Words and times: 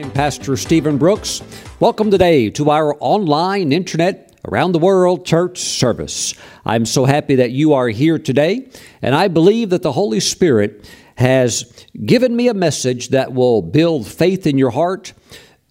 I'm 0.00 0.10
Pastor 0.12 0.56
Stephen 0.56 0.96
Brooks. 0.96 1.42
Welcome 1.78 2.10
today 2.10 2.48
to 2.52 2.70
our 2.70 2.96
online 3.00 3.70
internet 3.70 4.34
around 4.48 4.72
the 4.72 4.78
world 4.78 5.26
church 5.26 5.58
service. 5.58 6.32
I'm 6.64 6.86
so 6.86 7.04
happy 7.04 7.34
that 7.34 7.50
you 7.50 7.74
are 7.74 7.88
here 7.88 8.18
today, 8.18 8.70
and 9.02 9.14
I 9.14 9.28
believe 9.28 9.68
that 9.70 9.82
the 9.82 9.92
Holy 9.92 10.18
Spirit 10.18 10.90
has 11.16 11.86
given 12.06 12.34
me 12.34 12.48
a 12.48 12.54
message 12.54 13.10
that 13.10 13.34
will 13.34 13.60
build 13.60 14.06
faith 14.06 14.46
in 14.46 14.56
your 14.56 14.70
heart 14.70 15.12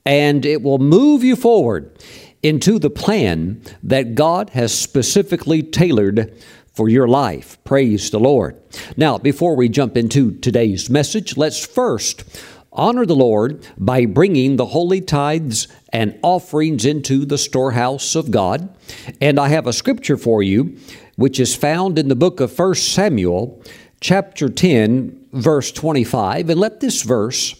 and 0.06 0.46
it 0.46 0.62
will 0.62 0.78
move 0.78 1.24
you 1.24 1.36
forward 1.36 1.92
into 2.44 2.78
the 2.78 2.92
plan 2.92 3.60
that 3.82 4.14
God 4.14 4.52
has 4.52 4.72
specifically 4.72 5.64
tailored 5.64 6.40
for 6.72 6.88
your 6.88 7.08
life. 7.08 7.58
Praise 7.64 8.12
the 8.12 8.20
Lord. 8.20 8.62
Now, 8.96 9.18
before 9.18 9.56
we 9.56 9.70
jump 9.70 9.98
into 9.98 10.38
today's 10.38 10.88
message, 10.88 11.36
let's 11.36 11.66
first 11.66 12.24
honor 12.80 13.06
the 13.06 13.16
Lord 13.16 13.68
by 13.78 14.06
bringing 14.06 14.56
the 14.56 14.68
holy 14.68 15.02
tithes 15.02 15.68
and 15.92 16.18
offerings 16.24 16.86
into 16.86 17.26
the 17.26 17.38
storehouse 17.38 18.16
of 18.16 18.32
God. 18.32 18.74
And 19.20 19.38
I 19.38 19.50
have 19.50 19.68
a 19.68 19.74
scripture 19.74 20.18
for 20.18 20.42
you, 20.42 20.78
which 21.18 21.40
is 21.40 21.56
found 21.56 22.00
in 22.00 22.08
the 22.08 22.16
book 22.16 22.40
of 22.40 22.58
1 22.58 22.76
Samuel, 22.76 23.62
chapter 24.00 24.48
10, 24.48 25.28
verse 25.34 25.72
25. 25.72 26.50
And 26.50 26.60
let 26.60 26.80
this 26.80 27.04
verse 27.04 27.54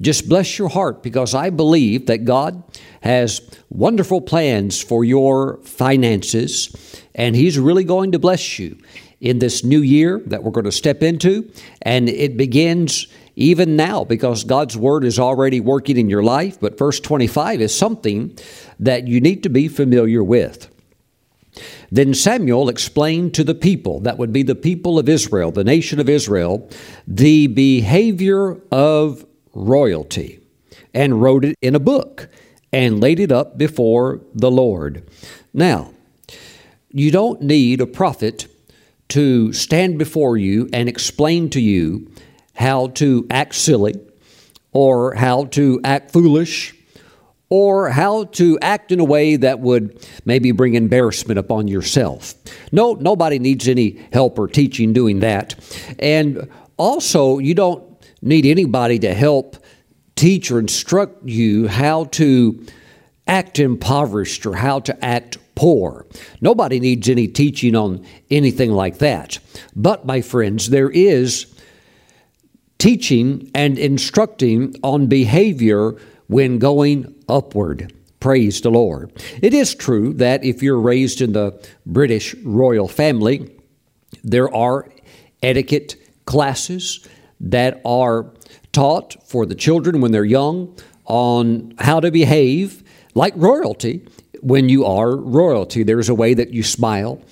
just 0.00 0.28
bless 0.28 0.58
your 0.58 0.70
heart 0.70 1.02
because 1.02 1.34
I 1.34 1.50
believe 1.50 2.06
that 2.06 2.24
God 2.24 2.62
has 3.02 3.40
wonderful 3.68 4.20
plans 4.20 4.82
for 4.82 5.04
your 5.04 5.58
finances 5.58 6.74
and 7.14 7.36
He's 7.36 7.58
really 7.58 7.84
going 7.84 8.12
to 8.12 8.18
bless 8.18 8.58
you 8.58 8.78
in 9.20 9.38
this 9.38 9.62
new 9.62 9.80
year 9.80 10.20
that 10.26 10.42
we're 10.42 10.50
going 10.50 10.64
to 10.64 10.72
step 10.72 11.02
into. 11.02 11.50
And 11.82 12.08
it 12.08 12.36
begins 12.36 13.06
even 13.40 13.74
now 13.74 14.04
because 14.04 14.44
God's 14.44 14.76
Word 14.76 15.02
is 15.02 15.18
already 15.18 15.60
working 15.60 15.96
in 15.96 16.10
your 16.10 16.22
life. 16.22 16.60
But 16.60 16.78
verse 16.78 17.00
25 17.00 17.62
is 17.62 17.76
something 17.76 18.36
that 18.78 19.08
you 19.08 19.20
need 19.20 19.42
to 19.44 19.48
be 19.48 19.66
familiar 19.66 20.22
with. 20.22 20.68
Then 21.90 22.14
Samuel 22.14 22.68
explained 22.68 23.34
to 23.34 23.42
the 23.42 23.54
people, 23.54 24.00
that 24.00 24.18
would 24.18 24.32
be 24.32 24.42
the 24.42 24.54
people 24.54 24.98
of 24.98 25.08
Israel, 25.08 25.50
the 25.50 25.64
nation 25.64 25.98
of 25.98 26.08
Israel, 26.08 26.68
the 27.08 27.48
behavior 27.48 28.60
of 28.70 29.26
royalty 29.54 30.40
and 30.92 31.22
wrote 31.22 31.44
it 31.44 31.56
in 31.62 31.74
a 31.74 31.80
book 31.80 32.28
and 32.72 33.00
laid 33.00 33.18
it 33.18 33.32
up 33.32 33.56
before 33.56 34.20
the 34.34 34.50
Lord. 34.50 35.08
Now, 35.52 35.92
you 36.92 37.10
don't 37.10 37.42
need 37.42 37.80
a 37.80 37.86
prophet 37.86 38.46
to 39.08 39.52
stand 39.52 39.98
before 39.98 40.36
you 40.36 40.68
and 40.72 40.88
explain 40.88 41.50
to 41.50 41.60
you 41.60 42.12
how 42.54 42.88
to 42.88 43.26
act 43.30 43.54
silly 43.54 43.94
or 44.72 45.14
how 45.14 45.44
to 45.46 45.80
act 45.84 46.12
foolish 46.12 46.74
or 47.48 47.90
how 47.90 48.24
to 48.24 48.58
act 48.62 48.92
in 48.92 49.00
a 49.00 49.04
way 49.04 49.34
that 49.36 49.58
would 49.58 50.06
maybe 50.24 50.52
bring 50.52 50.74
embarrassment 50.74 51.38
upon 51.38 51.66
yourself. 51.66 52.34
No, 52.70 52.94
nobody 52.94 53.40
needs 53.40 53.66
any 53.66 54.00
help 54.12 54.38
or 54.38 54.46
teaching 54.46 54.92
doing 54.92 55.20
that. 55.20 55.56
And 55.98 56.48
also, 56.76 57.38
you 57.38 57.54
don't 57.54 57.84
need 58.22 58.46
anybody 58.46 59.00
to 59.00 59.12
help 59.12 59.56
teach 60.14 60.50
or 60.50 60.60
instruct 60.60 61.24
you 61.24 61.66
how 61.66 62.04
to 62.04 62.64
act 63.26 63.58
impoverished 63.58 64.46
or 64.46 64.54
how 64.54 64.78
to 64.80 65.04
act 65.04 65.38
poor. 65.56 66.06
Nobody 66.40 66.78
needs 66.78 67.08
any 67.08 67.26
teaching 67.26 67.74
on 67.74 68.06
anything 68.30 68.70
like 68.70 68.98
that. 68.98 69.38
But, 69.74 70.06
my 70.06 70.20
friends, 70.20 70.70
there 70.70 70.90
is 70.90 71.49
teaching 72.80 73.48
and 73.54 73.78
instructing 73.78 74.74
on 74.82 75.06
behavior 75.06 75.92
when 76.26 76.58
going 76.58 77.14
upward. 77.28 77.92
Praise 78.18 78.60
the 78.60 78.70
Lord. 78.70 79.12
It 79.40 79.54
is 79.54 79.74
true 79.74 80.14
that 80.14 80.42
if 80.42 80.62
you're 80.62 80.80
raised 80.80 81.20
in 81.20 81.32
the 81.32 81.62
British 81.86 82.34
royal 82.36 82.88
family, 82.88 83.54
there 84.24 84.52
are 84.54 84.88
etiquette 85.42 85.96
classes 86.24 87.06
that 87.38 87.80
are 87.84 88.32
taught 88.72 89.16
for 89.28 89.46
the 89.46 89.54
children 89.54 90.00
when 90.00 90.12
they're 90.12 90.24
young 90.24 90.76
on 91.04 91.74
how 91.78 92.00
to 92.00 92.10
behave 92.10 92.82
like 93.14 93.34
royalty 93.36 94.06
when 94.40 94.68
you 94.68 94.86
are 94.86 95.16
royalty. 95.16 95.82
There's 95.82 96.08
a 96.08 96.14
way 96.14 96.34
that 96.34 96.50
you 96.50 96.62
smile. 96.62 97.22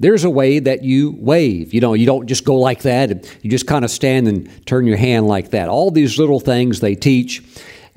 There's 0.00 0.24
a 0.24 0.30
way 0.30 0.60
that 0.60 0.84
you 0.84 1.16
wave. 1.18 1.74
You 1.74 1.80
know, 1.80 1.94
you 1.94 2.06
don't 2.06 2.26
just 2.26 2.44
go 2.44 2.54
like 2.54 2.82
that. 2.82 3.10
You 3.42 3.50
just 3.50 3.66
kind 3.66 3.84
of 3.84 3.90
stand 3.90 4.28
and 4.28 4.66
turn 4.66 4.86
your 4.86 4.96
hand 4.96 5.26
like 5.26 5.50
that. 5.50 5.68
All 5.68 5.90
these 5.90 6.18
little 6.18 6.38
things 6.38 6.80
they 6.80 6.94
teach, 6.94 7.42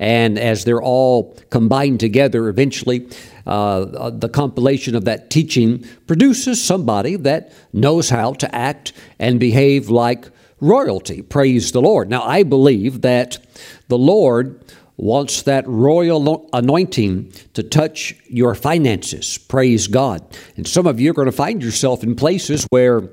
and 0.00 0.36
as 0.36 0.64
they're 0.64 0.82
all 0.82 1.36
combined 1.50 2.00
together, 2.00 2.48
eventually 2.48 3.08
uh, 3.46 4.10
the 4.10 4.28
compilation 4.28 4.96
of 4.96 5.04
that 5.04 5.30
teaching 5.30 5.84
produces 6.08 6.62
somebody 6.62 7.14
that 7.16 7.52
knows 7.72 8.10
how 8.10 8.32
to 8.32 8.52
act 8.52 8.92
and 9.20 9.38
behave 9.38 9.88
like 9.88 10.28
royalty. 10.60 11.22
Praise 11.22 11.70
the 11.70 11.82
Lord. 11.82 12.08
Now, 12.08 12.22
I 12.22 12.42
believe 12.42 13.02
that 13.02 13.38
the 13.88 13.98
Lord 13.98 14.64
wants 15.02 15.42
that 15.42 15.66
royal 15.66 16.48
anointing 16.52 17.32
to 17.54 17.62
touch 17.64 18.14
your 18.28 18.54
finances. 18.54 19.36
Praise 19.36 19.88
God. 19.88 20.24
And 20.56 20.64
some 20.64 20.86
of 20.86 21.00
you 21.00 21.10
are 21.10 21.14
going 21.14 21.26
to 21.26 21.32
find 21.32 21.60
yourself 21.60 22.04
in 22.04 22.14
places 22.14 22.68
where 22.70 23.10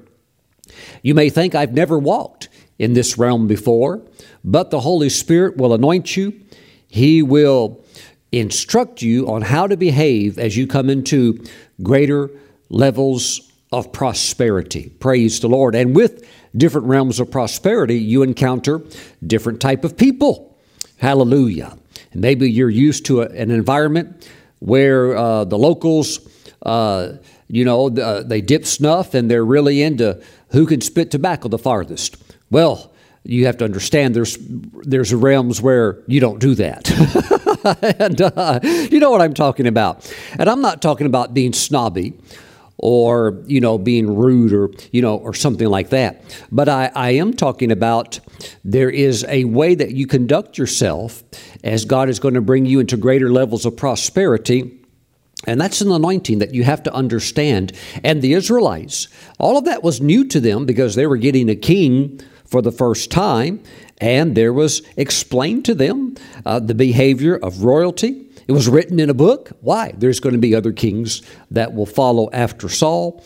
you 1.01 1.15
may 1.15 1.31
think, 1.31 1.55
I've 1.55 1.73
never 1.73 1.97
walked 1.97 2.47
in 2.77 2.93
this 2.93 3.17
realm 3.17 3.47
before, 3.47 4.05
but 4.43 4.69
the 4.69 4.81
Holy 4.81 5.09
Spirit 5.09 5.57
will 5.57 5.73
anoint 5.73 6.15
you. 6.15 6.39
He 6.87 7.23
will 7.23 7.83
instruct 8.31 9.01
you 9.01 9.27
on 9.27 9.41
how 9.41 9.65
to 9.65 9.75
behave 9.75 10.37
as 10.37 10.55
you 10.55 10.67
come 10.67 10.91
into 10.91 11.43
greater 11.81 12.29
levels 12.69 13.51
of 13.71 13.91
prosperity. 13.91 14.89
Praise 14.99 15.39
the 15.39 15.49
Lord. 15.49 15.73
And 15.73 15.95
with 15.95 16.23
different 16.55 16.85
realms 16.85 17.19
of 17.19 17.31
prosperity, 17.31 17.97
you 17.97 18.21
encounter 18.21 18.83
different 19.25 19.59
type 19.59 19.83
of 19.83 19.97
people. 19.97 20.55
Hallelujah. 20.97 21.78
Maybe 22.13 22.49
you're 22.49 22.69
used 22.69 23.05
to 23.05 23.21
a, 23.21 23.25
an 23.27 23.51
environment 23.51 24.27
where 24.59 25.15
uh, 25.15 25.45
the 25.45 25.57
locals, 25.57 26.19
uh, 26.63 27.13
you 27.47 27.65
know, 27.65 27.87
uh, 27.87 28.23
they 28.23 28.41
dip 28.41 28.65
snuff 28.65 29.13
and 29.13 29.29
they're 29.29 29.45
really 29.45 29.81
into 29.81 30.21
who 30.49 30.65
can 30.65 30.81
spit 30.81 31.11
tobacco 31.11 31.47
the 31.47 31.57
farthest. 31.57 32.17
Well, 32.49 32.91
you 33.23 33.45
have 33.45 33.57
to 33.57 33.65
understand 33.65 34.15
there's 34.15 34.37
there's 34.83 35.13
realms 35.13 35.61
where 35.61 35.99
you 36.07 36.19
don't 36.19 36.39
do 36.39 36.55
that. 36.55 36.89
and 37.99 38.21
uh, 38.21 38.59
you 38.63 38.99
know 38.99 39.11
what 39.11 39.21
I'm 39.21 39.33
talking 39.33 39.67
about. 39.67 40.11
And 40.37 40.49
I'm 40.49 40.61
not 40.61 40.81
talking 40.81 41.05
about 41.05 41.33
being 41.33 41.53
snobby 41.53 42.13
or 42.79 43.43
you 43.45 43.59
know 43.59 43.77
being 43.77 44.15
rude 44.15 44.53
or 44.53 44.71
you 44.91 45.01
know 45.01 45.17
or 45.17 45.33
something 45.33 45.67
like 45.67 45.89
that. 45.89 46.23
But 46.51 46.69
I, 46.69 46.91
I 46.95 47.11
am 47.11 47.33
talking 47.33 47.71
about 47.71 48.19
there 48.63 48.89
is 48.89 49.25
a 49.27 49.43
way 49.43 49.75
that 49.75 49.91
you 49.91 50.07
conduct 50.07 50.57
yourself 50.57 51.23
as 51.63 51.85
god 51.85 52.09
is 52.09 52.19
going 52.19 52.33
to 52.33 52.41
bring 52.41 52.65
you 52.65 52.79
into 52.79 52.97
greater 52.97 53.31
levels 53.31 53.65
of 53.65 53.75
prosperity 53.75 54.79
and 55.47 55.59
that's 55.59 55.81
an 55.81 55.91
anointing 55.91 56.39
that 56.39 56.53
you 56.53 56.65
have 56.65 56.83
to 56.83 56.93
understand. 56.93 57.71
And 58.03 58.21
the 58.21 58.33
israelites 58.33 59.07
all 59.37 59.57
of 59.57 59.65
that 59.65 59.83
was 59.83 60.01
new 60.01 60.25
to 60.25 60.39
them 60.39 60.65
because 60.65 60.95
they 60.95 61.07
were 61.07 61.17
getting 61.17 61.49
a 61.49 61.55
king 61.55 62.21
for 62.45 62.61
the 62.61 62.71
first 62.71 63.11
time 63.11 63.61
and 63.99 64.35
there 64.35 64.53
was 64.53 64.81
explained 64.95 65.65
to 65.65 65.75
them 65.75 66.15
uh, 66.45 66.59
the 66.59 66.73
behavior 66.73 67.35
of 67.35 67.63
royalty 67.63 68.28
it 68.49 68.53
was 68.53 68.67
written 68.67 68.99
in 68.99 69.11
a 69.11 69.13
book. 69.13 69.51
Why? 69.61 69.93
There's 69.95 70.19
going 70.19 70.33
to 70.33 70.39
be 70.39 70.55
other 70.55 70.71
kings 70.71 71.21
that 71.51 71.75
will 71.75 71.85
follow 71.85 72.31
after 72.33 72.67
Saul. 72.67 73.23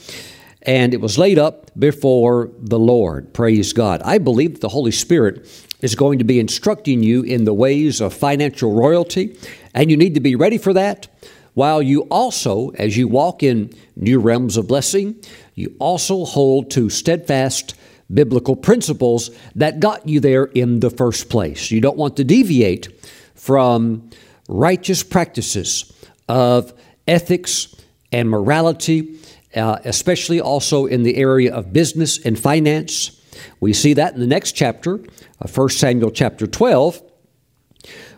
And 0.64 0.94
it 0.94 1.00
was 1.00 1.18
laid 1.18 1.40
up 1.40 1.72
before 1.80 2.52
the 2.60 2.78
Lord. 2.78 3.34
Praise 3.34 3.72
God. 3.72 4.02
I 4.04 4.18
believe 4.18 4.56
that 4.56 4.60
the 4.60 4.68
Holy 4.68 4.92
Spirit 4.92 5.48
is 5.80 5.96
going 5.96 6.20
to 6.20 6.26
be 6.26 6.42
instructing 6.42 7.04
you 7.04 7.24
in 7.24 7.46
the 7.46 7.54
ways 7.54 8.02
of 8.02 8.14
financial 8.14 8.74
royalty, 8.74 9.40
and 9.74 9.90
you 9.90 9.96
need 9.96 10.16
to 10.16 10.20
be 10.20 10.36
ready 10.36 10.58
for 10.58 10.74
that. 10.74 11.08
While 11.54 11.82
you 11.82 12.02
also, 12.12 12.72
as 12.72 12.98
you 12.98 13.08
walk 13.08 13.44
in 13.44 13.72
new 13.96 14.20
realms 14.20 14.58
of 14.58 14.68
blessing, 14.68 15.16
you 15.56 15.74
also 15.80 16.26
hold 16.26 16.70
to 16.72 16.90
steadfast 16.90 17.76
biblical 18.14 18.58
principles 18.58 19.30
that 19.56 19.80
got 19.80 20.06
you 20.06 20.20
there 20.20 20.44
in 20.44 20.82
the 20.82 20.90
first 20.90 21.30
place. 21.30 21.72
You 21.72 21.80
don't 21.80 21.96
want 21.96 22.18
to 22.18 22.26
deviate 22.26 22.90
from 23.36 24.10
righteous 24.48 25.04
practices 25.04 25.92
of 26.28 26.74
ethics 27.08 27.76
and 28.12 28.30
morality, 28.30 29.20
uh, 29.56 29.80
especially 29.84 30.40
also 30.40 30.86
in 30.86 31.04
the 31.04 31.18
area 31.18 31.54
of 31.54 31.74
business 31.74 32.24
and 32.24 32.40
finance. 32.40 33.20
We 33.60 33.74
see 33.74 33.94
that 33.94 34.14
in 34.14 34.20
the 34.20 34.28
next 34.28 34.54
chapter, 34.54 35.00
uh, 35.42 35.48
1 35.48 35.70
Samuel 35.70 36.12
chapter 36.12 36.48
12, 36.48 37.02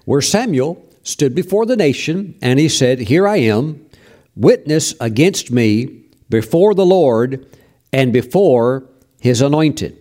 where 0.05 0.21
Samuel 0.21 0.85
stood 1.03 1.35
before 1.35 1.65
the 1.65 1.77
nation 1.77 2.37
and 2.41 2.59
he 2.59 2.69
said, 2.69 2.99
Here 2.99 3.27
I 3.27 3.37
am, 3.37 3.85
witness 4.35 4.93
against 4.99 5.51
me 5.51 6.03
before 6.29 6.73
the 6.73 6.85
Lord 6.85 7.47
and 7.93 8.11
before 8.11 8.89
his 9.19 9.41
anointed. 9.41 9.97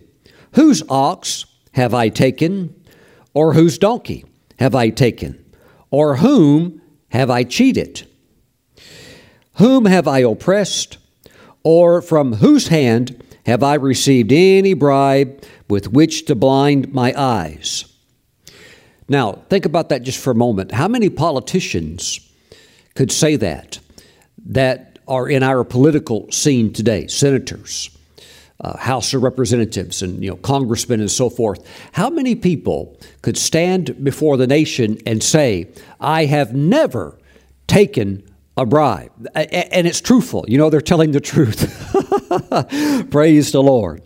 Whose 0.53 0.83
ox 0.89 1.45
have 1.73 1.93
I 1.93 2.09
taken, 2.09 2.73
or 3.33 3.53
whose 3.53 3.77
donkey 3.77 4.25
have 4.59 4.75
I 4.75 4.89
taken? 4.89 5.44
Or 5.91 6.17
whom 6.17 6.81
have 7.09 7.29
I 7.29 7.43
cheated? 7.43 8.07
Whom 9.55 9.85
have 9.85 10.07
I 10.07 10.19
oppressed? 10.19 10.97
Or 11.63 12.01
from 12.01 12.33
whose 12.33 12.67
hand 12.67 13.23
have 13.45 13.63
I 13.63 13.75
received 13.75 14.31
any 14.31 14.73
bribe 14.73 15.43
with 15.69 15.89
which 15.91 16.25
to 16.25 16.35
blind 16.35 16.93
my 16.93 17.13
eyes? 17.15 17.85
Now, 19.07 19.43
think 19.49 19.65
about 19.65 19.89
that 19.89 20.03
just 20.03 20.19
for 20.19 20.31
a 20.31 20.35
moment. 20.35 20.71
How 20.71 20.87
many 20.87 21.09
politicians 21.09 22.19
could 22.95 23.11
say 23.11 23.35
that, 23.35 23.79
that 24.45 24.99
are 25.07 25.29
in 25.29 25.43
our 25.43 25.63
political 25.63 26.31
scene 26.31 26.73
today? 26.73 27.07
Senators, 27.07 27.94
uh, 28.59 28.77
House 28.77 29.13
of 29.13 29.23
Representatives, 29.23 30.01
and 30.01 30.23
you 30.23 30.29
know, 30.29 30.37
congressmen, 30.37 30.99
and 30.99 31.11
so 31.11 31.29
forth. 31.29 31.65
How 31.93 32.09
many 32.09 32.35
people 32.35 32.97
could 33.21 33.37
stand 33.37 34.03
before 34.03 34.37
the 34.37 34.47
nation 34.47 34.97
and 35.05 35.21
say, 35.21 35.67
"I 35.99 36.25
have 36.25 36.53
never 36.53 37.17
taken 37.67 38.23
a 38.57 38.65
bribe," 38.65 39.11
and 39.35 39.87
it's 39.87 40.01
truthful? 40.01 40.45
You 40.47 40.57
know, 40.57 40.69
they're 40.69 40.81
telling 40.81 41.11
the 41.11 41.19
truth. 41.19 41.69
Praise 43.11 43.51
the 43.51 43.61
Lord. 43.61 44.01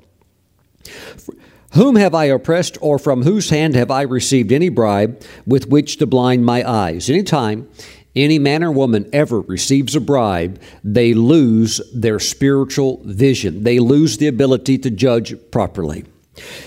Whom 1.74 1.98
have 1.98 2.16
I 2.16 2.25
oppressed, 2.25 2.80
or 2.81 2.98
from 2.98 3.22
whose 3.22 3.51
hand 3.51 3.75
have 3.75 3.92
I 3.92 4.01
received 4.01 4.51
any 4.51 4.69
bribe 4.69 5.22
with 5.46 5.68
which 5.68 5.98
to 5.98 6.07
blind 6.07 6.44
my 6.44 6.68
eyes? 6.68 7.10
Anytime 7.10 7.69
any 8.16 8.40
man 8.40 8.64
or 8.64 8.72
woman 8.72 9.10
ever 9.14 9.42
receives 9.42 9.96
a 9.96 10.02
bribe, 10.02 10.60
they 10.84 11.14
lose 11.14 11.82
their 11.94 12.20
spiritual 12.20 13.02
vision. 13.04 13.64
They 13.64 13.80
lose 13.80 14.18
the 14.18 14.28
ability 14.28 14.80
to 14.80 14.90
judge 14.90 15.36
properly. 15.52 16.06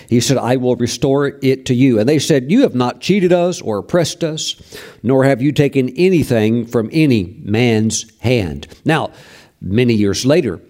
He 0.08 0.20
said, 0.20 0.36
I 0.36 0.56
will 0.56 0.76
restore 0.76 1.38
it 1.42 1.66
to 1.66 1.74
you. 1.74 1.98
And 1.98 2.08
they 2.08 2.18
said, 2.18 2.50
You 2.50 2.62
have 2.62 2.74
not 2.74 3.00
cheated 3.00 3.32
us 3.32 3.60
or 3.60 3.78
oppressed 3.78 4.22
us, 4.22 4.56
nor 5.02 5.24
have 5.24 5.42
you 5.42 5.52
taken 5.52 5.88
anything 5.90 6.66
from 6.66 6.90
any 6.92 7.40
man's 7.42 8.18
hand. 8.20 8.66
Now, 8.84 9.12
many 9.60 9.94
years 9.94 10.26
later, 10.26 10.60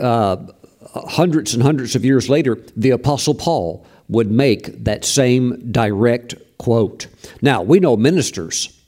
uh, 0.00 0.38
hundreds 0.94 1.54
and 1.54 1.62
hundreds 1.62 1.94
of 1.94 2.04
years 2.04 2.28
later, 2.28 2.58
the 2.76 2.90
Apostle 2.90 3.34
Paul 3.34 3.86
would 4.08 4.30
make 4.30 4.84
that 4.84 5.04
same 5.04 5.70
direct 5.70 6.34
quote. 6.58 7.06
Now, 7.40 7.62
we 7.62 7.80
know 7.80 7.96
ministers 7.96 8.78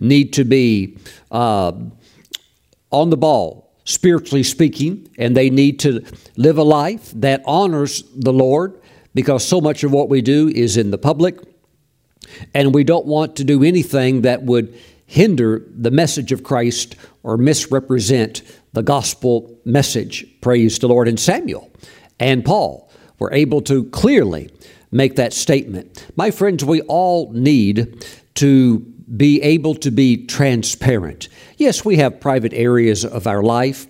need 0.00 0.32
to 0.34 0.44
be 0.44 0.98
uh, 1.30 1.72
on 2.90 3.10
the 3.10 3.16
ball, 3.16 3.72
spiritually 3.84 4.42
speaking, 4.42 5.08
and 5.18 5.36
they 5.36 5.50
need 5.50 5.80
to 5.80 6.04
live 6.36 6.58
a 6.58 6.62
life 6.62 7.10
that 7.14 7.42
honors 7.44 8.02
the 8.14 8.32
Lord 8.32 8.80
because 9.14 9.46
so 9.46 9.60
much 9.60 9.84
of 9.84 9.92
what 9.92 10.08
we 10.08 10.20
do 10.20 10.48
is 10.48 10.76
in 10.76 10.90
the 10.90 10.98
public, 10.98 11.38
and 12.54 12.74
we 12.74 12.84
don't 12.84 13.06
want 13.06 13.36
to 13.36 13.44
do 13.44 13.64
anything 13.64 14.22
that 14.22 14.42
would 14.42 14.78
hinder 15.06 15.64
the 15.74 15.90
message 15.90 16.32
of 16.32 16.44
Christ 16.44 16.94
or 17.22 17.36
misrepresent 17.36 18.42
the 18.74 18.82
gospel 18.82 19.58
message. 19.64 20.26
Praise 20.40 20.78
the 20.78 20.86
Lord. 20.86 21.08
And 21.08 21.18
Samuel 21.18 21.70
and 22.20 22.44
Paul 22.44 22.90
were 23.18 23.32
able 23.32 23.62
to 23.62 23.84
clearly 23.84 24.50
make 24.92 25.16
that 25.16 25.32
statement. 25.32 26.06
My 26.14 26.30
friends, 26.30 26.64
we 26.64 26.82
all 26.82 27.32
need 27.32 28.06
to 28.34 28.86
be 29.16 29.40
able 29.42 29.74
to 29.76 29.90
be 29.90 30.26
transparent. 30.26 31.28
Yes, 31.56 31.84
we 31.84 31.96
have 31.96 32.20
private 32.20 32.52
areas 32.52 33.04
of 33.04 33.26
our 33.26 33.42
life, 33.42 33.86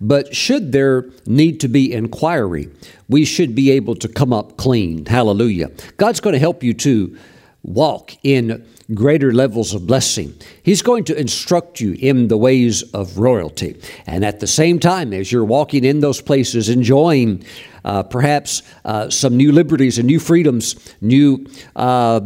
but 0.00 0.34
should 0.34 0.72
there 0.72 1.10
need 1.26 1.60
to 1.60 1.68
be 1.68 1.92
inquiry, 1.92 2.68
we 3.08 3.24
should 3.24 3.54
be 3.54 3.70
able 3.72 3.96
to 3.96 4.08
come 4.08 4.32
up 4.32 4.56
clean. 4.56 5.06
Hallelujah. 5.06 5.70
God's 5.96 6.20
going 6.20 6.34
to 6.34 6.38
help 6.38 6.62
you 6.62 6.72
to 6.74 7.16
walk 7.62 8.16
in 8.22 8.64
greater 8.94 9.32
levels 9.32 9.74
of 9.74 9.86
blessing. 9.86 10.34
He's 10.62 10.82
going 10.82 11.04
to 11.04 11.18
instruct 11.18 11.80
you 11.80 11.92
in 11.98 12.28
the 12.28 12.38
ways 12.38 12.82
of 12.94 13.18
royalty. 13.18 13.80
And 14.06 14.24
at 14.24 14.40
the 14.40 14.46
same 14.46 14.78
time, 14.78 15.12
as 15.12 15.30
you're 15.30 15.44
walking 15.44 15.84
in 15.84 16.00
those 16.00 16.20
places, 16.20 16.68
enjoying 16.68 17.44
uh, 17.84 18.02
perhaps 18.04 18.62
uh, 18.84 19.10
some 19.10 19.36
new 19.36 19.52
liberties 19.52 19.98
and 19.98 20.06
new 20.06 20.18
freedoms, 20.18 20.94
new 21.00 21.46
uh, 21.76 22.20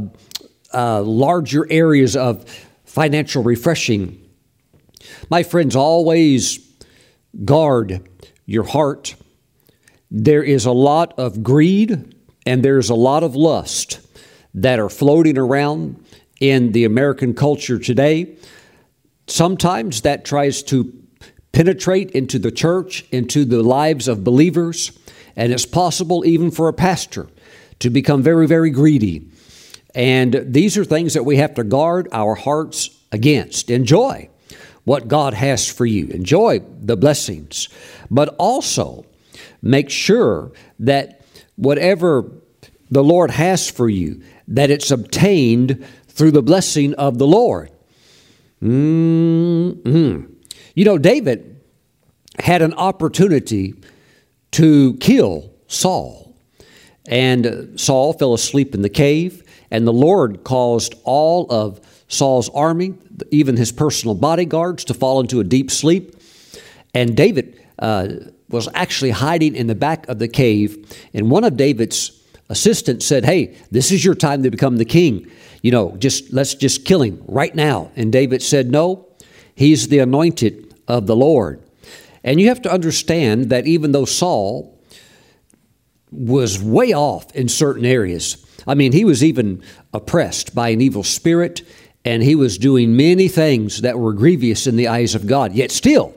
uh, 0.74 1.02
larger 1.02 1.66
areas 1.70 2.16
of 2.16 2.44
financial 2.84 3.42
refreshing. 3.42 4.20
My 5.30 5.42
friends, 5.42 5.76
always 5.76 6.58
guard 7.44 8.08
your 8.46 8.64
heart. 8.64 9.14
There 10.10 10.42
is 10.42 10.66
a 10.66 10.72
lot 10.72 11.18
of 11.18 11.42
greed 11.42 12.14
and 12.46 12.62
there's 12.62 12.90
a 12.90 12.94
lot 12.94 13.22
of 13.22 13.34
lust 13.34 14.00
that 14.54 14.78
are 14.78 14.88
floating 14.88 15.38
around 15.38 16.04
in 16.40 16.72
the 16.72 16.84
American 16.84 17.34
culture 17.34 17.78
today. 17.78 18.36
Sometimes 19.26 20.02
that 20.02 20.24
tries 20.24 20.62
to 20.64 20.92
penetrate 21.52 22.10
into 22.10 22.38
the 22.38 22.52
church, 22.52 23.04
into 23.10 23.44
the 23.44 23.62
lives 23.62 24.08
of 24.08 24.24
believers, 24.24 24.92
and 25.36 25.52
it's 25.52 25.66
possible 25.66 26.24
even 26.26 26.50
for 26.50 26.68
a 26.68 26.72
pastor 26.72 27.28
to 27.78 27.90
become 27.90 28.22
very, 28.22 28.46
very 28.46 28.70
greedy 28.70 29.28
and 29.94 30.44
these 30.46 30.76
are 30.76 30.84
things 30.84 31.14
that 31.14 31.24
we 31.24 31.36
have 31.36 31.54
to 31.54 31.64
guard 31.64 32.08
our 32.12 32.34
hearts 32.34 32.90
against. 33.12 33.70
Enjoy 33.70 34.28
what 34.84 35.08
God 35.08 35.34
has 35.34 35.68
for 35.68 35.86
you, 35.86 36.08
enjoy 36.08 36.60
the 36.80 36.96
blessings, 36.96 37.68
but 38.10 38.34
also 38.38 39.06
make 39.62 39.88
sure 39.88 40.52
that 40.78 41.22
whatever 41.56 42.30
the 42.90 43.02
Lord 43.02 43.30
has 43.30 43.70
for 43.70 43.88
you, 43.88 44.22
that 44.48 44.70
it's 44.70 44.90
obtained 44.90 45.84
through 46.08 46.32
the 46.32 46.42
blessing 46.42 46.94
of 46.94 47.18
the 47.18 47.26
Lord. 47.26 47.70
Mm-hmm. 48.62 50.32
You 50.74 50.84
know, 50.84 50.98
David 50.98 51.60
had 52.38 52.62
an 52.62 52.74
opportunity 52.74 53.74
to 54.52 54.94
kill 54.94 55.52
Saul, 55.66 56.36
and 57.06 57.78
Saul 57.80 58.12
fell 58.12 58.34
asleep 58.34 58.74
in 58.74 58.82
the 58.82 58.88
cave. 58.88 59.43
And 59.74 59.88
the 59.88 59.92
Lord 59.92 60.44
caused 60.44 60.94
all 61.02 61.50
of 61.50 61.80
Saul's 62.06 62.48
army, 62.50 62.94
even 63.32 63.56
his 63.56 63.72
personal 63.72 64.14
bodyguards, 64.14 64.84
to 64.84 64.94
fall 64.94 65.18
into 65.18 65.40
a 65.40 65.44
deep 65.44 65.68
sleep. 65.68 66.14
And 66.94 67.16
David 67.16 67.60
uh, 67.80 68.06
was 68.48 68.68
actually 68.72 69.10
hiding 69.10 69.56
in 69.56 69.66
the 69.66 69.74
back 69.74 70.06
of 70.06 70.20
the 70.20 70.28
cave. 70.28 70.96
And 71.12 71.28
one 71.28 71.42
of 71.42 71.56
David's 71.56 72.22
assistants 72.48 73.04
said, 73.04 73.24
Hey, 73.24 73.56
this 73.72 73.90
is 73.90 74.04
your 74.04 74.14
time 74.14 74.44
to 74.44 74.50
become 74.52 74.76
the 74.76 74.84
king. 74.84 75.28
You 75.60 75.72
know, 75.72 75.96
just 75.96 76.32
let's 76.32 76.54
just 76.54 76.84
kill 76.84 77.02
him 77.02 77.24
right 77.26 77.52
now. 77.52 77.90
And 77.96 78.12
David 78.12 78.44
said, 78.44 78.70
No, 78.70 79.08
he's 79.56 79.88
the 79.88 79.98
anointed 79.98 80.72
of 80.86 81.08
the 81.08 81.16
Lord. 81.16 81.60
And 82.22 82.40
you 82.40 82.46
have 82.46 82.62
to 82.62 82.72
understand 82.72 83.50
that 83.50 83.66
even 83.66 83.90
though 83.90 84.04
Saul 84.04 84.80
was 86.12 86.62
way 86.62 86.92
off 86.92 87.34
in 87.34 87.48
certain 87.48 87.84
areas, 87.84 88.43
I 88.66 88.74
mean, 88.74 88.92
he 88.92 89.04
was 89.04 89.22
even 89.22 89.62
oppressed 89.92 90.54
by 90.54 90.70
an 90.70 90.80
evil 90.80 91.02
spirit, 91.02 91.62
and 92.04 92.22
he 92.22 92.34
was 92.34 92.58
doing 92.58 92.96
many 92.96 93.28
things 93.28 93.82
that 93.82 93.98
were 93.98 94.12
grievous 94.12 94.66
in 94.66 94.76
the 94.76 94.88
eyes 94.88 95.14
of 95.14 95.26
God. 95.26 95.52
Yet 95.52 95.70
still, 95.70 96.14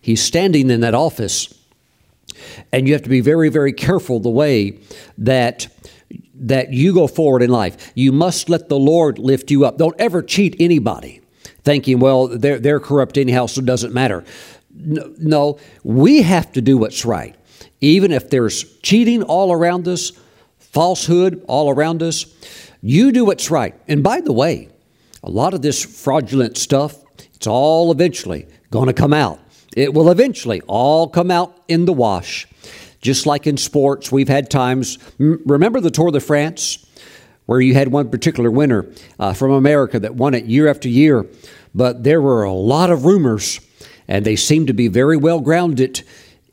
he's 0.00 0.22
standing 0.22 0.70
in 0.70 0.80
that 0.80 0.94
office, 0.94 1.52
and 2.72 2.86
you 2.86 2.94
have 2.94 3.02
to 3.02 3.08
be 3.08 3.20
very, 3.20 3.48
very 3.48 3.72
careful 3.72 4.20
the 4.20 4.30
way 4.30 4.78
that 5.18 5.68
that 6.36 6.72
you 6.72 6.92
go 6.92 7.06
forward 7.06 7.42
in 7.42 7.50
life. 7.50 7.92
You 7.94 8.12
must 8.12 8.48
let 8.48 8.68
the 8.68 8.78
Lord 8.78 9.18
lift 9.18 9.50
you 9.50 9.64
up. 9.64 9.78
Don't 9.78 9.94
ever 9.98 10.20
cheat 10.22 10.56
anybody, 10.60 11.20
thinking, 11.62 12.00
well, 12.00 12.26
they're 12.26 12.58
they're 12.58 12.80
corrupt 12.80 13.16
anyhow, 13.16 13.46
so 13.46 13.60
it 13.60 13.66
doesn't 13.66 13.94
matter. 13.94 14.24
No, 14.74 15.14
no, 15.18 15.58
we 15.84 16.22
have 16.22 16.52
to 16.52 16.60
do 16.60 16.76
what's 16.76 17.04
right. 17.04 17.36
Even 17.80 18.12
if 18.12 18.30
there's 18.30 18.64
cheating 18.80 19.22
all 19.22 19.52
around 19.52 19.86
us, 19.86 20.12
falsehood 20.74 21.42
all 21.46 21.70
around 21.70 22.02
us. 22.02 22.26
You 22.82 23.12
do 23.12 23.24
what's 23.24 23.50
right. 23.50 23.74
And 23.88 24.02
by 24.02 24.20
the 24.20 24.32
way, 24.32 24.68
a 25.22 25.30
lot 25.30 25.54
of 25.54 25.62
this 25.62 25.82
fraudulent 25.82 26.58
stuff, 26.58 26.96
it's 27.32 27.46
all 27.46 27.90
eventually 27.92 28.46
going 28.70 28.88
to 28.88 28.92
come 28.92 29.14
out. 29.14 29.40
It 29.76 29.94
will 29.94 30.10
eventually 30.10 30.60
all 30.66 31.08
come 31.08 31.30
out 31.30 31.56
in 31.68 31.84
the 31.84 31.92
wash. 31.92 32.46
Just 33.00 33.24
like 33.24 33.46
in 33.46 33.56
sports, 33.56 34.10
we've 34.10 34.28
had 34.28 34.50
times. 34.50 34.98
Remember 35.18 35.80
the 35.80 35.90
Tour 35.90 36.10
de 36.10 36.20
France, 36.20 36.84
where 37.46 37.60
you 37.60 37.74
had 37.74 37.88
one 37.88 38.10
particular 38.10 38.50
winner 38.50 38.86
uh, 39.18 39.32
from 39.32 39.52
America 39.52 40.00
that 40.00 40.14
won 40.14 40.34
it 40.34 40.46
year 40.46 40.68
after 40.68 40.88
year, 40.88 41.26
but 41.74 42.02
there 42.02 42.20
were 42.20 42.44
a 42.44 42.52
lot 42.52 42.90
of 42.90 43.04
rumors, 43.04 43.60
and 44.08 44.24
they 44.24 44.36
seemed 44.36 44.66
to 44.68 44.74
be 44.74 44.88
very 44.88 45.16
well 45.16 45.40
grounded 45.40 46.02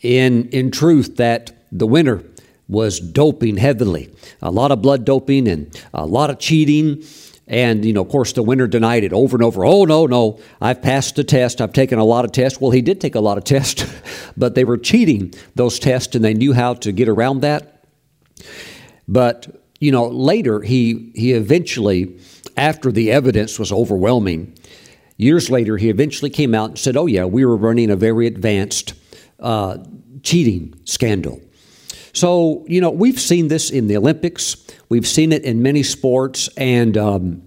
in 0.02 0.50
in 0.50 0.72
truth 0.72 1.18
that 1.18 1.52
the 1.72 1.88
winner 1.88 2.24
was 2.72 3.00
doping 3.00 3.58
heavily. 3.58 4.10
A 4.42 4.50
lot 4.50 4.72
of 4.72 4.82
blood 4.82 5.06
doping 5.06 5.48
and 5.48 5.80
a 5.94 6.08
lot 6.08 6.32
of 6.32 6.40
cheating. 6.40 7.04
And, 7.48 7.86
you 7.86 7.92
know, 7.92 8.02
of 8.02 8.10
course, 8.10 8.34
the 8.34 8.42
winner 8.42 8.66
denied 8.66 9.04
it 9.04 9.12
over 9.12 9.36
and 9.36 9.44
over. 9.44 9.66
Oh, 9.66 9.84
no, 9.84 10.06
no, 10.08 10.40
I've 10.62 10.82
passed 10.82 11.18
the 11.18 11.24
test. 11.24 11.60
I've 11.62 11.74
taken 11.74 12.00
a 12.00 12.06
lot 12.06 12.26
of 12.26 12.32
tests. 12.32 12.60
Well, 12.60 12.72
he 12.72 12.82
did 12.82 13.02
take 13.02 13.14
a 13.14 13.20
lot 13.20 13.38
of 13.38 13.44
tests, 13.44 13.86
but 14.38 14.56
they 14.56 14.64
were 14.64 14.78
cheating 14.78 15.34
those 15.54 15.78
tests 15.78 16.16
and 16.16 16.26
they 16.26 16.34
knew 16.34 16.54
how 16.54 16.74
to 16.76 16.92
get 16.92 17.10
around 17.10 17.42
that. 17.42 17.86
But, 19.08 19.64
you 19.80 19.92
know, 19.92 20.08
later 20.08 20.62
he, 20.62 21.12
he 21.14 21.34
eventually 21.34 22.18
after 22.58 22.92
the 22.92 23.12
evidence 23.12 23.60
was 23.60 23.72
overwhelming, 23.72 24.54
years 25.18 25.50
later, 25.50 25.78
he 25.78 25.90
eventually 25.90 26.30
came 26.30 26.56
out 26.56 26.70
and 26.70 26.80
said, 26.80 26.98
Oh, 26.98 27.06
yeah, 27.06 27.26
we 27.26 27.46
were 27.46 27.58
running 27.58 27.90
a 27.90 27.96
very 27.96 28.28
advanced 28.28 28.94
uh, 29.40 29.78
cheating 30.24 30.80
scandal. 30.86 31.42
So, 32.14 32.66
you 32.68 32.82
know, 32.82 32.90
we've 32.90 33.20
seen 33.20 33.48
this 33.48 33.70
in 33.70 33.88
the 33.88 33.98
Olympics, 33.98 34.58
we've 34.90 35.08
seen 35.08 35.32
it 35.32 35.44
in 35.44 35.62
many 35.62 35.84
sports, 35.84 36.50
and 36.58 36.98
um, 36.98 37.42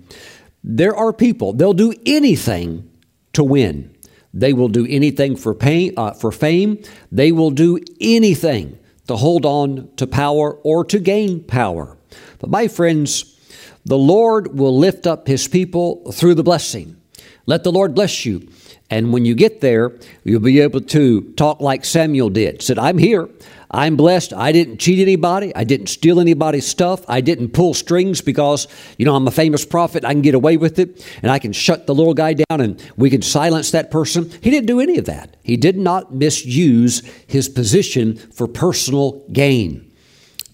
there 0.63 0.97
are 0.97 1.13
people, 1.13 1.53
they'll 1.53 1.75
do 1.75 1.93
anything 2.07 2.91
to 3.35 3.45
win. 3.45 3.95
They 4.33 4.53
will 4.53 4.69
do 4.69 4.87
anything 4.89 5.37
for, 5.37 5.55
pain, 5.55 5.95
uh, 5.97 6.13
for 6.13 6.33
fame. 6.33 6.83
They 7.13 7.31
will 7.31 7.51
do 7.51 7.79
anything 8.01 8.79
to 9.07 9.17
hold 9.17 9.47
on 9.47 9.91
to 9.97 10.07
power 10.07 10.55
or 10.65 10.85
to 10.87 10.99
gain 10.99 11.45
power. 11.45 11.97
But 12.41 12.51
my 12.51 12.67
friends, 12.67 13.39
the 13.85 13.99
Lord 13.99 14.59
will 14.59 14.77
lift 14.77 15.07
up 15.07 15.29
his 15.29 15.47
people 15.47 16.11
through 16.11 16.35
the 16.35 16.43
blessing. 16.43 17.01
Let 17.47 17.63
the 17.63 17.73
Lord 17.73 17.95
bless 17.95 18.25
you. 18.25 18.49
And 18.91 19.13
when 19.13 19.25
you 19.25 19.35
get 19.35 19.61
there, 19.61 19.99
you'll 20.25 20.41
be 20.41 20.61
able 20.61 20.81
to 20.81 21.33
talk 21.35 21.61
like 21.61 21.85
Samuel 21.85 22.31
did. 22.31 22.63
Said, 22.63 22.79
I'm 22.79 22.99
here. 22.99 23.29
I'm 23.75 23.97
blessed. 23.97 24.33
I 24.33 24.53
didn't 24.53 24.79
cheat 24.79 25.01
anybody. 25.01 25.53
I 25.57 25.65
didn't 25.65 25.89
steal 25.89 26.21
anybody's 26.21 26.65
stuff. 26.65 27.05
I 27.09 27.21
didn't 27.21 27.49
pull 27.49 27.75
strings 27.75 28.21
because, 28.21 28.69
you 28.99 29.05
know, 29.05 29.17
I'm 29.17 29.27
a 29.27 29.33
famous 29.33 29.65
prophet. 29.65 30.05
I 30.05 30.13
can 30.13 30.23
get 30.23 30.37
away 30.37 30.57
with 30.57 30.79
it 30.79 31.05
and 31.23 31.33
I 31.33 31.41
can 31.41 31.53
shut 31.53 31.89
the 31.89 31.95
little 31.95 32.15
guy 32.15 32.35
down 32.35 32.61
and 32.61 32.81
we 32.97 33.11
can 33.11 33.21
silence 33.21 33.73
that 33.73 33.91
person. 33.91 34.31
He 34.41 34.51
didn't 34.51 34.69
do 34.69 34.79
any 34.79 34.97
of 34.99 35.07
that. 35.07 35.37
He 35.43 35.57
did 35.57 35.77
not 35.77 36.15
misuse 36.15 37.03
his 37.27 37.49
position 37.49 38.17
for 38.17 38.47
personal 38.47 39.25
gain. 39.33 39.91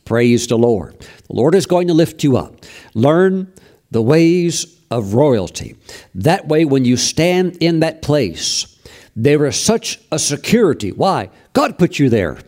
Praise 0.06 0.46
the 0.46 0.56
Lord. 0.56 0.98
The 1.00 1.34
Lord 1.34 1.54
is 1.54 1.66
going 1.66 1.88
to 1.88 1.94
lift 1.94 2.24
you 2.24 2.38
up. 2.38 2.64
Learn 2.94 3.52
the 3.90 4.00
ways 4.00 4.80
of 4.90 5.12
royalty. 5.12 5.76
That 6.14 6.48
way, 6.48 6.64
when 6.64 6.86
you 6.86 6.96
stand 6.96 7.58
in 7.60 7.80
that 7.80 8.00
place, 8.00 8.78
there 9.14 9.44
is 9.44 9.56
such 9.56 10.00
a 10.10 10.18
security. 10.18 10.90
Why? 10.90 11.28
God 11.52 11.78
put 11.78 11.98
you 11.98 12.08
there. 12.08 12.38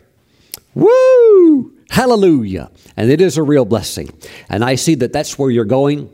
Woo! 0.75 1.73
Hallelujah. 1.91 2.71
And 2.97 3.11
it 3.11 3.21
is 3.21 3.37
a 3.37 3.43
real 3.43 3.65
blessing. 3.65 4.11
And 4.49 4.65
I 4.65 4.77
see 4.77 4.95
that 4.97 5.13
that's 5.13 5.39
where 5.39 5.51
you're 5.51 5.65
going. 5.65 6.11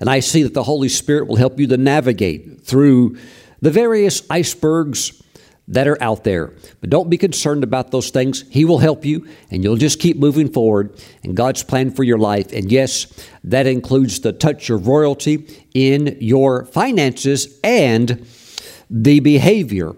And 0.00 0.10
I 0.10 0.20
see 0.20 0.42
that 0.42 0.54
the 0.54 0.62
Holy 0.62 0.88
Spirit 0.88 1.28
will 1.28 1.36
help 1.36 1.58
you 1.60 1.66
to 1.68 1.76
navigate 1.76 2.62
through 2.62 3.16
the 3.60 3.70
various 3.70 4.22
icebergs 4.28 5.22
that 5.68 5.88
are 5.88 6.00
out 6.02 6.24
there. 6.24 6.52
But 6.80 6.90
don't 6.90 7.10
be 7.10 7.18
concerned 7.18 7.64
about 7.64 7.90
those 7.90 8.10
things. 8.10 8.44
He 8.50 8.64
will 8.64 8.78
help 8.78 9.04
you, 9.04 9.26
and 9.50 9.64
you'll 9.64 9.76
just 9.76 9.98
keep 9.98 10.16
moving 10.16 10.48
forward 10.48 11.00
in 11.22 11.34
God's 11.34 11.62
plan 11.62 11.90
for 11.90 12.04
your 12.04 12.18
life. 12.18 12.52
And 12.52 12.70
yes, 12.70 13.06
that 13.44 13.66
includes 13.66 14.20
the 14.20 14.32
touch 14.32 14.70
of 14.70 14.86
royalty 14.86 15.66
in 15.74 16.18
your 16.20 16.66
finances 16.66 17.58
and 17.64 18.26
the 18.88 19.20
behavior 19.20 19.94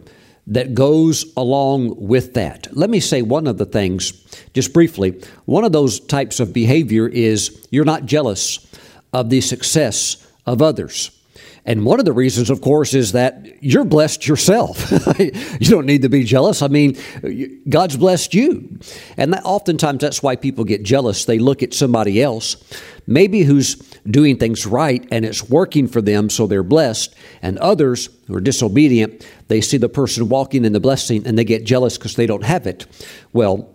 that 0.48 0.74
goes 0.74 1.26
along 1.36 1.94
with 1.96 2.34
that. 2.34 2.68
Let 2.72 2.90
me 2.90 3.00
say 3.00 3.22
one 3.22 3.46
of 3.46 3.58
the 3.58 3.66
things, 3.66 4.12
just 4.54 4.72
briefly. 4.72 5.22
One 5.44 5.64
of 5.64 5.72
those 5.72 6.00
types 6.00 6.40
of 6.40 6.52
behavior 6.52 7.06
is 7.06 7.66
you're 7.70 7.84
not 7.84 8.06
jealous 8.06 8.66
of 9.12 9.30
the 9.30 9.42
success 9.42 10.26
of 10.46 10.62
others. 10.62 11.10
And 11.68 11.84
one 11.84 11.98
of 11.98 12.06
the 12.06 12.14
reasons, 12.14 12.48
of 12.48 12.62
course, 12.62 12.94
is 12.94 13.12
that 13.12 13.62
you're 13.62 13.84
blessed 13.84 14.26
yourself. 14.26 14.90
you 15.18 15.68
don't 15.68 15.84
need 15.84 16.00
to 16.00 16.08
be 16.08 16.24
jealous. 16.24 16.62
I 16.62 16.68
mean, 16.68 16.96
God's 17.68 17.98
blessed 17.98 18.32
you. 18.32 18.78
And 19.18 19.34
that, 19.34 19.44
oftentimes 19.44 20.00
that's 20.00 20.22
why 20.22 20.34
people 20.34 20.64
get 20.64 20.82
jealous. 20.82 21.26
They 21.26 21.38
look 21.38 21.62
at 21.62 21.74
somebody 21.74 22.22
else, 22.22 22.56
maybe 23.06 23.42
who's 23.42 23.74
doing 24.10 24.38
things 24.38 24.66
right 24.66 25.06
and 25.12 25.26
it's 25.26 25.50
working 25.50 25.88
for 25.88 26.00
them, 26.00 26.30
so 26.30 26.46
they're 26.46 26.62
blessed. 26.62 27.14
And 27.42 27.58
others 27.58 28.08
who 28.28 28.36
are 28.36 28.40
disobedient, 28.40 29.26
they 29.48 29.60
see 29.60 29.76
the 29.76 29.90
person 29.90 30.30
walking 30.30 30.64
in 30.64 30.72
the 30.72 30.80
blessing 30.80 31.26
and 31.26 31.38
they 31.38 31.44
get 31.44 31.66
jealous 31.66 31.98
because 31.98 32.16
they 32.16 32.26
don't 32.26 32.44
have 32.44 32.66
it. 32.66 32.86
Well, 33.34 33.74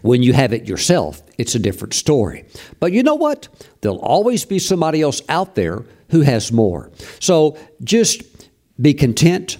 when 0.00 0.22
you 0.22 0.32
have 0.32 0.54
it 0.54 0.66
yourself, 0.66 1.22
it's 1.36 1.54
a 1.54 1.58
different 1.58 1.92
story. 1.92 2.46
But 2.80 2.92
you 2.92 3.02
know 3.02 3.14
what? 3.14 3.48
There'll 3.82 3.98
always 3.98 4.46
be 4.46 4.58
somebody 4.58 5.02
else 5.02 5.20
out 5.28 5.54
there 5.54 5.84
who 6.10 6.22
has 6.22 6.52
more. 6.52 6.90
So 7.20 7.58
just 7.82 8.22
be 8.80 8.94
content, 8.94 9.58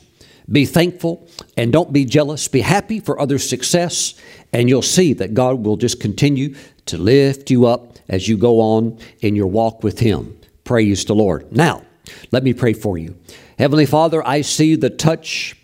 be 0.51 0.67
thankful, 0.67 1.29
and 1.57 1.73
don't 1.73 1.93
be 1.93 2.05
jealous. 2.05 2.49
Be 2.49 2.61
happy 2.61 3.01
for 3.01 3.21
others' 3.21 3.49
success, 3.49 4.15
and 4.53 4.69
you'll 4.69 4.83
see 4.83 5.13
that 5.15 5.35
God 5.35 5.65
will 5.65 5.77
just 5.77 6.01
continue 6.01 6.55
to 6.87 6.99
lift 6.99 7.51
you 7.51 7.67
up 7.67 7.99
as 8.09 8.29
you 8.29 8.37
go 8.37 8.61
on 8.61 8.99
in 9.21 9.35
your 9.37 9.47
walk 9.47 9.83
with 9.83 10.01
Him. 10.01 10.39
Praise 10.65 11.05
the 11.05 11.15
Lord. 11.15 11.51
Now, 11.53 11.83
let 12.31 12.43
me 12.43 12.53
pray 12.53 12.73
for 12.73 12.99
you. 12.99 13.17
Heavenly 13.59 13.87
Father, 13.87 14.27
I 14.27 14.43
see 14.43 14.75
the 14.75 14.91
touch 14.91 15.57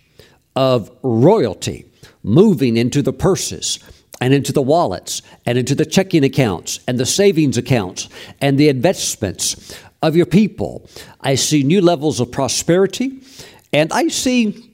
of 0.57 0.91
royalty 1.03 1.87
moving 2.23 2.77
into 2.77 3.03
the 3.03 3.13
purses 3.13 3.79
and 4.21 4.35
into 4.35 4.53
the 4.53 4.63
wallets 4.63 5.23
and 5.47 5.57
into 5.57 5.75
the 5.75 5.87
checking 5.87 6.25
accounts 6.25 6.81
and 6.87 6.99
the 6.99 7.07
savings 7.07 7.57
accounts 7.57 8.09
and 8.41 8.59
the 8.59 8.69
investments 8.69 9.75
of 10.03 10.17
your 10.17 10.27
people. 10.27 10.89
I 11.21 11.35
see 11.35 11.63
new 11.63 11.81
levels 11.81 12.21
of 12.21 12.33
prosperity, 12.33 13.23
and 13.73 13.93
I 13.93 14.09
see 14.09 14.71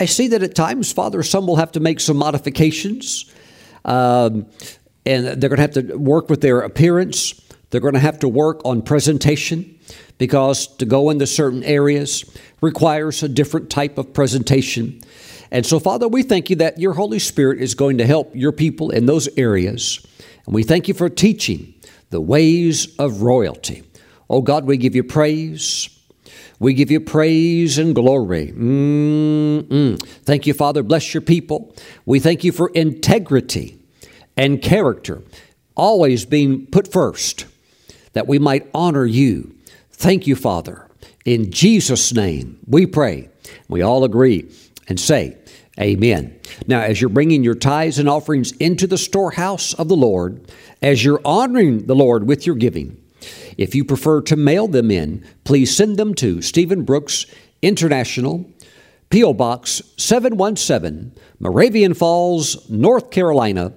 I 0.00 0.06
see 0.06 0.28
that 0.28 0.42
at 0.42 0.54
times, 0.54 0.92
Father, 0.92 1.22
some 1.22 1.46
will 1.46 1.56
have 1.56 1.72
to 1.72 1.80
make 1.80 2.00
some 2.00 2.16
modifications, 2.16 3.30
um, 3.84 4.46
and 5.04 5.26
they're 5.26 5.50
going 5.50 5.56
to 5.56 5.62
have 5.62 5.72
to 5.72 5.96
work 5.96 6.30
with 6.30 6.40
their 6.40 6.60
appearance. 6.60 7.38
They're 7.68 7.82
going 7.82 7.94
to 7.94 8.00
have 8.00 8.18
to 8.20 8.28
work 8.28 8.62
on 8.64 8.80
presentation 8.80 9.78
because 10.16 10.68
to 10.78 10.86
go 10.86 11.10
into 11.10 11.26
certain 11.26 11.62
areas 11.64 12.24
requires 12.62 13.22
a 13.22 13.28
different 13.28 13.68
type 13.68 13.98
of 13.98 14.12
presentation. 14.14 15.00
And 15.50 15.66
so, 15.66 15.78
Father, 15.78 16.08
we 16.08 16.22
thank 16.22 16.48
you 16.48 16.56
that 16.56 16.78
your 16.78 16.94
Holy 16.94 17.18
Spirit 17.18 17.60
is 17.60 17.74
going 17.74 17.98
to 17.98 18.06
help 18.06 18.34
your 18.34 18.52
people 18.52 18.90
in 18.90 19.06
those 19.06 19.28
areas. 19.36 20.06
And 20.46 20.54
we 20.54 20.62
thank 20.62 20.88
you 20.88 20.94
for 20.94 21.08
teaching 21.08 21.74
the 22.08 22.20
ways 22.20 22.94
of 22.98 23.22
royalty. 23.22 23.82
Oh 24.30 24.42
God, 24.42 24.64
we 24.64 24.76
give 24.76 24.94
you 24.94 25.02
praise. 25.02 25.90
We 26.60 26.72
give 26.72 26.90
you 26.90 27.00
praise 27.00 27.78
and 27.78 27.94
glory. 27.94 28.52
Mm-mm. 28.52 30.00
Thank 30.22 30.46
you, 30.46 30.54
Father. 30.54 30.84
Bless 30.84 31.12
your 31.12 31.20
people. 31.20 31.74
We 32.06 32.20
thank 32.20 32.44
you 32.44 32.52
for 32.52 32.68
integrity 32.70 33.80
and 34.36 34.62
character 34.62 35.22
always 35.74 36.26
being 36.26 36.66
put 36.66 36.92
first, 36.92 37.46
that 38.12 38.28
we 38.28 38.38
might 38.38 38.68
honor 38.72 39.04
you. 39.04 39.54
Thank 39.90 40.26
you, 40.28 40.36
Father. 40.36 40.86
In 41.24 41.50
Jesus' 41.50 42.12
name, 42.12 42.58
we 42.66 42.86
pray. 42.86 43.30
We 43.68 43.82
all 43.82 44.04
agree 44.04 44.48
and 44.86 45.00
say, 45.00 45.38
Amen. 45.80 46.38
Now, 46.66 46.82
as 46.82 47.00
you're 47.00 47.08
bringing 47.08 47.42
your 47.42 47.54
tithes 47.54 47.98
and 47.98 48.08
offerings 48.08 48.52
into 48.52 48.86
the 48.86 48.98
storehouse 48.98 49.72
of 49.74 49.88
the 49.88 49.96
Lord, 49.96 50.52
as 50.82 51.02
you're 51.02 51.22
honoring 51.24 51.86
the 51.86 51.96
Lord 51.96 52.26
with 52.26 52.46
your 52.46 52.56
giving, 52.56 52.99
if 53.60 53.74
you 53.74 53.84
prefer 53.84 54.22
to 54.22 54.36
mail 54.36 54.66
them 54.66 54.90
in, 54.90 55.22
please 55.44 55.76
send 55.76 55.98
them 55.98 56.14
to 56.14 56.40
Stephen 56.40 56.82
Brooks 56.82 57.26
International, 57.60 58.50
P.O. 59.10 59.34
Box 59.34 59.82
717, 59.98 61.12
Moravian 61.38 61.92
Falls, 61.92 62.68
North 62.70 63.10
Carolina 63.10 63.74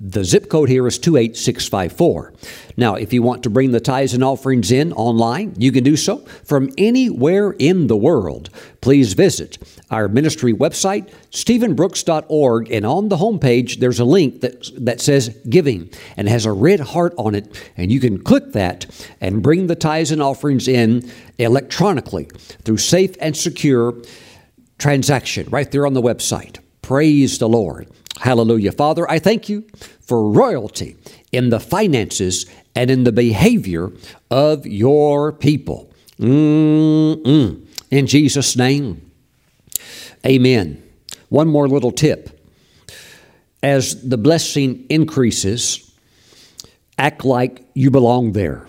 the 0.00 0.24
zip 0.24 0.48
code 0.48 0.68
here 0.68 0.86
is 0.86 0.98
28654. 0.98 2.32
Now, 2.76 2.94
if 2.94 3.12
you 3.12 3.22
want 3.22 3.42
to 3.42 3.50
bring 3.50 3.72
the 3.72 3.80
tithes 3.80 4.14
and 4.14 4.22
offerings 4.22 4.70
in 4.70 4.92
online, 4.92 5.54
you 5.58 5.72
can 5.72 5.82
do 5.82 5.96
so 5.96 6.18
from 6.44 6.70
anywhere 6.78 7.52
in 7.58 7.88
the 7.88 7.96
world. 7.96 8.50
Please 8.80 9.14
visit 9.14 9.58
our 9.90 10.08
ministry 10.08 10.52
website, 10.52 11.12
stephenbrooks.org, 11.30 12.70
and 12.70 12.86
on 12.86 13.08
the 13.08 13.16
homepage, 13.16 13.80
there's 13.80 13.98
a 13.98 14.04
link 14.04 14.40
that, 14.40 14.70
that 14.76 15.00
says 15.00 15.36
giving 15.48 15.90
and 16.16 16.28
has 16.28 16.46
a 16.46 16.52
red 16.52 16.80
heart 16.80 17.14
on 17.18 17.34
it. 17.34 17.70
And 17.76 17.90
you 17.90 17.98
can 17.98 18.22
click 18.22 18.52
that 18.52 18.86
and 19.20 19.42
bring 19.42 19.66
the 19.66 19.76
tithes 19.76 20.12
and 20.12 20.22
offerings 20.22 20.68
in 20.68 21.10
electronically 21.38 22.26
through 22.64 22.78
safe 22.78 23.16
and 23.20 23.36
secure 23.36 23.94
transaction 24.78 25.48
right 25.50 25.70
there 25.72 25.86
on 25.86 25.94
the 25.94 26.02
website. 26.02 26.58
Praise 26.82 27.38
the 27.38 27.48
Lord. 27.48 27.90
Hallelujah. 28.20 28.72
Father, 28.72 29.08
I 29.10 29.18
thank 29.18 29.48
you 29.48 29.64
for 30.00 30.30
royalty 30.30 30.96
in 31.32 31.50
the 31.50 31.60
finances 31.60 32.46
and 32.74 32.90
in 32.90 33.04
the 33.04 33.12
behavior 33.12 33.92
of 34.30 34.66
your 34.66 35.32
people. 35.32 35.92
Mm-mm. 36.18 37.64
In 37.90 38.06
Jesus' 38.06 38.56
name, 38.56 39.10
amen. 40.26 40.82
One 41.28 41.48
more 41.48 41.68
little 41.68 41.92
tip. 41.92 42.34
As 43.62 44.08
the 44.08 44.18
blessing 44.18 44.86
increases, 44.88 45.90
act 46.96 47.24
like 47.24 47.64
you 47.74 47.90
belong 47.90 48.32
there. 48.32 48.66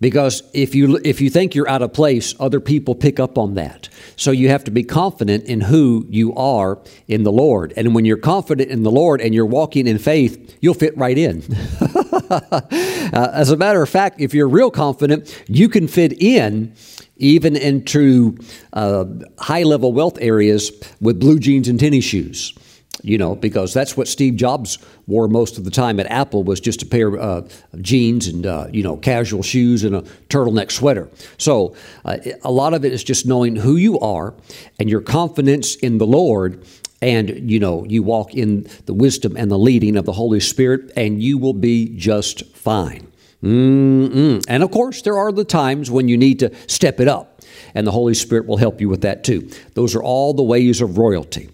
Because 0.00 0.42
if 0.54 0.74
you, 0.74 0.98
if 1.04 1.20
you 1.20 1.28
think 1.28 1.54
you're 1.54 1.68
out 1.68 1.82
of 1.82 1.92
place, 1.92 2.34
other 2.40 2.58
people 2.58 2.94
pick 2.94 3.20
up 3.20 3.36
on 3.36 3.54
that. 3.54 3.90
So 4.16 4.30
you 4.30 4.48
have 4.48 4.64
to 4.64 4.70
be 4.70 4.82
confident 4.82 5.44
in 5.44 5.60
who 5.60 6.06
you 6.08 6.34
are 6.34 6.78
in 7.06 7.22
the 7.22 7.32
Lord. 7.32 7.74
And 7.76 7.94
when 7.94 8.06
you're 8.06 8.16
confident 8.16 8.70
in 8.70 8.82
the 8.82 8.90
Lord 8.90 9.20
and 9.20 9.34
you're 9.34 9.44
walking 9.44 9.86
in 9.86 9.98
faith, 9.98 10.56
you'll 10.60 10.74
fit 10.74 10.96
right 10.96 11.18
in. 11.18 11.42
uh, 12.30 13.30
as 13.32 13.50
a 13.50 13.56
matter 13.56 13.82
of 13.82 13.90
fact, 13.90 14.20
if 14.20 14.32
you're 14.32 14.48
real 14.48 14.70
confident, 14.70 15.44
you 15.48 15.68
can 15.68 15.86
fit 15.86 16.22
in 16.22 16.74
even 17.16 17.54
into 17.54 18.38
uh, 18.72 19.04
high 19.38 19.62
level 19.64 19.92
wealth 19.92 20.16
areas 20.22 20.72
with 21.02 21.20
blue 21.20 21.38
jeans 21.38 21.68
and 21.68 21.78
tennis 21.78 22.04
shoes 22.04 22.54
you 23.02 23.18
know, 23.18 23.34
because 23.34 23.72
that's 23.74 23.96
what 23.96 24.08
Steve 24.08 24.36
Jobs 24.36 24.78
wore 25.06 25.28
most 25.28 25.58
of 25.58 25.64
the 25.64 25.70
time 25.70 26.00
at 26.00 26.06
Apple 26.06 26.42
was 26.42 26.60
just 26.60 26.82
a 26.82 26.86
pair 26.86 27.18
uh, 27.18 27.42
of 27.72 27.82
jeans 27.82 28.26
and 28.26 28.46
uh, 28.46 28.66
you 28.72 28.82
know 28.82 28.96
casual 28.96 29.42
shoes 29.42 29.84
and 29.84 29.94
a 29.94 30.02
turtleneck 30.28 30.70
sweater. 30.70 31.08
So 31.38 31.74
uh, 32.04 32.18
a 32.42 32.50
lot 32.50 32.74
of 32.74 32.84
it 32.84 32.92
is 32.92 33.04
just 33.04 33.26
knowing 33.26 33.56
who 33.56 33.76
you 33.76 33.98
are 34.00 34.34
and 34.78 34.88
your 34.88 35.00
confidence 35.00 35.76
in 35.76 35.98
the 35.98 36.06
Lord. 36.06 36.64
And 37.02 37.50
you 37.50 37.58
know, 37.58 37.86
you 37.86 38.02
walk 38.02 38.34
in 38.34 38.68
the 38.84 38.92
wisdom 38.92 39.34
and 39.34 39.50
the 39.50 39.58
leading 39.58 39.96
of 39.96 40.04
the 40.04 40.12
Holy 40.12 40.40
Spirit, 40.40 40.92
and 40.96 41.22
you 41.22 41.38
will 41.38 41.54
be 41.54 41.96
just 41.96 42.44
fine. 42.54 43.10
Mm-mm. 43.42 44.44
And 44.46 44.62
of 44.62 44.70
course, 44.70 45.00
there 45.00 45.16
are 45.16 45.32
the 45.32 45.44
times 45.44 45.90
when 45.90 46.08
you 46.08 46.18
need 46.18 46.40
to 46.40 46.54
step 46.68 47.00
it 47.00 47.08
up, 47.08 47.40
and 47.74 47.86
the 47.86 47.90
Holy 47.90 48.12
Spirit 48.12 48.46
will 48.46 48.58
help 48.58 48.82
you 48.82 48.88
with 48.90 49.00
that 49.00 49.24
too. 49.24 49.50
Those 49.72 49.94
are 49.94 50.02
all 50.02 50.34
the 50.34 50.42
ways 50.42 50.82
of 50.82 50.98
royalty. 50.98 51.48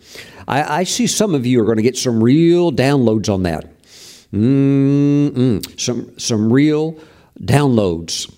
I, 0.49 0.81
I 0.81 0.85
see 0.85 1.07
some 1.07 1.35
of 1.35 1.47
you 1.47 1.61
are 1.61 1.65
going 1.65 1.77
to 1.77 1.83
get 1.83 1.97
some 1.97 2.23
real 2.23 2.73
downloads 2.73 3.33
on 3.33 3.43
that. 3.45 3.67
Mm-mm. 4.33 5.81
Some, 5.81 6.19
some 6.19 6.53
real 6.53 7.01
downloads. 7.41 8.33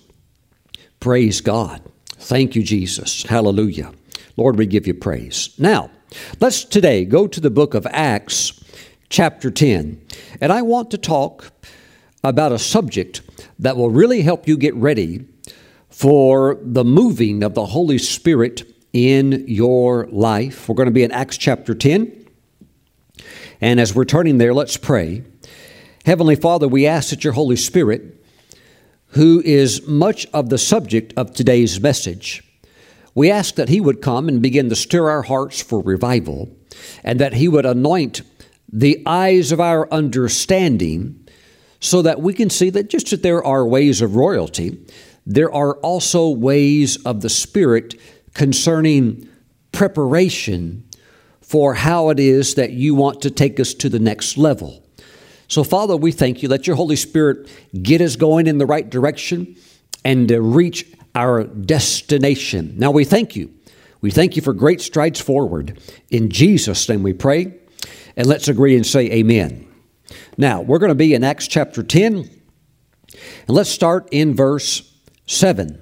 Praise 0.99 1.41
God. 1.41 1.81
Thank 2.17 2.55
you, 2.55 2.63
Jesus. 2.63 3.23
Hallelujah. 3.23 3.93
Lord, 4.37 4.57
we 4.57 4.65
give 4.65 4.87
you 4.87 4.93
praise. 4.93 5.53
Now, 5.57 5.89
let's 6.39 6.63
today 6.63 7.05
go 7.05 7.27
to 7.27 7.39
the 7.39 7.49
book 7.49 7.73
of 7.73 7.87
Acts, 7.91 8.63
chapter 9.09 9.51
10. 9.51 10.01
And 10.41 10.51
I 10.51 10.61
want 10.61 10.91
to 10.91 10.97
talk 10.97 11.51
about 12.23 12.51
a 12.51 12.59
subject 12.59 13.21
that 13.59 13.77
will 13.77 13.89
really 13.89 14.21
help 14.21 14.47
you 14.47 14.57
get 14.57 14.75
ready 14.75 15.25
for 15.89 16.57
the 16.61 16.83
moving 16.83 17.43
of 17.43 17.53
the 17.53 17.67
Holy 17.67 17.97
Spirit 17.97 18.63
in 18.93 19.45
your 19.47 20.07
life. 20.07 20.67
We're 20.67 20.75
going 20.75 20.87
to 20.87 20.91
be 20.91 21.03
in 21.03 21.11
Acts 21.11 21.37
chapter 21.37 21.75
10. 21.75 22.27
And 23.61 23.79
as 23.79 23.93
we're 23.93 24.05
turning 24.05 24.37
there, 24.37 24.53
let's 24.53 24.77
pray. 24.77 25.23
Heavenly 26.05 26.35
Father, 26.35 26.67
we 26.67 26.87
ask 26.87 27.09
that 27.09 27.23
your 27.23 27.33
Holy 27.33 27.55
Spirit, 27.55 28.23
who 29.09 29.41
is 29.43 29.85
much 29.87 30.25
of 30.33 30.49
the 30.49 30.57
subject 30.57 31.13
of 31.17 31.33
today's 31.33 31.79
message, 31.79 32.43
we 33.13 33.29
ask 33.29 33.55
that 33.55 33.69
He 33.69 33.81
would 33.81 34.01
come 34.01 34.27
and 34.27 34.41
begin 34.41 34.69
to 34.69 34.75
stir 34.75 35.09
our 35.09 35.23
hearts 35.23 35.61
for 35.61 35.81
revival, 35.81 36.49
and 37.03 37.19
that 37.19 37.33
He 37.33 37.47
would 37.47 37.65
anoint 37.65 38.21
the 38.71 39.03
eyes 39.05 39.51
of 39.51 39.59
our 39.59 39.91
understanding 39.91 41.27
so 41.79 42.01
that 42.01 42.21
we 42.21 42.33
can 42.33 42.49
see 42.49 42.69
that 42.69 42.89
just 42.89 43.09
that 43.09 43.23
there 43.23 43.43
are 43.43 43.65
ways 43.65 44.01
of 44.01 44.15
royalty, 44.15 44.79
there 45.25 45.53
are 45.53 45.75
also 45.77 46.29
ways 46.29 46.97
of 47.03 47.21
the 47.21 47.29
Spirit 47.29 47.99
concerning 48.33 49.27
preparation 49.71 50.87
for 51.41 51.73
how 51.73 52.09
it 52.09 52.19
is 52.19 52.55
that 52.55 52.71
you 52.71 52.93
want 52.93 53.21
to 53.21 53.31
take 53.31 53.59
us 53.59 53.73
to 53.73 53.89
the 53.89 53.99
next 53.99 54.37
level. 54.37 54.83
So, 55.47 55.63
Father, 55.63 55.97
we 55.97 56.11
thank 56.11 56.43
you. 56.43 56.49
Let 56.49 56.67
your 56.67 56.75
Holy 56.75 56.95
Spirit 56.95 57.49
get 57.81 58.01
us 58.01 58.15
going 58.15 58.45
in 58.45 58.59
the 58.59 58.67
right 58.67 58.87
direction 58.87 59.55
and 60.05 60.27
to 60.27 60.41
reach 60.41 60.85
our 61.15 61.45
destination. 61.45 62.75
Now, 62.77 62.91
we 62.91 63.03
thank 63.03 63.35
you. 63.35 63.51
We 64.01 64.11
thank 64.11 64.35
you 64.35 64.41
for 64.41 64.53
great 64.53 64.79
strides 64.79 65.19
forward. 65.19 65.79
In 66.09 66.29
Jesus' 66.29 66.87
name 66.87 67.03
we 67.03 67.13
pray. 67.13 67.53
And 68.15 68.27
let's 68.27 68.47
agree 68.47 68.75
and 68.75 68.85
say 68.85 69.11
amen. 69.11 69.67
Now, 70.37 70.61
we're 70.61 70.79
going 70.79 70.89
to 70.89 70.95
be 70.95 71.13
in 71.13 71.23
Acts 71.23 71.47
chapter 71.47 71.81
10. 71.83 72.15
And 72.15 72.29
let's 73.47 73.69
start 73.69 74.07
in 74.11 74.35
verse 74.35 74.93
7. 75.25 75.81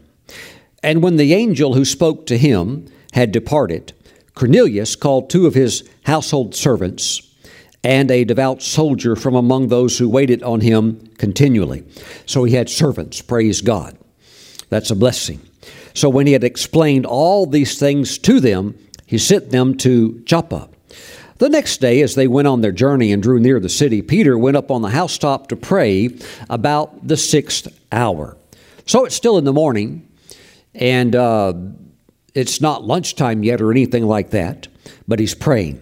And 0.83 1.01
when 1.01 1.17
the 1.17 1.33
angel 1.33 1.73
who 1.73 1.85
spoke 1.85 2.25
to 2.27 2.37
him 2.37 2.87
had 3.13 3.31
departed, 3.31 3.93
Cornelius 4.35 4.95
called 4.95 5.29
two 5.29 5.47
of 5.47 5.55
his 5.55 5.87
household 6.05 6.53
servants 6.53 7.21
and 7.83 8.11
a 8.11 8.23
devout 8.23 8.61
soldier 8.61 9.15
from 9.15 9.35
among 9.35 9.67
those 9.67 9.97
who 9.97 10.09
waited 10.09 10.43
on 10.43 10.61
him 10.61 11.07
continually. 11.17 11.83
So 12.25 12.43
he 12.43 12.53
had 12.53 12.69
servants, 12.69 13.21
praise 13.21 13.61
God. 13.61 13.97
That's 14.69 14.91
a 14.91 14.95
blessing. 14.95 15.41
So 15.93 16.09
when 16.09 16.27
he 16.27 16.33
had 16.33 16.43
explained 16.43 17.05
all 17.05 17.45
these 17.45 17.79
things 17.79 18.17
to 18.19 18.39
them, 18.39 18.77
he 19.05 19.17
sent 19.17 19.49
them 19.49 19.77
to 19.77 20.19
Joppa. 20.25 20.69
The 21.37 21.49
next 21.49 21.81
day, 21.81 22.01
as 22.01 22.15
they 22.15 22.27
went 22.27 22.47
on 22.47 22.61
their 22.61 22.71
journey 22.71 23.11
and 23.11 23.21
drew 23.21 23.39
near 23.39 23.59
the 23.59 23.69
city, 23.69 24.01
Peter 24.01 24.37
went 24.37 24.57
up 24.57 24.71
on 24.71 24.81
the 24.81 24.89
housetop 24.89 25.47
to 25.47 25.55
pray 25.55 26.09
about 26.49 27.07
the 27.07 27.17
sixth 27.17 27.67
hour. 27.91 28.37
So 28.85 29.05
it's 29.05 29.15
still 29.15 29.37
in 29.37 29.43
the 29.43 29.53
morning, 29.53 30.06
and 30.77 31.15
uh, 31.15 31.53
it's 32.33 32.61
not 32.61 32.83
lunchtime 32.83 33.43
yet 33.43 33.61
or 33.61 33.71
anything 33.71 34.05
like 34.05 34.29
that, 34.29 34.67
but 35.07 35.19
he's 35.19 35.35
praying. 35.35 35.81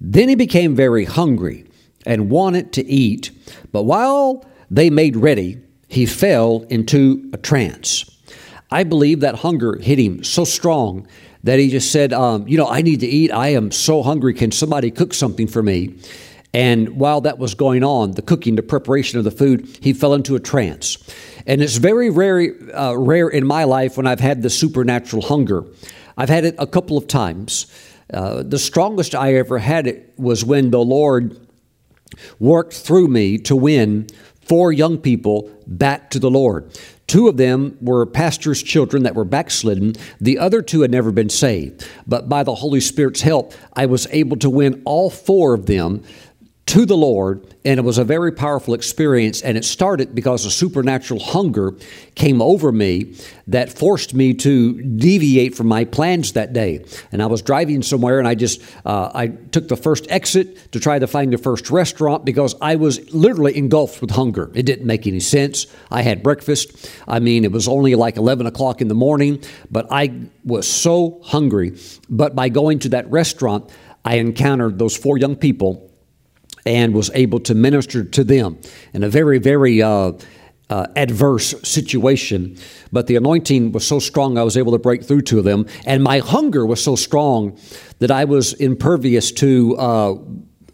Then 0.00 0.28
he 0.28 0.34
became 0.34 0.74
very 0.74 1.04
hungry 1.04 1.66
and 2.06 2.30
wanted 2.30 2.72
to 2.74 2.86
eat, 2.86 3.30
but 3.72 3.82
while 3.82 4.44
they 4.70 4.90
made 4.90 5.16
ready, 5.16 5.60
he 5.88 6.06
fell 6.06 6.64
into 6.68 7.28
a 7.32 7.36
trance. 7.36 8.04
I 8.70 8.84
believe 8.84 9.20
that 9.20 9.36
hunger 9.36 9.78
hit 9.78 9.98
him 9.98 10.22
so 10.22 10.44
strong 10.44 11.06
that 11.44 11.58
he 11.58 11.70
just 11.70 11.90
said, 11.90 12.12
um, 12.12 12.46
You 12.46 12.58
know, 12.58 12.68
I 12.68 12.82
need 12.82 13.00
to 13.00 13.06
eat. 13.06 13.32
I 13.32 13.48
am 13.48 13.70
so 13.70 14.02
hungry. 14.02 14.34
Can 14.34 14.52
somebody 14.52 14.90
cook 14.90 15.14
something 15.14 15.46
for 15.46 15.62
me? 15.62 15.98
And 16.54 16.96
while 16.96 17.20
that 17.22 17.38
was 17.38 17.54
going 17.54 17.84
on, 17.84 18.12
the 18.12 18.22
cooking, 18.22 18.56
the 18.56 18.62
preparation 18.62 19.18
of 19.18 19.24
the 19.24 19.30
food, 19.30 19.78
he 19.80 19.92
fell 19.92 20.14
into 20.14 20.34
a 20.34 20.40
trance. 20.40 20.96
And 21.48 21.62
it's 21.62 21.76
very 21.76 22.10
rare, 22.10 22.54
uh, 22.74 22.92
rare 22.92 23.28
in 23.28 23.46
my 23.46 23.64
life 23.64 23.96
when 23.96 24.06
I've 24.06 24.20
had 24.20 24.42
the 24.42 24.50
supernatural 24.50 25.22
hunger. 25.22 25.64
I've 26.16 26.28
had 26.28 26.44
it 26.44 26.54
a 26.58 26.66
couple 26.66 26.98
of 26.98 27.08
times. 27.08 27.66
Uh, 28.12 28.42
the 28.42 28.58
strongest 28.58 29.14
I 29.14 29.34
ever 29.34 29.58
had 29.58 29.86
it 29.86 30.12
was 30.18 30.44
when 30.44 30.70
the 30.70 30.80
Lord 30.80 31.40
worked 32.38 32.74
through 32.74 33.08
me 33.08 33.38
to 33.38 33.56
win 33.56 34.08
four 34.42 34.72
young 34.72 34.98
people 34.98 35.50
back 35.66 36.10
to 36.10 36.18
the 36.18 36.30
Lord. 36.30 36.70
Two 37.06 37.28
of 37.28 37.38
them 37.38 37.78
were 37.80 38.04
pastors' 38.04 38.62
children 38.62 39.02
that 39.04 39.14
were 39.14 39.24
backslidden. 39.24 39.94
The 40.20 40.38
other 40.38 40.60
two 40.60 40.82
had 40.82 40.90
never 40.90 41.10
been 41.10 41.30
saved. 41.30 41.88
But 42.06 42.28
by 42.28 42.42
the 42.42 42.56
Holy 42.56 42.80
Spirit's 42.80 43.22
help, 43.22 43.54
I 43.72 43.86
was 43.86 44.06
able 44.10 44.36
to 44.38 44.50
win 44.50 44.82
all 44.84 45.08
four 45.08 45.54
of 45.54 45.64
them 45.64 46.02
to 46.68 46.84
the 46.84 46.96
Lord, 46.96 47.54
and 47.64 47.80
it 47.80 47.82
was 47.82 47.96
a 47.96 48.04
very 48.04 48.30
powerful 48.30 48.74
experience. 48.74 49.40
And 49.40 49.56
it 49.56 49.64
started 49.64 50.14
because 50.14 50.44
a 50.44 50.50
supernatural 50.50 51.18
hunger 51.18 51.74
came 52.14 52.42
over 52.42 52.70
me 52.72 53.14
that 53.46 53.72
forced 53.72 54.12
me 54.12 54.34
to 54.34 54.82
deviate 54.82 55.54
from 55.54 55.66
my 55.66 55.86
plans 55.86 56.32
that 56.34 56.52
day. 56.52 56.84
And 57.10 57.22
I 57.22 57.26
was 57.26 57.40
driving 57.40 57.82
somewhere, 57.82 58.18
and 58.18 58.28
I 58.28 58.34
just 58.34 58.60
uh, 58.84 59.10
I 59.14 59.28
took 59.28 59.68
the 59.68 59.78
first 59.78 60.10
exit 60.10 60.72
to 60.72 60.78
try 60.78 60.98
to 60.98 61.06
find 61.06 61.32
the 61.32 61.38
first 61.38 61.70
restaurant 61.70 62.26
because 62.26 62.54
I 62.60 62.76
was 62.76 63.14
literally 63.14 63.56
engulfed 63.56 64.02
with 64.02 64.10
hunger. 64.10 64.50
It 64.54 64.66
didn't 64.66 64.86
make 64.86 65.06
any 65.06 65.20
sense. 65.20 65.66
I 65.90 66.02
had 66.02 66.22
breakfast. 66.22 66.90
I 67.08 67.18
mean, 67.18 67.44
it 67.44 67.52
was 67.52 67.66
only 67.66 67.94
like 67.94 68.18
eleven 68.18 68.46
o'clock 68.46 68.82
in 68.82 68.88
the 68.88 68.94
morning, 68.94 69.42
but 69.70 69.86
I 69.90 70.12
was 70.44 70.68
so 70.68 71.20
hungry. 71.24 71.78
But 72.10 72.36
by 72.36 72.50
going 72.50 72.80
to 72.80 72.90
that 72.90 73.10
restaurant, 73.10 73.70
I 74.04 74.16
encountered 74.16 74.78
those 74.78 74.94
four 74.94 75.16
young 75.16 75.34
people 75.34 75.87
and 76.68 76.92
was 76.92 77.10
able 77.14 77.40
to 77.40 77.54
minister 77.54 78.04
to 78.04 78.22
them 78.22 78.58
in 78.92 79.02
a 79.02 79.08
very, 79.08 79.38
very 79.38 79.80
uh, 79.80 80.12
uh, 80.68 80.86
adverse 80.96 81.54
situation. 81.66 82.58
But 82.92 83.06
the 83.06 83.16
anointing 83.16 83.72
was 83.72 83.86
so 83.86 83.98
strong, 83.98 84.36
I 84.36 84.42
was 84.42 84.58
able 84.58 84.72
to 84.72 84.78
break 84.78 85.02
through 85.02 85.22
to 85.22 85.40
them. 85.40 85.64
And 85.86 86.04
my 86.04 86.18
hunger 86.18 86.66
was 86.66 86.84
so 86.84 86.94
strong 86.94 87.58
that 88.00 88.10
I 88.10 88.26
was 88.26 88.52
impervious 88.52 89.32
to. 89.32 89.76
Uh, 89.76 90.14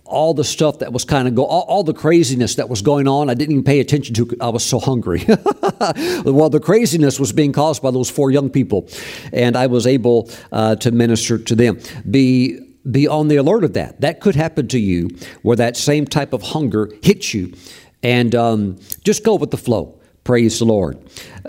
all 0.07 0.35
the 0.35 0.45
stuff 0.45 0.81
that 0.81 0.93
was 0.93 1.03
kind 1.03 1.27
of 1.27 1.35
go, 1.35 1.47
all, 1.47 1.63
all, 1.63 1.83
the 1.83 1.95
craziness 1.95 2.57
that 2.57 2.69
was 2.69 2.83
going 2.83 3.09
on, 3.09 3.31
I 3.31 3.35
didn't 3.35 3.53
even 3.53 3.65
pay 3.65 3.81
attention 3.81 4.15
to. 4.17 4.37
I 4.39 4.51
was 4.51 4.63
so 4.63 4.79
hungry. 4.79 5.25
well, 5.27 6.51
the 6.51 6.61
craziness 6.63 7.19
was 7.19 7.33
being 7.33 7.53
caused 7.53 7.83
by 7.83 7.91
those 7.91 8.11
four 8.11 8.31
young 8.31 8.51
people, 8.51 8.87
and 9.33 9.57
I 9.57 9.67
was 9.67 9.87
able 9.87 10.31
uh, 10.53 10.77
to 10.77 10.93
minister 10.93 11.39
to 11.39 11.57
them. 11.57 11.81
Be 12.09 12.64
be 12.91 13.09
on 13.09 13.29
the 13.29 13.37
alert 13.37 13.65
of 13.65 13.75
that. 13.75 14.01
That 14.01 14.21
could 14.21 14.37
happen 14.37 14.69
to 14.69 14.79
you 14.79 15.11
where 15.43 15.57
that 15.57 15.77
same 15.77 16.07
type 16.07 16.33
of 16.33 16.43
hunger 16.43 16.91
hits 17.03 17.35
you. 17.35 17.55
And 18.03 18.35
um, 18.35 18.79
just 19.03 19.25
go 19.25 19.35
with 19.35 19.51
the 19.51 19.57
flow. 19.57 19.99
Praise 20.25 20.59
the 20.59 20.65
Lord. 20.65 20.99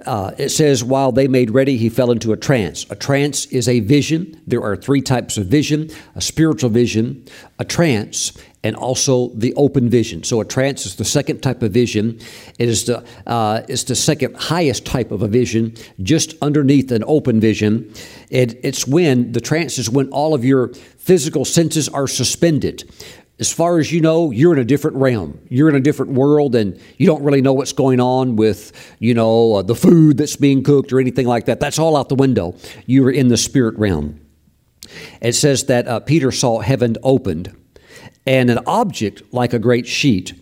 Uh, 0.05 0.31
it 0.37 0.49
says, 0.49 0.83
while 0.83 1.13
they 1.13 1.29
made 1.29 1.51
ready, 1.51 1.77
he 1.77 1.87
fell 1.87 2.11
into 2.11 2.33
a 2.33 2.37
trance. 2.37 2.85
A 2.89 2.95
trance 2.95 3.45
is 3.45 3.69
a 3.69 3.79
vision. 3.79 4.41
There 4.45 4.61
are 4.61 4.75
three 4.75 5.01
types 5.01 5.37
of 5.37 5.47
vision 5.47 5.89
a 6.13 6.21
spiritual 6.21 6.69
vision, 6.69 7.25
a 7.57 7.63
trance, 7.63 8.33
and 8.65 8.75
also 8.75 9.29
the 9.35 9.53
open 9.53 9.89
vision. 9.89 10.23
So 10.23 10.41
a 10.41 10.45
trance 10.45 10.87
is 10.87 10.95
the 10.95 11.05
second 11.05 11.41
type 11.41 11.61
of 11.61 11.71
vision. 11.71 12.19
It 12.57 12.67
is 12.67 12.85
the, 12.85 13.05
uh, 13.27 13.61
it's 13.69 13.83
the 13.83 13.95
second 13.95 14.35
highest 14.35 14.85
type 14.85 15.11
of 15.11 15.21
a 15.21 15.27
vision, 15.27 15.75
just 16.01 16.33
underneath 16.41 16.91
an 16.91 17.03
open 17.05 17.39
vision. 17.39 17.93
It, 18.29 18.59
it's 18.63 18.87
when 18.87 19.31
the 19.33 19.41
trance 19.41 19.77
is 19.77 19.87
when 19.87 20.09
all 20.09 20.33
of 20.33 20.43
your 20.43 20.73
physical 20.97 21.45
senses 21.45 21.87
are 21.89 22.07
suspended. 22.07 22.83
as 23.39 23.51
far 23.51 23.79
as 23.79 23.91
you 23.91 23.99
know, 23.99 24.31
you're 24.31 24.53
in 24.53 24.59
a 24.59 24.65
different 24.65 24.95
realm. 24.97 25.39
You're 25.49 25.67
in 25.67 25.75
a 25.75 25.81
different 25.81 26.13
world, 26.13 26.55
and 26.55 26.79
you 26.97 27.05
don't 27.05 27.21
really 27.21 27.41
know 27.41 27.51
what's 27.53 27.73
going 27.73 27.99
on 27.99 28.37
with, 28.37 28.71
you 28.99 29.13
know, 29.13 29.55
uh, 29.55 29.61
the 29.61 29.75
food 29.75 30.17
that's 30.17 30.37
being 30.37 30.63
cooked 30.63 30.93
or 30.93 31.01
anything 31.01 31.27
like 31.27 31.45
that. 31.45 31.59
That's 31.59 31.77
all 31.77 31.97
out 31.97 32.07
the 32.07 32.15
window. 32.15 32.55
You 32.85 33.05
are 33.07 33.11
in 33.11 33.27
the 33.27 33.37
spirit 33.37 33.77
realm. 33.77 34.21
It 35.21 35.33
says 35.33 35.65
that 35.65 35.87
uh, 35.87 35.99
Peter 35.99 36.31
saw 36.31 36.59
heaven 36.59 36.95
opened, 37.03 37.53
and 38.25 38.49
an 38.49 38.59
object 38.65 39.21
like 39.31 39.53
a 39.53 39.59
great 39.59 39.87
sheet 39.87 40.33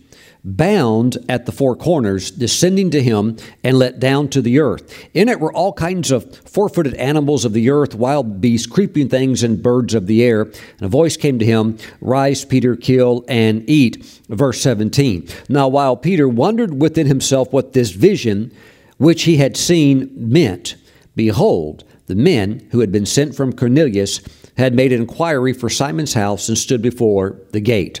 bound 0.44 1.16
at 1.26 1.46
the 1.46 1.52
four 1.52 1.74
corners, 1.74 2.30
descending 2.30 2.90
to 2.90 3.02
him 3.02 3.36
and 3.64 3.78
let 3.78 3.98
down 3.98 4.28
to 4.28 4.42
the 4.42 4.60
earth. 4.60 5.08
In 5.14 5.28
it 5.28 5.40
were 5.40 5.52
all 5.52 5.72
kinds 5.72 6.10
of 6.10 6.36
four 6.46 6.68
footed 6.68 6.94
animals 6.94 7.46
of 7.46 7.54
the 7.54 7.70
earth, 7.70 7.94
wild 7.94 8.40
beasts, 8.40 8.66
creeping 8.66 9.08
things, 9.08 9.42
and 9.42 9.62
birds 9.62 9.94
of 9.94 10.06
the 10.06 10.22
air. 10.22 10.42
And 10.42 10.82
a 10.82 10.88
voice 10.88 11.16
came 11.16 11.38
to 11.38 11.46
him 11.46 11.78
Rise, 12.00 12.44
Peter, 12.44 12.76
kill 12.76 13.24
and 13.26 13.68
eat. 13.68 14.04
Verse 14.28 14.60
17. 14.60 15.28
Now, 15.48 15.68
while 15.68 15.96
Peter 15.96 16.28
wondered 16.28 16.80
within 16.80 17.06
himself 17.06 17.52
what 17.52 17.72
this 17.72 17.90
vision 17.90 18.52
which 18.98 19.22
he 19.24 19.38
had 19.38 19.56
seen 19.56 20.10
meant, 20.14 20.76
behold, 21.16 21.84
the 22.06 22.14
men 22.14 22.68
who 22.70 22.80
had 22.80 22.92
been 22.92 23.06
sent 23.06 23.34
from 23.34 23.52
Cornelius 23.52 24.20
had 24.56 24.74
made 24.74 24.92
an 24.92 25.00
inquiry 25.00 25.52
for 25.52 25.68
Simon's 25.68 26.14
house 26.14 26.48
and 26.48 26.56
stood 26.56 26.82
before 26.82 27.40
the 27.52 27.60
gate. 27.60 28.00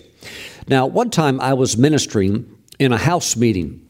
Now, 0.68 0.86
one 0.86 1.10
time 1.10 1.40
I 1.40 1.54
was 1.54 1.76
ministering 1.76 2.46
in 2.78 2.92
a 2.92 2.98
house 2.98 3.36
meeting. 3.36 3.80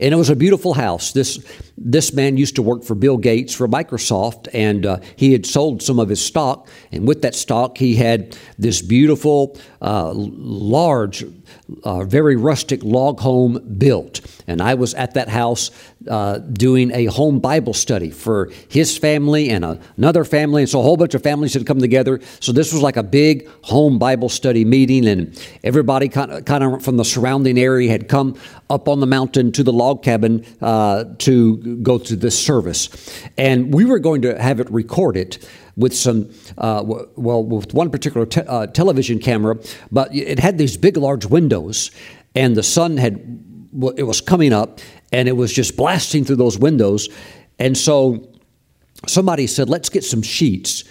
And 0.00 0.14
it 0.14 0.16
was 0.16 0.30
a 0.30 0.36
beautiful 0.36 0.74
house. 0.74 1.12
This 1.12 1.44
this 1.76 2.12
man 2.12 2.36
used 2.36 2.54
to 2.56 2.62
work 2.62 2.84
for 2.84 2.94
Bill 2.94 3.16
Gates 3.16 3.52
for 3.52 3.66
Microsoft, 3.68 4.48
and 4.52 4.86
uh, 4.86 5.00
he 5.16 5.32
had 5.32 5.44
sold 5.44 5.82
some 5.82 5.98
of 5.98 6.08
his 6.08 6.24
stock. 6.24 6.68
And 6.92 7.06
with 7.06 7.22
that 7.22 7.34
stock, 7.34 7.76
he 7.76 7.96
had 7.96 8.38
this 8.58 8.80
beautiful, 8.80 9.58
uh, 9.86 10.12
large, 10.12 11.24
uh, 11.84 12.02
very 12.04 12.34
rustic 12.34 12.82
log 12.82 13.20
home 13.20 13.76
built. 13.78 14.20
And 14.48 14.60
I 14.60 14.74
was 14.74 14.94
at 14.94 15.14
that 15.14 15.28
house 15.28 15.70
uh, 16.08 16.38
doing 16.38 16.90
a 16.90 17.06
home 17.06 17.38
Bible 17.38 17.72
study 17.72 18.10
for 18.10 18.50
his 18.68 18.98
family 18.98 19.48
and 19.50 19.64
a, 19.64 19.78
another 19.96 20.24
family. 20.24 20.62
And 20.62 20.68
so 20.68 20.80
a 20.80 20.82
whole 20.82 20.96
bunch 20.96 21.14
of 21.14 21.22
families 21.22 21.54
had 21.54 21.66
come 21.66 21.78
together. 21.78 22.20
So 22.40 22.50
this 22.50 22.72
was 22.72 22.82
like 22.82 22.96
a 22.96 23.02
big 23.04 23.48
home 23.62 23.98
Bible 23.98 24.28
study 24.28 24.64
meeting, 24.64 25.06
and 25.06 25.40
everybody 25.62 26.08
kind 26.08 26.32
of, 26.32 26.44
kind 26.44 26.64
of 26.64 26.82
from 26.82 26.96
the 26.96 27.04
surrounding 27.04 27.56
area 27.56 27.88
had 27.88 28.08
come 28.08 28.36
up 28.68 28.88
on 28.88 28.98
the 28.98 29.06
mountain 29.06 29.52
to 29.52 29.62
the 29.62 29.72
log 29.72 30.02
cabin 30.02 30.44
uh, 30.60 31.04
to 31.18 31.58
go 31.82 31.98
to 31.98 32.16
this 32.16 32.36
service. 32.36 32.88
And 33.38 33.72
we 33.72 33.84
were 33.84 34.00
going 34.00 34.22
to 34.22 34.40
have 34.40 34.58
it 34.58 34.68
recorded 34.70 35.38
with 35.76 35.94
some, 35.94 36.30
uh, 36.58 36.82
well, 36.84 37.44
with 37.44 37.74
one 37.74 37.90
particular 37.90 38.26
te- 38.26 38.40
uh, 38.40 38.66
television 38.68 39.18
camera, 39.18 39.56
but 39.92 40.14
it 40.14 40.38
had 40.38 40.56
these 40.58 40.76
big, 40.76 40.96
large 40.96 41.26
windows, 41.26 41.90
and 42.34 42.56
the 42.56 42.62
sun 42.62 42.96
had, 42.96 43.14
it 43.96 44.04
was 44.04 44.20
coming 44.20 44.52
up, 44.52 44.80
and 45.12 45.28
it 45.28 45.36
was 45.36 45.52
just 45.52 45.76
blasting 45.76 46.24
through 46.24 46.36
those 46.36 46.58
windows. 46.58 47.08
And 47.58 47.76
so 47.76 48.26
somebody 49.06 49.46
said, 49.46 49.68
let's 49.68 49.88
get 49.88 50.04
some 50.04 50.22
sheets 50.22 50.84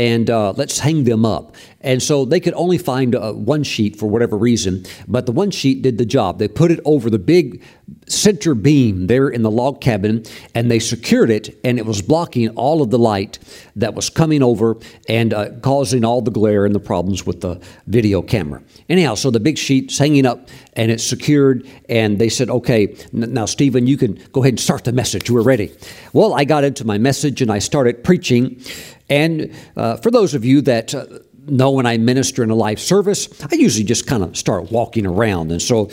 and 0.00 0.30
uh, 0.30 0.52
let's 0.52 0.78
hang 0.78 1.04
them 1.04 1.26
up. 1.26 1.54
And 1.82 2.02
so 2.02 2.24
they 2.24 2.40
could 2.40 2.54
only 2.54 2.78
find 2.78 3.14
uh, 3.14 3.34
one 3.34 3.62
sheet 3.62 3.96
for 3.96 4.06
whatever 4.06 4.34
reason, 4.34 4.86
but 5.06 5.26
the 5.26 5.32
one 5.32 5.50
sheet 5.50 5.82
did 5.82 5.98
the 5.98 6.06
job. 6.06 6.38
They 6.38 6.48
put 6.48 6.70
it 6.70 6.80
over 6.86 7.10
the 7.10 7.18
big 7.18 7.62
center 8.06 8.54
beam 8.54 9.08
there 9.08 9.28
in 9.28 9.42
the 9.42 9.50
log 9.50 9.80
cabin 9.80 10.24
and 10.54 10.70
they 10.70 10.78
secured 10.78 11.28
it, 11.28 11.58
and 11.64 11.78
it 11.78 11.84
was 11.84 12.00
blocking 12.00 12.48
all 12.50 12.80
of 12.80 12.88
the 12.88 12.98
light 12.98 13.38
that 13.76 13.94
was 13.94 14.08
coming 14.08 14.42
over 14.42 14.78
and 15.06 15.34
uh, 15.34 15.50
causing 15.60 16.02
all 16.02 16.22
the 16.22 16.30
glare 16.30 16.64
and 16.64 16.74
the 16.74 16.80
problems 16.80 17.26
with 17.26 17.42
the 17.42 17.60
video 17.86 18.22
camera. 18.22 18.62
Anyhow, 18.88 19.16
so 19.16 19.30
the 19.30 19.40
big 19.40 19.58
sheet's 19.58 19.98
hanging 19.98 20.24
up 20.24 20.48
and 20.74 20.90
it's 20.90 21.04
secured, 21.04 21.68
and 21.90 22.18
they 22.18 22.30
said, 22.30 22.48
Okay, 22.48 22.96
now, 23.12 23.44
Stephen, 23.44 23.86
you 23.86 23.98
can 23.98 24.14
go 24.32 24.40
ahead 24.40 24.52
and 24.52 24.60
start 24.60 24.84
the 24.84 24.92
message. 24.92 25.30
We're 25.30 25.42
ready. 25.42 25.72
Well, 26.14 26.32
I 26.32 26.44
got 26.44 26.64
into 26.64 26.86
my 26.86 26.96
message 26.96 27.42
and 27.42 27.50
I 27.50 27.58
started 27.58 28.02
preaching. 28.02 28.62
And 29.10 29.52
uh, 29.76 29.96
for 29.96 30.10
those 30.10 30.34
of 30.34 30.44
you 30.44 30.62
that 30.62 30.94
uh, 30.94 31.04
know 31.46 31.72
when 31.72 31.84
I 31.84 31.98
minister 31.98 32.42
in 32.42 32.50
a 32.50 32.54
live 32.54 32.80
service, 32.80 33.28
I 33.52 33.56
usually 33.56 33.84
just 33.84 34.06
kind 34.06 34.22
of 34.22 34.36
start 34.36 34.70
walking 34.70 35.04
around. 35.04 35.50
And 35.50 35.60
so 35.60 35.90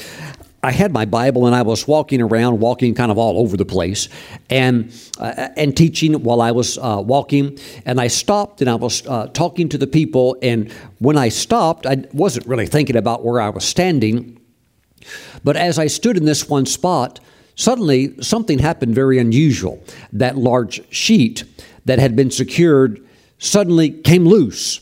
I 0.63 0.71
had 0.71 0.91
my 0.91 1.05
Bible 1.05 1.45
and 1.45 1.55
I 1.55 1.61
was 1.61 1.87
walking 1.87 2.21
around, 2.21 2.59
walking 2.59 2.93
kind 2.93 3.11
of 3.11 3.17
all 3.17 3.39
over 3.39 3.57
the 3.57 3.65
place, 3.65 4.09
and 4.49 4.91
uh, 5.19 5.49
and 5.55 5.75
teaching 5.75 6.13
while 6.23 6.41
I 6.41 6.51
was 6.51 6.77
uh, 6.77 7.01
walking. 7.05 7.57
And 7.85 7.99
I 7.99 8.07
stopped 8.07 8.61
and 8.61 8.69
I 8.69 8.75
was 8.75 9.05
uh, 9.07 9.27
talking 9.27 9.69
to 9.69 9.77
the 9.77 9.87
people. 9.87 10.37
And 10.41 10.71
when 10.99 11.17
I 11.17 11.29
stopped, 11.29 11.85
I 11.85 12.05
wasn't 12.13 12.47
really 12.47 12.67
thinking 12.67 12.95
about 12.95 13.23
where 13.23 13.39
I 13.39 13.49
was 13.49 13.65
standing. 13.65 14.39
But 15.43 15.57
as 15.57 15.79
I 15.79 15.87
stood 15.87 16.17
in 16.17 16.25
this 16.25 16.49
one 16.49 16.65
spot, 16.65 17.19
suddenly 17.55 18.21
something 18.21 18.59
happened 18.59 18.93
very 18.93 19.19
unusual. 19.19 19.81
That 20.11 20.37
large 20.37 20.81
sheet 20.91 21.43
that 21.85 21.99
had 21.99 22.15
been 22.15 22.31
secured 22.31 23.06
suddenly 23.37 23.91
came 23.91 24.25
loose. 24.25 24.81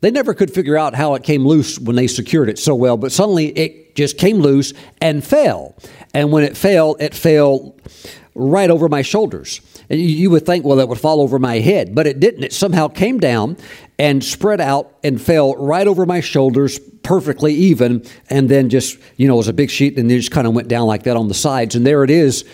They 0.00 0.10
never 0.10 0.34
could 0.34 0.52
figure 0.52 0.76
out 0.76 0.94
how 0.94 1.14
it 1.14 1.22
came 1.22 1.46
loose 1.46 1.78
when 1.78 1.96
they 1.96 2.06
secured 2.06 2.48
it 2.48 2.58
so 2.58 2.74
well, 2.74 2.96
but 2.96 3.12
suddenly 3.12 3.46
it 3.48 3.96
just 3.96 4.18
came 4.18 4.38
loose 4.38 4.72
and 5.00 5.24
fell. 5.24 5.74
And 6.12 6.30
when 6.30 6.44
it 6.44 6.56
fell, 6.56 6.96
it 7.00 7.14
fell 7.14 7.74
right 8.34 8.70
over 8.70 8.88
my 8.88 9.02
shoulders. 9.02 9.60
And 9.88 10.00
you 10.00 10.30
would 10.30 10.44
think, 10.44 10.64
well, 10.64 10.78
it 10.80 10.88
would 10.88 11.00
fall 11.00 11.20
over 11.20 11.38
my 11.38 11.60
head, 11.60 11.94
but 11.94 12.06
it 12.06 12.20
didn't. 12.20 12.44
It 12.44 12.52
somehow 12.52 12.88
came 12.88 13.18
down 13.18 13.56
and 13.98 14.22
spread 14.22 14.60
out 14.60 14.92
and 15.02 15.20
fell 15.20 15.54
right 15.56 15.86
over 15.86 16.04
my 16.04 16.20
shoulders, 16.20 16.78
perfectly 17.02 17.54
even, 17.54 18.04
and 18.28 18.48
then 18.48 18.68
just, 18.68 18.98
you 19.16 19.26
know, 19.26 19.34
it 19.34 19.38
was 19.38 19.48
a 19.48 19.54
big 19.54 19.70
sheet 19.70 19.98
and 19.98 20.10
then 20.10 20.18
just 20.18 20.32
kind 20.32 20.46
of 20.46 20.54
went 20.54 20.68
down 20.68 20.86
like 20.86 21.04
that 21.04 21.16
on 21.16 21.28
the 21.28 21.34
sides. 21.34 21.74
And 21.74 21.86
there 21.86 22.04
it 22.04 22.10
is, 22.10 22.44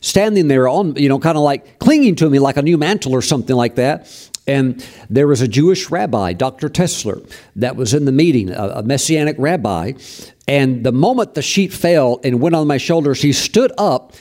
standing 0.00 0.48
there 0.48 0.68
on, 0.68 0.96
you 0.96 1.08
know, 1.08 1.18
kind 1.18 1.38
of 1.38 1.44
like 1.44 1.78
clinging 1.78 2.16
to 2.16 2.28
me 2.28 2.38
like 2.38 2.56
a 2.56 2.62
new 2.62 2.76
mantle 2.76 3.12
or 3.12 3.22
something 3.22 3.56
like 3.56 3.76
that. 3.76 4.29
And 4.50 4.84
there 5.08 5.28
was 5.28 5.40
a 5.40 5.46
Jewish 5.46 5.90
rabbi, 5.90 6.32
Dr. 6.32 6.68
Tessler, 6.68 7.24
that 7.54 7.76
was 7.76 7.94
in 7.94 8.04
the 8.04 8.12
meeting, 8.12 8.50
a, 8.50 8.68
a, 8.76 8.82
messianic 8.82 9.36
rabbi. 9.38 9.92
And 10.48 10.84
the 10.84 10.90
moment 10.90 11.34
the 11.34 11.42
sheet 11.42 11.72
fell 11.72 12.18
and 12.24 12.40
went 12.40 12.56
on 12.56 12.66
my 12.66 12.76
shoulders, 12.76 13.22
he 13.22 13.32
stood 13.32 13.70
up 13.78 14.12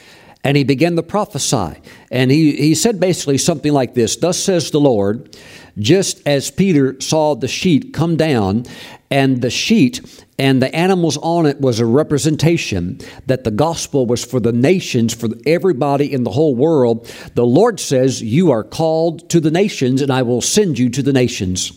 and 0.43 0.55
he 0.55 0.63
began 0.63 0.95
to 0.97 1.03
prophesy. 1.03 1.81
And 2.11 2.29
he, 2.29 2.55
he 2.55 2.75
said 2.75 2.99
basically 2.99 3.39
something 3.39 3.73
like 3.73 3.95
this 3.95 4.17
Thus 4.17 4.37
says 4.37 4.69
the 4.69 4.79
Lord, 4.79 5.35
just 5.77 6.21
as 6.25 6.51
Peter 6.51 6.99
saw 6.99 7.35
the 7.35 7.47
sheet 7.47 7.93
come 7.93 8.15
down, 8.15 8.65
and 9.11 9.41
the 9.41 9.49
sheet 9.49 10.23
and 10.37 10.61
the 10.61 10.73
animals 10.73 11.17
on 11.17 11.45
it 11.45 11.59
was 11.59 11.79
a 11.79 11.85
representation 11.85 12.99
that 13.25 13.43
the 13.43 13.51
gospel 13.51 14.05
was 14.05 14.23
for 14.23 14.39
the 14.39 14.51
nations, 14.51 15.13
for 15.13 15.29
everybody 15.45 16.11
in 16.11 16.23
the 16.23 16.31
whole 16.31 16.55
world. 16.55 17.11
The 17.35 17.45
Lord 17.45 17.79
says, 17.79 18.21
You 18.21 18.51
are 18.51 18.63
called 18.63 19.29
to 19.31 19.39
the 19.39 19.51
nations, 19.51 20.01
and 20.01 20.11
I 20.11 20.21
will 20.21 20.41
send 20.41 20.79
you 20.79 20.89
to 20.91 21.03
the 21.03 21.13
nations. 21.13 21.71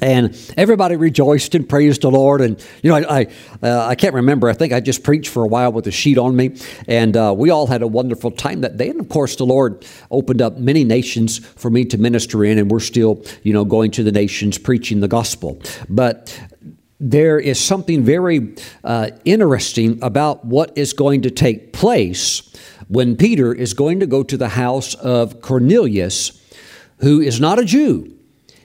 And 0.00 0.34
everybody 0.56 0.96
rejoiced 0.96 1.54
and 1.54 1.68
praised 1.68 2.00
the 2.02 2.10
Lord. 2.10 2.40
And 2.40 2.64
you 2.82 2.90
know, 2.90 2.96
I 2.96 3.20
I, 3.20 3.26
uh, 3.62 3.86
I, 3.88 3.94
can't 3.94 4.14
remember. 4.14 4.48
I 4.48 4.54
think 4.54 4.72
I 4.72 4.80
just 4.80 5.04
preached 5.04 5.28
for 5.28 5.44
a 5.44 5.46
while 5.46 5.70
with 5.70 5.86
a 5.86 5.90
sheet 5.90 6.16
on 6.16 6.34
me, 6.34 6.56
and 6.88 7.14
uh, 7.14 7.34
we 7.36 7.50
all 7.50 7.66
had 7.66 7.82
a 7.82 7.86
wonderful 7.86 8.30
time 8.30 8.62
that 8.62 8.78
day. 8.78 8.88
And 8.88 9.00
of 9.00 9.10
course, 9.10 9.36
the 9.36 9.44
Lord 9.44 9.84
opened 10.10 10.40
up 10.40 10.56
many 10.56 10.82
nations 10.82 11.38
for 11.38 11.70
me 11.70 11.84
to 11.86 11.98
minister 11.98 12.42
in, 12.42 12.56
and 12.56 12.70
we're 12.70 12.80
still, 12.80 13.22
you 13.42 13.52
know, 13.52 13.66
going 13.66 13.90
to 13.92 14.02
the 14.02 14.12
nations 14.12 14.56
preaching 14.56 15.00
the 15.00 15.08
gospel. 15.08 15.60
But 15.90 16.40
there 16.98 17.38
is 17.38 17.58
something 17.58 18.02
very 18.02 18.54
uh, 18.84 19.10
interesting 19.24 19.98
about 20.02 20.44
what 20.44 20.72
is 20.78 20.92
going 20.92 21.22
to 21.22 21.30
take 21.30 21.72
place 21.72 22.48
when 22.88 23.16
Peter 23.16 23.52
is 23.52 23.74
going 23.74 24.00
to 24.00 24.06
go 24.06 24.22
to 24.22 24.36
the 24.36 24.50
house 24.50 24.94
of 24.94 25.40
Cornelius, 25.40 26.40
who 26.98 27.20
is 27.20 27.40
not 27.40 27.58
a 27.58 27.64
Jew. 27.64 28.16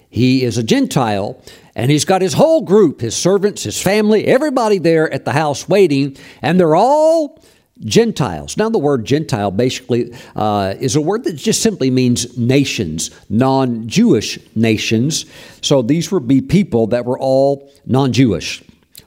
He 0.10 0.44
is 0.44 0.58
a 0.58 0.64
Gentile, 0.64 1.42
and 1.76 1.92
he's 1.92 2.06
got 2.06 2.22
his 2.22 2.34
whole 2.34 2.62
group, 2.62 3.02
his 3.02 3.16
servants, 3.16 3.64
his 3.64 3.82
family, 3.82 4.26
everybody 4.26 4.78
there 4.78 5.12
at 5.14 5.26
the 5.26 5.34
house 5.34 5.68
waiting, 5.68 6.18
and 6.42 6.60
they're 6.60 6.76
all 6.76 7.44
Gentiles. 7.80 8.58
Now, 8.58 8.70
the 8.70 8.80
word 8.80 9.06
Gentile 9.06 9.52
basically 9.52 10.14
uh, 10.36 10.76
is 10.80 10.96
a 10.96 11.02
word 11.02 11.24
that 11.26 11.34
just 11.34 11.62
simply 11.62 11.92
means 11.92 12.38
nations, 12.38 13.12
non 13.30 13.88
Jewish 13.88 14.40
nations. 14.56 15.26
So 15.62 15.82
these 15.82 16.12
would 16.12 16.28
be 16.28 16.42
people 16.42 16.88
that 16.88 17.06
were 17.06 17.20
all 17.20 17.72
non 17.86 18.14
Jewish. 18.14 18.64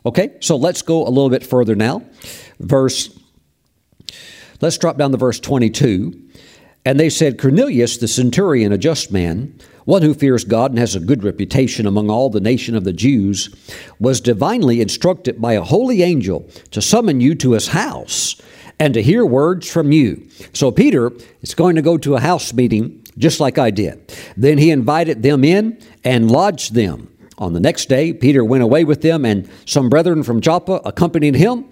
Okay, 0.06 0.36
so 0.40 0.56
let's 0.56 0.82
go 0.82 1.06
a 1.06 1.10
little 1.10 1.28
bit 1.28 1.44
further 1.44 1.74
now. 1.74 2.02
Verse, 2.58 3.18
let's 4.60 4.78
drop 4.78 4.96
down 4.96 5.10
to 5.10 5.18
verse 5.18 5.40
22. 5.40 6.28
And 6.86 6.98
they 6.98 7.10
said, 7.10 7.38
Cornelius, 7.38 7.98
the 7.98 8.08
centurion, 8.08 8.72
a 8.72 8.78
just 8.78 9.12
man, 9.12 9.58
one 9.84 10.02
who 10.02 10.14
fears 10.14 10.44
God 10.44 10.70
and 10.70 10.78
has 10.78 10.94
a 10.94 11.00
good 11.00 11.24
reputation 11.24 11.86
among 11.86 12.10
all 12.10 12.30
the 12.30 12.40
nation 12.40 12.74
of 12.74 12.84
the 12.84 12.92
Jews, 12.92 13.54
was 13.98 14.20
divinely 14.20 14.80
instructed 14.80 15.40
by 15.40 15.54
a 15.54 15.62
holy 15.62 16.02
angel 16.02 16.48
to 16.70 16.82
summon 16.82 17.20
you 17.20 17.34
to 17.36 17.52
his 17.52 17.68
house 17.68 18.40
and 18.78 18.94
to 18.94 19.02
hear 19.02 19.24
words 19.24 19.70
from 19.70 19.92
you. 19.92 20.26
So 20.52 20.70
Peter 20.70 21.12
is 21.42 21.54
going 21.54 21.76
to 21.76 21.82
go 21.82 21.98
to 21.98 22.16
a 22.16 22.20
house 22.20 22.52
meeting 22.52 23.04
just 23.18 23.40
like 23.40 23.58
I 23.58 23.70
did. 23.70 24.14
Then 24.36 24.58
he 24.58 24.70
invited 24.70 25.22
them 25.22 25.44
in 25.44 25.78
and 26.04 26.30
lodged 26.30 26.74
them. 26.74 27.14
On 27.38 27.52
the 27.52 27.60
next 27.60 27.88
day, 27.88 28.12
Peter 28.12 28.44
went 28.44 28.62
away 28.62 28.84
with 28.84 29.00
them, 29.00 29.24
and 29.24 29.48
some 29.64 29.88
brethren 29.88 30.22
from 30.22 30.40
Joppa 30.40 30.80
accompanied 30.84 31.34
him. 31.34 31.66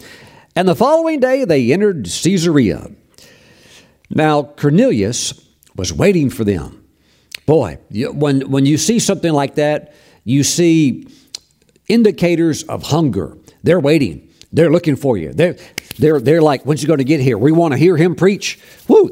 And 0.56 0.66
the 0.66 0.74
following 0.74 1.20
day, 1.20 1.44
they 1.44 1.72
entered 1.72 2.04
Caesarea. 2.04 2.90
Now, 4.10 4.42
Cornelius 4.42 5.46
was 5.76 5.92
waiting 5.92 6.30
for 6.30 6.44
them. 6.44 6.77
Boy, 7.48 7.78
when, 7.90 8.50
when 8.50 8.66
you 8.66 8.76
see 8.76 8.98
something 8.98 9.32
like 9.32 9.54
that, 9.54 9.94
you 10.22 10.44
see 10.44 11.08
indicators 11.88 12.62
of 12.64 12.82
hunger. 12.82 13.38
They're 13.62 13.80
waiting. 13.80 14.28
They're 14.52 14.68
looking 14.68 14.96
for 14.96 15.16
you. 15.16 15.32
They're, 15.32 15.56
they're, 15.98 16.20
they're 16.20 16.42
like, 16.42 16.64
when's 16.64 16.82
he 16.82 16.86
going 16.86 16.98
to 16.98 17.04
get 17.04 17.20
here? 17.20 17.38
We 17.38 17.50
want 17.52 17.72
to 17.72 17.78
hear 17.78 17.96
him 17.96 18.16
preach. 18.16 18.60
Woo! 18.86 19.10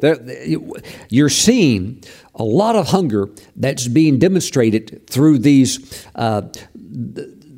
You're 1.09 1.31
seeing 1.31 2.05
a 2.35 2.45
lot 2.45 2.77
of 2.77 2.89
hunger 2.89 3.31
that's 3.57 3.89
being 3.89 4.19
demonstrated 4.19 5.09
through 5.09 5.39
these. 5.39 6.07
Uh, 6.15 6.43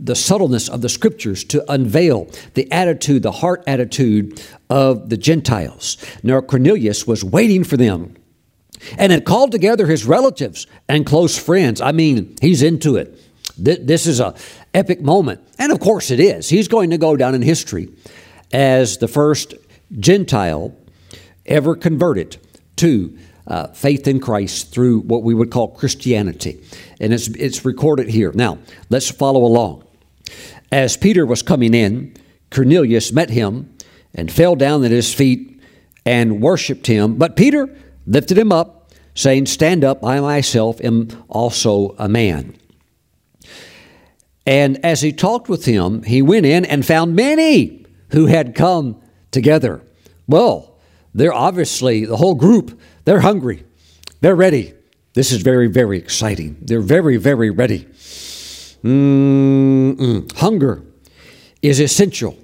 the 0.01 0.15
subtleness 0.15 0.69
of 0.69 0.81
the 0.81 0.89
scriptures 0.89 1.43
to 1.43 1.73
unveil 1.73 2.31
the 2.55 2.71
attitude, 2.71 3.25
the 3.25 3.33
heart 3.33 3.65
attitude 3.67 4.41
of 4.71 5.09
the 5.09 5.17
Gentiles. 5.17 5.97
Now, 6.23 6.41
Cornelius 6.41 7.05
was 7.05 7.25
waiting 7.25 7.65
for 7.65 7.77
them 7.77 8.15
and 8.97 9.13
had 9.13 9.25
called 9.25 9.53
together 9.53 9.87
his 9.87 10.05
relatives 10.05 10.67
and 10.89 11.07
close 11.07 11.39
friends. 11.39 11.81
I 11.81 11.93
mean, 11.93 12.37
he's 12.41 12.63
into 12.63 12.97
it. 12.97 13.19
This 13.57 14.07
is 14.07 14.21
a 14.21 14.35
epic 14.73 15.01
moment. 15.01 15.41
And 15.59 15.73
of 15.73 15.81
course 15.81 16.11
it 16.11 16.21
is. 16.21 16.49
He's 16.49 16.69
going 16.69 16.91
to 16.91 16.99
go 16.99 17.17
down 17.17 17.35
in 17.35 17.43
history 17.43 17.89
as 18.53 18.99
the 18.99 19.09
first 19.09 19.55
Gentile 19.99 20.77
ever 21.47 21.75
converted 21.75 22.37
to 22.77 23.19
uh, 23.47 23.69
faith 23.69 24.07
in 24.07 24.21
Christ 24.21 24.73
through 24.73 25.01
what 25.01 25.23
we 25.23 25.35
would 25.35 25.51
call 25.51 25.69
Christianity. 25.69 26.63
And 27.01 27.13
it's, 27.13 27.29
it's 27.29 27.65
recorded 27.65 28.09
here. 28.09 28.31
Now, 28.33 28.59
let's 28.91 29.11
follow 29.11 29.45
along. 29.45 29.85
As 30.71 30.97
Peter 30.97 31.25
was 31.25 31.43
coming 31.43 31.75
in, 31.75 32.15
Cornelius 32.51 33.11
met 33.13 33.31
him 33.31 33.75
and 34.15 34.31
fell 34.31 34.55
down 34.55 34.85
at 34.85 34.91
his 34.91 35.13
feet 35.13 35.61
and 36.05 36.41
worshiped 36.41 36.87
him. 36.87 37.17
But 37.17 37.37
Peter 37.37 37.75
lifted 38.09 38.39
him 38.39 38.51
up, 38.51 38.91
saying, 39.15 39.47
Stand 39.47 39.85
up, 39.85 40.05
I 40.05 40.19
myself 40.21 40.81
am 40.81 41.09
also 41.29 41.95
a 41.99 42.09
man. 42.09 42.57
And 44.47 44.85
as 44.85 45.03
he 45.03 45.13
talked 45.13 45.49
with 45.49 45.67
him, 45.67 46.03
he 46.03 46.23
went 46.23 46.47
in 46.47 46.65
and 46.65 46.85
found 46.85 47.15
many 47.15 47.85
who 48.11 48.27
had 48.27 48.55
come 48.55 49.01
together. 49.31 49.83
Well, 50.27 50.79
they're 51.15 51.35
obviously, 51.35 52.07
the 52.07 52.17
whole 52.17 52.35
group, 52.35 52.81
they're 53.05 53.21
hungry. 53.21 53.65
They're 54.21 54.37
ready. 54.37 54.75
This 55.15 55.33
is 55.33 55.43
very, 55.43 55.67
very 55.67 55.99
exciting. 55.99 56.57
They're 56.63 56.81
very, 56.81 57.17
very 57.19 57.51
ready. 57.51 57.87
Mm-mm. 58.85 60.33
Hunger 60.37 60.83
is 61.61 61.81
essential 61.81 62.39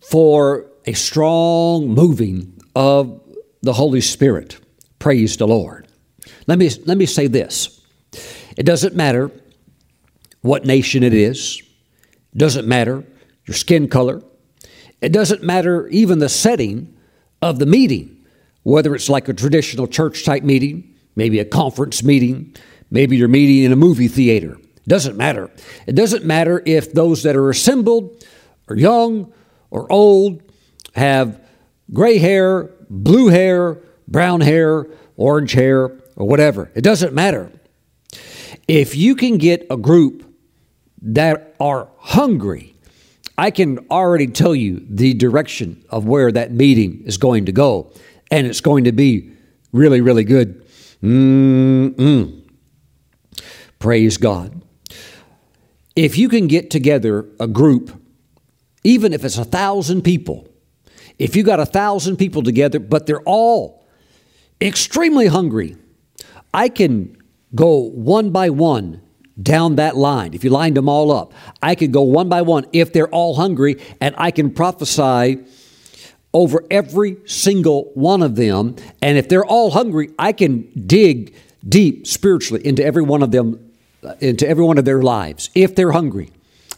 for 0.00 0.66
a 0.86 0.92
strong 0.92 1.88
moving 1.88 2.52
of 2.76 3.20
the 3.64 3.72
Holy 3.72 4.00
Spirit. 4.00 4.58
Praise 4.98 5.36
the 5.36 5.46
Lord. 5.46 5.88
Let 6.46 6.58
me, 6.58 6.70
let 6.86 6.98
me 6.98 7.06
say 7.06 7.26
this 7.26 7.82
it 8.56 8.64
doesn't 8.64 8.94
matter 8.94 9.30
what 10.42 10.64
nation 10.64 11.02
it 11.02 11.14
is. 11.14 11.60
It 12.32 12.38
doesn't 12.38 12.68
matter 12.68 13.04
your 13.46 13.54
skin 13.54 13.88
color. 13.88 14.22
It 15.00 15.12
doesn't 15.12 15.42
matter 15.42 15.88
even 15.88 16.18
the 16.18 16.28
setting 16.28 16.96
of 17.42 17.58
the 17.58 17.66
meeting, 17.66 18.24
whether 18.62 18.94
it's 18.94 19.08
like 19.08 19.28
a 19.28 19.34
traditional 19.34 19.86
church 19.86 20.24
type 20.24 20.42
meeting, 20.42 20.94
maybe 21.16 21.38
a 21.38 21.44
conference 21.44 22.02
meeting, 22.02 22.54
maybe 22.90 23.16
you're 23.16 23.28
meeting 23.28 23.64
in 23.64 23.72
a 23.72 23.76
movie 23.76 24.08
theater. 24.08 24.56
It 24.56 24.88
doesn't 24.88 25.16
matter. 25.16 25.50
It 25.86 25.94
doesn't 25.94 26.24
matter 26.24 26.62
if 26.64 26.92
those 26.92 27.22
that 27.22 27.36
are 27.36 27.50
assembled 27.50 28.24
are 28.68 28.76
young 28.76 29.32
or 29.70 29.90
old, 29.90 30.42
have 30.94 31.40
gray 31.92 32.18
hair, 32.18 32.70
blue 33.02 33.28
hair, 33.28 33.78
brown 34.08 34.40
hair, 34.40 34.86
orange 35.16 35.52
hair, 35.52 35.92
or 36.16 36.26
whatever. 36.28 36.70
It 36.74 36.82
doesn't 36.82 37.12
matter. 37.12 37.50
If 38.68 38.96
you 38.96 39.14
can 39.16 39.38
get 39.38 39.66
a 39.70 39.76
group 39.76 40.24
that 41.02 41.54
are 41.60 41.88
hungry, 41.98 42.74
I 43.36 43.50
can 43.50 43.80
already 43.90 44.28
tell 44.28 44.54
you 44.54 44.86
the 44.88 45.12
direction 45.14 45.84
of 45.90 46.06
where 46.06 46.30
that 46.32 46.52
meeting 46.52 47.02
is 47.04 47.18
going 47.18 47.46
to 47.46 47.52
go, 47.52 47.90
and 48.30 48.46
it's 48.46 48.60
going 48.60 48.84
to 48.84 48.92
be 48.92 49.32
really, 49.72 50.00
really 50.00 50.24
good. 50.24 50.64
Mm-mm. 51.02 52.42
Praise 53.78 54.16
God. 54.16 54.62
If 55.96 56.16
you 56.16 56.28
can 56.28 56.46
get 56.46 56.70
together 56.70 57.26
a 57.38 57.46
group, 57.46 58.00
even 58.82 59.12
if 59.12 59.24
it's 59.24 59.38
a 59.38 59.44
thousand 59.44 60.02
people, 60.02 60.48
if 61.18 61.36
you 61.36 61.42
got 61.42 61.60
a 61.60 61.66
thousand 61.66 62.16
people 62.16 62.42
together, 62.42 62.78
but 62.78 63.06
they're 63.06 63.22
all 63.22 63.86
extremely 64.60 65.26
hungry, 65.26 65.76
I 66.52 66.68
can 66.68 67.16
go 67.54 67.78
one 67.78 68.30
by 68.30 68.50
one 68.50 69.00
down 69.40 69.76
that 69.76 69.96
line, 69.96 70.34
if 70.34 70.44
you 70.44 70.50
lined 70.50 70.76
them 70.76 70.88
all 70.88 71.10
up, 71.10 71.32
I 71.62 71.74
could 71.74 71.92
go 71.92 72.02
one 72.02 72.28
by 72.28 72.42
one 72.42 72.66
if 72.72 72.92
they're 72.92 73.08
all 73.08 73.34
hungry, 73.34 73.80
and 74.00 74.14
I 74.16 74.30
can 74.30 74.52
prophesy 74.52 75.44
over 76.32 76.64
every 76.70 77.16
single 77.26 77.90
one 77.94 78.22
of 78.22 78.36
them. 78.36 78.76
And 79.02 79.18
if 79.18 79.28
they're 79.28 79.44
all 79.44 79.70
hungry, 79.70 80.10
I 80.18 80.32
can 80.32 80.70
dig 80.86 81.34
deep 81.68 82.06
spiritually 82.06 82.64
into 82.64 82.84
every 82.84 83.02
one 83.02 83.22
of 83.22 83.30
them, 83.30 83.72
uh, 84.04 84.14
into 84.20 84.46
every 84.46 84.64
one 84.64 84.78
of 84.78 84.84
their 84.84 85.02
lives, 85.02 85.50
if 85.54 85.74
they're 85.74 85.92
hungry. 85.92 86.30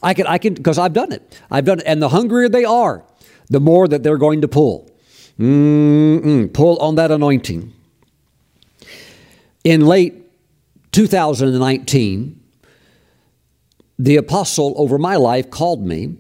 I 0.03 0.15
can, 0.15 0.27
I 0.27 0.39
can, 0.39 0.55
because 0.55 0.79
I've 0.79 0.93
done 0.93 1.13
it. 1.13 1.41
I've 1.51 1.65
done 1.65 1.81
it. 1.81 1.85
And 1.87 2.01
the 2.01 2.11
hungrier 2.11 2.49
they 2.49 2.65
are, 2.65 3.05
the 3.49 3.61
more 3.61 3.89
that 3.89 4.03
they're 4.03 4.19
going 4.19 4.41
to 4.41 4.49
pull. 4.49 4.91
Mm-mm, 5.39 6.53
pull 6.53 6.79
on 6.79 6.95
that 6.95 7.11
anointing. 7.11 7.73
In 9.65 9.87
late 9.87 10.15
2019, 10.93 12.41
the 13.99 14.17
apostle 14.17 14.75
over 14.77 14.99
my 14.99 15.17
life 15.17 15.51
called 15.51 15.87
me 15.87 16.17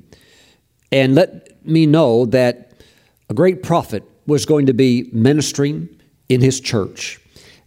and 0.92 1.14
let 1.14 1.64
me 1.66 1.86
know 1.86 2.26
that 2.26 2.82
a 3.28 3.34
great 3.34 3.62
prophet 3.62 4.02
was 4.26 4.46
going 4.46 4.66
to 4.66 4.74
be 4.74 5.08
ministering 5.12 5.88
in 6.28 6.40
his 6.40 6.60
church. 6.60 7.20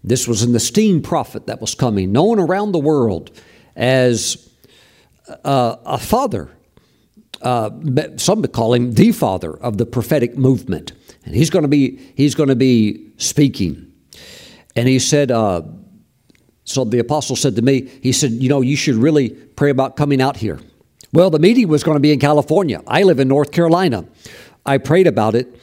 This 0.03 0.27
was 0.27 0.43
an 0.43 0.55
esteemed 0.55 1.03
prophet 1.03 1.47
that 1.47 1.59
was 1.59 1.75
coming, 1.75 2.11
known 2.11 2.39
around 2.39 2.71
the 2.71 2.79
world 2.79 3.31
as 3.75 4.49
uh, 5.43 5.75
a 5.85 5.97
father. 5.97 6.49
Uh, 7.41 7.69
some 8.17 8.43
call 8.43 8.73
him 8.73 8.93
the 8.93 9.11
father 9.11 9.57
of 9.57 9.77
the 9.77 9.85
prophetic 9.85 10.37
movement, 10.37 10.91
and 11.25 11.35
he's 11.35 11.49
going 11.49 11.63
to 11.63 11.69
be 11.69 11.97
he's 12.15 12.35
going 12.35 12.49
to 12.49 12.55
be 12.55 13.11
speaking. 13.17 13.91
And 14.75 14.87
he 14.87 14.99
said, 14.99 15.31
uh, 15.31 15.63
so 16.69 16.85
the 16.85 16.99
apostle 16.99 17.35
said 17.35 17.55
to 17.55 17.63
me, 17.63 17.89
he 18.01 18.11
said, 18.11 18.31
You 18.31 18.47
know, 18.47 18.61
you 18.61 18.75
should 18.75 18.95
really 18.95 19.29
pray 19.31 19.71
about 19.71 19.95
coming 19.95 20.21
out 20.21 20.37
here. 20.37 20.59
Well, 21.11 21.31
the 21.31 21.39
meeting 21.39 21.67
was 21.67 21.83
going 21.83 21.95
to 21.95 21.99
be 21.99 22.11
in 22.11 22.19
California. 22.19 22.83
I 22.85 23.01
live 23.01 23.19
in 23.19 23.27
North 23.27 23.51
Carolina. 23.51 24.05
I 24.65 24.77
prayed 24.77 25.07
about 25.07 25.33
it, 25.33 25.59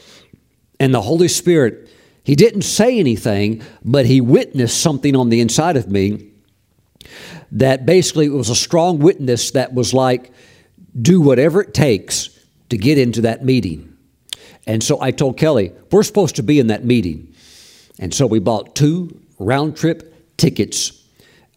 and 0.81 0.93
the 0.93 1.03
Holy 1.03 1.29
Spirit, 1.29 1.89
He 2.25 2.35
didn't 2.35 2.63
say 2.63 2.99
anything, 2.99 3.63
but 3.85 4.07
He 4.07 4.21
witnessed 4.21 4.81
something 4.81 5.15
on 5.15 5.29
the 5.29 5.41
inside 5.41 5.77
of 5.77 5.89
me 5.89 6.33
that 7.53 7.87
basically 7.87 8.27
it 8.27 8.33
was 8.33 8.51
a 8.51 8.57
strong 8.57 8.99
witness 8.99 9.53
that 9.53 9.73
was 9.73 9.95
like, 9.95 10.33
do 11.01 11.21
whatever 11.21 11.63
it 11.63 11.75
takes 11.75 12.31
to 12.71 12.77
get 12.77 12.99
into 12.99 13.23
that 13.23 13.45
meeting. 13.45 13.97
And 14.67 14.83
so 14.83 15.01
I 15.01 15.11
told 15.11 15.37
Kelly, 15.37 15.73
we're 15.93 16.03
supposed 16.03 16.37
to 16.37 16.43
be 16.43 16.59
in 16.59 16.69
that 16.69 16.85
meeting. 16.85 17.35
And 17.99 18.13
so 18.13 18.27
we 18.27 18.41
bought 18.41 18.75
two 18.75 19.21
round 19.39 19.77
trip 19.77 20.37
tickets. 20.37 21.05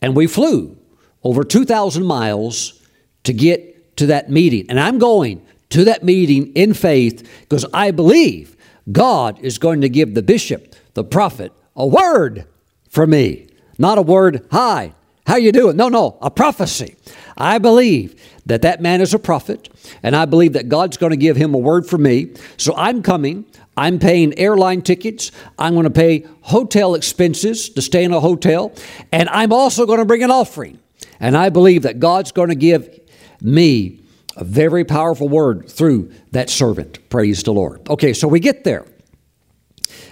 And 0.01 0.15
we 0.15 0.27
flew 0.27 0.77
over 1.23 1.43
2,000 1.43 2.05
miles 2.05 2.81
to 3.23 3.33
get 3.33 3.97
to 3.97 4.07
that 4.07 4.29
meeting. 4.29 4.65
And 4.69 4.79
I'm 4.79 4.97
going 4.97 5.45
to 5.69 5.85
that 5.85 6.03
meeting 6.03 6.53
in 6.53 6.73
faith 6.73 7.27
because 7.41 7.65
I 7.73 7.91
believe 7.91 8.55
God 8.91 9.39
is 9.41 9.57
going 9.57 9.81
to 9.81 9.89
give 9.89 10.13
the 10.13 10.21
bishop, 10.21 10.75
the 10.93 11.03
prophet, 11.03 11.51
a 11.75 11.85
word 11.85 12.45
for 12.89 13.05
me. 13.05 13.47
Not 13.77 13.97
a 13.97 14.01
word, 14.01 14.45
hi, 14.51 14.93
how 15.25 15.35
you 15.35 15.51
doing? 15.51 15.77
No, 15.77 15.89
no, 15.89 16.17
a 16.21 16.31
prophecy. 16.31 16.95
I 17.37 17.57
believe 17.57 18.19
that 18.45 18.63
that 18.63 18.81
man 18.81 18.99
is 19.01 19.13
a 19.13 19.19
prophet, 19.19 19.69
and 20.01 20.15
I 20.15 20.25
believe 20.25 20.53
that 20.53 20.69
God's 20.69 20.97
going 20.97 21.11
to 21.11 21.17
give 21.17 21.37
him 21.37 21.53
a 21.53 21.57
word 21.57 21.85
for 21.85 21.97
me. 21.97 22.33
So 22.57 22.75
I'm 22.75 23.03
coming. 23.03 23.45
I'm 23.77 23.97
paying 23.97 24.37
airline 24.37 24.81
tickets. 24.81 25.31
I'm 25.57 25.73
going 25.73 25.85
to 25.85 25.89
pay 25.89 26.25
hotel 26.41 26.95
expenses 26.95 27.69
to 27.69 27.81
stay 27.81 28.03
in 28.03 28.11
a 28.11 28.19
hotel. 28.19 28.73
And 29.13 29.29
I'm 29.29 29.53
also 29.53 29.85
going 29.85 29.99
to 29.99 30.05
bring 30.05 30.21
an 30.21 30.31
offering. 30.31 30.79
And 31.21 31.37
I 31.37 31.47
believe 31.47 31.83
that 31.83 31.99
God's 31.99 32.33
going 32.33 32.49
to 32.49 32.55
give 32.55 32.99
me 33.41 34.01
a 34.35 34.43
very 34.43 34.83
powerful 34.83 35.29
word 35.29 35.69
through 35.69 36.11
that 36.31 36.49
servant. 36.49 37.09
Praise 37.09 37.41
the 37.43 37.53
Lord. 37.53 37.87
Okay, 37.89 38.11
so 38.11 38.27
we 38.27 38.41
get 38.41 38.65
there. 38.65 38.85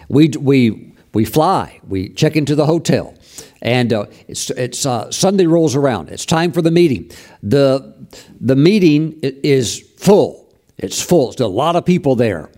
We, 0.08 0.30
we, 0.40 0.94
we 1.14 1.26
fly. 1.26 1.82
We 1.86 2.10
check 2.10 2.38
into 2.38 2.56
the 2.56 2.66
hotel. 2.66 3.17
And 3.62 3.94
uh, 3.94 4.06
it's, 4.28 4.50
it's 4.52 4.86
uh, 4.86 5.12
Sunday 5.12 5.46
rolls 5.46 5.76
around. 5.76 6.10
It's 6.10 6.26
time 6.26 6.52
for 6.52 6.62
the 6.62 6.72
meeting. 6.72 7.12
the 7.42 8.08
The 8.40 8.56
meeting 8.56 9.20
is 9.22 9.80
full. 9.98 10.54
It's 10.78 11.02
full. 11.02 11.32
There's 11.32 11.42
a 11.42 11.48
lot 11.48 11.76
of 11.76 11.86
people 11.86 12.16
there, 12.16 12.52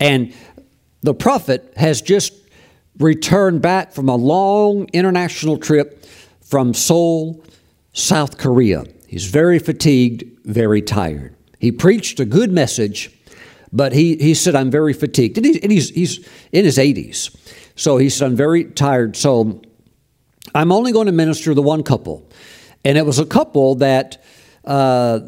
and 0.00 0.32
the 1.02 1.14
prophet 1.14 1.72
has 1.76 2.02
just 2.02 2.32
returned 2.98 3.62
back 3.62 3.92
from 3.92 4.08
a 4.08 4.16
long 4.16 4.88
international 4.92 5.56
trip 5.56 6.04
from 6.40 6.74
Seoul, 6.74 7.44
South 7.92 8.38
Korea. 8.38 8.84
He's 9.06 9.26
very 9.26 9.58
fatigued, 9.58 10.24
very 10.44 10.82
tired. 10.82 11.34
He 11.58 11.72
preached 11.72 12.20
a 12.20 12.24
good 12.24 12.50
message, 12.50 13.10
but 13.72 13.92
he, 13.92 14.16
he 14.16 14.34
said, 14.34 14.54
I'm 14.54 14.70
very 14.70 14.92
fatigued. 14.92 15.36
And, 15.36 15.46
he, 15.46 15.62
and 15.62 15.70
he's, 15.70 15.90
he's 15.90 16.26
in 16.52 16.64
his 16.64 16.78
80s. 16.78 17.36
So 17.76 17.96
he 17.96 18.08
said, 18.08 18.26
I'm 18.26 18.36
very 18.36 18.64
tired. 18.64 19.16
So 19.16 19.62
I'm 20.54 20.72
only 20.72 20.92
going 20.92 21.06
to 21.06 21.12
minister 21.12 21.54
to 21.54 21.62
one 21.62 21.82
couple. 21.82 22.28
And 22.84 22.96
it 22.96 23.04
was 23.04 23.18
a 23.18 23.26
couple 23.26 23.76
that 23.76 24.22
uh, 24.64 25.20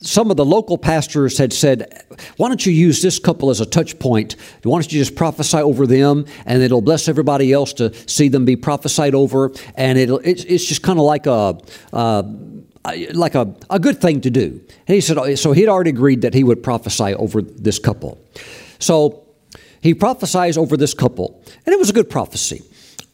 some 0.00 0.30
of 0.30 0.36
the 0.36 0.44
local 0.44 0.78
pastors 0.78 1.38
had 1.38 1.52
said, 1.52 2.04
Why 2.36 2.48
don't 2.48 2.64
you 2.64 2.72
use 2.72 3.02
this 3.02 3.18
couple 3.18 3.50
as 3.50 3.60
a 3.60 3.66
touch 3.66 3.98
point? 3.98 4.36
Why 4.62 4.78
don't 4.78 4.92
you 4.92 4.98
just 4.98 5.16
prophesy 5.16 5.58
over 5.58 5.86
them 5.86 6.26
and 6.44 6.62
it'll 6.62 6.82
bless 6.82 7.08
everybody 7.08 7.52
else 7.52 7.72
to 7.74 7.94
see 8.08 8.28
them 8.28 8.44
be 8.44 8.56
prophesied 8.56 9.14
over? 9.14 9.52
And 9.74 9.98
it'll, 9.98 10.18
it's, 10.18 10.44
it's 10.44 10.64
just 10.64 10.82
kind 10.82 10.98
of 10.98 11.04
like 11.04 11.26
a. 11.26 11.58
Uh, 11.92 12.22
like 13.14 13.34
a, 13.34 13.52
a 13.68 13.80
good 13.80 14.00
thing 14.00 14.20
to 14.20 14.30
do. 14.30 14.64
And 14.86 14.94
he 14.94 15.00
said, 15.00 15.36
so 15.40 15.50
he'd 15.50 15.66
already 15.66 15.90
agreed 15.90 16.22
that 16.22 16.34
he 16.34 16.44
would 16.44 16.62
prophesy 16.62 17.14
over 17.14 17.42
this 17.42 17.80
couple. 17.80 18.16
So 18.78 19.26
he 19.80 19.92
prophesies 19.92 20.56
over 20.56 20.76
this 20.76 20.94
couple, 20.94 21.42
and 21.64 21.72
it 21.72 21.80
was 21.80 21.90
a 21.90 21.92
good 21.92 22.08
prophecy. 22.08 22.62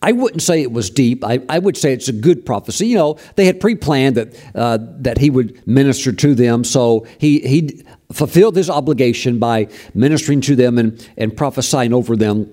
I 0.03 0.11
wouldn't 0.11 0.43
say 0.43 0.61
it 0.61 0.73
was 0.73 0.91
deep. 0.91 1.25
I, 1.25 1.41
I 1.49 1.61
would 1.61 1.77
say 1.77 1.93
it's 1.93 2.09
a 2.09 2.13
good 2.13 2.45
prophecy. 2.45 2.89
You 2.89 2.97
know, 2.97 3.19
they 3.37 3.47
had 3.47 3.61
pre-planned 3.61 4.17
that 4.17 4.37
uh, 4.55 4.79
that 4.99 5.19
he 5.19 5.31
would 5.31 5.65
minister 5.67 6.13
to 6.13 6.35
them, 6.35 6.65
so 6.65 7.07
he 7.19 7.39
he 7.41 7.85
fulfilled 8.13 8.57
his 8.57 8.69
obligation 8.69 9.39
by 9.39 9.69
ministering 9.95 10.41
to 10.43 10.57
them 10.57 10.77
and 10.77 11.09
and 11.17 11.37
prophesying 11.37 11.95
over 11.95 12.17
them. 12.17 12.53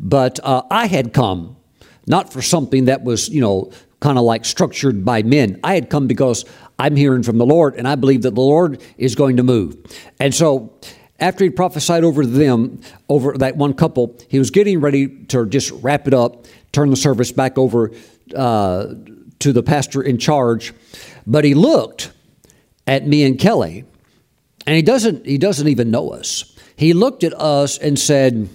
But 0.00 0.40
uh, 0.42 0.62
I 0.70 0.86
had 0.86 1.12
come 1.12 1.56
not 2.06 2.32
for 2.32 2.42
something 2.42 2.86
that 2.86 3.04
was 3.04 3.28
you 3.28 3.40
know 3.40 3.70
kind 4.00 4.18
of 4.18 4.24
like 4.24 4.44
structured 4.44 5.04
by 5.04 5.22
men. 5.22 5.60
I 5.62 5.74
had 5.74 5.88
come 5.88 6.08
because 6.08 6.44
I'm 6.80 6.96
hearing 6.96 7.22
from 7.22 7.38
the 7.38 7.46
Lord, 7.46 7.76
and 7.76 7.86
I 7.86 7.94
believe 7.94 8.22
that 8.22 8.34
the 8.34 8.40
Lord 8.40 8.82
is 8.98 9.14
going 9.14 9.36
to 9.36 9.44
move, 9.44 9.76
and 10.18 10.34
so 10.34 10.74
after 11.24 11.42
he 11.42 11.48
prophesied 11.48 12.04
over 12.04 12.26
them, 12.26 12.82
over 13.08 13.32
that 13.38 13.56
one 13.56 13.72
couple, 13.72 14.14
he 14.28 14.38
was 14.38 14.50
getting 14.50 14.78
ready 14.78 15.08
to 15.26 15.46
just 15.46 15.70
wrap 15.82 16.06
it 16.06 16.12
up, 16.12 16.44
turn 16.70 16.90
the 16.90 16.96
service 16.96 17.32
back 17.32 17.56
over 17.56 17.90
uh, 18.36 18.88
to 19.38 19.52
the 19.52 19.62
pastor 19.62 20.02
in 20.02 20.18
charge. 20.18 20.74
But 21.26 21.44
he 21.44 21.54
looked 21.54 22.12
at 22.86 23.06
me 23.06 23.24
and 23.24 23.38
Kelly, 23.38 23.86
and 24.66 24.76
he 24.76 24.82
doesn't, 24.82 25.24
he 25.24 25.38
doesn't 25.38 25.66
even 25.66 25.90
know 25.90 26.10
us. 26.10 26.54
He 26.76 26.92
looked 26.92 27.24
at 27.24 27.32
us 27.32 27.78
and 27.78 27.98
said, 27.98 28.50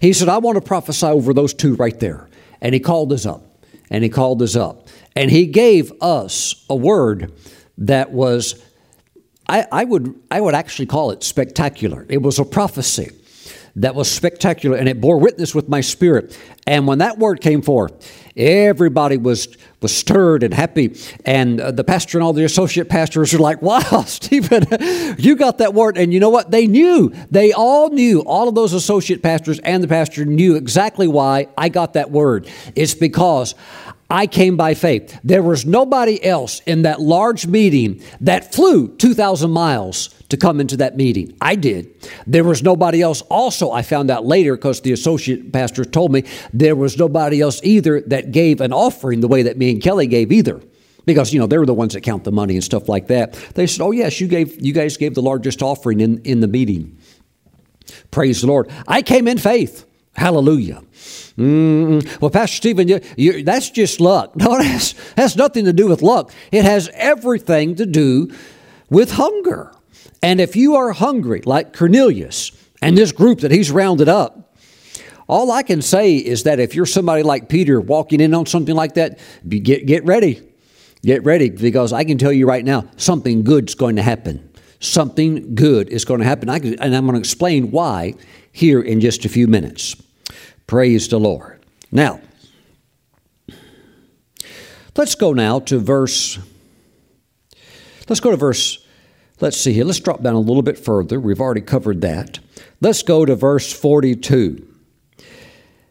he 0.00 0.12
said, 0.12 0.28
I 0.28 0.38
want 0.38 0.54
to 0.54 0.60
prophesy 0.60 1.06
over 1.06 1.34
those 1.34 1.52
two 1.52 1.74
right 1.74 1.98
there. 1.98 2.28
And 2.60 2.74
he 2.74 2.80
called 2.80 3.12
us 3.12 3.26
up, 3.26 3.42
and 3.90 4.04
he 4.04 4.08
called 4.08 4.40
us 4.40 4.54
up. 4.54 4.86
And 5.16 5.32
he 5.32 5.46
gave 5.46 5.92
us 6.00 6.64
a 6.70 6.76
word 6.76 7.32
that 7.78 8.12
was 8.12 8.64
I, 9.52 9.66
I, 9.70 9.84
would, 9.84 10.18
I 10.30 10.40
would 10.40 10.54
actually 10.54 10.86
call 10.86 11.10
it 11.10 11.22
spectacular. 11.22 12.06
It 12.08 12.22
was 12.22 12.38
a 12.38 12.44
prophecy 12.44 13.10
that 13.76 13.94
was 13.94 14.10
spectacular 14.10 14.78
and 14.78 14.88
it 14.88 14.98
bore 14.98 15.18
witness 15.18 15.54
with 15.54 15.68
my 15.68 15.82
spirit. 15.82 16.38
And 16.66 16.86
when 16.86 16.98
that 16.98 17.18
word 17.18 17.42
came 17.42 17.60
forth, 17.60 17.92
everybody 18.34 19.18
was, 19.18 19.48
was 19.82 19.94
stirred 19.94 20.42
and 20.42 20.54
happy. 20.54 20.96
And 21.26 21.60
uh, 21.60 21.70
the 21.70 21.84
pastor 21.84 22.16
and 22.16 22.24
all 22.24 22.32
the 22.32 22.44
associate 22.44 22.88
pastors 22.88 23.34
were 23.34 23.40
like, 23.40 23.60
wow, 23.60 23.80
Stephen, 24.06 24.64
you 25.18 25.36
got 25.36 25.58
that 25.58 25.74
word. 25.74 25.98
And 25.98 26.14
you 26.14 26.20
know 26.20 26.30
what? 26.30 26.50
They 26.50 26.66
knew. 26.66 27.12
They 27.30 27.52
all 27.52 27.90
knew. 27.90 28.20
All 28.20 28.48
of 28.48 28.54
those 28.54 28.72
associate 28.72 29.22
pastors 29.22 29.58
and 29.58 29.82
the 29.82 29.88
pastor 29.88 30.24
knew 30.24 30.56
exactly 30.56 31.08
why 31.08 31.48
I 31.58 31.68
got 31.68 31.92
that 31.92 32.10
word. 32.10 32.48
It's 32.74 32.94
because 32.94 33.54
I 34.12 34.26
came 34.26 34.58
by 34.58 34.74
faith. 34.74 35.18
There 35.24 35.42
was 35.42 35.64
nobody 35.64 36.22
else 36.22 36.60
in 36.66 36.82
that 36.82 37.00
large 37.00 37.46
meeting 37.46 38.02
that 38.20 38.54
flew 38.54 38.94
2,000 38.98 39.50
miles 39.50 40.08
to 40.28 40.36
come 40.36 40.60
into 40.60 40.76
that 40.76 40.98
meeting. 40.98 41.34
I 41.40 41.54
did. 41.54 41.88
There 42.26 42.44
was 42.44 42.62
nobody 42.62 43.00
else. 43.00 43.22
Also, 43.22 43.70
I 43.70 43.80
found 43.80 44.10
out 44.10 44.26
later 44.26 44.54
because 44.54 44.82
the 44.82 44.92
associate 44.92 45.50
pastor 45.50 45.86
told 45.86 46.12
me 46.12 46.24
there 46.52 46.76
was 46.76 46.98
nobody 46.98 47.40
else 47.40 47.58
either 47.64 48.02
that 48.02 48.32
gave 48.32 48.60
an 48.60 48.74
offering 48.74 49.20
the 49.20 49.28
way 49.28 49.44
that 49.44 49.56
me 49.56 49.70
and 49.70 49.82
Kelly 49.82 50.06
gave 50.06 50.30
either. 50.30 50.60
Because 51.06 51.32
you 51.32 51.40
know 51.40 51.46
they 51.46 51.56
were 51.56 51.66
the 51.66 51.72
ones 51.72 51.94
that 51.94 52.02
count 52.02 52.24
the 52.24 52.32
money 52.32 52.54
and 52.54 52.62
stuff 52.62 52.90
like 52.90 53.06
that. 53.06 53.32
They 53.54 53.66
said, 53.66 53.82
"Oh 53.82 53.90
yes, 53.90 54.20
you 54.20 54.28
gave 54.28 54.64
you 54.64 54.72
guys 54.72 54.96
gave 54.96 55.14
the 55.14 55.22
largest 55.22 55.60
offering 55.60 56.00
in 56.00 56.20
in 56.22 56.38
the 56.38 56.46
meeting." 56.46 56.96
Praise 58.12 58.42
the 58.42 58.46
Lord. 58.46 58.70
I 58.86 59.02
came 59.02 59.26
in 59.26 59.38
faith. 59.38 59.84
Hallelujah. 60.14 60.82
Mm, 61.38 62.20
well, 62.20 62.30
Pastor 62.30 62.56
Stephen, 62.56 62.88
you, 62.88 63.00
you, 63.16 63.42
that's 63.42 63.70
just 63.70 64.00
luck. 64.00 64.34
No, 64.36 64.56
it 64.58 64.94
has, 65.16 65.36
nothing 65.36 65.64
to 65.64 65.72
do 65.72 65.86
with 65.88 66.02
luck. 66.02 66.32
It 66.50 66.64
has 66.64 66.90
everything 66.94 67.76
to 67.76 67.86
do 67.86 68.32
with 68.90 69.12
hunger. 69.12 69.72
And 70.22 70.40
if 70.40 70.56
you 70.56 70.76
are 70.76 70.92
hungry, 70.92 71.42
like 71.44 71.76
Cornelius 71.76 72.52
and 72.80 72.96
this 72.96 73.12
group 73.12 73.40
that 73.40 73.50
he's 73.50 73.70
rounded 73.70 74.08
up, 74.08 74.54
all 75.28 75.50
I 75.50 75.62
can 75.62 75.80
say 75.80 76.16
is 76.16 76.42
that 76.42 76.60
if 76.60 76.74
you're 76.74 76.86
somebody 76.86 77.22
like 77.22 77.48
Peter 77.48 77.80
walking 77.80 78.20
in 78.20 78.34
on 78.34 78.46
something 78.46 78.74
like 78.74 78.94
that, 78.94 79.18
get, 79.48 79.86
get 79.86 80.04
ready. 80.04 80.42
Get 81.02 81.24
ready 81.24 81.50
because 81.50 81.92
I 81.92 82.04
can 82.04 82.18
tell 82.18 82.32
you 82.32 82.46
right 82.46 82.64
now, 82.64 82.84
something 82.96 83.42
good's 83.42 83.74
going 83.74 83.96
to 83.96 84.02
happen. 84.02 84.50
Something 84.78 85.54
good 85.54 85.88
is 85.88 86.04
going 86.04 86.20
to 86.20 86.26
happen. 86.26 86.48
Can, 86.48 86.78
and 86.80 86.94
I'm 86.94 87.04
going 87.04 87.14
to 87.14 87.20
explain 87.20 87.70
why 87.70 88.14
here 88.52 88.80
in 88.80 89.00
just 89.00 89.24
a 89.24 89.28
few 89.28 89.46
minutes. 89.46 89.96
Praise 90.66 91.08
the 91.08 91.18
Lord. 91.18 91.64
Now, 91.90 92.20
let's 94.96 95.14
go 95.14 95.32
now 95.32 95.60
to 95.60 95.78
verse. 95.78 96.38
Let's 98.08 98.20
go 98.20 98.30
to 98.30 98.36
verse. 98.36 98.84
Let's 99.40 99.56
see 99.56 99.72
here. 99.72 99.84
Let's 99.84 100.00
drop 100.00 100.22
down 100.22 100.34
a 100.34 100.40
little 100.40 100.62
bit 100.62 100.78
further. 100.78 101.18
We've 101.18 101.40
already 101.40 101.60
covered 101.60 102.00
that. 102.02 102.38
Let's 102.80 103.02
go 103.02 103.24
to 103.24 103.34
verse 103.34 103.72
42. 103.72 104.68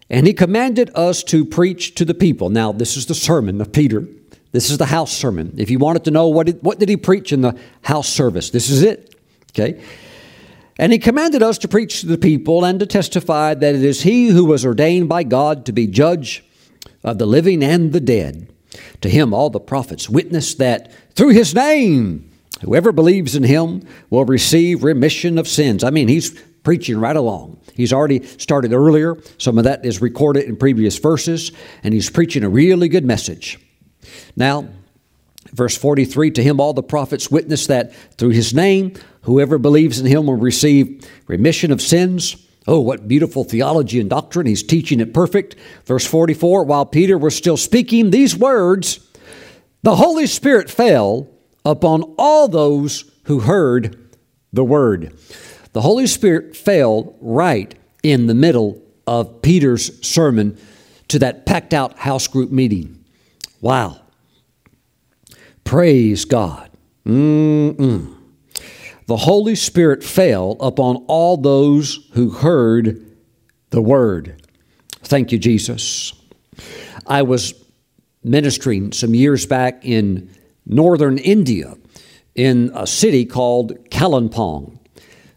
And 0.09 0.27
he 0.27 0.33
commanded 0.33 0.91
us 0.93 1.23
to 1.25 1.45
preach 1.45 1.95
to 1.95 2.05
the 2.05 2.13
people. 2.13 2.49
Now, 2.49 2.71
this 2.71 2.97
is 2.97 3.05
the 3.05 3.15
sermon 3.15 3.61
of 3.61 3.71
Peter. 3.71 4.07
This 4.51 4.69
is 4.69 4.77
the 4.77 4.87
house 4.87 5.11
sermon. 5.11 5.53
If 5.57 5.69
you 5.69 5.79
wanted 5.79 6.03
to 6.05 6.11
know 6.11 6.27
what, 6.27 6.47
did, 6.47 6.61
what 6.61 6.79
did 6.79 6.89
he 6.89 6.97
preach 6.97 7.31
in 7.31 7.41
the 7.41 7.57
house 7.81 8.09
service, 8.09 8.49
this 8.49 8.69
is 8.69 8.81
it. 8.81 9.15
Okay. 9.51 9.81
And 10.81 10.91
he 10.91 10.97
commanded 10.97 11.43
us 11.43 11.59
to 11.59 11.67
preach 11.67 12.01
to 12.01 12.07
the 12.07 12.17
people 12.17 12.65
and 12.65 12.79
to 12.79 12.87
testify 12.87 13.53
that 13.53 13.75
it 13.75 13.83
is 13.83 14.01
he 14.01 14.29
who 14.29 14.45
was 14.45 14.65
ordained 14.65 15.07
by 15.07 15.21
God 15.21 15.63
to 15.67 15.71
be 15.71 15.85
judge 15.85 16.43
of 17.03 17.19
the 17.19 17.27
living 17.27 17.63
and 17.63 17.93
the 17.93 17.99
dead. 17.99 18.51
To 19.01 19.09
him, 19.09 19.31
all 19.31 19.51
the 19.51 19.59
prophets 19.59 20.09
witness 20.09 20.55
that 20.55 20.91
through 21.13 21.29
his 21.29 21.53
name, 21.53 22.31
whoever 22.61 22.91
believes 22.91 23.35
in 23.35 23.43
him 23.43 23.87
will 24.09 24.25
receive 24.25 24.83
remission 24.83 25.37
of 25.37 25.47
sins. 25.47 25.83
I 25.83 25.91
mean, 25.91 26.07
he's 26.07 26.31
preaching 26.63 26.99
right 26.99 27.15
along. 27.15 27.59
He's 27.75 27.93
already 27.93 28.23
started 28.23 28.73
earlier. 28.73 29.17
Some 29.37 29.59
of 29.59 29.65
that 29.65 29.85
is 29.85 30.01
recorded 30.01 30.45
in 30.45 30.55
previous 30.55 30.97
verses, 30.97 31.51
and 31.83 31.93
he's 31.93 32.09
preaching 32.09 32.43
a 32.43 32.49
really 32.49 32.89
good 32.89 33.05
message. 33.05 33.59
Now, 34.35 34.67
verse 35.53 35.77
43 35.77 36.31
to 36.31 36.43
him 36.43 36.59
all 36.59 36.73
the 36.73 36.83
prophets 36.83 37.29
witness 37.29 37.67
that 37.67 37.93
through 38.17 38.29
his 38.29 38.53
name 38.53 38.93
Whoever 39.23 39.57
believes 39.57 39.99
in 39.99 40.05
him 40.05 40.25
will 40.25 40.35
receive 40.35 41.07
remission 41.27 41.71
of 41.71 41.81
sins. 41.81 42.35
Oh, 42.67 42.79
what 42.79 43.07
beautiful 43.07 43.43
theology 43.43 43.99
and 43.99 44.09
doctrine. 44.09 44.47
He's 44.47 44.63
teaching 44.63 44.99
it 44.99 45.13
perfect. 45.13 45.55
Verse 45.85 46.05
44 46.05 46.63
While 46.63 46.85
Peter 46.85 47.17
was 47.17 47.35
still 47.35 47.57
speaking 47.57 48.09
these 48.09 48.35
words, 48.35 48.99
the 49.83 49.95
Holy 49.95 50.25
Spirit 50.25 50.69
fell 50.69 51.29
upon 51.63 52.03
all 52.17 52.47
those 52.47 53.11
who 53.25 53.41
heard 53.41 53.97
the 54.51 54.63
word. 54.63 55.17
The 55.73 55.81
Holy 55.81 56.07
Spirit 56.07 56.55
fell 56.55 57.15
right 57.21 57.73
in 58.03 58.27
the 58.27 58.33
middle 58.33 58.81
of 59.05 59.41
Peter's 59.41 60.05
sermon 60.05 60.57
to 61.07 61.19
that 61.19 61.45
packed 61.45 61.73
out 61.73 61.99
house 61.99 62.27
group 62.27 62.51
meeting. 62.51 63.03
Wow. 63.61 64.00
Praise 65.71 66.25
God. 66.25 66.69
Mm-mm 67.05 68.17
the 69.11 69.17
Holy 69.17 69.55
Spirit 69.55 70.05
fell 70.05 70.55
upon 70.61 70.95
all 71.07 71.35
those 71.35 72.07
who 72.13 72.29
heard 72.29 73.05
the 73.71 73.81
word. 73.81 74.41
Thank 75.03 75.33
you, 75.33 75.37
Jesus. 75.37 76.13
I 77.05 77.23
was 77.23 77.53
ministering 78.23 78.93
some 78.93 79.13
years 79.13 79.45
back 79.45 79.83
in 79.83 80.29
northern 80.65 81.17
India 81.17 81.75
in 82.35 82.71
a 82.73 82.87
city 82.87 83.25
called 83.25 83.89
Kalimpong. 83.89 84.79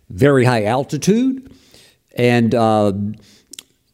Very 0.09 0.45
high 0.45 0.67
altitude 0.67 1.53
and 2.17 2.55
uh, 2.55 2.93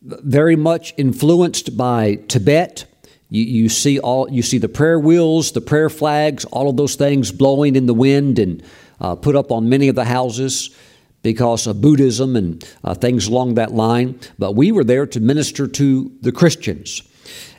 very 0.02 0.56
much 0.56 0.92
influenced 0.98 1.74
by 1.78 2.16
Tibet 2.28 2.84
You, 3.30 3.44
you 3.44 3.68
see 3.68 3.98
all 3.98 4.30
you 4.30 4.42
see 4.42 4.58
the 4.58 4.68
prayer 4.68 4.98
wheels, 4.98 5.52
the 5.52 5.60
prayer 5.60 5.88
flags, 5.88 6.44
all 6.46 6.68
of 6.68 6.76
those 6.76 6.96
things 6.96 7.32
blowing 7.32 7.76
in 7.76 7.86
the 7.86 7.94
wind 7.94 8.38
and 8.38 8.62
uh, 9.00 9.14
put 9.14 9.36
up 9.36 9.50
on 9.50 9.68
many 9.68 9.88
of 9.88 9.94
the 9.94 10.04
houses 10.04 10.76
because 11.22 11.66
of 11.66 11.80
Buddhism 11.80 12.36
and 12.36 12.64
uh, 12.82 12.94
things 12.94 13.28
along 13.28 13.54
that 13.54 13.72
line. 13.72 14.18
But 14.38 14.56
we 14.56 14.72
were 14.72 14.84
there 14.84 15.06
to 15.06 15.20
minister 15.20 15.68
to 15.68 16.12
the 16.20 16.32
Christians, 16.32 17.02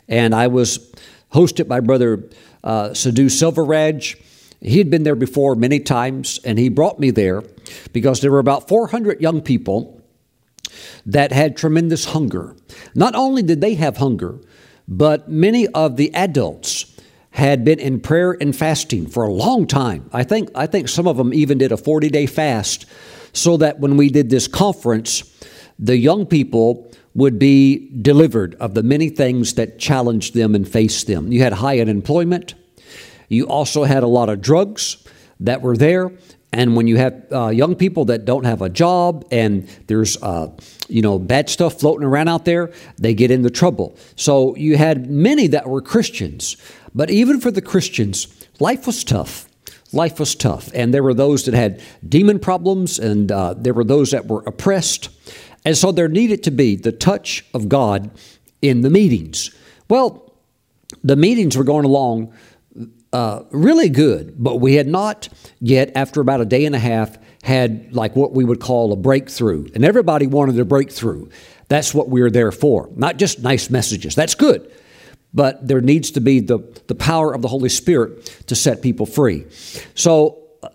and 0.08 0.36
I 0.36 0.48
was 0.48 0.94
hosted 1.34 1.68
by 1.68 1.80
Brother 1.80 2.30
uh, 2.64 2.94
Sadhu 2.94 3.28
Selvaraj. 3.28 4.22
He 4.60 4.78
had 4.78 4.92
been 4.92 5.04
there 5.04 5.16
before 5.16 5.56
many 5.56 5.80
times, 5.80 6.40
and 6.44 6.60
he 6.60 6.70
brought 6.70 7.00
me 7.00 7.10
there 7.10 7.44
because 7.94 8.22
there 8.22 8.32
were 8.32 8.40
about 8.40 8.68
400 8.68 9.22
young 9.22 9.42
people 9.42 10.02
that 11.06 11.32
had 11.32 11.58
tremendous 11.58 12.06
hunger. 12.06 12.56
Not 12.94 13.16
only 13.16 13.42
did 13.42 13.62
they 13.62 13.76
have 13.76 13.98
hunger, 13.98 14.40
but 14.88 15.30
many 15.30 15.68
of 15.68 15.98
the 15.98 16.14
adults 16.14 17.00
had 17.32 17.64
been 17.64 17.80
in 17.80 18.00
prayer 18.00 18.38
and 18.40 18.56
fasting 18.56 19.08
for 19.08 19.24
a 19.24 19.32
long 19.32 19.66
time. 19.66 20.10
I 20.12 20.24
think, 20.24 20.50
I 20.54 20.68
think 20.68 20.90
some 20.90 21.08
of 21.08 21.18
them 21.18 21.34
even 21.34 21.58
did 21.58 21.72
a 21.72 21.78
40 21.78 22.10
day 22.10 22.26
fast 22.26 22.86
so 23.34 23.58
that 23.58 23.80
when 23.80 23.98
we 23.98 24.10
did 24.10 24.30
this 24.30 24.48
conference, 24.48 25.24
the 25.80 25.98
young 25.98 26.26
people 26.26 26.92
would 27.14 27.40
be 27.40 27.90
delivered 28.02 28.56
of 28.56 28.74
the 28.74 28.84
many 28.84 29.10
things 29.10 29.54
that 29.56 29.80
challenged 29.80 30.34
them 30.34 30.56
and 30.56 30.68
faced 30.68 31.08
them. 31.08 31.32
You 31.32 31.42
had 31.42 31.54
high 31.54 31.80
unemployment, 31.80 32.54
you 33.30 33.48
also 33.48 33.86
had 33.86 34.04
a 34.04 34.08
lot 34.08 34.30
of 34.30 34.42
drugs 34.42 35.06
that 35.40 35.62
were 35.62 35.78
there. 35.78 36.12
And 36.54 36.76
when 36.76 36.88
you 36.88 36.98
have 36.98 37.26
uh, 37.32 37.48
young 37.48 37.76
people 37.76 38.06
that 38.06 38.26
don't 38.26 38.44
have 38.44 38.62
a 38.62 38.70
job 38.70 39.26
and 39.32 39.68
there's 39.88 40.22
uh, 40.22 40.50
you 40.90 41.02
know 41.02 41.18
bad 41.18 41.50
stuff 41.50 41.80
floating 41.80 42.06
around 42.06 42.28
out 42.28 42.46
there, 42.46 42.72
they 42.98 43.14
get 43.14 43.32
into 43.32 43.50
trouble. 43.50 43.96
So 44.16 44.56
you 44.58 44.78
had 44.78 45.10
many 45.10 45.48
that 45.48 45.68
were 45.68 45.82
Christians, 45.82 46.58
but 46.94 47.10
even 47.10 47.40
for 47.40 47.52
the 47.52 47.62
Christians, 47.62 48.28
life 48.60 48.86
was 48.86 49.04
tough. 49.04 49.48
Life 49.94 50.20
was 50.20 50.36
tough, 50.36 50.72
and 50.74 50.94
there 50.94 51.04
were 51.04 51.14
those 51.14 51.44
that 51.46 51.54
had 51.54 51.82
demon 52.08 52.40
problems, 52.40 52.98
and 52.98 53.30
uh, 53.30 53.54
there 53.56 53.74
were 53.74 53.84
those 53.84 54.12
that 54.12 54.26
were 54.26 54.42
oppressed, 54.48 55.10
and 55.66 55.78
so 55.78 55.92
there 55.92 56.08
needed 56.08 56.44
to 56.44 56.52
be 56.52 56.78
the 56.78 56.94
touch 56.94 57.46
of 57.54 57.68
God 57.68 58.10
in 58.62 58.82
the 58.82 58.90
meetings. 58.90 59.54
Well, 59.90 60.34
the 61.04 61.18
meetings 61.18 61.58
were 61.58 61.66
going 61.66 61.84
along 61.84 62.34
uh, 63.14 63.44
really 63.52 63.90
good, 63.90 64.36
but 64.38 64.58
we 64.58 64.76
had 64.76 64.88
not 64.88 65.28
yet, 65.60 65.92
after 65.96 66.22
about 66.22 66.42
a 66.42 66.46
day 66.46 66.66
and 66.66 66.76
a 66.76 66.80
half, 66.80 67.18
had 67.44 67.94
like 67.94 68.16
what 68.16 68.32
we 68.32 68.46
would 68.46 68.60
call 68.60 68.94
a 68.94 68.96
breakthrough. 68.96 69.68
And 69.74 69.84
everybody 69.84 70.28
wanted 70.28 70.58
a 70.60 70.66
breakthrough. 70.66 71.28
That's 71.68 71.94
what 71.94 72.10
we 72.10 72.22
are 72.22 72.30
there 72.30 72.52
for. 72.52 72.90
Not 72.96 73.18
just 73.18 73.42
nice 73.42 73.70
messages. 73.70 74.16
That's 74.16 74.36
good. 74.36 74.72
But 75.34 75.66
there 75.66 75.82
needs 75.82 76.12
to 76.12 76.22
be 76.22 76.42
the, 76.42 76.60
the 76.88 76.96
power 76.96 77.34
of 77.34 77.42
the 77.42 77.48
Holy 77.48 77.70
Spirit 77.70 78.26
to 78.48 78.56
set 78.56 78.82
people 78.82 79.06
free. 79.06 79.46
So 79.96 80.44
uh, 80.62 80.70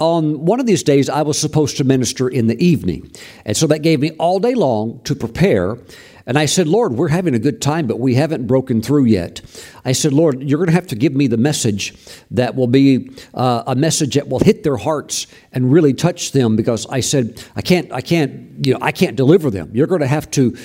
on 0.00 0.46
one 0.46 0.60
of 0.60 0.66
these 0.66 0.82
days, 0.82 1.10
I 1.10 1.22
was 1.22 1.38
supposed 1.38 1.76
to 1.76 1.84
minister 1.84 2.28
in 2.28 2.46
the 2.46 2.62
evening. 2.64 3.10
And 3.44 3.56
so 3.56 3.66
that 3.66 3.80
gave 3.80 4.00
me 4.00 4.12
all 4.12 4.40
day 4.40 4.54
long 4.54 5.00
to 5.04 5.14
prepare 5.14 5.78
and 6.28 6.38
I 6.38 6.44
said, 6.44 6.68
Lord, 6.68 6.92
we're 6.92 7.08
having 7.08 7.34
a 7.34 7.38
good 7.38 7.62
time, 7.62 7.86
but 7.86 7.98
we 7.98 8.14
haven't 8.14 8.46
broken 8.46 8.82
through 8.82 9.06
yet. 9.06 9.40
I 9.82 9.92
said, 9.92 10.12
Lord, 10.12 10.42
you're 10.42 10.58
going 10.58 10.68
to 10.68 10.74
have 10.74 10.86
to 10.88 10.94
give 10.94 11.14
me 11.14 11.26
the 11.26 11.38
message 11.38 11.94
that 12.32 12.54
will 12.54 12.66
be 12.66 13.10
uh, 13.32 13.62
a 13.66 13.74
message 13.74 14.16
that 14.16 14.28
will 14.28 14.40
hit 14.40 14.62
their 14.62 14.76
hearts 14.76 15.26
and 15.54 15.72
really 15.72 15.94
touch 15.94 16.32
them 16.32 16.54
because 16.54 16.86
I 16.90 17.00
said, 17.00 17.42
I 17.56 17.62
can't, 17.62 17.90
I 17.92 18.02
can't, 18.02 18.66
you 18.66 18.74
know, 18.74 18.78
I 18.82 18.92
can't 18.92 19.16
deliver 19.16 19.50
them. 19.50 19.70
You're 19.72 19.86
going 19.86 20.02
to 20.02 20.06
have 20.06 20.30
to. 20.32 20.56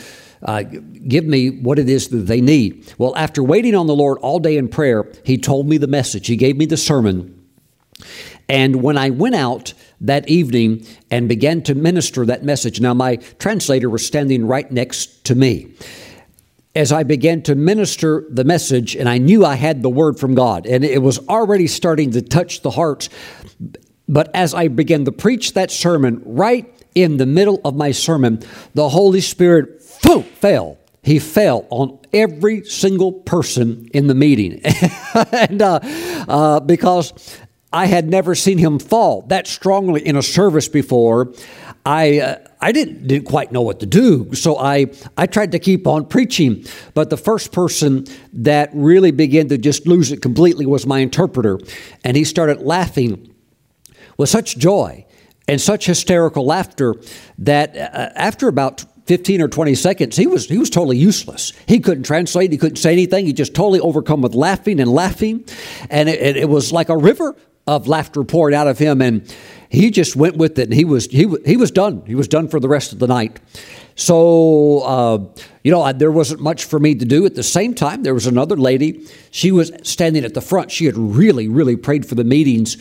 Uh, 0.45 0.61
give 0.61 1.23
me 1.23 1.49
what 1.49 1.79
it 1.79 1.87
is 1.87 2.09
that 2.09 2.17
they 2.17 2.41
need. 2.41 2.93
Well, 2.97 3.15
after 3.15 3.41
waiting 3.41 3.75
on 3.75 3.87
the 3.87 3.95
Lord 3.95 4.17
all 4.17 4.39
day 4.39 4.57
in 4.57 4.67
prayer, 4.67 5.09
He 5.23 5.37
told 5.37 5.69
me 5.69 5.77
the 5.77 5.87
message. 5.87 6.27
He 6.27 6.35
gave 6.35 6.57
me 6.57 6.65
the 6.65 6.75
sermon. 6.75 7.41
And 8.49 8.83
when 8.83 8.97
I 8.97 9.09
went 9.11 9.35
out 9.35 9.73
that 10.03 10.27
evening 10.29 10.85
and 11.09 11.27
began 11.27 11.61
to 11.63 11.75
minister 11.75 12.25
that 12.25 12.43
message, 12.43 12.79
now 12.79 12.93
my 12.93 13.15
translator 13.39 13.89
was 13.89 14.05
standing 14.05 14.45
right 14.45 14.69
next 14.71 15.25
to 15.25 15.35
me. 15.35 15.73
As 16.75 16.91
I 16.91 17.03
began 17.03 17.41
to 17.43 17.55
minister 17.55 18.25
the 18.29 18.43
message, 18.43 18.95
and 18.95 19.07
I 19.07 19.17
knew 19.17 19.45
I 19.45 19.55
had 19.55 19.81
the 19.81 19.89
word 19.89 20.19
from 20.19 20.35
God, 20.35 20.65
and 20.65 20.83
it 20.83 21.01
was 21.01 21.19
already 21.27 21.67
starting 21.67 22.11
to 22.11 22.21
touch 22.21 22.61
the 22.61 22.71
hearts. 22.71 23.09
But 24.07 24.35
as 24.35 24.53
I 24.53 24.67
began 24.67 25.05
to 25.05 25.11
preach 25.11 25.53
that 25.53 25.71
sermon, 25.71 26.21
right 26.25 26.67
in 26.95 27.17
the 27.17 27.25
middle 27.25 27.61
of 27.63 27.75
my 27.75 27.91
sermon, 27.91 28.41
the 28.73 28.89
Holy 28.89 29.21
Spirit 29.21 29.81
fell. 29.81 30.77
He 31.03 31.19
fell 31.19 31.67
on 31.69 31.99
every 32.13 32.63
single 32.63 33.11
person 33.11 33.89
in 33.93 34.07
the 34.07 34.15
meeting. 34.15 34.61
and 35.31 35.61
uh, 35.61 35.79
uh, 36.27 36.59
because 36.61 37.13
I 37.73 37.87
had 37.87 38.07
never 38.07 38.35
seen 38.35 38.59
him 38.59 38.77
fall 38.77 39.23
that 39.23 39.47
strongly 39.47 40.05
in 40.05 40.15
a 40.15 40.21
service 40.21 40.69
before. 40.69 41.33
I 41.85 42.19
uh, 42.19 42.37
I 42.61 42.71
didn't 42.71 43.07
didn't 43.07 43.27
quite 43.27 43.51
know 43.51 43.61
what 43.61 43.79
to 43.79 43.87
do, 43.87 44.33
so 44.35 44.57
I 44.57 44.91
I 45.17 45.25
tried 45.25 45.51
to 45.53 45.59
keep 45.59 45.87
on 45.87 46.05
preaching. 46.05 46.65
But 46.93 47.09
the 47.09 47.17
first 47.17 47.51
person 47.51 48.05
that 48.31 48.69
really 48.73 49.11
began 49.11 49.49
to 49.49 49.57
just 49.57 49.87
lose 49.87 50.11
it 50.11 50.21
completely 50.21 50.67
was 50.67 50.85
my 50.85 50.99
interpreter, 50.99 51.59
and 52.03 52.15
he 52.15 52.23
started 52.23 52.61
laughing 52.61 53.33
with 54.17 54.29
such 54.29 54.57
joy 54.57 55.05
and 55.47 55.59
such 55.59 55.87
hysterical 55.87 56.45
laughter 56.45 56.95
that 57.39 57.75
uh, 57.75 58.11
after 58.15 58.47
about 58.47 58.85
15 59.07 59.41
or 59.41 59.49
20 59.49 59.75
seconds, 59.75 60.15
he 60.15 60.27
was, 60.27 60.47
he 60.47 60.57
was 60.57 60.69
totally 60.69 60.97
useless. 60.97 61.51
He 61.67 61.81
couldn't 61.81 62.03
translate, 62.03 62.53
he 62.53 62.57
couldn't 62.57 62.77
say 62.77 62.93
anything. 62.93 63.25
He 63.25 63.33
just 63.33 63.53
totally 63.53 63.81
overcome 63.81 64.21
with 64.21 64.33
laughing 64.33 64.79
and 64.79 64.89
laughing. 64.89 65.43
And 65.89 66.07
it, 66.07 66.37
it 66.37 66.47
was 66.47 66.71
like 66.71 66.87
a 66.87 66.95
river 66.95 67.35
of 67.65 67.87
laughter 67.87 68.23
poured 68.23 68.53
out 68.53 68.67
of 68.67 68.77
him, 68.77 69.01
and 69.01 69.33
he 69.69 69.89
just 69.89 70.15
went 70.15 70.37
with 70.37 70.59
it. 70.59 70.63
And 70.63 70.73
he 70.73 70.85
was 70.85 71.05
he 71.07 71.33
he 71.45 71.57
was 71.57 71.71
done. 71.71 72.03
He 72.05 72.15
was 72.15 72.27
done 72.27 72.47
for 72.47 72.59
the 72.59 72.67
rest 72.67 72.93
of 72.93 72.99
the 72.99 73.07
night. 73.07 73.39
So 73.95 74.79
uh, 74.81 75.43
you 75.63 75.71
know, 75.71 75.81
I, 75.81 75.93
there 75.93 76.11
wasn't 76.11 76.41
much 76.41 76.65
for 76.65 76.79
me 76.79 76.95
to 76.95 77.05
do. 77.05 77.25
At 77.25 77.35
the 77.35 77.43
same 77.43 77.73
time, 77.73 78.03
there 78.03 78.13
was 78.13 78.27
another 78.27 78.57
lady. 78.57 79.07
She 79.31 79.51
was 79.51 79.71
standing 79.83 80.25
at 80.25 80.33
the 80.33 80.41
front. 80.41 80.71
She 80.71 80.85
had 80.85 80.97
really, 80.97 81.47
really 81.47 81.75
prayed 81.75 82.05
for 82.05 82.15
the 82.15 82.23
meetings, 82.23 82.77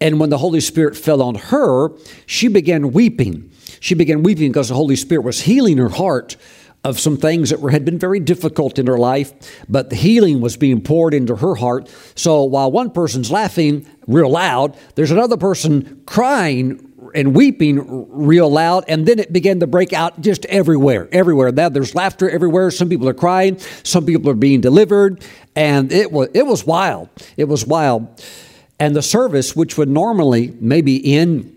and 0.00 0.18
when 0.18 0.30
the 0.30 0.38
Holy 0.38 0.60
Spirit 0.60 0.96
fell 0.96 1.22
on 1.22 1.34
her, 1.34 1.90
she 2.26 2.48
began 2.48 2.92
weeping. 2.92 3.50
She 3.80 3.94
began 3.94 4.22
weeping 4.22 4.50
because 4.50 4.68
the 4.68 4.74
Holy 4.74 4.96
Spirit 4.96 5.24
was 5.24 5.42
healing 5.42 5.76
her 5.76 5.90
heart 5.90 6.36
of 6.84 7.00
some 7.00 7.16
things 7.16 7.50
that 7.50 7.60
were, 7.60 7.70
had 7.70 7.84
been 7.84 7.98
very 7.98 8.20
difficult 8.20 8.78
in 8.78 8.86
her 8.86 8.98
life, 8.98 9.32
but 9.68 9.90
the 9.90 9.96
healing 9.96 10.40
was 10.40 10.56
being 10.56 10.82
poured 10.82 11.14
into 11.14 11.36
her 11.36 11.54
heart. 11.54 11.90
So 12.14 12.44
while 12.44 12.70
one 12.70 12.90
person's 12.90 13.30
laughing 13.30 13.86
real 14.06 14.30
loud, 14.30 14.76
there's 14.94 15.10
another 15.10 15.38
person 15.38 16.02
crying 16.06 16.92
and 17.14 17.34
weeping 17.34 18.08
real 18.10 18.50
loud, 18.50 18.84
and 18.88 19.06
then 19.06 19.18
it 19.18 19.32
began 19.32 19.60
to 19.60 19.66
break 19.66 19.92
out 19.92 20.20
just 20.20 20.44
everywhere, 20.46 21.08
everywhere. 21.12 21.52
Now 21.52 21.68
there's 21.68 21.94
laughter 21.94 22.28
everywhere. 22.28 22.70
Some 22.70 22.88
people 22.88 23.08
are 23.08 23.14
crying, 23.14 23.58
some 23.82 24.04
people 24.04 24.30
are 24.30 24.34
being 24.34 24.60
delivered, 24.60 25.24
and 25.54 25.92
it 25.92 26.12
was 26.12 26.28
it 26.34 26.46
was 26.46 26.66
wild. 26.66 27.08
It 27.36 27.44
was 27.44 27.66
wild. 27.66 28.22
And 28.80 28.96
the 28.96 29.02
service, 29.02 29.54
which 29.54 29.78
would 29.78 29.88
normally 29.88 30.54
maybe 30.60 31.14
end 31.14 31.50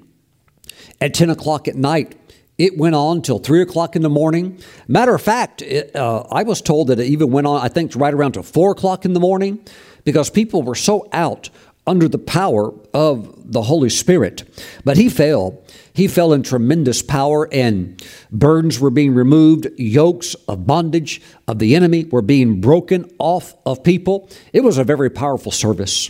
at 1.02 1.14
10 1.14 1.32
o'clock 1.32 1.68
at 1.68 1.76
night, 1.76 2.16
it 2.58 2.78
went 2.78 2.96
on 2.96 3.22
till 3.22 3.40
three 3.40 3.62
o'clock 3.62 3.96
in 3.96 4.02
the 4.02 4.10
morning. 4.10 4.60
Matter 4.88 5.14
of 5.14 5.22
fact, 5.22 5.62
it, 5.62 5.96
uh, 5.96 6.24
I 6.32 6.44
was 6.44 6.62
told 6.62 6.88
that 6.88 7.00
it 7.00 7.06
even 7.06 7.32
went 7.32 7.48
on, 7.48 7.62
I 7.62 7.68
think, 7.68 7.96
right 7.96 8.14
around 8.14 8.34
to 8.34 8.44
four 8.44 8.72
o'clock 8.72 9.06
in 9.06 9.14
the 9.14 9.20
morning 9.20 9.60
because 10.04 10.30
people 10.30 10.64
were 10.64 10.76
so 10.76 11.08
out 11.12 11.50
under 11.86 12.10
the 12.10 12.18
power 12.18 12.74
of 12.94 13.52
the 13.52 13.62
Holy 13.62 13.90
Spirit. 13.90 14.44
But 14.84 14.98
he 14.98 15.08
fell. 15.08 15.64
He 15.94 16.08
fell 16.08 16.34
in 16.34 16.44
tremendous 16.44 17.02
power, 17.02 17.48
and 17.52 18.04
burdens 18.32 18.80
were 18.80 18.90
being 18.90 19.16
removed, 19.16 19.68
yokes 19.78 20.36
of 20.48 20.68
bondage 20.68 21.22
of 21.48 21.60
the 21.60 21.76
enemy 21.76 22.04
were 22.04 22.22
being 22.22 22.62
broken 22.62 23.10
off 23.18 23.56
of 23.66 23.84
people. 23.84 24.30
It 24.54 24.64
was 24.64 24.78
a 24.78 24.84
very 24.84 25.10
powerful 25.10 25.52
service. 25.52 26.10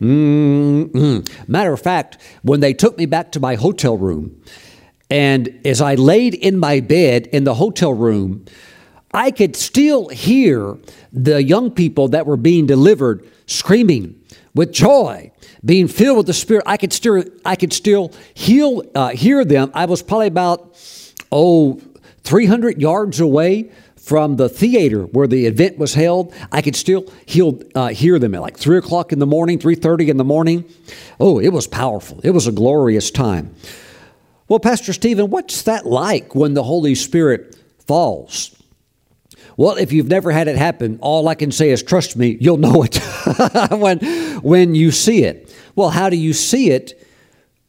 Mm-hmm. 0.00 1.52
Matter 1.52 1.72
of 1.72 1.80
fact, 1.80 2.18
when 2.42 2.60
they 2.60 2.72
took 2.72 2.96
me 2.96 3.06
back 3.06 3.30
to 3.32 3.40
my 3.40 3.54
hotel 3.54 3.96
room, 3.96 4.42
and 5.10 5.60
as 5.64 5.80
I 5.80 5.96
laid 5.96 6.34
in 6.34 6.58
my 6.58 6.80
bed 6.80 7.26
in 7.26 7.44
the 7.44 7.54
hotel 7.54 7.92
room, 7.92 8.44
I 9.12 9.32
could 9.32 9.56
still 9.56 10.08
hear 10.08 10.78
the 11.12 11.42
young 11.42 11.72
people 11.72 12.08
that 12.08 12.26
were 12.26 12.36
being 12.36 12.66
delivered 12.66 13.28
screaming 13.46 14.20
with 14.54 14.72
joy, 14.72 15.32
being 15.64 15.88
filled 15.88 16.18
with 16.18 16.26
the 16.26 16.32
Spirit. 16.32 16.62
I 16.66 16.76
could 16.76 16.92
still, 16.92 17.24
I 17.44 17.56
could 17.56 17.72
still 17.72 18.12
heal, 18.34 18.82
uh, 18.94 19.08
hear 19.08 19.44
them. 19.44 19.72
I 19.74 19.86
was 19.86 20.02
probably 20.02 20.28
about, 20.28 20.76
oh, 21.32 21.80
300 22.22 22.80
yards 22.80 23.18
away 23.18 23.72
from 23.96 24.36
the 24.36 24.48
theater 24.48 25.02
where 25.02 25.26
the 25.26 25.46
event 25.46 25.78
was 25.78 25.94
held. 25.94 26.32
I 26.52 26.62
could 26.62 26.76
still 26.76 27.06
heal, 27.26 27.60
uh, 27.74 27.88
hear 27.88 28.18
them 28.18 28.34
at 28.34 28.40
like 28.40 28.56
3 28.56 28.78
o'clock 28.78 29.12
in 29.12 29.18
the 29.18 29.26
morning, 29.26 29.58
3.30 29.58 30.08
in 30.08 30.16
the 30.16 30.24
morning. 30.24 30.64
Oh, 31.18 31.40
it 31.40 31.50
was 31.50 31.66
powerful. 31.66 32.20
It 32.22 32.30
was 32.30 32.46
a 32.46 32.52
glorious 32.52 33.10
time. 33.10 33.54
Well, 34.50 34.58
Pastor 34.58 34.92
Stephen, 34.92 35.30
what's 35.30 35.62
that 35.62 35.86
like 35.86 36.34
when 36.34 36.54
the 36.54 36.64
Holy 36.64 36.96
Spirit 36.96 37.56
falls? 37.86 38.50
Well, 39.56 39.76
if 39.76 39.92
you've 39.92 40.08
never 40.08 40.32
had 40.32 40.48
it 40.48 40.56
happen, 40.56 40.98
all 41.00 41.28
I 41.28 41.36
can 41.36 41.52
say 41.52 41.70
is 41.70 41.84
trust 41.84 42.16
me, 42.16 42.36
you'll 42.40 42.56
know 42.56 42.82
it 42.82 42.96
when, 43.70 44.00
when 44.42 44.74
you 44.74 44.90
see 44.90 45.22
it. 45.22 45.54
Well, 45.76 45.90
how 45.90 46.10
do 46.10 46.16
you 46.16 46.34
see 46.34 46.70
it? 46.70 46.96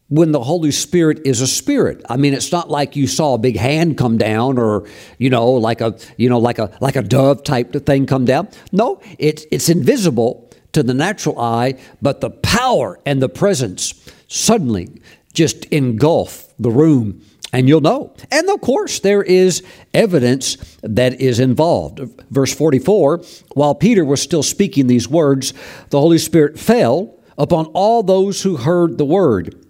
when 0.07 0.33
the 0.33 0.43
Holy 0.43 0.71
Spirit 0.71 1.21
is 1.23 1.39
a 1.39 1.47
spirit. 1.47 2.01
I 2.09 2.17
mean, 2.17 2.33
it's 2.33 2.51
not 2.51 2.69
like 2.69 2.97
you 2.97 3.07
saw 3.07 3.35
a 3.35 3.37
big 3.37 3.55
hand 3.55 3.97
come 3.97 4.17
down 4.17 4.57
or, 4.57 4.85
you 5.17 5.29
know, 5.29 5.51
like 5.51 5.79
a, 5.79 5.97
you 6.17 6.27
know, 6.27 6.37
like 6.37 6.59
a, 6.59 6.69
like 6.81 6.97
a 6.97 7.01
dove 7.01 7.45
type 7.45 7.71
thing 7.85 8.07
come 8.07 8.25
down. 8.25 8.49
No, 8.73 8.99
it's, 9.17 9.45
it's 9.51 9.69
invisible 9.69 10.49
to 10.73 10.83
the 10.83 10.93
natural 10.93 11.39
eye, 11.39 11.75
but 12.01 12.19
the 12.19 12.29
power 12.29 12.99
and 13.05 13.21
the 13.21 13.29
presence 13.29 13.93
suddenly 14.27 14.89
just 15.33 15.65
engulf 15.65 16.53
the 16.59 16.71
room 16.71 17.21
and 17.53 17.67
you'll 17.67 17.81
know. 17.81 18.13
And 18.31 18.49
of 18.49 18.61
course, 18.61 18.99
there 18.99 19.23
is 19.23 19.63
evidence 19.93 20.55
that 20.81 21.19
is 21.19 21.39
involved. 21.39 21.99
Verse 22.29 22.53
44 22.53 23.23
While 23.53 23.75
Peter 23.75 24.05
was 24.05 24.21
still 24.21 24.43
speaking 24.43 24.87
these 24.87 25.07
words, 25.07 25.53
the 25.89 25.99
Holy 25.99 26.17
Spirit 26.17 26.57
fell 26.57 27.17
upon 27.37 27.65
all 27.67 28.03
those 28.03 28.43
who 28.43 28.57
heard 28.57 28.97
the 28.97 29.05
word. 29.05 29.65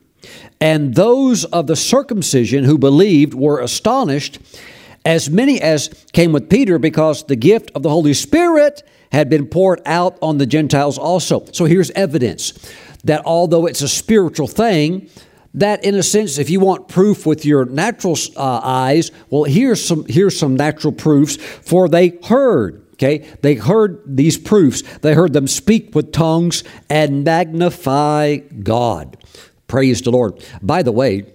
And 0.59 0.93
those 0.93 1.45
of 1.45 1.65
the 1.65 1.75
circumcision 1.75 2.65
who 2.65 2.77
believed 2.77 3.33
were 3.33 3.59
astonished, 3.59 4.39
as 5.03 5.29
many 5.29 5.59
as 5.59 5.89
came 6.13 6.31
with 6.31 6.49
Peter, 6.49 6.77
because 6.77 7.23
the 7.25 7.35
gift 7.35 7.71
of 7.73 7.81
the 7.81 7.89
Holy 7.89 8.13
Spirit 8.13 8.83
had 9.11 9.29
been 9.29 9.47
poured 9.47 9.81
out 9.85 10.17
on 10.21 10.37
the 10.37 10.45
Gentiles 10.45 10.97
also. 10.99 11.45
So 11.51 11.65
here's 11.65 11.89
evidence 11.91 12.53
that 13.03 13.25
although 13.25 13.65
it's 13.65 13.81
a 13.81 13.87
spiritual 13.87 14.47
thing, 14.47 15.09
that 15.53 15.83
in 15.83 15.95
a 15.95 16.03
sense, 16.03 16.37
if 16.37 16.49
you 16.49 16.59
want 16.59 16.87
proof 16.87 17.25
with 17.25 17.45
your 17.45 17.65
natural 17.65 18.17
uh, 18.37 18.61
eyes, 18.63 19.11
well, 19.29 19.43
here's 19.43 19.83
some 19.83 20.05
here's 20.05 20.37
some 20.37 20.55
natural 20.55 20.93
proofs. 20.93 21.35
For 21.35 21.89
they 21.89 22.17
heard, 22.23 22.85
okay, 22.93 23.27
they 23.41 23.55
heard 23.55 24.01
these 24.05 24.37
proofs. 24.37 24.81
They 24.99 25.13
heard 25.13 25.33
them 25.33 25.47
speak 25.47 25.93
with 25.93 26.13
tongues 26.13 26.63
and 26.89 27.23
magnify 27.23 28.37
God. 28.37 29.17
Praise 29.67 30.01
the 30.01 30.11
Lord. 30.11 30.43
By 30.61 30.83
the 30.83 30.91
way, 30.91 31.25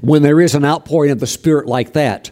when 0.00 0.22
there 0.22 0.40
is 0.40 0.54
an 0.54 0.64
outpouring 0.64 1.10
of 1.10 1.20
the 1.20 1.26
Spirit 1.26 1.66
like 1.66 1.92
that, 1.92 2.30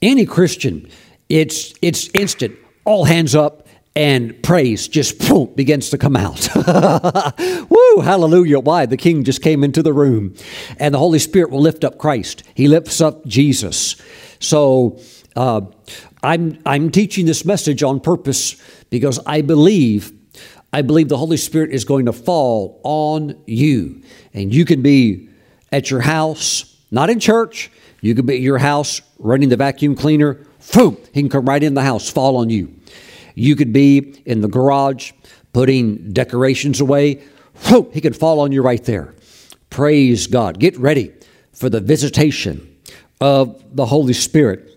any 0.00 0.24
Christian, 0.24 0.88
it's 1.28 1.74
it's 1.82 2.08
instant. 2.14 2.56
All 2.86 3.04
hands 3.04 3.34
up 3.34 3.66
and 3.96 4.40
praise 4.42 4.88
just 4.88 5.18
boom, 5.18 5.52
begins 5.54 5.90
to 5.90 5.98
come 5.98 6.16
out. 6.16 6.48
Woo, 7.70 8.00
hallelujah. 8.00 8.60
Why? 8.60 8.86
The 8.86 8.96
King 8.96 9.24
just 9.24 9.42
came 9.42 9.64
into 9.64 9.82
the 9.82 9.92
room. 9.92 10.34
And 10.78 10.94
the 10.94 10.98
Holy 10.98 11.18
Spirit 11.18 11.50
will 11.50 11.60
lift 11.60 11.84
up 11.84 11.98
Christ. 11.98 12.42
He 12.54 12.68
lifts 12.68 13.00
up 13.00 13.26
Jesus. 13.26 14.00
So 14.38 15.00
uh, 15.36 15.62
I'm, 16.22 16.58
I'm 16.64 16.90
teaching 16.90 17.26
this 17.26 17.44
message 17.44 17.82
on 17.82 18.00
purpose 18.00 18.56
because 18.90 19.18
I 19.26 19.42
believe 19.42 20.12
I 20.72 20.82
believe 20.82 21.08
the 21.08 21.16
Holy 21.16 21.36
Spirit 21.36 21.70
is 21.70 21.84
going 21.84 22.06
to 22.06 22.12
fall 22.12 22.80
on 22.84 23.42
you. 23.46 24.02
And 24.32 24.54
you 24.54 24.64
can 24.64 24.82
be 24.82 25.28
at 25.72 25.90
your 25.90 26.00
house, 26.00 26.76
not 26.90 27.10
in 27.10 27.18
church. 27.18 27.70
You 28.00 28.14
can 28.14 28.24
be 28.24 28.34
at 28.34 28.40
your 28.40 28.58
house 28.58 29.02
running 29.18 29.48
the 29.48 29.56
vacuum 29.56 29.96
cleaner. 29.96 30.46
Boom! 30.72 30.96
He 31.12 31.22
can 31.22 31.28
come 31.28 31.46
right 31.46 31.62
in 31.62 31.74
the 31.74 31.82
house, 31.82 32.08
fall 32.08 32.36
on 32.36 32.50
you. 32.50 32.72
You 33.40 33.56
could 33.56 33.72
be 33.72 34.22
in 34.26 34.42
the 34.42 34.48
garage 34.48 35.12
putting 35.54 36.12
decorations 36.12 36.80
away. 36.80 37.22
Boom! 37.68 37.88
He 37.90 38.02
could 38.02 38.14
fall 38.14 38.40
on 38.40 38.52
you 38.52 38.62
right 38.62 38.84
there. 38.84 39.14
Praise 39.70 40.26
God. 40.26 40.60
Get 40.60 40.76
ready 40.78 41.12
for 41.52 41.70
the 41.70 41.80
visitation 41.80 42.76
of 43.18 43.64
the 43.74 43.86
Holy 43.86 44.12
Spirit. 44.12 44.68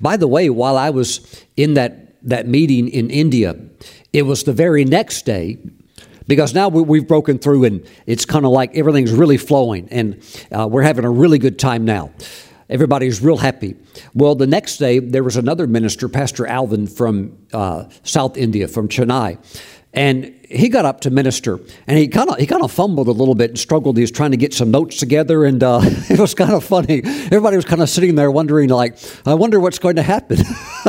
By 0.00 0.16
the 0.16 0.28
way, 0.28 0.48
while 0.48 0.76
I 0.76 0.90
was 0.90 1.44
in 1.56 1.74
that, 1.74 2.22
that 2.22 2.46
meeting 2.46 2.88
in 2.88 3.10
India, 3.10 3.56
it 4.12 4.22
was 4.22 4.44
the 4.44 4.52
very 4.52 4.84
next 4.84 5.26
day 5.26 5.58
because 6.28 6.54
now 6.54 6.68
we've 6.68 7.08
broken 7.08 7.38
through 7.38 7.64
and 7.64 7.84
it's 8.06 8.24
kind 8.24 8.44
of 8.44 8.52
like 8.52 8.76
everything's 8.76 9.12
really 9.12 9.36
flowing 9.36 9.88
and 9.90 10.22
uh, 10.52 10.68
we're 10.68 10.82
having 10.82 11.04
a 11.04 11.10
really 11.10 11.38
good 11.38 11.58
time 11.58 11.84
now. 11.84 12.12
Everybody's 12.70 13.20
real 13.20 13.36
happy. 13.36 13.76
Well, 14.14 14.36
the 14.36 14.46
next 14.46 14.76
day, 14.76 15.00
there 15.00 15.24
was 15.24 15.36
another 15.36 15.66
minister, 15.66 16.08
Pastor 16.08 16.46
Alvin 16.46 16.86
from 16.86 17.36
uh, 17.52 17.88
South 18.04 18.36
India, 18.36 18.68
from 18.68 18.88
Chennai. 18.88 19.38
And 19.92 20.36
he 20.48 20.68
got 20.68 20.84
up 20.84 21.00
to 21.00 21.10
minister, 21.10 21.58
and 21.88 21.98
he 21.98 22.06
kind 22.06 22.30
of 22.30 22.38
he 22.38 22.46
kind 22.46 22.62
of 22.62 22.70
fumbled 22.70 23.08
a 23.08 23.12
little 23.12 23.34
bit 23.34 23.50
and 23.50 23.58
struggled. 23.58 23.96
He 23.96 24.02
was 24.02 24.12
trying 24.12 24.30
to 24.30 24.36
get 24.36 24.54
some 24.54 24.70
notes 24.70 24.98
together, 24.98 25.44
and 25.44 25.60
uh, 25.64 25.80
it 25.82 26.20
was 26.20 26.32
kind 26.32 26.52
of 26.52 26.62
funny. 26.62 27.02
Everybody 27.04 27.56
was 27.56 27.64
kind 27.64 27.82
of 27.82 27.88
sitting 27.88 28.14
there 28.14 28.30
wondering, 28.30 28.68
like, 28.68 28.96
I 29.26 29.34
wonder 29.34 29.58
what's 29.58 29.80
going 29.80 29.96
to 29.96 30.04
happen. 30.04 30.38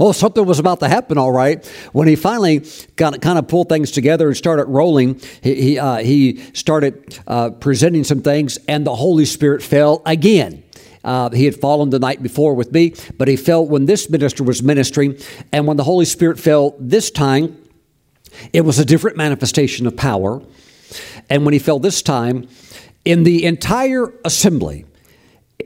oh, 0.00 0.10
something 0.10 0.44
was 0.44 0.58
about 0.58 0.80
to 0.80 0.88
happen, 0.88 1.16
all 1.16 1.30
right. 1.30 1.64
When 1.92 2.08
he 2.08 2.16
finally 2.16 2.66
kind 2.96 3.24
of 3.24 3.46
pulled 3.46 3.68
things 3.68 3.92
together 3.92 4.26
and 4.26 4.36
started 4.36 4.64
rolling, 4.64 5.20
he 5.42 5.54
he, 5.62 5.78
uh, 5.78 5.98
he 5.98 6.40
started 6.52 7.20
uh, 7.28 7.50
presenting 7.50 8.02
some 8.02 8.20
things, 8.20 8.58
and 8.66 8.84
the 8.84 8.96
Holy 8.96 9.26
Spirit 9.26 9.62
fell 9.62 10.02
again. 10.04 10.64
Uh, 11.02 11.30
he 11.30 11.44
had 11.44 11.56
fallen 11.56 11.90
the 11.90 11.98
night 11.98 12.22
before 12.22 12.54
with 12.54 12.72
me, 12.72 12.94
but 13.16 13.28
he 13.28 13.36
fell 13.36 13.64
when 13.64 13.86
this 13.86 14.10
minister 14.10 14.44
was 14.44 14.62
ministering. 14.62 15.16
And 15.52 15.66
when 15.66 15.76
the 15.76 15.84
Holy 15.84 16.04
Spirit 16.04 16.38
fell 16.38 16.74
this 16.78 17.10
time, 17.10 17.56
it 18.52 18.62
was 18.62 18.78
a 18.78 18.84
different 18.84 19.16
manifestation 19.16 19.86
of 19.86 19.96
power. 19.96 20.42
And 21.28 21.44
when 21.44 21.52
he 21.52 21.58
fell 21.58 21.78
this 21.78 22.02
time, 22.02 22.48
in 23.04 23.22
the 23.24 23.44
entire 23.44 24.12
assembly, 24.24 24.84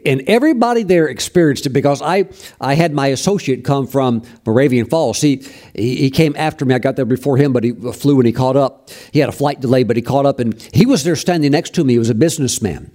and 0.05 0.23
everybody 0.27 0.83
there 0.83 1.07
experienced 1.07 1.67
it 1.67 1.71
because 1.71 2.03
I, 2.03 2.29
I 2.61 2.75
had 2.75 2.93
my 2.93 3.09
associate 3.09 3.65
come 3.65 3.87
from 3.87 4.23
Moravian 4.45 4.87
Falls. 4.87 5.21
He, 5.21 5.47
he 5.75 6.11
came 6.11 6.35
after 6.37 6.65
me. 6.65 6.75
I 6.75 6.79
got 6.79 6.97
there 6.97 7.05
before 7.05 7.37
him, 7.37 7.53
but 7.53 7.65
he 7.65 7.73
flew 7.73 8.19
and 8.19 8.27
he 8.27 8.33
caught 8.33 8.57
up. 8.57 8.91
He 9.13 9.21
had 9.21 9.29
a 9.29 9.33
flight 9.33 9.61
delay, 9.61 9.83
but 9.85 9.97
he 9.97 10.03
caught 10.03 10.27
up 10.27 10.41
and 10.41 10.61
he 10.75 10.85
was 10.85 11.05
there 11.05 11.17
standing 11.17 11.53
next 11.53 11.75
to 11.75 11.85
me. 11.85 11.95
He 11.95 11.99
was 11.99 12.11
a 12.11 12.15
businessman 12.15 12.91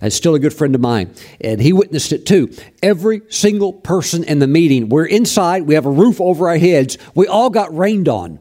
and 0.00 0.12
still 0.12 0.34
a 0.34 0.38
good 0.38 0.54
friend 0.54 0.74
of 0.74 0.80
mine. 0.80 1.14
And 1.40 1.60
he 1.60 1.72
witnessed 1.72 2.12
it 2.12 2.26
too. 2.26 2.50
Every 2.82 3.22
single 3.28 3.72
person 3.72 4.24
in 4.24 4.38
the 4.38 4.46
meeting, 4.46 4.88
we're 4.88 5.06
inside, 5.06 5.62
we 5.62 5.74
have 5.74 5.86
a 5.86 5.90
roof 5.90 6.20
over 6.20 6.48
our 6.48 6.58
heads, 6.58 6.98
we 7.14 7.26
all 7.26 7.50
got 7.50 7.76
rained 7.76 8.08
on 8.08 8.38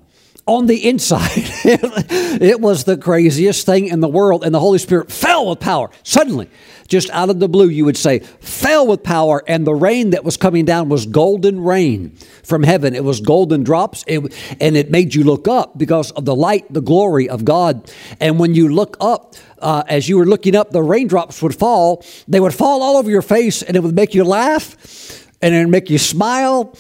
on 0.56 0.66
the 0.66 0.90
inside. 0.90 1.30
it 1.64 2.60
was 2.60 2.84
the 2.84 2.98
craziest 2.98 3.66
thing 3.66 3.88
in 3.88 4.02
the 4.02 4.08
world, 4.08 4.44
and 4.44 4.54
the 4.54 4.60
Holy 4.60 4.80
Spirit 4.80 5.12
fell 5.12 5.50
with 5.50 5.60
power. 5.60 5.90
Suddenly, 6.04 6.50
just 6.88 7.10
out 7.12 7.30
of 7.30 7.40
the 7.40 7.48
blue, 7.48 7.70
you 7.70 7.86
would 7.86 7.96
say, 7.96 8.20
fell 8.20 8.86
with 8.86 9.02
power, 9.02 9.42
and 9.48 9.66
the 9.66 9.74
rain 9.74 10.10
that 10.10 10.26
was 10.26 10.36
coming 10.36 10.66
down 10.66 10.90
was 10.90 11.06
golden 11.06 11.62
rain 11.62 12.10
from 12.44 12.64
heaven. 12.64 12.94
It 12.94 13.04
was 13.06 13.22
golden 13.22 13.64
drops, 13.64 14.04
it, 14.08 14.20
and 14.60 14.76
it 14.76 14.92
made 14.92 15.16
you 15.16 15.24
look 15.24 15.48
up 15.48 15.78
because 15.78 16.12
of 16.12 16.26
the 16.26 16.36
light, 16.36 16.66
the 16.72 16.82
glory 16.82 17.30
of 17.30 17.46
God. 17.46 17.90
And 18.20 18.38
when 18.38 18.54
you 18.54 18.68
look 18.68 18.98
up, 19.00 19.36
uh, 19.60 19.84
as 19.88 20.10
you 20.10 20.18
were 20.18 20.26
looking 20.26 20.54
up, 20.54 20.72
the 20.72 20.84
raindrops 20.84 21.42
would 21.42 21.56
fall. 21.56 22.04
They 22.28 22.42
would 22.42 22.54
fall 22.54 22.84
all 22.84 22.98
over 22.98 23.10
your 23.10 23.22
face, 23.22 23.64
and 23.64 23.78
it 23.78 23.84
would 23.84 23.96
make 23.96 24.14
you 24.14 24.26
laugh, 24.26 25.30
and 25.42 25.56
it 25.56 25.60
would 25.60 25.72
make 25.72 25.90
you 25.90 25.98
smile 25.98 26.76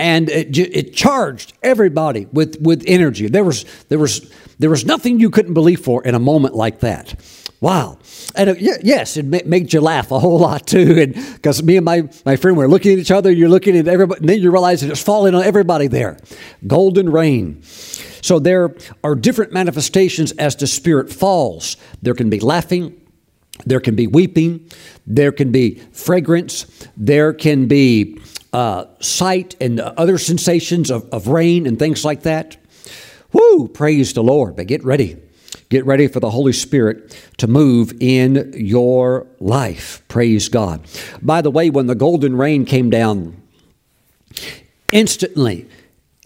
and 0.00 0.30
it, 0.30 0.56
it 0.56 0.94
charged 0.94 1.52
everybody 1.62 2.26
with, 2.32 2.58
with 2.62 2.82
energy. 2.86 3.28
There 3.28 3.44
was, 3.44 3.66
there, 3.88 3.98
was, 3.98 4.32
there 4.58 4.70
was 4.70 4.86
nothing 4.86 5.20
you 5.20 5.28
couldn't 5.28 5.52
believe 5.52 5.80
for 5.80 6.02
in 6.02 6.14
a 6.14 6.18
moment 6.18 6.54
like 6.54 6.80
that. 6.80 7.14
Wow. 7.60 7.98
And 8.34 8.48
uh, 8.48 8.54
yes, 8.58 9.18
it 9.18 9.26
made 9.26 9.74
you 9.74 9.82
laugh 9.82 10.10
a 10.10 10.18
whole 10.18 10.38
lot 10.38 10.66
too. 10.66 10.98
And 11.00 11.14
because 11.34 11.62
me 11.62 11.76
and 11.76 11.84
my, 11.84 12.08
my 12.24 12.36
friend 12.36 12.56
were 12.56 12.66
looking 12.66 12.94
at 12.94 12.98
each 12.98 13.10
other, 13.10 13.30
you're 13.30 13.50
looking 13.50 13.76
at 13.76 13.86
everybody, 13.88 14.20
and 14.20 14.28
then 14.30 14.40
you 14.40 14.50
realize 14.50 14.82
it's 14.82 15.02
falling 15.02 15.34
on 15.34 15.44
everybody 15.44 15.86
there. 15.86 16.16
Golden 16.66 17.12
rain. 17.12 17.62
So 18.22 18.38
there 18.38 18.74
are 19.04 19.14
different 19.14 19.52
manifestations 19.52 20.32
as 20.32 20.56
the 20.56 20.66
Spirit 20.66 21.12
falls. 21.12 21.76
There 22.00 22.14
can 22.14 22.30
be 22.30 22.40
laughing, 22.40 22.98
there 23.66 23.80
can 23.80 23.96
be 23.96 24.06
weeping, 24.06 24.70
there 25.06 25.32
can 25.32 25.52
be 25.52 25.82
fragrance, 25.92 26.64
there 26.96 27.34
can 27.34 27.66
be 27.66 28.18
uh, 28.52 28.86
sight 29.00 29.56
and 29.60 29.80
other 29.80 30.18
sensations 30.18 30.90
of, 30.90 31.08
of 31.10 31.28
rain 31.28 31.66
and 31.66 31.78
things 31.78 32.04
like 32.04 32.22
that. 32.22 32.56
Whoo, 33.32 33.68
praise 33.68 34.12
the 34.12 34.22
Lord. 34.22 34.56
But 34.56 34.66
get 34.66 34.84
ready. 34.84 35.16
Get 35.68 35.86
ready 35.86 36.08
for 36.08 36.18
the 36.18 36.30
Holy 36.30 36.52
Spirit 36.52 37.16
to 37.38 37.46
move 37.46 37.92
in 38.00 38.52
your 38.56 39.28
life. 39.38 40.02
Praise 40.08 40.48
God. 40.48 40.84
By 41.22 41.42
the 41.42 41.50
way, 41.50 41.70
when 41.70 41.86
the 41.86 41.94
golden 41.94 42.36
rain 42.36 42.64
came 42.64 42.90
down, 42.90 43.40
instantly 44.90 45.68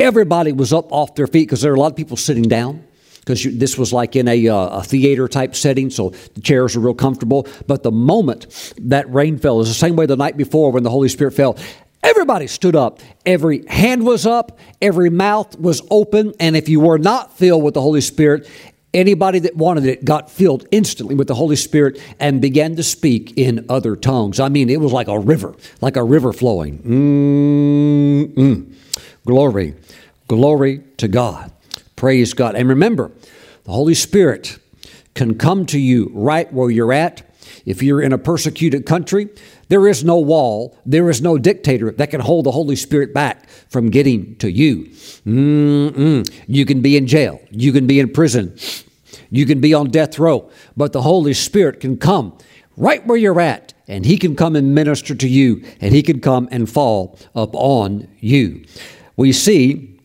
everybody 0.00 0.52
was 0.52 0.72
up 0.72 0.90
off 0.92 1.14
their 1.14 1.26
feet 1.26 1.46
because 1.46 1.60
there 1.60 1.72
are 1.72 1.76
a 1.76 1.78
lot 1.78 1.92
of 1.92 1.96
people 1.96 2.16
sitting 2.16 2.44
down 2.44 2.84
because 3.20 3.42
this 3.42 3.78
was 3.78 3.92
like 3.92 4.16
in 4.16 4.28
a, 4.28 4.48
uh, 4.48 4.80
a, 4.80 4.82
theater 4.82 5.28
type 5.28 5.54
setting, 5.54 5.88
so 5.88 6.10
the 6.34 6.42
chairs 6.42 6.76
were 6.76 6.82
real 6.82 6.94
comfortable. 6.94 7.46
But 7.66 7.82
the 7.82 7.90
moment 7.90 8.74
that 8.78 9.10
rain 9.12 9.38
fell, 9.38 9.60
is 9.60 9.68
the 9.68 9.74
same 9.74 9.96
way 9.96 10.04
the 10.04 10.16
night 10.16 10.36
before 10.36 10.70
when 10.70 10.82
the 10.82 10.90
Holy 10.90 11.08
Spirit 11.08 11.32
fell. 11.32 11.56
Everybody 12.04 12.46
stood 12.46 12.76
up. 12.76 13.00
Every 13.24 13.66
hand 13.66 14.04
was 14.04 14.26
up. 14.26 14.58
Every 14.80 15.10
mouth 15.10 15.58
was 15.58 15.82
open. 15.90 16.34
And 16.38 16.54
if 16.54 16.68
you 16.68 16.78
were 16.78 16.98
not 16.98 17.36
filled 17.36 17.64
with 17.64 17.74
the 17.74 17.80
Holy 17.80 18.02
Spirit, 18.02 18.48
Anybody 18.94 19.40
that 19.40 19.56
wanted 19.56 19.86
it 19.86 20.04
got 20.04 20.30
filled 20.30 20.68
instantly 20.70 21.16
with 21.16 21.26
the 21.26 21.34
Holy 21.34 21.56
Spirit 21.56 22.00
and 22.20 22.40
began 22.40 22.76
to 22.76 22.84
speak 22.84 23.36
in 23.36 23.66
other 23.68 23.96
tongues. 23.96 24.38
I 24.38 24.48
mean, 24.48 24.70
it 24.70 24.80
was 24.80 24.92
like 24.92 25.08
a 25.08 25.18
river, 25.18 25.56
like 25.80 25.96
a 25.96 26.04
river 26.04 26.32
flowing. 26.32 26.78
Mm-mm. 28.38 28.72
Glory, 29.26 29.74
glory 30.28 30.84
to 30.98 31.08
God. 31.08 31.50
Praise 31.96 32.34
God. 32.34 32.54
And 32.54 32.68
remember, 32.68 33.10
the 33.64 33.72
Holy 33.72 33.94
Spirit 33.94 34.58
can 35.14 35.36
come 35.38 35.66
to 35.66 35.78
you 35.80 36.12
right 36.14 36.52
where 36.52 36.70
you're 36.70 36.92
at. 36.92 37.22
If 37.66 37.82
you're 37.82 38.00
in 38.00 38.12
a 38.12 38.18
persecuted 38.18 38.86
country, 38.86 39.28
there 39.74 39.88
is 39.88 40.04
no 40.04 40.18
wall, 40.18 40.78
there 40.86 41.10
is 41.10 41.20
no 41.20 41.36
dictator 41.36 41.90
that 41.90 42.08
can 42.08 42.20
hold 42.20 42.46
the 42.46 42.52
Holy 42.52 42.76
Spirit 42.76 43.12
back 43.12 43.48
from 43.68 43.90
getting 43.90 44.36
to 44.36 44.48
you. 44.48 44.84
Mm-mm. 45.26 46.32
You 46.46 46.64
can 46.64 46.80
be 46.80 46.96
in 46.96 47.08
jail, 47.08 47.40
you 47.50 47.72
can 47.72 47.84
be 47.88 47.98
in 47.98 48.12
prison, 48.12 48.56
you 49.30 49.44
can 49.44 49.60
be 49.60 49.74
on 49.74 49.90
death 49.90 50.16
row, 50.16 50.48
but 50.76 50.92
the 50.92 51.02
Holy 51.02 51.34
Spirit 51.34 51.80
can 51.80 51.96
come 51.96 52.38
right 52.76 53.04
where 53.04 53.18
you're 53.18 53.40
at, 53.40 53.74
and 53.88 54.06
He 54.06 54.16
can 54.16 54.36
come 54.36 54.54
and 54.54 54.76
minister 54.76 55.12
to 55.12 55.28
you, 55.28 55.64
and 55.80 55.92
He 55.92 56.04
can 56.04 56.20
come 56.20 56.48
and 56.52 56.70
fall 56.70 57.18
upon 57.34 58.06
you. 58.20 58.64
We 59.16 59.32
see 59.32 59.98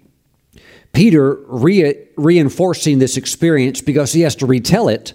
Peter 0.93 1.35
re- 1.45 2.07
reinforcing 2.17 2.97
this 2.97 3.17
experience 3.17 3.81
because 3.81 4.13
he 4.13 4.21
has 4.21 4.35
to 4.37 4.47
retell 4.47 4.89
it 4.89 5.13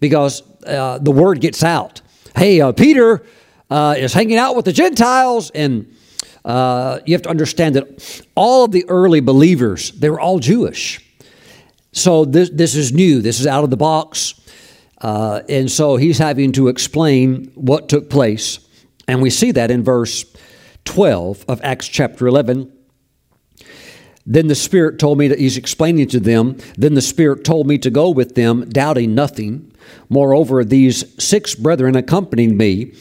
because 0.00 0.42
uh, 0.64 0.98
the 0.98 1.12
word 1.12 1.40
gets 1.40 1.62
out. 1.62 2.00
Hey, 2.34 2.60
uh, 2.60 2.72
Peter 2.72 3.24
uh, 3.70 3.94
is 3.96 4.12
hanging 4.12 4.36
out 4.36 4.56
with 4.56 4.64
the 4.64 4.72
Gentiles, 4.72 5.50
and 5.50 5.94
uh, 6.44 7.00
you 7.06 7.14
have 7.14 7.22
to 7.22 7.28
understand 7.28 7.76
that 7.76 8.24
all 8.34 8.64
of 8.64 8.72
the 8.72 8.84
early 8.88 9.20
believers 9.20 9.90
they 9.92 10.10
were 10.10 10.20
all 10.20 10.38
Jewish. 10.38 11.00
So 11.92 12.24
this 12.24 12.50
this 12.50 12.74
is 12.74 12.92
new. 12.92 13.20
This 13.20 13.40
is 13.40 13.46
out 13.46 13.64
of 13.64 13.70
the 13.70 13.76
box, 13.76 14.40
uh, 15.00 15.42
and 15.48 15.70
so 15.70 15.96
he's 15.96 16.18
having 16.18 16.52
to 16.52 16.68
explain 16.68 17.50
what 17.54 17.88
took 17.88 18.10
place, 18.10 18.58
and 19.08 19.22
we 19.22 19.30
see 19.30 19.52
that 19.52 19.70
in 19.70 19.82
verse 19.82 20.24
twelve 20.84 21.44
of 21.48 21.60
Acts 21.62 21.88
chapter 21.88 22.26
eleven 22.26 22.72
then 24.26 24.48
the 24.48 24.56
Spirit 24.56 24.98
told 24.98 25.18
me 25.18 25.28
that 25.28 25.38
He's 25.38 25.56
explaining 25.56 26.08
to 26.08 26.20
them. 26.20 26.56
Then 26.76 26.94
the 26.94 27.00
Spirit 27.00 27.44
told 27.44 27.68
me 27.68 27.78
to 27.78 27.90
go 27.90 28.10
with 28.10 28.34
them, 28.34 28.68
doubting 28.68 29.14
nothing. 29.14 29.72
Moreover, 30.08 30.64
these 30.64 31.04
six 31.22 31.54
brethren 31.54 31.94
accompanied 31.94 32.52
me, 32.52 32.92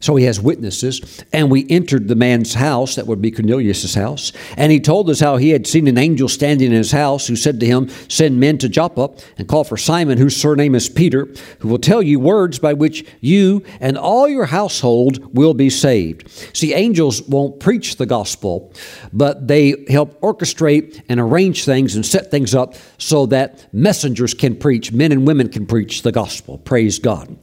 so 0.00 0.16
he 0.16 0.24
has 0.24 0.40
witnesses. 0.40 1.24
And 1.32 1.50
we 1.50 1.66
entered 1.70 2.08
the 2.08 2.14
man's 2.14 2.54
house, 2.54 2.94
that 2.96 3.06
would 3.06 3.22
be 3.22 3.30
Cornelius' 3.30 3.94
house. 3.94 4.32
And 4.56 4.70
he 4.70 4.80
told 4.80 5.08
us 5.08 5.20
how 5.20 5.36
he 5.36 5.50
had 5.50 5.66
seen 5.66 5.86
an 5.88 5.98
angel 5.98 6.28
standing 6.28 6.68
in 6.68 6.76
his 6.76 6.92
house 6.92 7.26
who 7.26 7.36
said 7.36 7.60
to 7.60 7.66
him, 7.66 7.88
Send 8.08 8.38
men 8.38 8.58
to 8.58 8.68
Joppa 8.68 9.10
and 9.38 9.48
call 9.48 9.64
for 9.64 9.76
Simon, 9.76 10.18
whose 10.18 10.36
surname 10.36 10.74
is 10.74 10.88
Peter, 10.88 11.28
who 11.60 11.68
will 11.68 11.78
tell 11.78 12.02
you 12.02 12.20
words 12.20 12.58
by 12.58 12.74
which 12.74 13.06
you 13.20 13.64
and 13.80 13.96
all 13.96 14.28
your 14.28 14.46
household 14.46 15.34
will 15.34 15.54
be 15.54 15.70
saved. 15.70 16.28
See, 16.54 16.74
angels 16.74 17.22
won't 17.22 17.60
preach 17.60 17.96
the 17.96 18.06
gospel, 18.06 18.72
but 19.12 19.48
they 19.48 19.86
help 19.88 20.20
orchestrate 20.20 21.02
and 21.08 21.18
arrange 21.18 21.64
things 21.64 21.96
and 21.96 22.04
set 22.04 22.30
things 22.30 22.54
up 22.54 22.74
so 22.98 23.26
that 23.26 23.72
messengers 23.72 24.34
can 24.34 24.56
preach, 24.56 24.92
men 24.92 25.12
and 25.12 25.26
women 25.26 25.48
can 25.48 25.66
preach 25.66 26.02
the 26.02 26.12
gospel. 26.12 26.58
Praise 26.58 26.98
God 26.98 27.36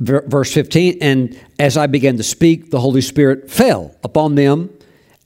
verse 0.00 0.52
15 0.52 0.98
and 1.00 1.40
as 1.58 1.76
i 1.76 1.86
began 1.86 2.16
to 2.16 2.22
speak 2.22 2.70
the 2.70 2.80
holy 2.80 3.00
spirit 3.00 3.50
fell 3.50 3.94
upon 4.04 4.34
them 4.36 4.70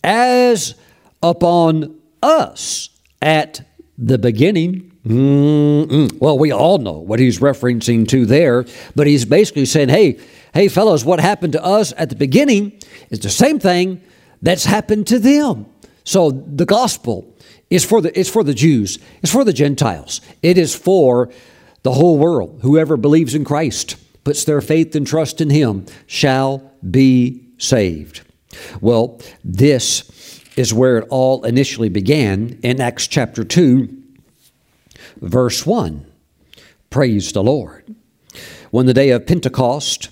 as 0.03 0.75
upon 1.23 1.99
us 2.23 2.89
at 3.21 3.61
the 3.99 4.19
beginning. 4.19 4.91
Mm-mm. 5.07 6.19
well 6.21 6.39
we 6.39 6.53
all 6.53 6.79
know 6.79 6.99
what 6.99 7.19
he's 7.19 7.41
referencing 7.41 8.07
to 8.09 8.25
there 8.25 8.65
but 8.95 9.07
he's 9.07 9.25
basically 9.25 9.67
saying 9.67 9.89
hey 9.89 10.19
hey 10.55 10.69
fellows 10.69 11.05
what 11.05 11.19
happened 11.19 11.55
to 11.55 11.65
us 11.65 11.93
at 11.97 12.09
the 12.09 12.15
beginning 12.15 12.73
is 13.11 13.19
the 13.19 13.29
same 13.29 13.59
thing 13.59 14.01
that's 14.43 14.65
happened 14.65 15.07
to 15.07 15.19
them. 15.19 15.67
So 16.05 16.33
the 16.33 16.67
gospel 16.67 17.33
is 17.71 17.85
for 17.85 18.01
the 18.01 18.19
it's 18.19 18.29
for 18.29 18.43
the 18.43 18.55
jews. 18.55 18.99
It's 19.23 19.33
for 19.33 19.45
the 19.45 19.53
gentiles. 19.53 20.21
It 20.43 20.59
is 20.59 20.75
for 20.75 21.31
the 21.85 21.93
whole 21.93 22.19
world 22.19 22.61
whoever 22.63 22.97
believes 22.97 23.35
in 23.35 23.45
christ 23.45 23.97
puts 24.25 24.45
their 24.45 24.61
faith 24.61 24.95
and 24.95 25.07
trust 25.07 25.41
in 25.41 25.51
Him 25.51 25.87
shall 26.07 26.73
be 26.89 27.45
saved. 27.59 28.23
Well, 28.81 29.21
this 29.45 30.41
is 30.57 30.75
where 30.75 30.99
it 30.99 31.07
all 31.09 31.45
initially 31.45 31.89
began 31.89 32.59
in 32.63 32.81
Acts 32.81 33.07
chapter 33.07 33.45
2, 33.45 33.89
verse 35.21 35.65
1. 35.65 36.07
Praise 36.91 37.33
the 37.33 37.43
Lord. 37.43 37.95
When 38.71 38.87
the 38.87 38.95
day 38.95 39.11
of 39.11 39.27
Pentecost 39.27 40.11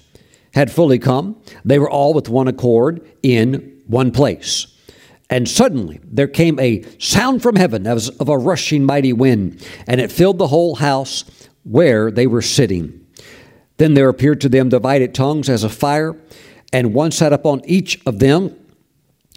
had 0.55 0.71
fully 0.71 0.99
come, 0.99 1.41
they 1.65 1.79
were 1.79 1.91
all 1.91 2.15
with 2.15 2.29
one 2.29 2.49
accord 2.49 3.07
in 3.23 3.83
one 3.87 4.11
place. 4.11 4.67
And 5.29 5.49
suddenly 5.49 6.01
there 6.03 6.27
came 6.27 6.59
a 6.59 6.83
sound 6.99 7.43
from 7.43 7.57
heaven 7.57 7.87
as 7.87 8.09
of 8.09 8.29
a 8.29 8.39
rushing 8.39 8.85
mighty 8.85 9.13
wind, 9.13 9.65
and 9.87 10.01
it 10.01 10.11
filled 10.11 10.39
the 10.39 10.49
whole 10.49 10.77
house 10.77 11.25
where 11.63 12.11
they 12.11 12.27
were 12.27 12.43
sitting. 12.43 13.00
Then 13.81 13.95
there 13.95 14.11
appeared 14.11 14.43
to 14.43 14.51
them 14.51 14.69
divided 14.69 15.15
tongues 15.15 15.49
as 15.49 15.65
a 15.65 15.71
fire, 15.71 16.15
and 16.71 16.93
one 16.93 17.13
sat 17.13 17.33
upon 17.33 17.63
each 17.65 17.99
of 18.05 18.19
them. 18.19 18.55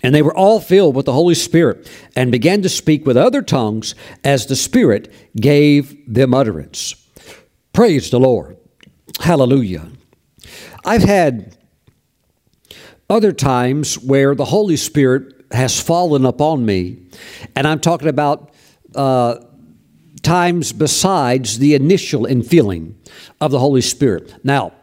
And 0.03 0.13
they 0.13 0.21
were 0.21 0.35
all 0.35 0.59
filled 0.59 0.97
with 0.97 1.05
the 1.05 1.13
Holy 1.13 1.33
Spirit 1.33 1.89
and 2.13 2.29
began 2.29 2.61
to 2.63 2.67
speak 2.67 3.05
with 3.05 3.15
other 3.15 3.41
tongues 3.41 3.95
as 4.21 4.47
the 4.47 4.57
Spirit 4.57 5.13
gave 5.37 5.95
them 6.13 6.33
utterance. 6.33 6.93
Praise 7.71 8.09
the 8.09 8.19
Lord. 8.19 8.57
Hallelujah. 9.21 9.87
I've 10.83 11.03
had 11.03 11.55
other 13.09 13.31
times 13.31 13.97
where 13.97 14.35
the 14.35 14.43
Holy 14.43 14.75
Spirit 14.75 15.45
has 15.53 15.79
fallen 15.79 16.25
upon 16.25 16.65
me, 16.65 16.97
and 17.55 17.65
I'm 17.65 17.79
talking 17.79 18.09
about 18.09 18.51
uh, 18.93 19.37
times 20.21 20.73
besides 20.73 21.59
the 21.59 21.75
initial 21.75 22.23
infilling 22.23 22.95
of 23.41 23.51
the 23.51 23.59
Holy 23.59 23.81
Spirit. 23.81 24.33
Now, 24.43 24.73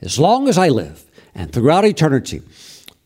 as 0.00 0.18
long 0.18 0.48
as 0.48 0.58
I 0.58 0.68
live 0.68 1.04
and 1.34 1.52
throughout 1.52 1.84
eternity, 1.84 2.42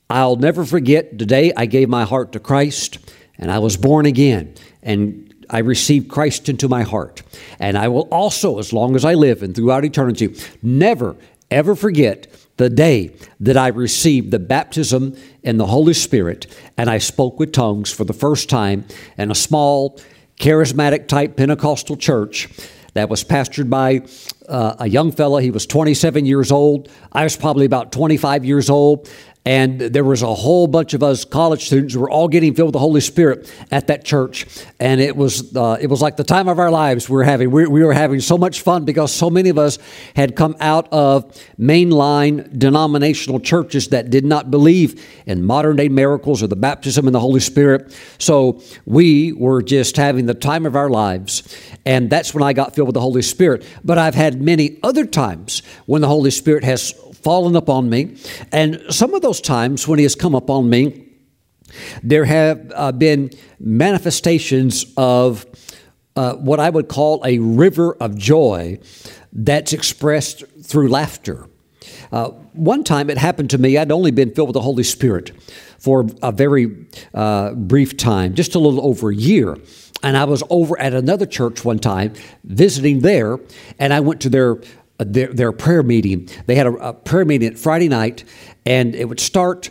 I'll 0.09 0.37
never 0.37 0.65
forget 0.65 1.19
the 1.19 1.27
day 1.27 1.53
I 1.57 1.67
gave 1.67 1.89
my 1.89 2.05
heart 2.05 2.33
to 2.33 2.41
Christ 2.41 2.99
and 3.39 3.51
I 3.51 3.59
was 3.59 3.77
born 3.77 4.07
again 4.07 4.55
and 4.83 5.35
I 5.51 5.59
received 5.59 6.09
Christ 6.09 6.49
into 6.49 6.69
my 6.69 6.83
heart. 6.83 7.23
And 7.59 7.77
I 7.77 7.89
will 7.89 8.09
also, 8.11 8.59
as 8.59 8.73
long 8.73 8.97
as 8.97 9.05
I 9.05 9.15
live 9.15 9.43
and 9.43 9.55
throughout 9.55 9.85
eternity, 9.85 10.35
never, 10.63 11.17
ever 11.51 11.75
forget 11.75 12.27
the 12.57 12.71
day 12.71 13.15
that 13.41 13.57
I 13.57 13.69
received 13.69 14.31
the 14.31 14.39
baptism 14.39 15.17
in 15.43 15.57
the 15.59 15.67
Holy 15.67 15.95
Spirit 15.95 16.47
and 16.77 16.89
I 16.89 16.99
spoke 16.99 17.39
with 17.39 17.53
tongues 17.53 17.93
for 17.93 18.05
the 18.05 18.13
first 18.13 18.49
time 18.49 18.85
in 19.19 19.31
a 19.31 19.35
small 19.35 19.99
charismatic 20.39 21.09
type 21.09 21.37
Pentecostal 21.37 21.97
church 21.97 22.49
that 22.95 23.09
was 23.09 23.23
pastored 23.23 23.69
by 23.69 24.03
uh, 24.49 24.77
a 24.79 24.89
young 24.89 25.13
fella. 25.13 25.43
He 25.43 25.51
was 25.51 25.67
27 25.67 26.27
years 26.27 26.51
old. 26.51 26.91
I 27.13 27.25
was 27.25 27.37
probably 27.37 27.67
about 27.67 27.93
25 27.93 28.45
years 28.45 28.71
old. 28.71 29.09
And 29.47 29.79
there 29.79 30.05
was 30.05 30.23
a 30.23 30.35
whole 30.35 30.67
bunch 30.67 30.95
of 30.95 31.03
us 31.03 31.27
college 31.27 31.67
students 31.67 31.93
who 31.93 32.01
were 32.01 32.09
all 32.09 32.29
getting 32.29 32.55
filled 32.55 32.69
with 32.69 32.73
the 32.73 32.79
Holy 32.79 33.03
Spirit 33.03 33.53
at 33.71 33.89
that 33.89 34.03
church, 34.03 34.47
and 34.81 35.03
it 35.03 35.17
was 35.17 35.55
uh, 35.55 35.77
it 35.79 35.89
was 35.89 36.01
like 36.01 36.17
the 36.17 36.25
time 36.25 36.49
of 36.49 36.59
our 36.59 36.71
lives 36.71 37.11
we 37.11 37.17
were 37.17 37.25
having. 37.25 37.51
We, 37.51 37.67
we 37.67 37.85
were 37.85 37.93
having 37.93 38.21
so 38.21 38.39
much 38.39 38.63
fun 38.63 38.87
because 38.87 39.13
so 39.13 39.29
many 39.29 39.51
of 39.51 39.59
us 39.59 39.79
had 40.17 40.35
come 40.35 40.57
out 40.61 40.91
of 40.91 41.31
mainline 41.61 42.59
denominational 42.59 43.39
churches 43.39 43.89
that 43.89 44.09
did 44.09 44.25
not 44.25 44.51
believe 44.51 45.05
in 45.27 45.45
modern 45.45 45.77
day 45.77 45.91
miracles 45.91 46.43
or 46.43 46.47
the 46.47 46.57
baptism 46.57 47.07
in 47.07 47.13
the 47.13 47.21
Holy 47.21 47.41
Spirit. 47.41 47.95
So 48.19 48.63
we 48.87 49.33
were 49.33 49.63
just 49.63 49.99
having 49.99 50.25
the 50.25 50.33
time 50.33 50.65
of 50.65 50.75
our 50.75 50.89
lives, 50.89 51.43
and 51.85 52.09
that's 52.09 52.33
when 52.33 52.43
I 52.43 52.55
got 52.55 52.75
filled 52.75 52.89
with 52.89 52.95
the 52.95 53.01
Holy 53.03 53.21
Spirit. 53.21 53.67
But 53.85 53.99
I've 53.99 54.15
had 54.15 54.41
many 54.41 54.79
other 54.83 55.05
times 55.05 55.61
when 55.85 56.01
the 56.01 56.09
Holy 56.09 56.31
Spirit 56.31 56.65
has 56.65 56.95
fallen 57.25 57.57
upon 57.57 57.91
me. 57.91 58.17
And 58.53 58.81
some 58.91 59.15
of 59.15 59.23
those 59.23 59.41
times 59.41 59.89
when 59.89 59.99
He 59.99 60.05
has 60.05 60.15
come 60.15 60.35
upon 60.35 60.71
me, 60.71 61.09
there 62.03 62.25
have 62.25 62.73
uh, 62.75 62.93
been 62.93 63.31
manifestations 63.59 64.87
of 64.97 65.47
uh, 66.17 66.35
what 66.35 66.61
I 66.61 66.71
would 66.71 66.89
call 66.89 67.23
a 67.25 67.39
river 67.39 67.95
of 67.95 68.17
joy 68.17 68.79
that's 69.33 69.73
expressed 69.73 70.45
through 70.63 70.89
laughter. 70.89 71.49
Uh, 72.13 72.29
one 72.53 72.85
time 72.85 73.11
it 73.11 73.19
happened 73.19 73.51
to 73.51 73.59
me, 73.59 73.77
I'd 73.77 73.91
only 73.91 74.13
been 74.13 74.33
filled 74.33 74.49
with 74.49 74.55
the 74.55 74.61
Holy 74.61 74.85
Spirit 74.85 75.33
for 75.79 76.07
a 76.23 76.31
very 76.31 76.87
uh, 77.13 77.53
brief 77.55 77.97
time, 77.97 78.35
just 78.35 78.55
a 78.55 78.59
little 78.59 78.87
over 78.87 79.11
a 79.11 79.15
year. 79.15 79.57
And 80.03 80.17
I 80.17 80.25
was 80.25 80.43
over 80.51 80.79
at 80.79 80.95
another 80.95 81.27
church 81.27 81.65
one 81.65 81.79
time, 81.79 82.13
visiting 82.45 83.01
there, 83.01 83.39
and 83.79 83.93
I 83.93 84.01
went 84.01 84.21
to 84.23 84.29
their 84.29 84.59
their, 84.99 85.29
their 85.29 85.53
prayer 85.53 85.83
meeting. 85.83 86.29
They 86.47 86.55
had 86.55 86.67
a, 86.67 86.73
a 86.75 86.93
prayer 86.93 87.25
meeting 87.25 87.49
at 87.49 87.59
Friday 87.59 87.89
night, 87.89 88.25
and 88.65 88.95
it 88.95 89.09
would 89.09 89.21
start 89.21 89.71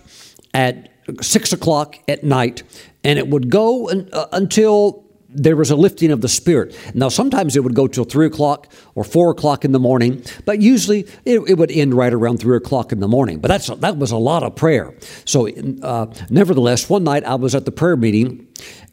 at 0.54 0.90
six 1.22 1.54
o'clock 1.54 1.98
at 2.08 2.24
night, 2.24 2.64
and 3.04 3.20
it 3.20 3.28
would 3.28 3.50
go 3.50 3.90
un, 3.90 4.10
uh, 4.14 4.28
until 4.32 5.04
there 5.36 5.56
was 5.56 5.72
a 5.72 5.76
lifting 5.76 6.12
of 6.12 6.22
the 6.22 6.28
spirit. 6.28 6.78
Now, 6.94 7.10
sometimes 7.10 7.56
it 7.56 7.64
would 7.64 7.74
go 7.74 7.88
till 7.88 8.04
three 8.04 8.28
o'clock 8.28 8.72
or 8.96 9.04
four 9.04 9.32
o'clock 9.32 9.66
in 9.66 9.72
the 9.72 9.80
morning, 9.80 10.24
but 10.46 10.62
usually 10.62 11.08
it, 11.26 11.40
it 11.48 11.58
would 11.58 11.72
end 11.72 11.94
right 11.94 12.14
around 12.14 12.40
three 12.40 12.56
o'clock 12.56 12.92
in 12.92 13.00
the 13.00 13.08
morning. 13.08 13.40
But 13.40 13.48
that's 13.48 13.68
that 13.68 13.98
was 13.98 14.12
a 14.12 14.18
lot 14.18 14.44
of 14.44 14.56
prayer. 14.56 14.94
So, 15.26 15.50
uh, 15.82 16.14
nevertheless, 16.30 16.90
one 16.90 17.04
night 17.04 17.24
I 17.24 17.36
was 17.36 17.56
at 17.56 17.66
the 17.66 17.72
prayer 17.72 17.98
meeting, 17.98 18.48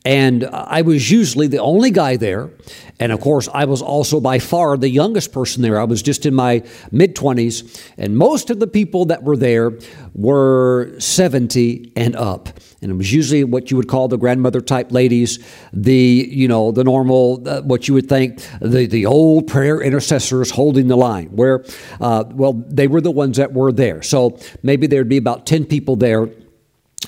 and 0.05 0.47
I 0.47 0.81
was 0.81 1.11
usually 1.11 1.47
the 1.47 1.59
only 1.59 1.91
guy 1.91 2.17
there. 2.17 2.51
And 2.99 3.13
of 3.13 3.21
course, 3.21 3.49
I 3.53 3.67
was 3.67 3.83
also 3.83 4.19
by 4.19 4.39
far 4.39 4.79
the 4.79 4.89
youngest 4.89 5.31
person 5.31 5.63
there. 5.63 5.79
I 5.79 5.85
was 5.85 6.01
just 6.01 6.25
in 6.25 6.35
my 6.35 6.63
mid 6.91 7.15
20s. 7.15 7.83
And 7.99 8.17
most 8.17 8.49
of 8.49 8.61
the 8.61 8.67
people 8.67 9.07
that 9.07 9.23
were 9.23 9.37
there 9.37 9.79
were 10.15 10.95
70 10.99 11.93
and 11.97 12.17
up. 12.17 12.49
And 12.81 12.91
it 12.91 12.95
was 12.95 13.13
usually 13.13 13.45
what 13.45 13.71
you 13.71 13.77
would 13.77 13.89
call 13.89 14.09
the 14.09 14.17
grandmother 14.17 14.63
type 14.63 14.91
ladies, 14.91 15.39
the, 15.73 15.95
you 16.31 16.49
know, 16.49 16.73
the 16.73 16.83
normal, 16.83 17.47
uh, 17.47 17.61
what 17.61 17.87
you 17.87 17.93
would 17.93 18.09
think, 18.09 18.43
the, 18.63 18.87
the 18.87 19.05
old 19.05 19.49
prayer 19.49 19.83
intercessors 19.83 20.51
holding 20.51 20.89
the 20.89 20.97
line, 20.97 21.27
where, 21.27 21.63
uh, 22.01 22.25
well, 22.31 22.55
they 22.55 22.87
were 22.87 23.03
the 23.03 23.11
ones 23.11 23.37
that 23.37 23.53
were 23.53 23.71
there. 23.71 24.01
So 24.01 24.39
maybe 24.63 24.87
there'd 24.87 25.11
be 25.11 25.19
about 25.19 25.45
10 25.45 25.67
people 25.67 25.97
there. 25.97 26.31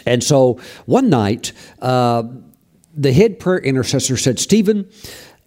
And 0.05 0.23
so 0.23 0.61
one 0.85 1.09
night, 1.09 1.53
uh, 1.81 2.25
the 2.95 3.13
head 3.13 3.39
prayer 3.39 3.59
intercessor 3.59 4.17
said, 4.17 4.39
Stephen, 4.39 4.91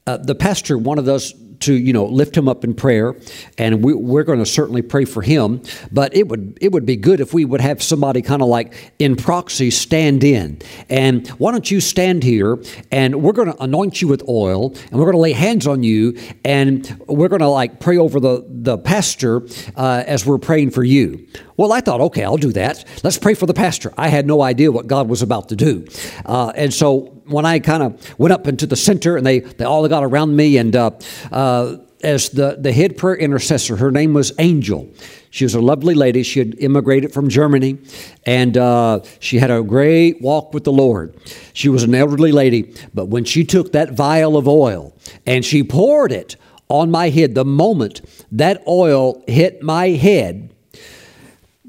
uh, 0.08 0.18
the 0.18 0.36
pastor 0.36 0.78
wanted 0.78 1.10
us 1.10 1.34
to 1.62 1.74
you 1.74 1.94
know 1.94 2.06
lift 2.06 2.36
him 2.36 2.48
up 2.48 2.64
in 2.64 2.74
prayer, 2.74 3.16
and 3.58 3.84
we, 3.84 3.94
we're 3.94 4.24
going 4.24 4.40
to 4.40 4.46
certainly 4.46 4.82
pray 4.82 5.06
for 5.06 5.22
him. 5.22 5.62
But 5.92 6.16
it 6.16 6.28
would 6.28 6.58
it 6.62 6.72
would 6.72 6.86
be 6.86 6.96
good 6.96 7.20
if 7.20 7.34
we 7.34 7.46
would 7.46 7.62
have 7.62 7.82
somebody 7.82 8.22
kind 8.22 8.42
of 8.42 8.48
like 8.48 8.94
in 9.00 9.16
proxy 9.16 9.72
stand 9.72 10.24
in. 10.24 10.62
And 10.90 11.28
why 11.30 11.52
don't 11.52 11.70
you 11.70 11.82
stand 11.82 12.24
here, 12.24 12.60
and 12.92 13.22
we're 13.22 13.34
going 13.34 13.52
to 13.52 13.64
anoint 13.64 14.02
you 14.02 14.08
with 14.08 14.28
oil, 14.28 14.76
and 14.92 15.00
we're 15.00 15.06
going 15.06 15.14
to 15.14 15.20
lay 15.20 15.34
hands 15.34 15.68
on 15.68 15.84
you, 15.84 16.18
and 16.44 17.04
we're 17.08 17.30
going 17.30 17.42
to 17.42 17.50
like 17.50 17.80
pray 17.80 17.98
over 17.98 18.20
the 18.20 18.46
the 18.48 18.78
pastor 18.78 19.42
uh, 19.76 20.04
as 20.06 20.26
we're 20.26 20.38
praying 20.38 20.72
for 20.72 20.84
you. 20.84 21.28
Well, 21.58 21.72
I 21.72 21.82
thought, 21.82 22.02
okay, 22.02 22.24
I'll 22.24 22.38
do 22.38 22.52
that. 22.54 22.84
Let's 23.04 23.18
pray 23.18 23.34
for 23.34 23.46
the 23.46 23.54
pastor. 23.54 23.94
I 23.98 24.10
had 24.10 24.28
no 24.28 24.42
idea 24.42 24.72
what 24.72 24.88
God 24.88 25.08
was 25.08 25.22
about 25.22 25.50
to 25.50 25.56
do. 25.56 25.86
Uh, 26.26 26.52
and 26.56 26.74
so 26.74 27.22
when 27.28 27.46
I 27.46 27.60
kind 27.60 27.82
of 27.82 28.20
went 28.20 28.34
up 28.34 28.48
into 28.48 28.68
the 28.68 28.76
center 28.76 29.16
and 29.16 29.26
they, 29.26 29.40
they 29.40 29.66
all 29.66 29.88
got 29.88 30.04
around 30.04 30.36
me, 30.36 30.58
and 30.58 30.76
uh, 30.76 30.92
uh, 31.32 31.78
as 32.04 32.30
the, 32.30 32.58
the 32.60 32.72
head 32.72 32.98
prayer 32.98 33.16
intercessor, 33.16 33.78
her 33.78 33.90
name 33.90 34.14
was 34.14 34.34
Angel. 34.38 34.90
She 35.32 35.44
was 35.44 35.56
a 35.56 35.62
lovely 35.62 35.96
lady. 35.96 36.24
She 36.24 36.40
had 36.40 36.56
immigrated 36.60 37.14
from 37.14 37.30
Germany, 37.30 37.78
and 38.26 38.58
uh, 38.58 39.02
she 39.20 39.38
had 39.40 39.52
a 39.52 39.64
great 39.64 40.22
walk 40.22 40.54
with 40.54 40.66
the 40.66 40.72
Lord. 40.72 41.16
She 41.54 41.70
was 41.70 41.84
an 41.84 41.96
elderly 41.96 42.32
lady, 42.32 42.74
but 42.94 43.06
when 43.06 43.24
she 43.26 43.44
took 43.44 43.72
that 43.72 43.92
vial 43.92 44.38
of 44.38 44.48
oil 44.48 44.94
and 45.26 45.44
she 45.44 45.64
poured 45.64 46.12
it 46.12 46.36
on 46.68 46.92
my 46.92 47.10
head, 47.10 47.36
the 47.36 47.46
moment 47.46 48.02
that 48.32 48.64
oil 48.68 49.24
hit 49.28 49.62
my 49.62 49.90
head, 49.90 50.55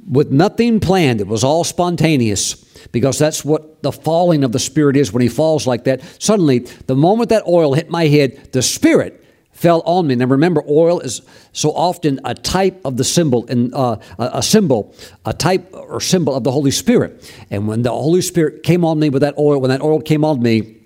with 0.08 0.30
nothing 0.30 0.80
planned. 0.80 1.20
It 1.20 1.26
was 1.26 1.44
all 1.44 1.64
spontaneous 1.64 2.54
because 2.92 3.18
that's 3.18 3.44
what 3.44 3.82
the 3.82 3.92
falling 3.92 4.44
of 4.44 4.52
the 4.52 4.58
Spirit 4.58 4.96
is 4.96 5.12
when 5.12 5.22
He 5.22 5.28
falls 5.28 5.66
like 5.66 5.84
that. 5.84 6.02
Suddenly, 6.22 6.60
the 6.86 6.96
moment 6.96 7.30
that 7.30 7.46
oil 7.46 7.74
hit 7.74 7.90
my 7.90 8.06
head, 8.06 8.52
the 8.52 8.62
Spirit 8.62 9.24
fell 9.56 9.80
on 9.86 10.06
me. 10.06 10.14
Now 10.14 10.26
remember, 10.26 10.62
oil 10.68 11.00
is 11.00 11.22
so 11.52 11.70
often 11.70 12.20
a 12.24 12.34
type 12.34 12.80
of 12.84 12.96
the 12.96 13.04
symbol, 13.04 13.46
uh, 13.72 13.96
a 14.18 14.42
symbol, 14.42 14.94
a 15.24 15.32
type 15.32 15.70
or 15.72 16.00
symbol 16.00 16.34
of 16.34 16.44
the 16.44 16.52
Holy 16.52 16.70
Spirit. 16.70 17.32
And 17.50 17.66
when 17.66 17.82
the 17.82 17.90
Holy 17.90 18.20
Spirit 18.20 18.62
came 18.62 18.84
on 18.84 18.98
me 18.98 19.08
with 19.08 19.22
that 19.22 19.36
oil, 19.38 19.60
when 19.60 19.70
that 19.70 19.80
oil 19.80 20.00
came 20.00 20.24
on 20.24 20.42
me, 20.42 20.76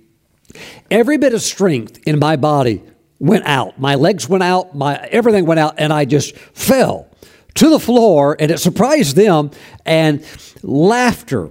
every 0.91 1.19
bit 1.19 1.35
of 1.35 1.43
strength 1.43 1.99
in 2.07 2.19
my 2.19 2.37
body 2.37 2.83
went 3.19 3.45
out. 3.45 3.79
My 3.79 3.97
legs 3.97 4.29
went 4.29 4.45
out, 4.45 4.75
my 4.75 4.97
everything 5.11 5.47
went 5.47 5.61
out, 5.61 5.75
and 5.77 5.93
I 5.93 6.05
just 6.05 6.37
fell 6.37 7.10
to 7.55 7.71
the 7.71 7.81
floor, 7.81 8.37
and 8.39 8.51
it 8.51 8.59
surprised 8.59 9.17
them, 9.17 9.51
and 9.85 10.25
laughter 10.63 11.51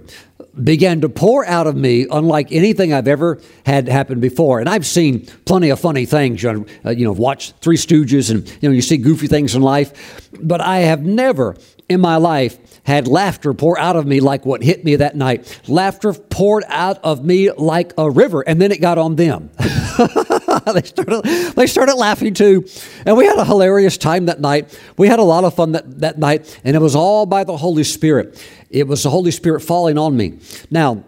began 0.62 1.00
to 1.00 1.08
pour 1.08 1.46
out 1.46 1.66
of 1.66 1.76
me 1.76 2.06
unlike 2.10 2.52
anything 2.52 2.92
I've 2.92 3.08
ever 3.08 3.40
had 3.64 3.88
happen 3.88 4.20
before. 4.20 4.60
And 4.60 4.68
I've 4.68 4.86
seen 4.86 5.26
plenty 5.44 5.70
of 5.70 5.80
funny 5.80 6.06
things, 6.06 6.42
you 6.42 6.52
know, 6.52 6.66
uh, 6.84 6.90
you 6.90 7.04
know 7.04 7.12
watched 7.12 7.54
Three 7.60 7.76
Stooges 7.76 8.30
and, 8.30 8.48
you 8.60 8.68
know, 8.68 8.74
you 8.74 8.82
see 8.82 8.96
goofy 8.96 9.26
things 9.26 9.54
in 9.54 9.62
life. 9.62 10.30
But 10.42 10.60
I 10.60 10.78
have 10.78 11.02
never 11.02 11.56
in 11.88 12.00
my 12.00 12.16
life 12.16 12.58
had 12.84 13.06
laughter 13.06 13.52
pour 13.52 13.78
out 13.78 13.96
of 13.96 14.06
me 14.06 14.20
like 14.20 14.46
what 14.46 14.62
hit 14.62 14.84
me 14.84 14.96
that 14.96 15.16
night. 15.16 15.60
Laughter 15.68 16.12
poured 16.12 16.64
out 16.68 16.98
of 17.04 17.24
me 17.24 17.50
like 17.52 17.92
a 17.98 18.10
river, 18.10 18.42
and 18.42 18.60
then 18.60 18.72
it 18.72 18.80
got 18.80 18.98
on 18.98 19.16
them. 19.16 19.50
they 20.74 20.82
started 20.82 21.22
they 21.54 21.66
started 21.66 21.94
laughing 21.94 22.34
too, 22.34 22.66
and 23.06 23.16
we 23.16 23.24
had 23.24 23.38
a 23.38 23.44
hilarious 23.44 23.96
time 23.96 24.26
that 24.26 24.40
night. 24.40 24.78
We 24.96 25.08
had 25.08 25.18
a 25.18 25.24
lot 25.24 25.44
of 25.44 25.54
fun 25.54 25.72
that, 25.72 26.00
that 26.00 26.18
night, 26.18 26.60
and 26.64 26.76
it 26.76 26.80
was 26.80 26.94
all 26.94 27.26
by 27.26 27.44
the 27.44 27.56
Holy 27.56 27.84
Spirit. 27.84 28.42
It 28.70 28.86
was 28.86 29.02
the 29.02 29.10
Holy 29.10 29.30
Spirit 29.30 29.60
falling 29.60 29.98
on 29.98 30.16
me. 30.16 30.38
Now, 30.70 31.04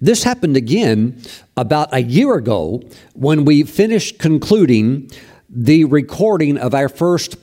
this 0.00 0.22
happened 0.22 0.56
again 0.56 1.22
about 1.56 1.88
a 1.92 2.02
year 2.02 2.34
ago 2.34 2.82
when 3.14 3.44
we 3.44 3.62
finished 3.62 4.18
concluding 4.18 5.10
the 5.48 5.84
recording 5.84 6.58
of 6.58 6.74
our 6.74 6.88
first 6.88 7.36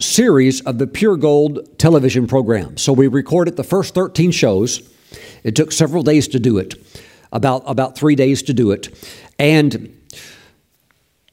series 0.00 0.60
of 0.62 0.78
the 0.78 0.86
Pure 0.86 1.18
Gold 1.18 1.78
television 1.78 2.26
program. 2.26 2.76
So 2.76 2.92
we 2.92 3.06
recorded 3.06 3.56
the 3.56 3.64
first 3.64 3.94
13 3.94 4.32
shows. 4.32 4.88
It 5.44 5.54
took 5.54 5.72
several 5.72 6.02
days 6.02 6.28
to 6.28 6.40
do 6.40 6.58
it, 6.58 6.74
about, 7.32 7.62
about 7.66 7.96
three 7.96 8.16
days 8.16 8.42
to 8.44 8.52
do 8.52 8.70
it. 8.72 8.88
And 9.38 10.00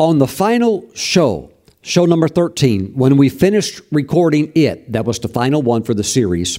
on 0.02 0.18
the 0.18 0.26
final 0.26 0.90
show, 0.96 1.52
show 1.84 2.06
number 2.06 2.28
13, 2.28 2.94
when 2.96 3.18
we 3.18 3.30
finished 3.30 3.82
recording 3.92 4.52
it, 4.56 4.92
that 4.92 5.06
was 5.06 5.20
the 5.20 5.28
final 5.28 5.62
one 5.62 5.84
for 5.84 5.94
the 5.94 6.04
series, 6.04 6.58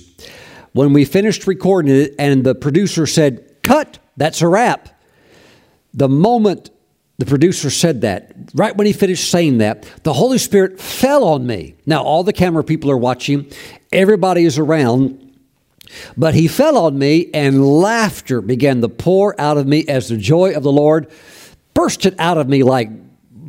when 0.74 0.92
we 0.92 1.04
finished 1.04 1.48
recording 1.48 1.92
it 1.92 2.14
and 2.20 2.44
the 2.44 2.54
producer 2.54 3.04
said, 3.04 3.44
Cut, 3.64 3.98
that's 4.16 4.42
a 4.42 4.48
wrap. 4.48 4.90
The 5.92 6.08
moment 6.08 6.70
the 7.18 7.26
producer 7.26 7.68
said 7.68 8.02
that, 8.02 8.32
right 8.54 8.76
when 8.76 8.86
he 8.86 8.92
finished 8.92 9.28
saying 9.28 9.58
that, 9.58 9.90
the 10.04 10.12
Holy 10.12 10.38
Spirit 10.38 10.78
fell 10.78 11.24
on 11.24 11.44
me. 11.44 11.74
Now, 11.84 12.04
all 12.04 12.22
the 12.22 12.32
camera 12.32 12.62
people 12.62 12.92
are 12.92 12.96
watching, 12.96 13.50
everybody 13.90 14.44
is 14.44 14.56
around, 14.56 15.36
but 16.16 16.34
he 16.34 16.46
fell 16.46 16.78
on 16.78 16.96
me, 16.96 17.28
and 17.34 17.66
laughter 17.66 18.40
began 18.40 18.80
to 18.82 18.88
pour 18.88 19.38
out 19.40 19.58
of 19.58 19.66
me 19.66 19.84
as 19.88 20.08
the 20.08 20.16
joy 20.16 20.54
of 20.54 20.62
the 20.62 20.70
Lord 20.70 21.10
bursted 21.74 22.14
out 22.20 22.38
of 22.38 22.48
me 22.48 22.62
like 22.62 22.88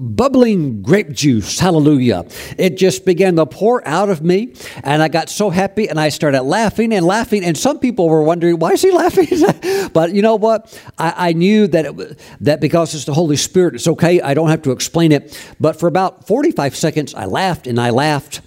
bubbling 0.04 0.82
grape 0.82 1.12
juice. 1.12 1.60
Hallelujah. 1.60 2.26
It 2.58 2.78
just 2.78 3.06
began 3.06 3.36
to 3.38 3.46
pour 3.46 3.86
out 3.88 4.10
of 4.10 4.22
me. 4.22 4.54
And 4.84 5.02
I 5.02 5.08
got 5.08 5.30
so 5.30 5.50
happy 5.50 5.88
and 5.90 6.00
I 6.00 6.10
started 6.10 6.44
laughing 6.44 6.94
and 6.94 7.06
laughing. 7.06 7.44
And 7.44 7.58
some 7.58 7.80
people 7.80 8.10
were 8.10 8.24
wondering, 8.24 8.60
why 8.60 8.72
is 8.72 8.82
he 8.82 8.92
laughing? 9.04 9.28
but 9.94 10.14
you 10.14 10.22
know 10.22 10.36
what? 10.36 10.80
I, 10.98 11.30
I 11.30 11.34
knew 11.34 11.68
that, 11.68 11.86
it, 11.86 12.20
that 12.42 12.62
because 12.62 12.94
it's 12.94 13.06
the 13.06 13.14
Holy 13.14 13.38
Spirit, 13.38 13.76
it's 13.76 13.88
okay. 13.88 14.22
I 14.22 14.34
don't 14.34 14.50
have 14.50 14.62
to 14.64 14.72
explain 14.72 15.12
it. 15.12 15.40
But 15.60 15.80
for 15.80 15.88
about 15.88 16.28
45 16.28 16.76
seconds, 16.76 17.14
I 17.14 17.26
laughed 17.26 17.68
and 17.68 17.80
I 17.80 17.90
laughed. 17.90 18.42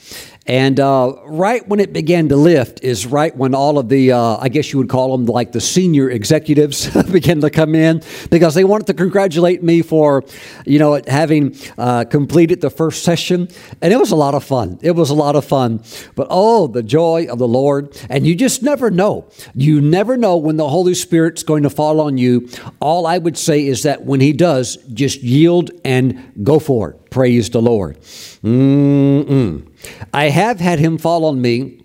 And 0.47 0.79
uh, 0.79 1.15
right 1.25 1.67
when 1.67 1.81
it 1.81 1.93
began 1.93 2.29
to 2.29 2.37
lift 2.37 2.85
is 2.85 3.05
right 3.05 3.37
when 3.37 3.55
all 3.55 3.79
of 3.79 3.89
the, 3.89 4.13
uh, 4.13 4.37
I 4.37 4.49
guess 4.49 4.73
you 4.73 4.79
would 4.79 4.89
call 4.89 5.17
them 5.17 5.27
like 5.27 5.51
the 5.53 5.61
senior 5.61 6.09
executives 6.09 6.91
began 7.11 7.41
to 7.41 7.51
come 7.51 7.75
in 7.75 8.03
because 8.31 8.55
they 8.55 8.63
wanted 8.63 8.87
to 8.87 8.95
congratulate 8.95 9.63
me 9.63 9.83
for, 9.83 10.25
you 10.65 10.79
know, 10.79 11.01
having 11.09 11.57
uh, 11.79 12.05
completed 12.05 12.61
the 12.61 12.71
first 12.71 13.03
session. 13.03 13.49
And 13.83 13.93
it 13.93 13.97
was 13.97 14.13
a 14.13 14.17
lot 14.17 14.35
of 14.35 14.45
fun. 14.45 14.79
It 14.83 14.93
was 14.93 15.11
a 15.11 15.15
lot 15.15 15.35
of 15.35 15.45
fun. 15.45 15.83
But 16.15 16.29
oh, 16.31 16.69
the 16.69 16.83
joy 16.83 17.27
of 17.29 17.39
the 17.39 17.49
Lord. 17.49 18.01
And 18.09 18.25
you 18.25 18.37
just 18.37 18.63
never 18.63 18.91
know. 18.91 19.29
You 19.55 19.81
never 19.81 20.17
know 20.17 20.37
when 20.37 20.57
the 20.57 20.69
Holy 20.69 20.95
Spirit's 20.95 21.43
going 21.43 21.65
to 21.65 21.71
fall 21.71 22.01
on 22.01 22.19
you. 22.19 22.49
All 22.81 23.07
I 23.07 23.19
would 23.19 23.37
say 23.37 23.67
is 23.67 23.83
that 23.83 24.05
when 24.05 24.21
He 24.21 24.33
does, 24.33 24.77
just 24.93 25.23
yield 25.23 25.73
and 25.85 26.33
go 26.45 26.61
for 26.61 26.91
it. 26.91 27.06
Praise 27.17 27.49
the 27.49 27.63
Lord. 27.63 27.99
Mm-mm. 28.45 29.67
I 30.13 30.29
have 30.29 30.61
had 30.61 30.79
him 30.79 30.99
fall 30.99 31.25
on 31.25 31.41
me 31.41 31.83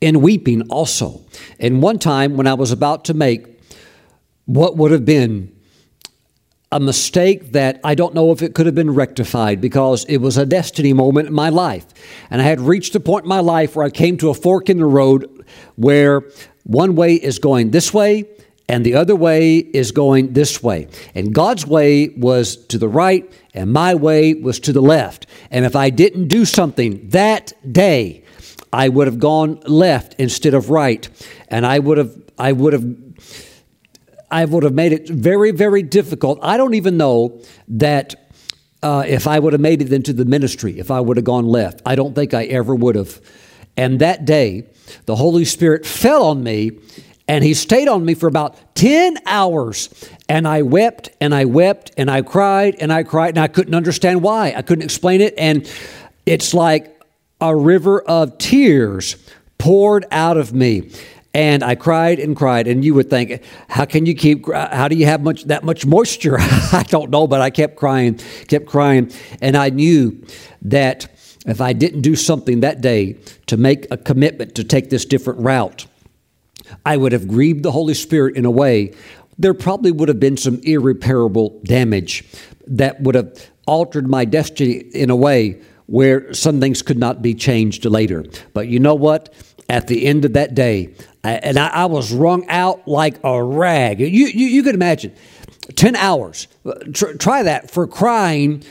in 0.00 0.20
weeping 0.20 0.62
also. 0.70 1.22
And 1.58 1.82
one 1.82 1.98
time 1.98 2.36
when 2.36 2.46
I 2.46 2.54
was 2.54 2.70
about 2.70 3.06
to 3.06 3.14
make 3.14 3.60
what 4.44 4.76
would 4.76 4.92
have 4.92 5.04
been 5.04 5.52
a 6.70 6.78
mistake 6.78 7.50
that 7.54 7.80
I 7.82 7.96
don't 7.96 8.14
know 8.14 8.30
if 8.30 8.40
it 8.40 8.54
could 8.54 8.66
have 8.66 8.74
been 8.76 8.94
rectified 8.94 9.60
because 9.60 10.04
it 10.04 10.18
was 10.18 10.38
a 10.38 10.46
destiny 10.46 10.92
moment 10.92 11.26
in 11.26 11.34
my 11.34 11.48
life. 11.48 11.86
And 12.30 12.40
I 12.40 12.44
had 12.44 12.60
reached 12.60 12.94
a 12.94 13.00
point 13.00 13.24
in 13.24 13.28
my 13.28 13.40
life 13.40 13.74
where 13.74 13.84
I 13.84 13.90
came 13.90 14.16
to 14.18 14.30
a 14.30 14.34
fork 14.34 14.70
in 14.70 14.78
the 14.78 14.86
road 14.86 15.44
where 15.74 16.22
one 16.62 16.94
way 16.94 17.14
is 17.14 17.40
going 17.40 17.72
this 17.72 17.92
way 17.92 18.28
and 18.70 18.86
the 18.86 18.94
other 18.94 19.16
way 19.16 19.56
is 19.56 19.90
going 19.90 20.34
this 20.34 20.62
way. 20.62 20.86
And 21.16 21.34
God's 21.34 21.66
way 21.66 22.10
was 22.10 22.56
to 22.66 22.78
the 22.78 22.86
right, 22.86 23.28
and 23.54 23.72
my 23.72 23.94
way 23.94 24.34
was 24.34 24.60
to 24.60 24.72
the 24.72 24.80
left. 24.80 25.26
And 25.50 25.64
if 25.64 25.74
I 25.74 25.90
didn't 25.90 26.28
do 26.28 26.44
something 26.44 27.08
that 27.10 27.52
day, 27.72 28.24
I 28.72 28.88
would 28.88 29.06
have 29.06 29.18
gone 29.18 29.60
left 29.66 30.14
instead 30.18 30.54
of 30.54 30.70
right. 30.70 31.08
And 31.48 31.66
I 31.66 31.78
would 31.78 31.98
have, 31.98 32.16
I 32.38 32.52
would 32.52 32.72
have, 32.72 32.86
I 34.30 34.44
would 34.44 34.62
have 34.62 34.74
made 34.74 34.92
it 34.92 35.08
very, 35.08 35.50
very 35.50 35.82
difficult. 35.82 36.38
I 36.42 36.56
don't 36.56 36.74
even 36.74 36.96
know 36.96 37.40
that 37.68 38.14
uh, 38.82 39.04
if 39.06 39.26
I 39.26 39.38
would 39.38 39.52
have 39.52 39.60
made 39.60 39.82
it 39.82 39.92
into 39.92 40.12
the 40.12 40.24
ministry, 40.24 40.78
if 40.78 40.90
I 40.90 41.00
would 41.00 41.16
have 41.16 41.24
gone 41.24 41.46
left. 41.46 41.82
I 41.84 41.96
don't 41.96 42.14
think 42.14 42.32
I 42.32 42.44
ever 42.44 42.74
would 42.74 42.94
have. 42.94 43.20
And 43.76 44.00
that 44.00 44.24
day, 44.24 44.68
the 45.06 45.16
Holy 45.16 45.44
Spirit 45.44 45.84
fell 45.84 46.24
on 46.24 46.42
me 46.42 46.78
and 47.28 47.44
he 47.44 47.54
stayed 47.54 47.88
on 47.88 48.04
me 48.04 48.14
for 48.14 48.26
about 48.26 48.74
10 48.74 49.18
hours. 49.26 49.88
And 50.30 50.46
I 50.46 50.62
wept 50.62 51.10
and 51.20 51.34
I 51.34 51.44
wept 51.44 51.90
and 51.96 52.08
I 52.08 52.22
cried 52.22 52.76
and 52.78 52.92
I 52.92 53.02
cried 53.02 53.30
and 53.30 53.40
I 53.40 53.48
couldn't 53.48 53.74
understand 53.74 54.22
why. 54.22 54.54
I 54.56 54.62
couldn't 54.62 54.84
explain 54.84 55.20
it. 55.20 55.34
And 55.36 55.68
it's 56.24 56.54
like 56.54 57.02
a 57.40 57.54
river 57.56 58.00
of 58.00 58.38
tears 58.38 59.16
poured 59.58 60.06
out 60.12 60.36
of 60.36 60.54
me. 60.54 60.92
And 61.34 61.64
I 61.64 61.74
cried 61.74 62.20
and 62.20 62.36
cried, 62.36 62.68
and 62.68 62.84
you 62.84 62.94
would 62.94 63.10
think, 63.10 63.42
how 63.68 63.84
can 63.86 64.06
you 64.06 64.14
keep? 64.14 64.46
How 64.52 64.86
do 64.86 64.94
you 64.94 65.06
have 65.06 65.20
much 65.20 65.44
that 65.44 65.64
much 65.64 65.84
moisture? 65.84 66.36
I 66.40 66.84
don't 66.88 67.10
know, 67.10 67.26
but 67.26 67.40
I 67.40 67.50
kept 67.50 67.74
crying, 67.76 68.14
kept 68.46 68.66
crying, 68.66 69.12
and 69.40 69.56
I 69.56 69.70
knew 69.70 70.24
that 70.62 71.08
if 71.46 71.60
I 71.60 71.72
didn't 71.72 72.02
do 72.02 72.14
something 72.16 72.60
that 72.60 72.80
day 72.80 73.16
to 73.46 73.56
make 73.56 73.86
a 73.92 73.96
commitment 73.96 74.56
to 74.56 74.64
take 74.64 74.90
this 74.90 75.04
different 75.04 75.40
route, 75.40 75.86
I 76.84 76.96
would 76.96 77.12
have 77.12 77.28
grieved 77.28 77.62
the 77.62 77.72
Holy 77.72 77.94
Spirit 77.94 78.36
in 78.36 78.44
a 78.44 78.50
way. 78.50 78.92
There 79.40 79.54
probably 79.54 79.90
would 79.90 80.08
have 80.08 80.20
been 80.20 80.36
some 80.36 80.60
irreparable 80.64 81.60
damage 81.64 82.24
that 82.66 83.00
would 83.00 83.14
have 83.14 83.50
altered 83.66 84.06
my 84.06 84.26
destiny 84.26 84.74
in 84.74 85.08
a 85.08 85.16
way 85.16 85.62
where 85.86 86.32
some 86.34 86.60
things 86.60 86.82
could 86.82 86.98
not 86.98 87.22
be 87.22 87.34
changed 87.34 87.84
later. 87.86 88.24
But 88.52 88.68
you 88.68 88.78
know 88.78 88.94
what? 88.94 89.32
At 89.68 89.86
the 89.86 90.04
end 90.04 90.24
of 90.24 90.34
that 90.34 90.54
day, 90.54 90.94
and 91.24 91.58
I, 91.58 91.68
I 91.68 91.86
was 91.86 92.12
wrung 92.12 92.46
out 92.48 92.86
like 92.86 93.18
a 93.24 93.42
rag. 93.42 94.00
You, 94.00 94.06
you, 94.08 94.46
you 94.46 94.62
can 94.62 94.74
imagine 94.74 95.14
10 95.76 95.96
hours. 95.96 96.48
Try 96.92 97.44
that 97.44 97.70
for 97.70 97.86
crying 97.86 98.62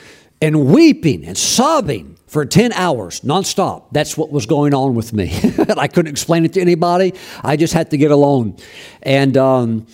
and 0.42 0.68
weeping 0.68 1.26
and 1.26 1.38
sobbing 1.38 2.18
for 2.28 2.46
10 2.46 2.74
hours 2.74 3.22
nonstop. 3.22 3.86
That's 3.92 4.16
what 4.18 4.32
was 4.32 4.46
going 4.46 4.74
on 4.74 4.94
with 4.94 5.14
me. 5.14 5.32
I 5.78 5.88
couldn't 5.88 6.12
explain 6.12 6.46
it 6.46 6.54
to 6.54 6.62
anybody. 6.62 7.14
I 7.44 7.56
just 7.56 7.74
had 7.74 7.92
to 7.92 7.98
get 7.98 8.12
alone. 8.12 8.58
And 9.02 9.36
um, 9.36 9.88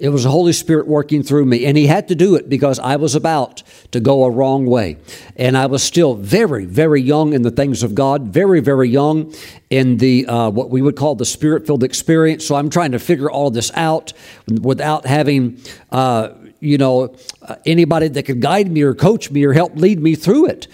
it 0.00 0.08
was 0.08 0.24
the 0.24 0.30
Holy 0.30 0.54
Spirit 0.54 0.88
working 0.88 1.22
through 1.22 1.44
me. 1.44 1.66
And 1.66 1.76
He 1.76 1.86
had 1.86 2.08
to 2.08 2.14
do 2.14 2.34
it 2.34 2.48
because 2.48 2.78
I 2.78 2.96
was 2.96 3.14
about 3.14 3.62
to 3.92 4.00
go 4.00 4.24
a 4.24 4.30
wrong 4.30 4.64
way. 4.64 4.96
And 5.36 5.58
I 5.58 5.66
was 5.66 5.82
still 5.82 6.14
very, 6.14 6.64
very 6.64 7.02
young 7.02 7.34
in 7.34 7.42
the 7.42 7.50
things 7.50 7.82
of 7.82 7.94
God, 7.94 8.28
very, 8.28 8.60
very 8.60 8.88
young 8.88 9.34
in 9.68 9.98
the 9.98 10.26
uh, 10.26 10.48
what 10.48 10.70
we 10.70 10.80
would 10.80 10.96
call 10.96 11.16
the 11.16 11.26
spirit 11.26 11.66
filled 11.66 11.84
experience. 11.84 12.46
So 12.46 12.54
I'm 12.54 12.70
trying 12.70 12.92
to 12.92 12.98
figure 12.98 13.30
all 13.30 13.50
this 13.50 13.70
out 13.74 14.12
without 14.48 15.04
having. 15.06 15.60
Uh, 15.92 16.30
you 16.62 16.76
know, 16.76 17.16
uh, 17.40 17.56
anybody 17.64 18.08
that 18.08 18.24
could 18.24 18.42
guide 18.42 18.70
me 18.70 18.82
or 18.82 18.94
coach 18.94 19.30
me 19.30 19.42
or 19.44 19.54
help 19.54 19.76
lead 19.76 19.98
me 19.98 20.14
through 20.14 20.44
it. 20.44 20.68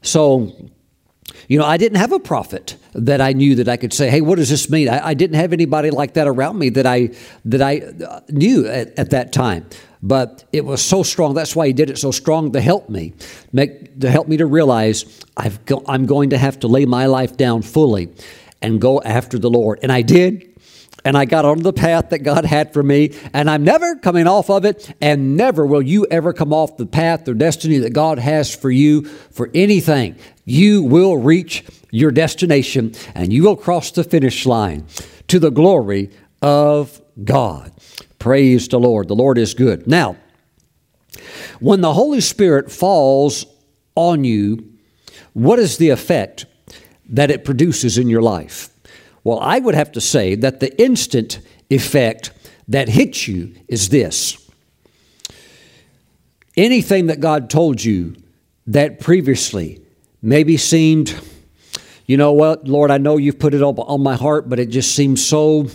So, 0.00 0.70
you 1.52 1.58
know, 1.58 1.66
I 1.66 1.76
didn't 1.76 1.98
have 1.98 2.12
a 2.12 2.18
prophet 2.18 2.78
that 2.94 3.20
I 3.20 3.34
knew 3.34 3.56
that 3.56 3.68
I 3.68 3.76
could 3.76 3.92
say, 3.92 4.08
"Hey, 4.08 4.22
what 4.22 4.36
does 4.36 4.48
this 4.48 4.70
mean?" 4.70 4.88
I, 4.88 5.08
I 5.08 5.12
didn't 5.12 5.36
have 5.36 5.52
anybody 5.52 5.90
like 5.90 6.14
that 6.14 6.26
around 6.26 6.58
me 6.58 6.70
that 6.70 6.86
I 6.86 7.10
that 7.44 7.60
I 7.60 7.80
uh, 7.80 8.20
knew 8.30 8.66
at, 8.66 8.98
at, 8.98 9.10
that 9.10 9.34
time. 9.34 9.66
But 10.02 10.44
it 10.50 10.64
was 10.64 10.80
so 10.80 11.02
strong. 11.02 11.34
That's 11.34 11.54
why 11.54 11.66
he 11.66 11.74
did 11.74 11.90
it 11.90 11.98
so 11.98 12.10
strong 12.10 12.52
to 12.52 12.60
help 12.62 12.88
me, 12.88 13.12
make 13.52 14.00
to 14.00 14.10
help 14.10 14.28
me 14.28 14.38
to 14.38 14.46
realize 14.46 15.04
I've 15.36 15.62
go, 15.66 15.84
I'm 15.86 16.06
going 16.06 16.30
to 16.30 16.38
have 16.38 16.58
to 16.60 16.68
lay 16.68 16.86
my 16.86 17.04
life 17.04 17.36
down 17.36 17.60
fully 17.60 18.08
and 18.62 18.80
go 18.80 19.02
after 19.02 19.38
the 19.38 19.50
Lord. 19.50 19.80
And 19.82 19.92
I 19.92 20.00
did 20.00 20.51
and 21.04 21.16
I 21.16 21.24
got 21.24 21.44
on 21.44 21.60
the 21.60 21.72
path 21.72 22.10
that 22.10 22.20
God 22.20 22.44
had 22.44 22.72
for 22.72 22.82
me, 22.82 23.14
and 23.32 23.50
I'm 23.50 23.64
never 23.64 23.96
coming 23.96 24.26
off 24.26 24.50
of 24.50 24.64
it, 24.64 24.94
and 25.00 25.36
never 25.36 25.66
will 25.66 25.82
you 25.82 26.06
ever 26.10 26.32
come 26.32 26.52
off 26.52 26.76
the 26.76 26.86
path 26.86 27.28
or 27.28 27.34
destiny 27.34 27.78
that 27.78 27.92
God 27.92 28.18
has 28.18 28.54
for 28.54 28.70
you 28.70 29.04
for 29.04 29.50
anything. 29.54 30.16
You 30.44 30.82
will 30.82 31.16
reach 31.16 31.64
your 31.90 32.10
destination 32.10 32.94
and 33.14 33.32
you 33.32 33.44
will 33.44 33.56
cross 33.56 33.90
the 33.90 34.02
finish 34.02 34.46
line 34.46 34.86
to 35.28 35.38
the 35.38 35.50
glory 35.50 36.10
of 36.40 37.00
God. 37.22 37.72
Praise 38.18 38.66
the 38.68 38.80
Lord. 38.80 39.08
The 39.08 39.14
Lord 39.14 39.38
is 39.38 39.54
good. 39.54 39.86
Now, 39.86 40.16
when 41.60 41.80
the 41.80 41.92
Holy 41.92 42.20
Spirit 42.20 42.72
falls 42.72 43.46
on 43.94 44.24
you, 44.24 44.72
what 45.32 45.58
is 45.58 45.76
the 45.76 45.90
effect 45.90 46.46
that 47.08 47.30
it 47.30 47.44
produces 47.44 47.98
in 47.98 48.08
your 48.08 48.22
life? 48.22 48.71
Well, 49.24 49.38
I 49.40 49.58
would 49.58 49.74
have 49.74 49.92
to 49.92 50.00
say 50.00 50.34
that 50.36 50.60
the 50.60 50.80
instant 50.80 51.40
effect 51.70 52.32
that 52.68 52.88
hits 52.88 53.28
you 53.28 53.54
is 53.68 53.88
this 53.88 54.38
anything 56.56 57.06
that 57.06 57.20
God 57.20 57.48
told 57.48 57.82
you 57.82 58.14
that 58.66 59.00
previously 59.00 59.80
maybe 60.20 60.56
seemed, 60.56 61.18
you 62.06 62.16
know 62.16 62.32
what, 62.32 62.68
Lord, 62.68 62.90
I 62.90 62.98
know 62.98 63.16
you've 63.16 63.38
put 63.38 63.54
it 63.54 63.62
on 63.62 64.02
my 64.02 64.16
heart, 64.16 64.48
but 64.48 64.58
it 64.58 64.66
just 64.66 64.94
seems 64.94 65.24
so 65.24 65.68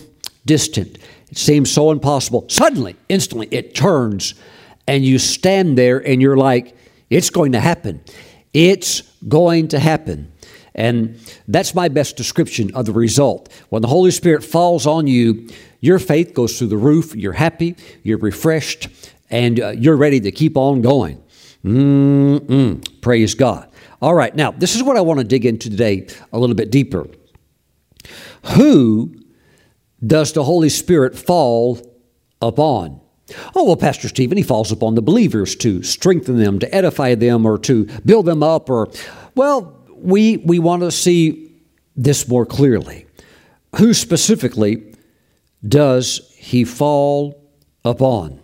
distant. 0.46 0.98
It 1.30 1.38
seems 1.38 1.72
so 1.72 1.92
impossible. 1.92 2.46
Suddenly, 2.48 2.96
instantly, 3.10 3.48
it 3.52 3.76
turns 3.76 4.36
and 4.88 5.04
you 5.04 5.20
stand 5.20 5.78
there 5.78 5.98
and 5.98 6.22
you're 6.22 6.38
like, 6.38 6.76
it's 7.10 7.30
going 7.30 7.52
to 7.54 7.60
happen. 7.60 8.02
It's 8.54 9.02
going 9.28 9.70
to 9.70 9.80
happen. 9.80 10.32
And 10.78 11.20
that's 11.48 11.74
my 11.74 11.90
best 11.90 12.16
description 12.16 12.74
of 12.76 12.86
the 12.86 12.94
result. 12.94 13.52
When 13.70 13.82
the 13.82 13.88
Holy 13.88 14.12
Spirit 14.12 14.44
falls 14.44 14.86
on 14.86 15.08
you, 15.08 15.50
your 15.82 15.98
faith 15.98 16.34
goes 16.34 16.58
through 16.58 16.68
the 16.68 16.78
roof. 16.78 17.16
You're 17.16 17.34
happy, 17.34 17.76
you're 18.04 18.20
refreshed, 18.20 18.88
and 19.30 19.60
uh, 19.60 19.70
you're 19.72 19.98
ready 19.98 20.20
to 20.22 20.32
keep 20.32 20.56
on 20.56 20.82
going. 20.82 21.22
Mm-mm. 21.66 23.02
Praise 23.02 23.34
God. 23.34 23.70
All 24.02 24.14
right, 24.14 24.36
now, 24.36 24.52
this 24.52 24.76
is 24.76 24.84
what 24.84 24.96
I 24.96 25.02
want 25.02 25.20
to 25.20 25.24
dig 25.24 25.46
into 25.46 25.70
today 25.72 26.08
a 26.32 26.38
little 26.38 26.56
bit 26.56 26.70
deeper. 26.70 27.08
Who 28.56 29.16
does 30.06 30.34
the 30.34 30.44
Holy 30.44 30.70
Spirit 30.70 31.18
fall 31.18 31.80
upon? 32.40 33.02
Oh, 33.56 33.66
well, 33.66 33.76
Pastor 33.76 34.08
Stephen, 34.08 34.38
he 34.38 34.44
falls 34.44 34.72
upon 34.72 34.96
the 34.96 35.02
believers 35.02 35.56
to 35.58 35.82
strengthen 35.82 36.38
them, 36.38 36.60
to 36.60 36.74
edify 36.74 37.16
them, 37.16 37.46
or 37.46 37.58
to 37.60 37.86
build 38.06 38.28
them 38.28 38.44
up, 38.44 38.70
or, 38.70 38.90
well, 39.36 39.77
we, 40.00 40.38
we 40.38 40.60
want 40.60 40.84
to 40.84 40.92
see 40.92 41.52
this 41.96 42.28
more 42.28 42.46
clearly. 42.46 43.06
Who 43.78 43.94
specifically 43.94 44.96
does 45.68 46.34
he 46.38 46.64
fall 46.64 47.42
upon? 47.84 48.40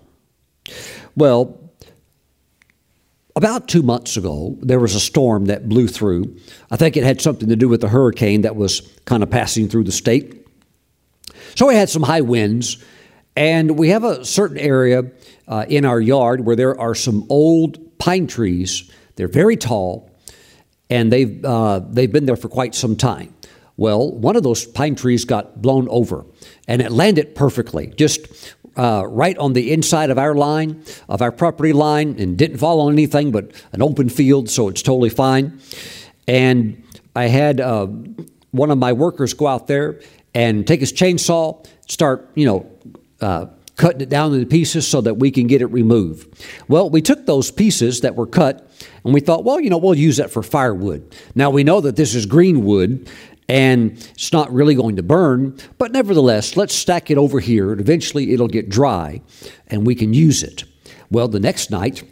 Well, 1.15 1.59
about 3.35 3.67
two 3.67 3.81
months 3.81 4.15
ago, 4.15 4.57
there 4.61 4.79
was 4.79 4.95
a 4.95 4.99
storm 4.99 5.45
that 5.45 5.67
blew 5.67 5.87
through. 5.87 6.37
I 6.69 6.77
think 6.77 6.97
it 6.97 7.03
had 7.03 7.19
something 7.19 7.49
to 7.49 7.55
do 7.55 7.67
with 7.67 7.81
the 7.81 7.87
hurricane 7.87 8.41
that 8.41 8.55
was 8.55 8.81
kind 9.05 9.23
of 9.23 9.29
passing 9.29 9.67
through 9.67 9.85
the 9.85 9.91
state. 9.91 10.47
So 11.55 11.67
we 11.67 11.75
had 11.75 11.89
some 11.89 12.03
high 12.03 12.21
winds, 12.21 12.83
and 13.35 13.77
we 13.77 13.89
have 13.89 14.03
a 14.03 14.23
certain 14.23 14.57
area 14.57 15.11
uh, 15.47 15.65
in 15.67 15.85
our 15.85 15.99
yard 15.99 16.45
where 16.45 16.55
there 16.55 16.79
are 16.79 16.95
some 16.95 17.25
old 17.29 17.97
pine 17.97 18.27
trees. 18.27 18.91
They're 19.15 19.27
very 19.27 19.57
tall, 19.57 20.09
and 20.93 21.11
they've, 21.11 21.43
uh, 21.43 21.79
they've 21.89 22.11
been 22.11 22.27
there 22.27 22.35
for 22.35 22.49
quite 22.49 22.75
some 22.75 22.95
time. 22.95 23.33
Well, 23.77 24.11
one 24.11 24.35
of 24.35 24.43
those 24.43 24.63
pine 24.63 24.93
trees 24.93 25.25
got 25.25 25.59
blown 25.59 25.87
over, 25.89 26.23
and 26.67 26.83
it 26.83 26.91
landed 26.91 27.33
perfectly, 27.33 27.87
just 27.97 28.55
uh, 28.77 29.03
right 29.07 29.35
on 29.39 29.53
the 29.53 29.73
inside 29.73 30.11
of 30.11 30.19
our 30.19 30.35
line, 30.35 30.83
of 31.09 31.23
our 31.23 31.31
property 31.31 31.73
line, 31.73 32.15
and 32.19 32.37
didn't 32.37 32.57
fall 32.57 32.79
on 32.81 32.93
anything 32.93 33.31
but 33.31 33.51
an 33.71 33.81
open 33.81 34.07
field, 34.07 34.51
so 34.51 34.67
it's 34.67 34.83
totally 34.83 35.09
fine. 35.09 35.59
And 36.27 36.83
I 37.15 37.25
had 37.25 37.59
uh, 37.59 37.87
one 38.51 38.69
of 38.69 38.77
my 38.77 38.93
workers 38.93 39.33
go 39.33 39.47
out 39.47 39.65
there 39.65 39.99
and 40.35 40.67
take 40.67 40.79
his 40.79 40.93
chainsaw, 40.93 41.65
start, 41.87 42.29
you 42.35 42.45
know, 42.45 42.71
uh, 43.19 43.47
cutting 43.77 44.01
it 44.01 44.09
down 44.09 44.31
into 44.35 44.45
pieces 44.45 44.87
so 44.87 45.01
that 45.01 45.15
we 45.15 45.31
can 45.31 45.47
get 45.47 45.63
it 45.63 45.67
removed. 45.67 46.45
Well, 46.67 46.91
we 46.91 47.01
took 47.01 47.25
those 47.25 47.49
pieces 47.49 48.01
that 48.01 48.15
were 48.15 48.27
cut 48.27 48.69
and 49.03 49.13
we 49.13 49.19
thought, 49.19 49.43
well, 49.43 49.59
you 49.59 49.69
know, 49.69 49.77
we'll 49.77 49.95
use 49.95 50.17
that 50.17 50.31
for 50.31 50.43
firewood. 50.43 51.15
Now 51.35 51.49
we 51.49 51.63
know 51.63 51.81
that 51.81 51.95
this 51.95 52.15
is 52.15 52.25
green 52.25 52.63
wood 52.63 53.09
and 53.49 53.91
it's 53.91 54.31
not 54.31 54.51
really 54.53 54.75
going 54.75 54.95
to 54.95 55.03
burn, 55.03 55.57
but 55.77 55.91
nevertheless, 55.91 56.55
let's 56.55 56.73
stack 56.73 57.11
it 57.11 57.17
over 57.17 57.39
here 57.39 57.71
and 57.71 57.81
eventually 57.81 58.33
it'll 58.33 58.47
get 58.47 58.69
dry 58.69 59.21
and 59.67 59.85
we 59.85 59.95
can 59.95 60.13
use 60.13 60.43
it. 60.43 60.63
Well, 61.09 61.27
the 61.27 61.39
next 61.39 61.69
night, 61.69 62.03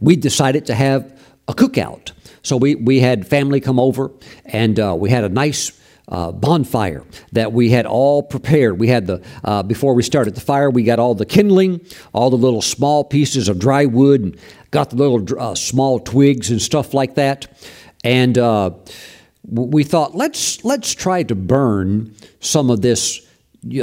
we 0.00 0.16
decided 0.16 0.66
to 0.66 0.74
have 0.74 1.18
a 1.48 1.54
cookout. 1.54 2.12
So 2.42 2.56
we, 2.56 2.74
we 2.74 3.00
had 3.00 3.26
family 3.26 3.60
come 3.60 3.80
over 3.80 4.10
and 4.44 4.78
uh, 4.78 4.94
we 4.98 5.10
had 5.10 5.24
a 5.24 5.28
nice 5.28 5.77
uh, 6.08 6.32
bonfire 6.32 7.04
that 7.32 7.52
we 7.52 7.70
had 7.70 7.86
all 7.86 8.22
prepared. 8.22 8.78
We 8.78 8.88
had 8.88 9.06
the, 9.06 9.22
uh, 9.44 9.62
before 9.62 9.94
we 9.94 10.02
started 10.02 10.34
the 10.34 10.40
fire, 10.40 10.70
we 10.70 10.82
got 10.82 10.98
all 10.98 11.14
the 11.14 11.26
kindling, 11.26 11.80
all 12.12 12.30
the 12.30 12.36
little 12.36 12.62
small 12.62 13.04
pieces 13.04 13.48
of 13.48 13.58
dry 13.58 13.84
wood, 13.84 14.22
and 14.22 14.36
got 14.70 14.90
the 14.90 14.96
little 14.96 15.40
uh, 15.40 15.54
small 15.54 15.98
twigs 16.00 16.50
and 16.50 16.60
stuff 16.60 16.94
like 16.94 17.14
that. 17.16 17.46
And 18.04 18.38
uh, 18.38 18.70
we 19.50 19.84
thought, 19.84 20.14
let's, 20.14 20.64
let's 20.64 20.94
try 20.94 21.22
to 21.24 21.34
burn 21.34 22.14
some 22.40 22.70
of 22.70 22.80
this 22.80 23.26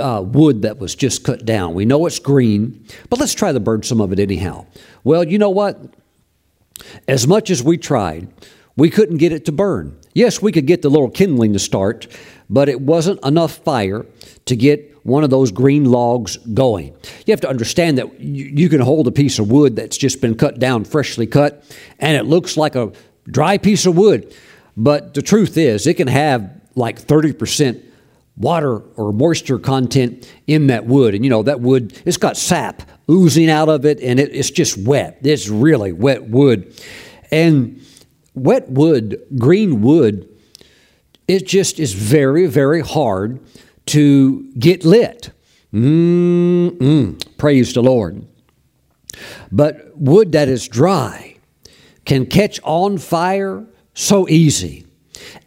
uh, 0.02 0.24
wood 0.26 0.64
that 0.64 0.80
was 0.80 0.96
just 0.96 1.24
cut 1.24 1.46
down. 1.46 1.74
We 1.74 1.86
know 1.86 2.06
it's 2.06 2.20
green, 2.20 2.86
but 3.10 3.20
let's 3.20 3.34
try 3.34 3.52
to 3.52 3.60
burn 3.60 3.84
some 3.84 4.02
of 4.02 4.12
it 4.12 4.20
anyhow. 4.20 4.66
Well, 5.04 5.24
you 5.24 5.38
know 5.38 5.50
what? 5.50 5.80
As 7.08 7.28
much 7.28 7.50
as 7.50 7.62
we 7.62 7.78
tried, 7.78 8.28
we 8.76 8.90
couldn't 8.90 9.18
get 9.18 9.32
it 9.32 9.46
to 9.46 9.52
burn. 9.52 9.98
Yes, 10.16 10.42
we 10.42 10.54
could 10.54 10.66
get 10.66 10.82
the 10.82 10.90
little 10.90 11.10
kindling 11.10 11.52
to 11.54 11.60
start, 11.60 12.08
but 12.50 12.70
it 12.70 12.80
wasn't 12.80 13.24
enough 13.24 13.58
fire 13.58 14.06
to 14.46 14.56
get 14.56 14.96
one 15.06 15.26
of 15.26 15.30
those 15.30 15.52
green 15.52 15.86
logs 15.86 16.38
going. 16.38 16.96
You 17.26 17.32
have 17.34 17.42
to 17.42 17.50
understand 17.50 17.98
that 17.98 18.22
you 18.22 18.70
can 18.70 18.80
hold 18.80 19.08
a 19.08 19.12
piece 19.12 19.40
of 19.40 19.52
wood 19.52 19.76
that's 19.76 19.98
just 19.98 20.22
been 20.22 20.36
cut 20.36 20.58
down, 20.58 20.86
freshly 20.86 21.28
cut, 21.28 21.64
and 22.00 22.16
it 22.16 22.24
looks 22.24 22.56
like 22.56 22.76
a 22.76 22.94
dry 23.28 23.58
piece 23.58 23.86
of 23.86 23.98
wood. 23.98 24.34
But 24.78 25.14
the 25.16 25.22
truth 25.22 25.58
is, 25.58 25.86
it 25.86 25.96
can 25.96 26.08
have 26.08 26.50
like 26.76 27.00
30% 27.00 27.84
water 28.38 28.80
or 28.96 29.12
moisture 29.12 29.60
content 29.60 30.32
in 30.48 30.68
that 30.68 30.86
wood. 30.86 31.14
And 31.14 31.26
you 31.26 31.30
know, 31.30 31.44
that 31.44 31.60
wood, 31.60 32.02
it's 32.06 32.18
got 32.18 32.38
sap 32.38 32.84
oozing 33.12 33.50
out 33.50 33.68
of 33.68 33.86
it 33.86 34.00
and 34.02 34.18
it, 34.18 34.34
it's 34.34 34.50
just 34.50 34.78
wet. 34.78 35.20
It's 35.24 35.50
really 35.50 35.92
wet 35.92 36.30
wood. 36.30 36.74
And 37.32 37.82
wet 38.36 38.70
wood, 38.70 39.22
green 39.38 39.82
wood, 39.82 40.30
it 41.28 41.48
just 41.48 41.80
is 41.80 41.94
very, 41.94 42.46
very 42.46 42.82
hard 42.82 43.40
to 43.88 44.52
get 44.54 44.86
lit. 44.86 45.32
Mm-mm. 45.74 47.38
Praise 47.38 47.74
the 47.74 47.82
Lord. 47.82 48.26
But 49.52 49.98
wood 49.98 50.32
that 50.34 50.48
is 50.48 50.68
dry 50.68 51.38
can 52.06 52.26
catch 52.26 52.60
on 52.64 52.98
fire 52.98 53.66
so 53.94 54.28
easy. 54.30 54.86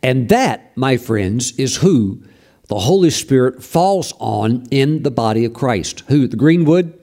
And 0.03 0.29
that, 0.29 0.77
my 0.77 0.97
friends, 0.97 1.53
is 1.53 1.77
who 1.77 2.23
the 2.69 2.79
Holy 2.79 3.11
Spirit 3.11 3.63
falls 3.63 4.13
on 4.19 4.67
in 4.71 5.03
the 5.03 5.11
body 5.11 5.45
of 5.45 5.55
Christ. 5.55 6.05
Who? 6.09 6.27
The 6.27 6.37
green 6.37 6.65
wood? 6.65 6.99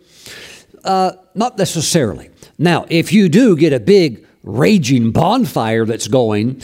Uh, 0.83 1.13
not 1.33 1.57
necessarily. 1.57 2.29
Now, 2.57 2.85
if 2.89 3.11
you 3.11 3.29
do 3.29 3.55
get 3.55 3.73
a 3.73 3.79
big 3.79 4.25
raging 4.45 5.11
bonfire 5.11 5.85
that's 5.85 6.07
going, 6.07 6.61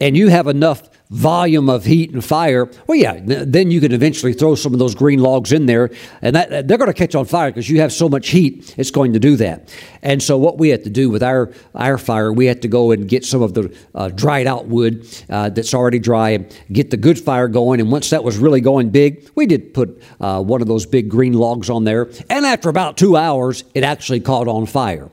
and 0.00 0.16
you 0.16 0.28
have 0.28 0.46
enough 0.46 0.82
volume 1.10 1.68
of 1.68 1.84
heat 1.84 2.12
and 2.12 2.24
fire, 2.24 2.70
well, 2.86 2.96
yeah, 2.96 3.18
then 3.24 3.70
you 3.70 3.80
can 3.80 3.92
eventually 3.92 4.32
throw 4.32 4.54
some 4.54 4.72
of 4.72 4.78
those 4.78 4.94
green 4.94 5.18
logs 5.18 5.52
in 5.52 5.66
there, 5.66 5.90
and 6.22 6.36
that, 6.36 6.68
they're 6.68 6.78
going 6.78 6.90
to 6.90 6.94
catch 6.94 7.14
on 7.14 7.24
fire 7.24 7.50
because 7.50 7.68
you 7.68 7.80
have 7.80 7.92
so 7.92 8.08
much 8.08 8.28
heat. 8.28 8.74
It's 8.78 8.92
going 8.92 9.12
to 9.14 9.18
do 9.18 9.36
that. 9.36 9.74
And 10.02 10.22
so, 10.22 10.38
what 10.38 10.58
we 10.58 10.68
had 10.68 10.84
to 10.84 10.90
do 10.90 11.10
with 11.10 11.22
our 11.22 11.52
our 11.74 11.98
fire, 11.98 12.32
we 12.32 12.46
had 12.46 12.62
to 12.62 12.68
go 12.68 12.92
and 12.92 13.08
get 13.08 13.24
some 13.24 13.42
of 13.42 13.54
the 13.54 13.76
uh, 13.94 14.08
dried 14.08 14.46
out 14.46 14.66
wood 14.66 15.06
uh, 15.28 15.50
that's 15.50 15.74
already 15.74 15.98
dry, 15.98 16.30
and 16.30 16.56
get 16.72 16.90
the 16.90 16.96
good 16.96 17.18
fire 17.18 17.48
going. 17.48 17.80
And 17.80 17.90
once 17.90 18.10
that 18.10 18.22
was 18.22 18.38
really 18.38 18.60
going 18.60 18.90
big, 18.90 19.28
we 19.34 19.46
did 19.46 19.74
put 19.74 20.00
uh, 20.20 20.42
one 20.42 20.62
of 20.62 20.68
those 20.68 20.86
big 20.86 21.08
green 21.08 21.32
logs 21.32 21.68
on 21.68 21.84
there. 21.84 22.08
And 22.30 22.46
after 22.46 22.68
about 22.68 22.96
two 22.96 23.16
hours, 23.16 23.64
it 23.74 23.82
actually 23.82 24.20
caught 24.20 24.46
on 24.46 24.66
fire. 24.66 25.10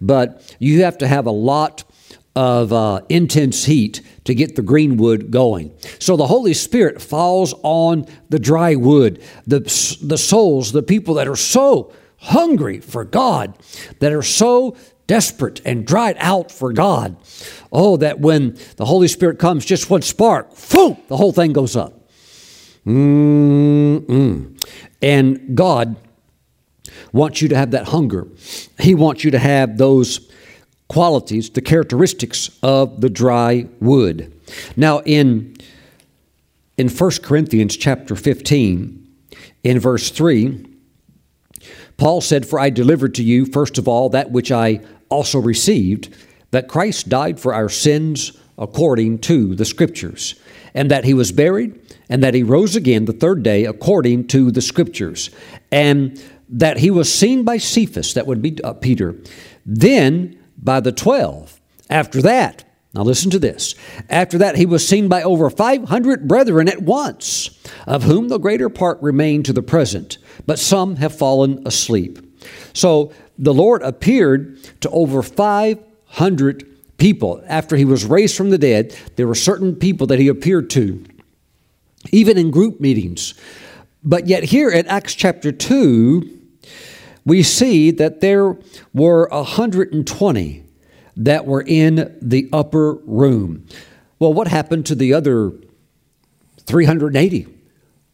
But 0.00 0.54
you 0.58 0.82
have 0.82 0.98
to 0.98 1.08
have 1.08 1.26
a 1.26 1.32
lot 1.32 1.84
of 2.38 2.72
uh, 2.72 3.00
intense 3.08 3.64
heat 3.64 4.00
to 4.22 4.32
get 4.32 4.54
the 4.54 4.62
green 4.62 4.96
wood 4.96 5.32
going. 5.32 5.76
So 5.98 6.16
the 6.16 6.28
Holy 6.28 6.54
Spirit 6.54 7.02
falls 7.02 7.52
on 7.64 8.06
the 8.28 8.38
dry 8.38 8.76
wood, 8.76 9.20
the, 9.44 9.58
the 10.00 10.16
souls, 10.16 10.70
the 10.70 10.84
people 10.84 11.14
that 11.14 11.26
are 11.26 11.34
so 11.34 11.92
hungry 12.18 12.78
for 12.78 13.04
God, 13.04 13.58
that 13.98 14.12
are 14.12 14.22
so 14.22 14.76
desperate 15.08 15.60
and 15.64 15.84
dried 15.84 16.14
out 16.20 16.52
for 16.52 16.72
God. 16.72 17.16
Oh, 17.72 17.96
that 17.96 18.20
when 18.20 18.56
the 18.76 18.84
Holy 18.84 19.08
Spirit 19.08 19.40
comes, 19.40 19.64
just 19.64 19.90
one 19.90 20.02
spark, 20.02 20.50
boom, 20.70 20.96
the 21.08 21.16
whole 21.16 21.32
thing 21.32 21.52
goes 21.52 21.74
up. 21.74 22.08
Mm-mm. 22.86 24.64
And 25.02 25.56
God 25.56 25.96
wants 27.12 27.42
you 27.42 27.48
to 27.48 27.56
have 27.56 27.72
that 27.72 27.88
hunger. 27.88 28.28
He 28.78 28.94
wants 28.94 29.24
you 29.24 29.32
to 29.32 29.40
have 29.40 29.76
those 29.76 30.27
qualities, 30.88 31.50
the 31.50 31.60
characteristics 31.60 32.50
of 32.62 33.00
the 33.00 33.10
dry 33.10 33.66
wood. 33.80 34.32
Now, 34.76 35.00
in, 35.00 35.56
in 36.76 36.88
1 36.88 37.10
Corinthians 37.22 37.76
chapter 37.76 38.16
15, 38.16 39.06
in 39.64 39.78
verse 39.78 40.10
3, 40.10 40.66
Paul 41.98 42.20
said, 42.20 42.46
For 42.46 42.58
I 42.58 42.70
delivered 42.70 43.14
to 43.16 43.22
you, 43.22 43.44
first 43.44 43.76
of 43.76 43.86
all, 43.86 44.08
that 44.10 44.30
which 44.30 44.50
I 44.50 44.80
also 45.10 45.38
received, 45.38 46.14
that 46.52 46.68
Christ 46.68 47.08
died 47.08 47.38
for 47.38 47.52
our 47.52 47.68
sins 47.68 48.32
according 48.56 49.18
to 49.18 49.54
the 49.54 49.64
Scriptures, 49.64 50.34
and 50.74 50.90
that 50.90 51.04
he 51.04 51.14
was 51.14 51.32
buried, 51.32 51.78
and 52.08 52.22
that 52.22 52.34
he 52.34 52.42
rose 52.42 52.76
again 52.76 53.04
the 53.04 53.12
third 53.12 53.42
day 53.42 53.64
according 53.64 54.26
to 54.28 54.50
the 54.50 54.62
Scriptures, 54.62 55.30
and 55.70 56.22
that 56.48 56.78
he 56.78 56.90
was 56.90 57.12
seen 57.12 57.44
by 57.44 57.58
Cephas, 57.58 58.14
that 58.14 58.26
would 58.26 58.40
be 58.40 58.62
uh, 58.62 58.72
Peter, 58.72 59.14
then 59.66 60.37
by 60.58 60.80
the 60.80 60.92
twelve. 60.92 61.60
After 61.88 62.20
that, 62.22 62.64
now 62.94 63.02
listen 63.02 63.30
to 63.30 63.38
this. 63.38 63.74
After 64.08 64.38
that, 64.38 64.56
he 64.56 64.66
was 64.66 64.86
seen 64.86 65.08
by 65.08 65.22
over 65.22 65.50
500 65.50 66.26
brethren 66.26 66.68
at 66.68 66.82
once, 66.82 67.50
of 67.86 68.04
whom 68.04 68.28
the 68.28 68.38
greater 68.38 68.68
part 68.68 69.00
remain 69.02 69.42
to 69.44 69.52
the 69.52 69.62
present, 69.62 70.18
but 70.46 70.58
some 70.58 70.96
have 70.96 71.16
fallen 71.16 71.62
asleep. 71.66 72.18
So 72.72 73.12
the 73.38 73.54
Lord 73.54 73.82
appeared 73.82 74.58
to 74.80 74.90
over 74.90 75.22
500 75.22 76.66
people. 76.96 77.42
After 77.46 77.76
he 77.76 77.84
was 77.84 78.04
raised 78.04 78.36
from 78.36 78.50
the 78.50 78.58
dead, 78.58 78.96
there 79.16 79.28
were 79.28 79.34
certain 79.34 79.76
people 79.76 80.06
that 80.08 80.18
he 80.18 80.28
appeared 80.28 80.70
to, 80.70 81.04
even 82.10 82.38
in 82.38 82.50
group 82.50 82.80
meetings. 82.80 83.34
But 84.02 84.26
yet, 84.26 84.44
here 84.44 84.70
at 84.70 84.86
Acts 84.86 85.14
chapter 85.14 85.52
2, 85.52 86.37
we 87.28 87.42
see 87.42 87.90
that 87.92 88.20
there 88.20 88.56
were 88.94 89.28
120 89.30 90.64
that 91.16 91.46
were 91.46 91.62
in 91.66 92.16
the 92.22 92.48
upper 92.52 92.94
room. 93.04 93.66
Well, 94.18 94.32
what 94.32 94.48
happened 94.48 94.86
to 94.86 94.94
the 94.94 95.14
other 95.14 95.52
380? 96.66 97.46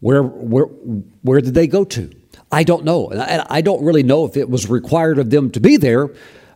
Where, 0.00 0.22
where, 0.22 0.64
where 0.64 1.40
did 1.40 1.54
they 1.54 1.66
go 1.66 1.84
to? 1.84 2.10
I 2.50 2.62
don't 2.62 2.84
know. 2.84 3.12
I, 3.12 3.44
I 3.48 3.60
don't 3.60 3.84
really 3.84 4.02
know 4.02 4.24
if 4.26 4.36
it 4.36 4.48
was 4.48 4.68
required 4.68 5.18
of 5.18 5.30
them 5.30 5.50
to 5.52 5.60
be 5.60 5.76
there, 5.76 6.10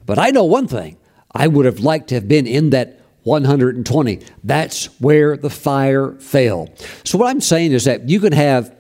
but 0.05 0.19
I 0.19 0.31
know 0.31 0.45
one 0.45 0.69
thing. 0.69 0.97
I 1.33 1.47
would 1.47 1.67
have 1.67 1.81
liked 1.81 2.09
to 2.09 2.15
have 2.15 2.29
been 2.29 2.47
in 2.47 2.71
that 2.71 3.01
120. 3.25 4.21
That's 4.43 4.87
where 5.01 5.37
the 5.37 5.51
fire 5.51 6.13
fell. 6.15 6.69
So, 7.05 7.19
what 7.19 7.29
I'm 7.29 7.41
saying 7.41 7.73
is 7.73 7.85
that 7.85 8.09
you 8.09 8.21
can 8.21 8.33
have 8.33 8.75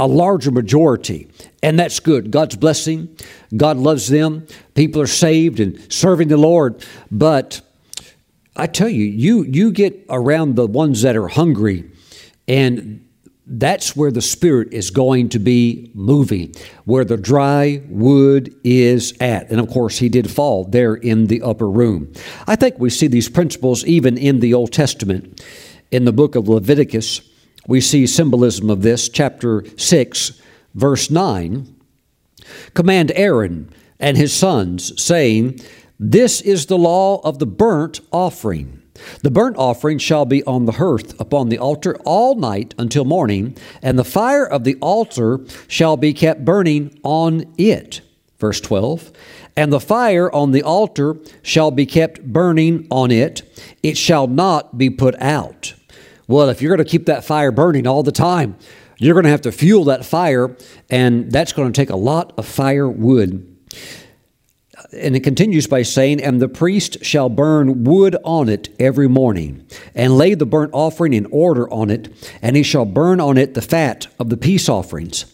a 0.00 0.06
larger 0.06 0.50
majority. 0.50 1.28
And 1.62 1.78
that's 1.78 2.00
good. 2.00 2.30
God's 2.30 2.56
blessing. 2.56 3.14
God 3.56 3.76
loves 3.76 4.08
them. 4.08 4.46
People 4.74 5.02
are 5.02 5.06
saved 5.06 5.60
and 5.60 5.92
serving 5.92 6.28
the 6.28 6.38
Lord. 6.38 6.84
But 7.10 7.60
I 8.56 8.66
tell 8.66 8.88
you, 8.88 9.04
you 9.04 9.44
you 9.44 9.70
get 9.70 10.06
around 10.08 10.56
the 10.56 10.66
ones 10.66 11.02
that 11.02 11.16
are 11.16 11.28
hungry, 11.28 11.90
and 12.48 13.06
that's 13.46 13.94
where 13.94 14.10
the 14.10 14.22
Spirit 14.22 14.72
is 14.72 14.90
going 14.90 15.28
to 15.30 15.38
be 15.38 15.90
moving, 15.94 16.54
where 16.84 17.04
the 17.04 17.16
dry 17.16 17.82
wood 17.88 18.54
is 18.64 19.12
at. 19.20 19.50
And 19.50 19.60
of 19.60 19.68
course, 19.68 19.98
he 19.98 20.08
did 20.08 20.30
fall 20.30 20.64
there 20.64 20.94
in 20.94 21.26
the 21.26 21.42
upper 21.42 21.68
room. 21.68 22.12
I 22.46 22.56
think 22.56 22.78
we 22.78 22.90
see 22.90 23.06
these 23.06 23.28
principles 23.28 23.84
even 23.84 24.16
in 24.16 24.40
the 24.40 24.54
Old 24.54 24.72
Testament. 24.72 25.44
In 25.90 26.04
the 26.04 26.12
book 26.12 26.36
of 26.36 26.48
Leviticus, 26.48 27.20
we 27.70 27.80
see 27.80 28.04
symbolism 28.04 28.68
of 28.68 28.82
this, 28.82 29.08
chapter 29.08 29.64
6, 29.76 30.42
verse 30.74 31.08
9. 31.08 31.72
Command 32.74 33.12
Aaron 33.14 33.72
and 34.00 34.16
his 34.16 34.34
sons, 34.34 35.00
saying, 35.00 35.60
This 35.96 36.40
is 36.40 36.66
the 36.66 36.76
law 36.76 37.20
of 37.22 37.38
the 37.38 37.46
burnt 37.46 38.00
offering. 38.10 38.82
The 39.22 39.30
burnt 39.30 39.56
offering 39.56 39.98
shall 39.98 40.24
be 40.24 40.42
on 40.42 40.64
the 40.64 40.72
hearth 40.72 41.18
upon 41.20 41.48
the 41.48 41.58
altar 41.58 41.96
all 42.04 42.34
night 42.34 42.74
until 42.76 43.04
morning, 43.04 43.56
and 43.80 43.96
the 43.96 44.02
fire 44.02 44.44
of 44.44 44.64
the 44.64 44.74
altar 44.80 45.38
shall 45.68 45.96
be 45.96 46.12
kept 46.12 46.44
burning 46.44 46.98
on 47.04 47.54
it. 47.56 48.00
Verse 48.40 48.60
12. 48.60 49.12
And 49.56 49.72
the 49.72 49.78
fire 49.78 50.28
on 50.34 50.50
the 50.50 50.64
altar 50.64 51.18
shall 51.42 51.70
be 51.70 51.86
kept 51.86 52.20
burning 52.20 52.88
on 52.90 53.12
it, 53.12 53.42
it 53.80 53.96
shall 53.96 54.26
not 54.26 54.76
be 54.76 54.90
put 54.90 55.14
out. 55.22 55.74
Well, 56.30 56.48
if 56.48 56.62
you're 56.62 56.76
going 56.76 56.86
to 56.86 56.88
keep 56.88 57.06
that 57.06 57.24
fire 57.24 57.50
burning 57.50 57.88
all 57.88 58.04
the 58.04 58.12
time, 58.12 58.56
you're 58.98 59.14
going 59.14 59.24
to 59.24 59.30
have 59.30 59.40
to 59.40 59.50
fuel 59.50 59.82
that 59.86 60.04
fire, 60.04 60.56
and 60.88 61.32
that's 61.32 61.52
going 61.52 61.72
to 61.72 61.76
take 61.76 61.90
a 61.90 61.96
lot 61.96 62.34
of 62.38 62.46
firewood. 62.46 63.56
And 64.92 65.16
it 65.16 65.24
continues 65.24 65.66
by 65.66 65.82
saying, 65.82 66.22
And 66.22 66.40
the 66.40 66.48
priest 66.48 67.04
shall 67.04 67.28
burn 67.28 67.82
wood 67.82 68.16
on 68.22 68.48
it 68.48 68.68
every 68.78 69.08
morning, 69.08 69.66
and 69.92 70.16
lay 70.16 70.34
the 70.34 70.46
burnt 70.46 70.70
offering 70.72 71.14
in 71.14 71.26
order 71.32 71.68
on 71.68 71.90
it, 71.90 72.08
and 72.40 72.54
he 72.54 72.62
shall 72.62 72.84
burn 72.84 73.18
on 73.20 73.36
it 73.36 73.54
the 73.54 73.60
fat 73.60 74.06
of 74.20 74.30
the 74.30 74.36
peace 74.36 74.68
offerings. 74.68 75.24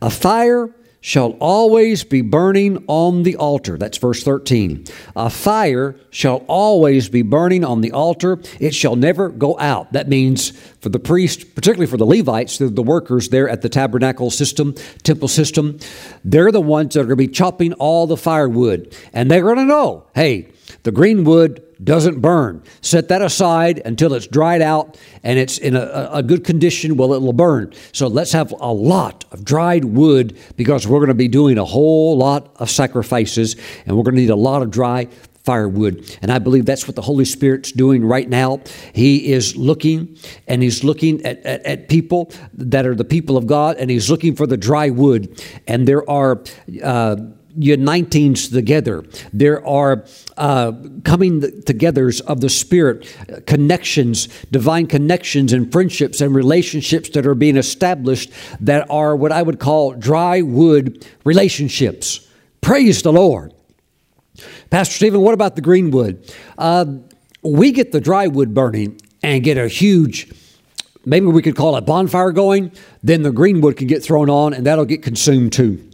A 0.00 0.08
fire 0.08 0.74
shall 1.02 1.32
always 1.40 2.04
be 2.04 2.22
burning 2.22 2.82
on 2.86 3.24
the 3.24 3.36
altar. 3.36 3.76
That's 3.76 3.98
verse 3.98 4.22
13. 4.22 4.84
A 5.16 5.28
fire 5.28 5.96
shall 6.10 6.36
always 6.46 7.08
be 7.08 7.22
burning 7.22 7.64
on 7.64 7.80
the 7.80 7.90
altar. 7.90 8.40
It 8.60 8.72
shall 8.72 8.94
never 8.94 9.28
go 9.28 9.58
out. 9.58 9.92
That 9.92 10.08
means 10.08 10.50
for 10.80 10.88
the 10.88 11.00
priest, 11.00 11.54
particularly 11.56 11.88
for 11.88 11.96
the 11.96 12.06
Levites, 12.06 12.58
the, 12.58 12.68
the 12.68 12.84
workers 12.84 13.28
there 13.28 13.48
at 13.48 13.62
the 13.62 13.68
tabernacle 13.68 14.30
system, 14.30 14.74
temple 15.02 15.28
system, 15.28 15.78
they're 16.24 16.52
the 16.52 16.60
ones 16.60 16.94
that 16.94 17.00
are 17.00 17.04
going 17.04 17.10
to 17.10 17.16
be 17.16 17.28
chopping 17.28 17.72
all 17.74 18.06
the 18.06 18.16
firewood. 18.16 18.96
And 19.12 19.28
they're 19.28 19.42
going 19.42 19.56
to 19.56 19.64
know, 19.64 20.06
hey, 20.14 20.52
the 20.84 20.92
green 20.92 21.24
wood 21.24 21.64
doesn't 21.84 22.20
burn. 22.20 22.62
Set 22.80 23.08
that 23.08 23.22
aside 23.22 23.80
until 23.84 24.14
it's 24.14 24.26
dried 24.26 24.62
out 24.62 24.98
and 25.22 25.38
it's 25.38 25.58
in 25.58 25.76
a, 25.76 26.08
a, 26.12 26.22
good 26.22 26.44
condition. 26.44 26.96
Well, 26.96 27.12
it'll 27.12 27.32
burn. 27.32 27.72
So 27.92 28.06
let's 28.06 28.32
have 28.32 28.52
a 28.52 28.72
lot 28.72 29.24
of 29.32 29.44
dried 29.44 29.84
wood 29.84 30.36
because 30.56 30.86
we're 30.86 30.98
going 30.98 31.08
to 31.08 31.14
be 31.14 31.28
doing 31.28 31.58
a 31.58 31.64
whole 31.64 32.16
lot 32.16 32.54
of 32.56 32.70
sacrifices 32.70 33.56
and 33.86 33.96
we're 33.96 34.02
going 34.02 34.14
to 34.14 34.20
need 34.20 34.30
a 34.30 34.36
lot 34.36 34.62
of 34.62 34.70
dry 34.70 35.08
firewood. 35.44 36.16
And 36.22 36.30
I 36.30 36.38
believe 36.38 36.66
that's 36.66 36.86
what 36.86 36.94
the 36.94 37.02
Holy 37.02 37.24
Spirit's 37.24 37.72
doing 37.72 38.04
right 38.04 38.28
now. 38.28 38.60
He 38.92 39.32
is 39.32 39.56
looking 39.56 40.16
and 40.46 40.62
he's 40.62 40.84
looking 40.84 41.24
at, 41.24 41.38
at, 41.44 41.64
at 41.64 41.88
people 41.88 42.32
that 42.54 42.86
are 42.86 42.94
the 42.94 43.04
people 43.04 43.36
of 43.36 43.46
God 43.46 43.76
and 43.76 43.90
he's 43.90 44.08
looking 44.10 44.36
for 44.36 44.46
the 44.46 44.56
dry 44.56 44.90
wood. 44.90 45.42
And 45.66 45.86
there 45.86 46.08
are. 46.08 46.42
Uh, 46.82 47.16
unitings 47.58 48.50
together. 48.50 49.04
There 49.32 49.66
are 49.66 50.04
uh, 50.36 50.72
coming 51.04 51.40
togethers 51.40 52.20
of 52.22 52.40
the 52.40 52.48
Spirit, 52.48 53.06
connections, 53.46 54.28
divine 54.50 54.86
connections, 54.86 55.52
and 55.52 55.70
friendships 55.70 56.20
and 56.20 56.34
relationships 56.34 57.10
that 57.10 57.26
are 57.26 57.34
being 57.34 57.56
established 57.56 58.30
that 58.60 58.90
are 58.90 59.16
what 59.16 59.32
I 59.32 59.42
would 59.42 59.58
call 59.58 59.92
dry 59.92 60.42
wood 60.42 61.06
relationships. 61.24 62.26
Praise 62.60 63.02
the 63.02 63.12
Lord. 63.12 63.52
Pastor 64.70 64.94
Stephen, 64.94 65.20
what 65.20 65.34
about 65.34 65.56
the 65.56 65.62
greenwood? 65.62 66.34
Uh, 66.56 66.86
we 67.42 67.72
get 67.72 67.92
the 67.92 68.00
dry 68.00 68.28
wood 68.28 68.54
burning 68.54 69.00
and 69.22 69.44
get 69.44 69.58
a 69.58 69.68
huge 69.68 70.32
maybe 71.04 71.26
we 71.26 71.42
could 71.42 71.56
call 71.56 71.76
it 71.76 71.86
bonfire 71.86 72.32
going, 72.32 72.72
then 73.02 73.22
the 73.22 73.32
greenwood 73.32 73.76
can 73.76 73.86
get 73.86 74.02
thrown 74.02 74.30
on 74.30 74.54
and 74.54 74.66
that'll 74.66 74.84
get 74.84 75.02
consumed 75.02 75.52
too. 75.52 75.91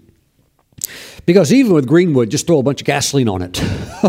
Because 1.26 1.53
even 1.53 1.72
with 1.72 1.87
greenwood, 1.87 2.31
just 2.31 2.47
throw 2.47 2.59
a 2.59 2.62
bunch 2.62 2.81
of 2.81 2.87
gasoline 2.87 3.29
on 3.29 3.43
it, 3.43 3.61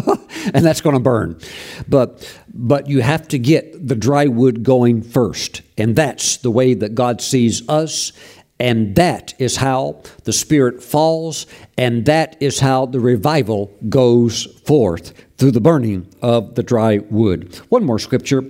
and 0.54 0.66
that's 0.66 0.82
going 0.82 0.96
to 0.96 1.02
burn. 1.02 1.40
But 1.88 2.34
but 2.54 2.88
you 2.88 3.02
have 3.02 3.28
to 3.30 3.40
get 3.40 3.88
the 3.88 3.96
dry 3.96 4.28
wood 4.28 4.64
going 4.64 5.02
first, 5.02 5.62
and 5.78 5.96
that's 5.96 6.38
the 6.38 6.52
way 6.52 6.74
that 6.76 6.96
God 6.96 7.22
sees 7.22 7.68
us. 7.68 8.14
And 8.62 8.96
that 8.96 9.34
is 9.40 9.56
how 9.56 10.04
the 10.26 10.34
Spirit 10.34 10.84
falls, 10.84 11.46
and 11.78 12.06
that 12.06 12.36
is 12.42 12.60
how 12.60 12.86
the 12.86 13.00
revival 13.00 13.74
goes 13.88 14.46
forth 14.66 15.14
through 15.38 15.52
the 15.52 15.62
burning 15.62 16.14
of 16.22 16.56
the 16.56 16.64
dry 16.64 16.98
wood. 17.10 17.56
One 17.70 17.86
more 17.86 18.00
scripture, 18.00 18.44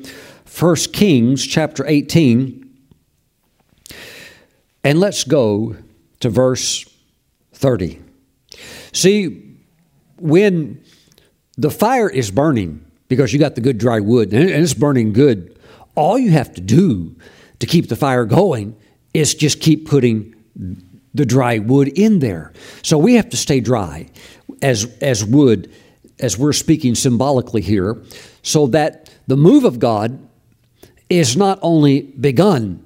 1 0.60 0.76
Kings 0.94 1.46
chapter 1.46 1.86
18. 1.86 2.66
And 4.84 5.00
let's 5.00 5.24
go 5.24 5.76
to 6.22 6.30
verse 6.30 6.86
30. 7.54 8.02
See, 8.94 9.58
when 10.18 10.84
the 11.58 11.70
fire 11.70 12.10
is 12.10 12.32
burning, 12.32 12.86
because 13.08 13.34
you 13.34 13.40
got 13.40 13.56
the 13.56 13.62
good 13.62 13.78
dry 13.78 14.00
wood 14.00 14.34
and 14.34 14.50
it's 14.50 14.74
burning 14.74 15.14
good, 15.14 15.58
all 15.96 16.18
you 16.18 16.32
have 16.32 16.54
to 16.54 16.62
do 16.62 17.16
to 17.60 17.66
keep 17.66 17.90
the 17.90 17.96
fire 17.96 18.26
going 18.26 18.76
is 19.14 19.34
just 19.34 19.60
keep 19.60 19.88
putting 19.88 20.36
the 21.14 21.26
dry 21.26 21.58
wood 21.58 21.88
in 21.88 22.20
there. 22.20 22.54
So 22.84 22.98
we 22.98 23.16
have 23.16 23.30
to 23.30 23.38
stay 23.38 23.60
dry 23.60 24.08
as, 24.62 24.86
as 25.02 25.26
wood, 25.26 25.72
as 26.20 26.38
we're 26.38 26.54
speaking 26.54 26.96
symbolically 26.96 27.62
here, 27.62 28.02
so 28.44 28.68
that 28.68 29.10
the 29.28 29.38
move 29.38 29.66
of 29.66 29.80
God 29.80 30.28
is 31.10 31.36
not 31.36 31.60
only 31.62 32.02
begun, 32.02 32.86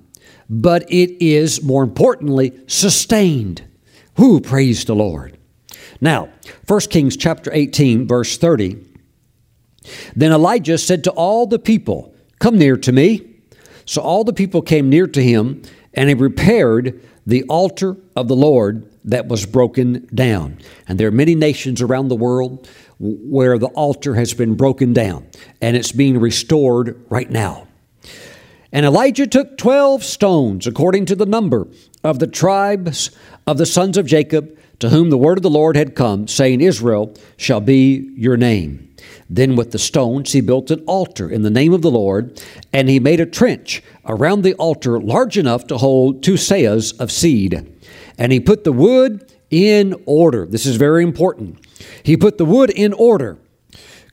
but 0.50 0.84
it 0.92 1.24
is, 1.24 1.62
more 1.62 1.84
importantly, 1.84 2.54
sustained. 2.68 3.64
Who 4.16 4.40
praise 4.40 4.86
the 4.86 4.96
Lord. 4.96 5.33
Now, 6.04 6.28
1 6.68 6.80
Kings 6.82 7.16
chapter 7.16 7.50
18, 7.54 8.10
verse 8.10 8.38
30. 8.38 8.76
Then 10.14 10.34
Elijah 10.34 10.78
said 10.78 11.06
to 11.06 11.12
all 11.12 11.48
the 11.48 11.58
people, 11.58 12.14
Come 12.40 12.58
near 12.58 12.76
to 12.76 12.92
me. 12.92 13.26
So 13.86 14.02
all 14.02 14.26
the 14.26 14.34
people 14.34 14.62
came 14.62 14.90
near 14.90 15.08
to 15.08 15.24
him, 15.24 15.62
and 15.94 16.10
he 16.10 16.16
repaired 16.16 17.02
the 17.26 17.44
altar 17.44 17.96
of 18.18 18.28
the 18.28 18.36
Lord 18.36 18.86
that 19.06 19.30
was 19.30 19.46
broken 19.46 20.06
down. 20.14 20.60
And 20.90 21.00
there 21.00 21.08
are 21.08 21.12
many 21.12 21.36
nations 21.36 21.82
around 21.82 22.10
the 22.10 22.18
world 22.18 22.68
where 23.00 23.58
the 23.58 23.68
altar 23.68 24.16
has 24.16 24.34
been 24.34 24.56
broken 24.56 24.92
down, 24.92 25.26
and 25.62 25.78
it's 25.78 25.94
being 25.94 26.20
restored 26.20 27.02
right 27.10 27.32
now. 27.32 27.66
And 28.74 28.86
Elijah 28.86 29.28
took 29.28 29.58
12 29.58 30.04
stones, 30.04 30.68
according 30.68 31.06
to 31.06 31.16
the 31.16 31.26
number 31.26 31.66
of 32.04 32.20
the 32.20 32.28
tribes 32.28 33.10
of 33.48 33.58
the 33.58 33.66
sons 33.66 33.96
of 33.96 34.06
Jacob, 34.06 34.58
to 34.84 34.90
whom 34.90 35.10
the 35.10 35.18
word 35.18 35.38
of 35.38 35.44
the 35.44 35.50
Lord 35.50 35.78
had 35.78 35.96
come, 35.96 36.28
saying, 36.28 36.60
Israel 36.60 37.16
shall 37.38 37.62
be 37.62 38.12
your 38.18 38.36
name. 38.36 38.94
Then 39.30 39.56
with 39.56 39.72
the 39.72 39.80
stones 39.80 40.34
he 40.34 40.42
built 40.42 40.72
an 40.72 40.84
altar 40.86 41.30
in 41.30 41.42
the 41.42 41.50
name 41.50 41.72
of 41.72 41.82
the 41.82 41.90
Lord, 41.90 42.44
and 42.74 42.90
he 42.90 43.00
made 43.00 43.22
a 43.22 43.26
trench 43.26 43.82
around 44.06 44.42
the 44.42 44.56
altar 44.56 45.00
large 45.00 45.38
enough 45.38 45.68
to 45.68 45.78
hold 45.78 46.22
two 46.22 46.34
seahs 46.34 47.00
of 47.00 47.14
seed. 47.14 47.74
And 48.18 48.34
he 48.34 48.42
put 48.42 48.66
the 48.66 48.74
wood 48.74 49.32
in 49.50 49.96
order. 50.06 50.46
This 50.46 50.66
is 50.66 50.76
very 50.76 51.02
important. 51.02 51.66
He 52.04 52.18
put 52.18 52.38
the 52.38 52.44
wood 52.44 52.70
in 52.70 52.92
order, 52.92 53.38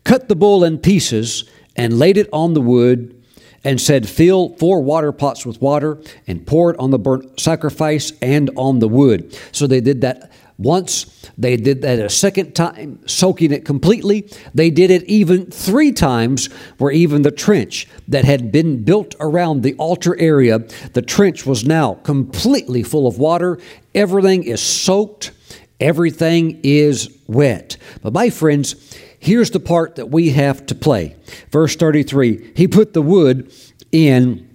cut 0.05 0.29
the 0.29 0.37
bull 0.37 0.63
in 0.63 0.79
pieces, 0.79 1.51
and 1.75 1.99
laid 1.99 2.17
it 2.17 2.29
on 2.33 2.55
the 2.55 2.61
wood 2.61 3.21
and 3.65 3.81
said, 3.81 4.09
Fill 4.09 4.51
four 4.57 4.83
water 4.83 5.13
pots 5.13 5.45
with 5.45 5.61
water 5.61 6.01
and 6.27 6.47
pour 6.47 6.71
it 6.71 6.79
on 6.79 6.91
the 6.91 6.99
burnt 6.99 7.41
sacrifice 7.41 8.13
and 8.23 8.51
on 8.57 8.79
the 8.79 8.89
wood. 8.89 9.37
So 9.53 9.67
they 9.67 9.81
did 9.81 10.01
that 10.03 10.31
once, 10.61 11.07
they 11.39 11.57
did 11.57 11.81
that 11.81 11.99
a 11.99 12.11
second 12.11 12.55
time, 12.55 13.01
soaking 13.07 13.51
it 13.51 13.65
completely. 13.65 14.29
They 14.55 14.69
did 14.69 14.91
it 14.91 15.03
even 15.05 15.47
three 15.47 15.91
times, 15.91 16.53
where 16.77 16.93
even 16.93 17.23
the 17.23 17.31
trench 17.31 17.89
that 18.09 18.27
had 18.27 18.53
been 18.53 18.85
built 18.85 19.15
around 19.21 19.63
the 19.63 19.73
altar 19.75 20.15
area, 20.21 20.59
the 20.93 21.01
trench 21.01 21.47
was 21.47 21.65
now 21.65 21.95
completely 21.95 22.83
full 22.83 23.07
of 23.07 23.19
water. 23.19 23.59
Everything 23.95 24.45
is 24.45 24.61
soaked, 24.61 25.33
everything 25.81 26.61
is 26.63 27.09
wet. 27.27 27.79
But, 28.03 28.13
my 28.13 28.29
friends, 28.29 28.95
here's 29.19 29.51
the 29.51 29.61
part 29.61 29.97
that 29.97 30.11
we 30.11 30.31
have 30.31 30.67
to 30.67 30.75
play. 30.75 31.17
Verse 31.51 31.75
33 31.75 32.53
He 32.55 32.69
put 32.69 32.93
the 32.93 33.03
wood 33.03 33.51
in 33.93 34.47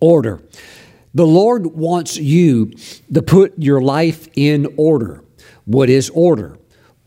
order. 0.00 0.42
The 1.14 1.26
Lord 1.26 1.66
wants 1.66 2.16
you 2.16 2.72
to 3.12 3.22
put 3.22 3.56
your 3.56 3.80
life 3.80 4.28
in 4.34 4.74
order. 4.76 5.22
What 5.68 5.90
is 5.90 6.08
order? 6.14 6.56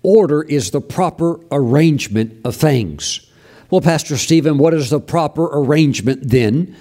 Order 0.04 0.44
is 0.44 0.70
the 0.70 0.82
proper 0.82 1.40
arrangement 1.52 2.42
of 2.46 2.56
things. 2.56 3.28
Well, 3.72 3.82
Pastor 3.82 4.18
Stephen, 4.18 4.60
what 4.60 4.76
is 4.76 4.92
the 4.92 5.00
proper 5.00 5.48
arrangement 5.48 6.30
then 6.30 6.76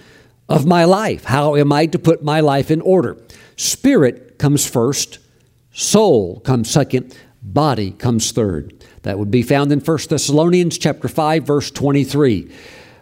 of 0.46 0.66
my 0.66 0.84
life? 0.84 1.24
How 1.24 1.56
am 1.56 1.72
I 1.72 1.86
to 1.86 1.98
put 1.98 2.22
my 2.22 2.40
life 2.40 2.70
in 2.70 2.82
order? 2.82 3.16
Spirit 3.56 4.38
comes 4.38 4.66
first, 4.66 5.20
soul 5.72 6.40
comes 6.40 6.70
second, 6.70 7.16
body 7.42 7.92
comes 7.92 8.30
third. 8.30 8.84
That 9.00 9.18
would 9.18 9.30
be 9.30 9.42
found 9.42 9.72
in 9.72 9.80
1 9.80 9.98
Thessalonians 10.10 10.76
chapter 10.76 11.08
5 11.08 11.44
verse 11.44 11.70
23 11.70 12.52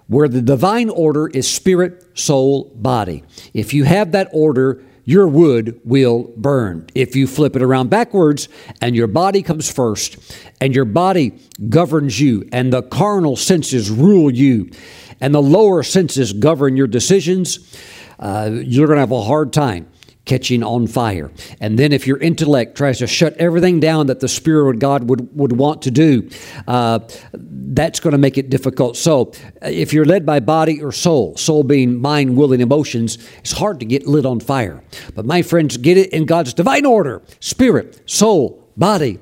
where 0.06 0.28
the 0.28 0.40
divine 0.40 0.88
order 0.88 1.26
is 1.26 1.50
spirit, 1.50 2.16
soul, 2.16 2.72
body. 2.76 3.24
If 3.52 3.74
you 3.74 3.84
have 3.84 4.12
that 4.12 4.30
order, 4.32 4.82
your 5.08 5.26
wood 5.26 5.80
will 5.86 6.30
burn. 6.36 6.86
If 6.94 7.16
you 7.16 7.26
flip 7.26 7.56
it 7.56 7.62
around 7.62 7.88
backwards 7.88 8.46
and 8.82 8.94
your 8.94 9.06
body 9.06 9.40
comes 9.40 9.72
first 9.72 10.18
and 10.60 10.74
your 10.74 10.84
body 10.84 11.32
governs 11.70 12.20
you 12.20 12.46
and 12.52 12.70
the 12.70 12.82
carnal 12.82 13.34
senses 13.34 13.90
rule 13.90 14.30
you 14.30 14.70
and 15.18 15.34
the 15.34 15.40
lower 15.40 15.82
senses 15.82 16.34
govern 16.34 16.76
your 16.76 16.86
decisions, 16.86 17.74
uh, 18.18 18.50
you're 18.52 18.86
going 18.86 18.98
to 18.98 19.00
have 19.00 19.10
a 19.10 19.22
hard 19.22 19.50
time 19.50 19.90
catching 20.28 20.62
on 20.62 20.86
fire. 20.86 21.32
And 21.60 21.78
then 21.78 21.92
if 21.92 22.06
your 22.06 22.18
intellect 22.18 22.76
tries 22.76 22.98
to 22.98 23.06
shut 23.06 23.34
everything 23.38 23.80
down 23.80 24.06
that 24.06 24.20
the 24.20 24.28
Spirit 24.28 24.74
of 24.74 24.78
God 24.78 25.08
would, 25.08 25.36
would 25.36 25.52
want 25.52 25.82
to 25.82 25.90
do, 25.90 26.28
uh, 26.68 27.00
that's 27.32 27.98
going 27.98 28.12
to 28.12 28.18
make 28.18 28.38
it 28.38 28.50
difficult. 28.50 28.96
So 28.96 29.32
uh, 29.62 29.68
if 29.68 29.92
you're 29.92 30.04
led 30.04 30.24
by 30.24 30.40
body 30.40 30.82
or 30.82 30.92
soul, 30.92 31.36
soul 31.36 31.64
being 31.64 32.00
mind, 32.00 32.36
will, 32.36 32.52
and 32.52 32.62
emotions, 32.62 33.18
it's 33.38 33.52
hard 33.52 33.80
to 33.80 33.86
get 33.86 34.06
lit 34.06 34.26
on 34.26 34.38
fire. 34.38 34.84
But 35.14 35.24
my 35.24 35.42
friends, 35.42 35.76
get 35.76 35.96
it 35.96 36.12
in 36.12 36.26
God's 36.26 36.54
divine 36.54 36.86
order 36.86 37.22
spirit, 37.40 38.08
soul, 38.08 38.70
body. 38.76 39.18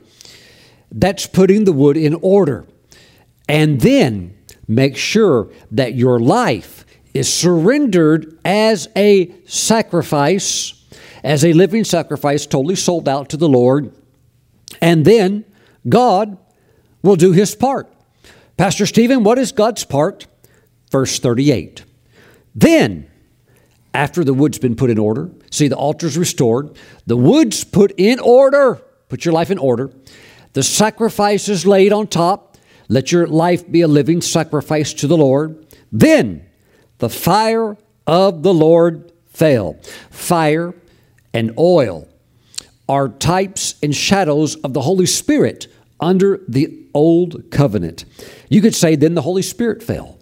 That's 0.90 1.26
putting 1.26 1.64
the 1.64 1.72
wood 1.72 1.96
in 1.96 2.14
order. 2.14 2.66
And 3.48 3.80
then 3.80 4.36
make 4.66 4.96
sure 4.96 5.50
that 5.70 5.94
your 5.94 6.18
life 6.18 6.84
is 7.14 7.32
surrendered 7.32 8.38
as 8.44 8.88
a 8.96 9.32
sacrifice 9.46 10.75
as 11.26 11.44
a 11.44 11.52
living 11.52 11.82
sacrifice, 11.82 12.46
totally 12.46 12.76
sold 12.76 13.08
out 13.08 13.28
to 13.30 13.36
the 13.36 13.48
Lord. 13.48 13.92
And 14.80 15.04
then 15.04 15.44
God 15.88 16.38
will 17.02 17.16
do 17.16 17.32
his 17.32 17.56
part. 17.56 17.92
Pastor 18.56 18.86
Stephen, 18.86 19.24
what 19.24 19.36
is 19.36 19.50
God's 19.50 19.82
part? 19.82 20.28
Verse 20.92 21.18
38. 21.18 21.82
Then, 22.54 23.10
after 23.92 24.22
the 24.22 24.34
wood's 24.34 24.60
been 24.60 24.76
put 24.76 24.88
in 24.88 24.98
order, 24.98 25.28
see 25.50 25.66
the 25.66 25.76
altar's 25.76 26.16
restored, 26.16 26.78
the 27.06 27.16
wood's 27.16 27.64
put 27.64 27.92
in 27.96 28.20
order. 28.20 28.80
Put 29.08 29.24
your 29.24 29.34
life 29.34 29.50
in 29.50 29.58
order. 29.58 29.90
The 30.52 30.62
sacrifice 30.62 31.48
is 31.48 31.66
laid 31.66 31.92
on 31.92 32.06
top. 32.06 32.56
Let 32.88 33.10
your 33.10 33.26
life 33.26 33.68
be 33.68 33.80
a 33.80 33.88
living 33.88 34.20
sacrifice 34.20 34.92
to 34.94 35.08
the 35.08 35.16
Lord. 35.16 35.66
Then 35.90 36.46
the 36.98 37.10
fire 37.10 37.76
of 38.06 38.44
the 38.44 38.54
Lord 38.54 39.10
fell. 39.26 39.76
Fire 40.10 40.72
and 41.36 41.52
oil 41.58 42.08
are 42.88 43.10
types 43.10 43.74
and 43.82 43.94
shadows 43.94 44.56
of 44.56 44.72
the 44.72 44.80
Holy 44.80 45.04
Spirit 45.04 45.68
under 46.00 46.40
the 46.48 46.86
old 46.94 47.50
covenant. 47.50 48.06
You 48.48 48.62
could 48.62 48.74
say, 48.74 48.96
then 48.96 49.14
the 49.14 49.22
Holy 49.22 49.42
Spirit 49.42 49.82
fell. 49.82 50.18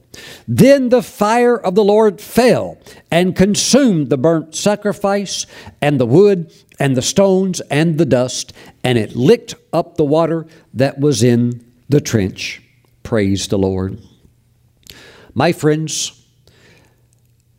Then 0.49 0.89
the 0.89 1.03
fire 1.03 1.57
of 1.57 1.77
the 1.77 1.85
Lord 1.85 2.21
fell 2.21 2.79
and 3.13 3.37
consumed 3.37 4.11
the 4.11 4.17
burnt 4.17 4.57
sacrifice 4.57 5.47
and 5.81 6.01
the 6.01 6.07
wood 6.07 6.53
and 6.81 6.97
the 6.97 7.03
stones 7.03 7.61
and 7.71 7.97
the 7.97 8.07
dust, 8.07 8.53
and 8.83 8.99
it 8.99 9.15
licked 9.15 9.55
up 9.73 9.97
the 9.97 10.05
water 10.05 10.47
that 10.73 10.99
was 10.99 11.23
in 11.23 11.65
the 11.89 12.01
trench. 12.01 12.61
Praise 13.05 13.47
the 13.47 13.59
Lord. 13.59 14.01
My 15.33 15.53
friends, 15.53 16.27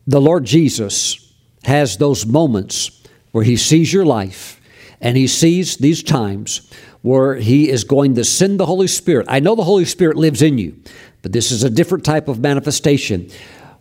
the 0.06 0.20
Lord 0.20 0.44
Jesus 0.44 1.32
has 1.64 1.96
those 1.96 2.26
moments 2.26 2.95
where 3.36 3.44
He 3.44 3.58
sees 3.58 3.92
your 3.92 4.06
life 4.06 4.58
and 4.98 5.14
He 5.14 5.26
sees 5.26 5.76
these 5.76 6.02
times 6.02 6.72
where 7.02 7.34
He 7.34 7.68
is 7.68 7.84
going 7.84 8.14
to 8.14 8.24
send 8.24 8.58
the 8.58 8.64
Holy 8.64 8.86
Spirit. 8.86 9.26
I 9.28 9.40
know 9.40 9.54
the 9.54 9.62
Holy 9.62 9.84
Spirit 9.84 10.16
lives 10.16 10.40
in 10.40 10.56
you, 10.56 10.74
but 11.20 11.32
this 11.32 11.52
is 11.52 11.62
a 11.62 11.68
different 11.68 12.02
type 12.02 12.28
of 12.28 12.40
manifestation 12.40 13.28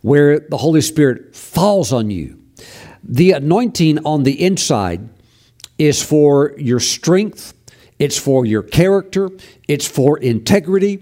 where 0.01 0.41
the 0.41 0.57
Holy 0.57 0.81
Spirit 0.81 1.33
falls 1.33 1.93
on 1.93 2.11
you. 2.11 2.37
The 3.01 3.31
anointing 3.31 4.05
on 4.05 4.23
the 4.23 4.43
inside 4.43 5.07
is 5.77 6.03
for 6.03 6.53
your 6.57 6.81
strength, 6.81 7.53
it's 7.97 8.17
for 8.17 8.45
your 8.45 8.61
character, 8.61 9.29
it's 9.69 9.87
for 9.87 10.17
integrity, 10.17 11.01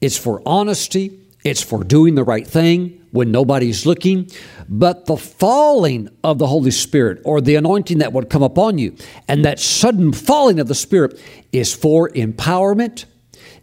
it's 0.00 0.16
for 0.16 0.40
honesty, 0.46 1.18
it's 1.42 1.62
for 1.64 1.82
doing 1.82 2.14
the 2.14 2.22
right 2.22 2.46
thing 2.46 3.04
when 3.10 3.32
nobody's 3.32 3.84
looking. 3.84 4.30
But 4.68 5.06
the 5.06 5.16
falling 5.16 6.10
of 6.22 6.38
the 6.38 6.46
Holy 6.46 6.70
Spirit 6.70 7.22
or 7.24 7.40
the 7.40 7.54
anointing 7.54 7.98
that 7.98 8.12
would 8.12 8.28
come 8.28 8.42
upon 8.42 8.78
you 8.78 8.94
and 9.26 9.44
that 9.44 9.58
sudden 9.58 10.12
falling 10.12 10.60
of 10.60 10.68
the 10.68 10.74
Spirit 10.74 11.20
is 11.52 11.74
for 11.74 12.10
empowerment, 12.10 13.06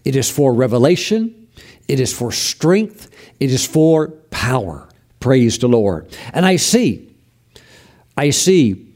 it 0.04 0.16
is 0.16 0.30
for 0.30 0.54
revelation, 0.54 1.48
it 1.88 2.00
is 2.00 2.12
for 2.12 2.32
strength, 2.32 3.10
it 3.40 3.52
is 3.52 3.66
for 3.66 4.10
power. 4.32 4.90
Praise 5.20 5.58
the 5.60 5.68
Lord. 5.68 6.08
And 6.34 6.46
I 6.46 6.56
see, 6.56 7.16
I 8.18 8.32
see 8.32 8.94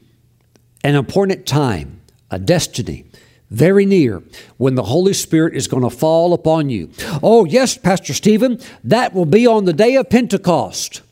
an 0.82 0.96
important 0.96 1.46
time, 1.46 2.00
a 2.30 2.38
destiny 2.38 3.04
very 3.50 3.84
near 3.84 4.22
when 4.56 4.76
the 4.76 4.84
Holy 4.84 5.12
Spirit 5.12 5.54
is 5.54 5.66
going 5.66 5.82
to 5.82 5.90
fall 5.90 6.32
upon 6.32 6.70
you. 6.70 6.90
Oh, 7.22 7.44
yes, 7.44 7.76
Pastor 7.76 8.14
Stephen, 8.14 8.60
that 8.84 9.12
will 9.12 9.26
be 9.26 9.46
on 9.46 9.64
the 9.64 9.72
day 9.72 9.96
of 9.96 10.08
Pentecost. 10.08 11.02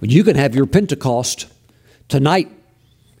You 0.00 0.24
can 0.24 0.36
have 0.36 0.54
your 0.54 0.66
Pentecost 0.66 1.46
tonight 2.08 2.50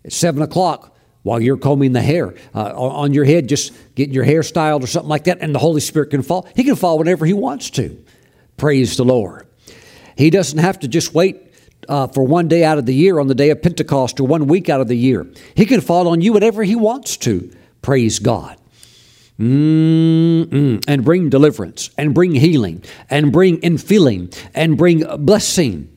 at 0.04 0.12
7 0.12 0.42
o'clock 0.42 0.96
while 1.22 1.40
you're 1.40 1.56
combing 1.56 1.92
the 1.92 2.00
hair 2.00 2.34
uh, 2.54 2.72
on 2.74 3.12
your 3.12 3.24
head, 3.24 3.48
just 3.48 3.72
getting 3.94 4.14
your 4.14 4.24
hair 4.24 4.42
styled 4.42 4.84
or 4.84 4.86
something 4.86 5.08
like 5.08 5.24
that, 5.24 5.38
and 5.40 5.54
the 5.54 5.58
Holy 5.58 5.80
Spirit 5.80 6.10
can 6.10 6.22
fall. 6.22 6.48
He 6.54 6.64
can 6.64 6.76
fall 6.76 6.98
whenever 6.98 7.26
He 7.26 7.34
wants 7.34 7.70
to. 7.70 8.02
Praise 8.56 8.96
the 8.96 9.04
Lord. 9.04 9.46
He 10.16 10.30
doesn't 10.30 10.58
have 10.58 10.80
to 10.80 10.88
just 10.88 11.14
wait 11.14 11.52
uh, 11.88 12.06
for 12.08 12.24
one 12.24 12.48
day 12.48 12.64
out 12.64 12.78
of 12.78 12.86
the 12.86 12.94
year 12.94 13.18
on 13.18 13.28
the 13.28 13.34
day 13.34 13.50
of 13.50 13.62
Pentecost 13.62 14.20
or 14.20 14.26
one 14.26 14.46
week 14.46 14.68
out 14.68 14.80
of 14.80 14.88
the 14.88 14.96
year. 14.96 15.26
He 15.54 15.66
can 15.66 15.80
fall 15.80 16.08
on 16.08 16.20
you 16.20 16.32
whenever 16.32 16.62
He 16.64 16.74
wants 16.76 17.16
to. 17.18 17.52
Praise 17.82 18.18
God. 18.18 18.56
Mm-mm. 19.38 20.84
And 20.88 21.04
bring 21.04 21.30
deliverance, 21.30 21.90
and 21.96 22.12
bring 22.12 22.32
healing, 22.34 22.82
and 23.08 23.30
bring 23.30 23.60
infilling, 23.60 24.36
and 24.52 24.76
bring 24.76 25.04
blessing, 25.24 25.96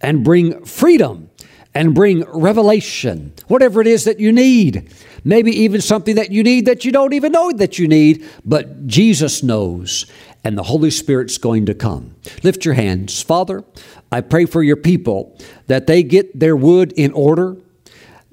and 0.00 0.24
bring 0.24 0.64
freedom 0.64 1.30
and 1.74 1.94
bring 1.94 2.24
revelation, 2.24 3.32
whatever 3.46 3.80
it 3.80 3.86
is 3.86 4.04
that 4.04 4.18
you 4.18 4.32
need. 4.32 4.92
Maybe 5.24 5.52
even 5.52 5.80
something 5.80 6.16
that 6.16 6.32
you 6.32 6.42
need 6.42 6.66
that 6.66 6.84
you 6.84 6.92
don't 6.92 7.12
even 7.12 7.32
know 7.32 7.52
that 7.52 7.78
you 7.78 7.86
need, 7.86 8.26
but 8.44 8.86
Jesus 8.86 9.42
knows, 9.42 10.06
and 10.42 10.58
the 10.58 10.64
Holy 10.64 10.90
Spirit's 10.90 11.38
going 11.38 11.66
to 11.66 11.74
come. 11.74 12.16
Lift 12.42 12.64
your 12.64 12.74
hands. 12.74 13.22
Father, 13.22 13.62
I 14.10 14.20
pray 14.20 14.46
for 14.46 14.62
your 14.62 14.76
people 14.76 15.38
that 15.68 15.86
they 15.86 16.02
get 16.02 16.38
their 16.38 16.56
wood 16.56 16.92
in 16.96 17.12
order, 17.12 17.56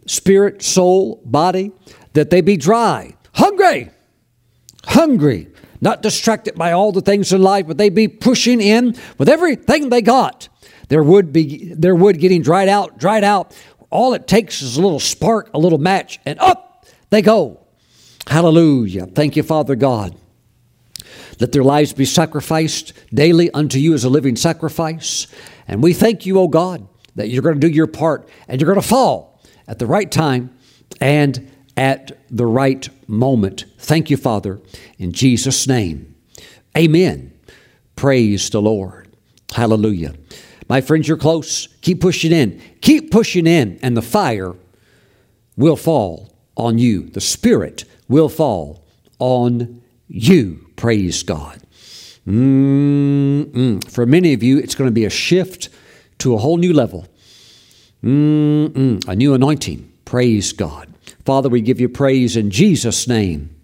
spirit, 0.07 0.64
soul, 0.64 1.22
body, 1.23 1.72
that 2.14 2.31
they 2.31 2.41
be 2.41 2.57
dry, 2.57 3.15
hungry, 3.35 3.91
hungry, 4.85 5.49
not 5.80 6.02
distracted 6.02 6.56
by 6.56 6.72
all 6.72 6.91
the 6.91 7.02
things 7.02 7.31
in 7.31 7.44
life, 7.44 7.68
but 7.68 7.77
they 7.77 7.89
be 7.89 8.07
pushing 8.07 8.61
in 8.61 8.95
with 9.19 9.30
everything 9.30 9.89
they 9.89 10.02
got 10.02 10.49
their 10.88 11.03
wood 11.03 11.34
be 11.34 11.73
their 11.73 11.95
wood 11.95 12.19
getting 12.19 12.41
dried 12.41 12.69
out, 12.69 12.97
dried 12.97 13.23
out. 13.23 13.55
All 13.89 14.14
it 14.14 14.27
takes 14.27 14.61
is 14.61 14.77
a 14.77 14.81
little 14.81 14.99
spark, 14.99 15.49
a 15.53 15.59
little 15.59 15.77
match, 15.77 16.19
and 16.26 16.39
up 16.39 16.85
they 17.09 17.22
go. 17.22 17.59
Hallelujah. 18.27 19.05
Thank 19.05 19.35
you, 19.35 19.43
Father 19.43 19.76
God. 19.76 20.15
Let 21.39 21.51
their 21.51 21.64
lives 21.64 21.93
be 21.93 22.05
sacrificed 22.05 22.93
daily 23.14 23.49
unto 23.51 23.77
you 23.77 23.93
as 23.93 24.03
a 24.03 24.09
living 24.09 24.35
sacrifice. 24.35 25.27
And 25.68 25.84
we 25.84 25.93
thank 25.93 26.26
you, 26.26 26.39
O 26.39 26.47
God, 26.47 26.88
that 27.15 27.30
you're 27.30 27.43
going 27.43 27.59
to 27.59 27.68
do 27.68 27.73
your 27.73 27.88
part 27.88 28.27
and 28.47 28.59
you're 28.59 28.72
going 28.72 28.81
to 28.81 28.88
fall 28.88 29.41
at 29.68 29.80
the 29.80 29.85
right 29.85 30.11
time 30.11 30.55
and 30.99 31.51
at 31.76 32.18
the 32.30 32.45
right 32.45 32.89
moment. 33.07 33.65
Thank 33.77 34.09
you, 34.09 34.18
Father, 34.18 34.59
in 34.97 35.11
Jesus' 35.11 35.68
name. 35.68 36.15
Amen. 36.76 37.34
Praise 37.95 38.49
the 38.49 38.61
Lord. 38.61 39.07
Hallelujah. 39.53 40.15
My 40.69 40.81
friends, 40.81 41.07
you're 41.07 41.18
close. 41.18 41.68
Keep 41.81 42.02
pushing 42.02 42.31
in. 42.31 42.61
Keep 42.81 43.11
pushing 43.11 43.48
in, 43.48 43.80
and 43.81 43.95
the 43.95 44.02
fire 44.02 44.56
will 45.56 45.77
fall 45.77 46.34
on 46.56 46.77
you. 46.77 47.10
The 47.10 47.22
Spirit 47.22 47.85
will 48.07 48.30
fall 48.30 48.85
on 49.19 49.81
you. 50.07 50.69
Praise 50.76 51.23
God. 51.23 51.61
Mm-mm. 52.27 53.89
For 53.89 54.06
many 54.06 54.34
of 54.34 54.44
you, 54.44 54.57
it's 54.57 54.76
going 54.76 54.89
to 54.89 54.94
be 54.94 55.06
a 55.06 55.10
shift 55.10 55.69
to 56.19 56.34
a 56.34 56.38
whole 56.38 56.57
new 56.57 56.73
level. 56.73 57.07
Mm-mm. 58.03 59.07
A 59.07 59.15
new 59.15 59.34
anointing. 59.34 59.91
Praise 60.06 60.52
God. 60.52 60.94
Father, 61.26 61.49
we 61.49 61.61
give 61.61 61.80
you 61.80 61.89
praise 61.89 62.35
in 62.35 62.52
Jesus' 62.52 63.07
name. 63.07 63.56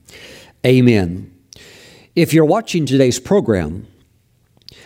Amen. 0.66 1.34
If 2.16 2.34
you're 2.34 2.46
watching 2.46 2.86
today's 2.86 3.20
program, 3.20 3.88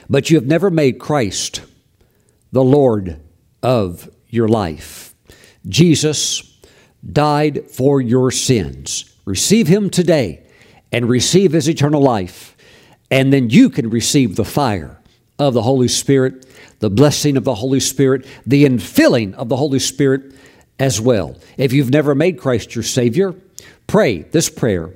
but 0.10 0.30
you 0.30 0.38
have 0.38 0.48
never 0.48 0.70
made 0.70 1.00
Christ 1.00 1.62
the 2.52 2.64
Lord 2.64 3.22
of 3.62 4.10
your 4.30 4.48
life. 4.48 5.14
Jesus 5.68 6.60
died 7.12 7.70
for 7.70 8.02
your 8.02 8.32
sins. 8.32 9.14
Receive 9.26 9.68
Him 9.68 9.90
today 9.90 10.48
and 10.92 11.10
receive 11.10 11.52
His 11.52 11.70
eternal 11.70 12.02
life, 12.02 12.56
and 13.12 13.32
then 13.32 13.50
you 13.50 13.70
can 13.70 13.90
receive 13.90 14.36
the 14.36 14.46
fire 14.46 15.02
of 15.40 15.54
the 15.54 15.62
Holy 15.62 15.88
Spirit, 15.88 16.46
the 16.80 16.90
blessing 16.90 17.38
of 17.38 17.44
the 17.44 17.56
Holy 17.56 17.80
Spirit, 17.80 18.26
the 18.46 18.66
infilling 18.66 19.34
of 19.36 19.50
the 19.50 19.56
Holy 19.58 19.80
Spirit 19.80 20.34
as 20.80 21.02
well. 21.02 21.36
If 21.58 21.74
you've 21.74 21.90
never 21.90 22.16
made 22.16 22.40
Christ 22.40 22.76
your 22.76 22.84
Savior, 22.84 23.36
pray 23.88 24.20
this 24.24 24.50
prayer 24.50 24.94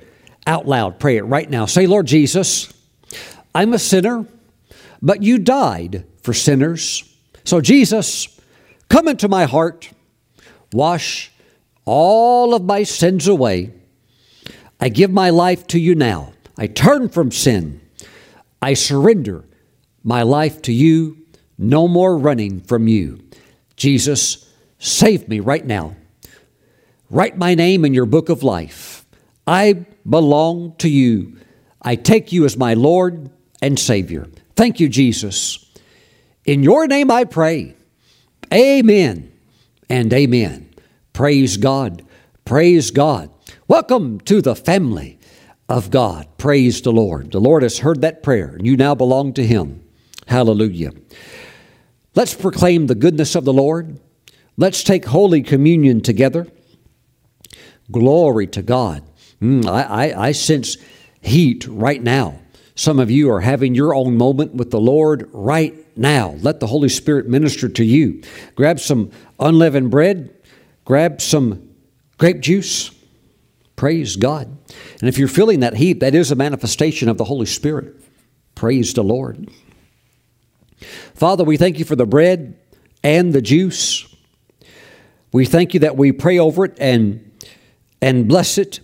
out 0.47 0.67
loud. 0.67 0.99
Pray 0.99 1.17
it 1.17 1.23
right 1.23 1.49
now. 1.49 1.65
Say, 1.65 1.87
Lord 1.87 2.07
Jesus, 2.07 2.71
I'm 3.53 3.73
a 3.73 3.79
sinner, 3.79 4.25
but 5.01 5.21
you 5.21 5.37
died 5.37 6.05
for 6.23 6.33
sinners. 6.33 7.03
So, 7.43 7.61
Jesus, 7.61 8.39
come 8.89 9.07
into 9.07 9.27
my 9.27 9.45
heart, 9.45 9.91
wash 10.73 11.31
all 11.85 12.53
of 12.53 12.63
my 12.63 12.84
sins 12.84 13.27
away. 13.27 13.72
I 14.80 14.89
give 14.89 15.11
my 15.11 15.30
life 15.30 15.68
to 15.68 15.80
you 15.80 15.95
now. 15.95 16.34
I 16.57 16.68
turn 16.68 17.09
from 17.09 17.31
sin. 17.31 17.81
I 18.61 18.73
surrender 18.73 19.45
my 20.03 20.23
life 20.23 20.61
to 20.63 20.73
you. 20.73 21.18
No 21.57 21.88
more 21.88 22.18
running 22.18 22.61
from 22.61 22.88
you. 22.88 23.22
Jesus, 23.76 24.51
save 24.80 25.27
me 25.27 25.39
right 25.39 25.65
now. 25.65 25.95
Write 27.09 27.38
my 27.38 27.55
name 27.55 27.84
in 27.85 27.93
your 27.93 28.05
book 28.05 28.30
of 28.30 28.43
life. 28.43 29.05
I 29.45 29.85
belong 30.07 30.76
to 30.77 30.89
you. 30.89 31.38
I 31.81 31.95
take 31.95 32.31
you 32.31 32.45
as 32.45 32.57
my 32.57 32.73
Lord 32.73 33.30
and 33.61 33.77
Savior. 33.77 34.27
Thank 34.55 34.80
you, 34.80 34.88
Jesus. 34.88 35.70
In 36.45 36.63
your 36.63 36.88
name 36.88 37.11
I 37.11 37.23
pray. 37.23 37.76
Amen 38.53 39.31
and 39.89 40.11
amen. 40.13 40.73
Praise 41.13 41.57
God. 41.57 42.03
Praise 42.45 42.91
God. 42.91 43.30
Welcome 43.68 44.19
to 44.22 44.41
the 44.41 44.55
family. 44.55 45.19
of 45.69 45.89
God. 45.89 46.27
Praise 46.38 46.81
the 46.81 46.91
Lord. 46.91 47.31
The 47.31 47.39
Lord 47.39 47.63
has 47.63 47.80
heard 47.80 48.01
that 48.01 48.22
prayer, 48.22 48.55
and 48.55 48.68
you 48.68 48.76
now 48.76 48.93
belong 48.93 49.31
to 49.34 49.47
Him. 49.47 49.81
Hallelujah. 50.27 50.91
Let's 52.13 52.34
proclaim 52.34 52.88
the 52.88 52.95
goodness 52.95 53.35
of 53.35 53.45
the 53.45 53.53
Lord. 53.53 53.97
Let's 54.57 54.84
take 54.84 55.05
Holy 55.05 55.41
Communion 55.41 56.01
together. 56.01 56.45
Glory 57.89 58.47
to 58.47 58.61
God. 58.61 59.03
Mm, 59.41 59.65
I, 59.65 60.09
I, 60.09 60.27
I 60.27 60.31
sense 60.34 60.76
heat 61.22 61.65
right 61.69 62.03
now. 62.03 62.40
Some 62.81 62.97
of 62.97 63.11
you 63.11 63.29
are 63.29 63.41
having 63.41 63.75
your 63.75 63.93
own 63.93 64.17
moment 64.17 64.55
with 64.55 64.71
the 64.71 64.79
Lord 64.79 65.29
right 65.33 65.75
now. 65.95 66.31
Let 66.41 66.59
the 66.59 66.65
Holy 66.65 66.89
Spirit 66.89 67.27
minister 67.27 67.69
to 67.69 67.85
you. 67.85 68.23
Grab 68.55 68.79
some 68.79 69.11
unleavened 69.39 69.91
bread, 69.91 70.33
grab 70.83 71.21
some 71.21 71.69
grape 72.17 72.39
juice. 72.39 72.89
Praise 73.75 74.15
God. 74.15 74.57
And 74.99 75.07
if 75.07 75.19
you're 75.19 75.27
feeling 75.27 75.59
that 75.59 75.75
heat, 75.75 75.99
that 75.99 76.15
is 76.15 76.31
a 76.31 76.35
manifestation 76.35 77.07
of 77.07 77.19
the 77.19 77.23
Holy 77.25 77.45
Spirit. 77.45 77.93
Praise 78.55 78.95
the 78.95 79.03
Lord. 79.03 79.51
Father, 81.13 81.43
we 81.43 81.57
thank 81.57 81.77
you 81.77 81.85
for 81.85 81.95
the 81.95 82.07
bread 82.07 82.57
and 83.03 83.31
the 83.31 83.43
juice. 83.43 84.07
We 85.31 85.45
thank 85.45 85.75
you 85.75 85.81
that 85.81 85.97
we 85.97 86.13
pray 86.13 86.39
over 86.39 86.65
it 86.65 86.79
and, 86.79 87.31
and 88.01 88.27
bless 88.27 88.57
it 88.57 88.79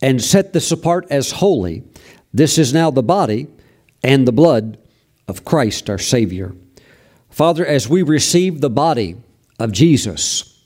and 0.00 0.22
set 0.22 0.54
this 0.54 0.72
apart 0.72 1.06
as 1.10 1.32
holy. 1.32 1.84
This 2.32 2.58
is 2.58 2.72
now 2.72 2.90
the 2.90 3.02
body 3.02 3.48
and 4.02 4.26
the 4.26 4.32
blood 4.32 4.78
of 5.28 5.44
Christ 5.44 5.90
our 5.90 5.98
Savior. 5.98 6.54
Father, 7.30 7.66
as 7.66 7.88
we 7.88 8.02
receive 8.02 8.60
the 8.60 8.70
body 8.70 9.16
of 9.58 9.72
Jesus, 9.72 10.64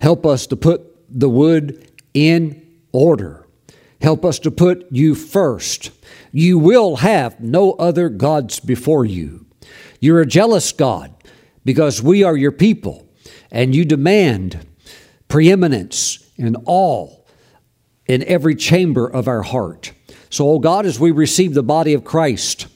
help 0.00 0.24
us 0.24 0.46
to 0.46 0.56
put 0.56 0.82
the 1.08 1.28
wood 1.28 1.90
in 2.14 2.66
order. 2.92 3.46
Help 4.00 4.24
us 4.24 4.38
to 4.40 4.50
put 4.50 4.86
you 4.90 5.14
first. 5.14 5.90
You 6.32 6.58
will 6.58 6.96
have 6.96 7.40
no 7.40 7.72
other 7.72 8.08
gods 8.08 8.58
before 8.58 9.04
you. 9.04 9.46
You're 10.00 10.20
a 10.20 10.26
jealous 10.26 10.72
God 10.72 11.14
because 11.64 12.02
we 12.02 12.24
are 12.24 12.36
your 12.36 12.52
people 12.52 13.08
and 13.50 13.74
you 13.74 13.84
demand 13.84 14.66
preeminence 15.28 16.30
in 16.36 16.56
all, 16.64 17.26
in 18.06 18.24
every 18.24 18.56
chamber 18.56 19.06
of 19.06 19.28
our 19.28 19.42
heart. 19.42 19.92
So, 20.32 20.48
oh 20.48 20.58
God, 20.58 20.86
as 20.86 20.98
we 20.98 21.10
receive 21.10 21.52
the 21.52 21.62
body 21.62 21.92
of 21.92 22.04
Christ, 22.04 22.66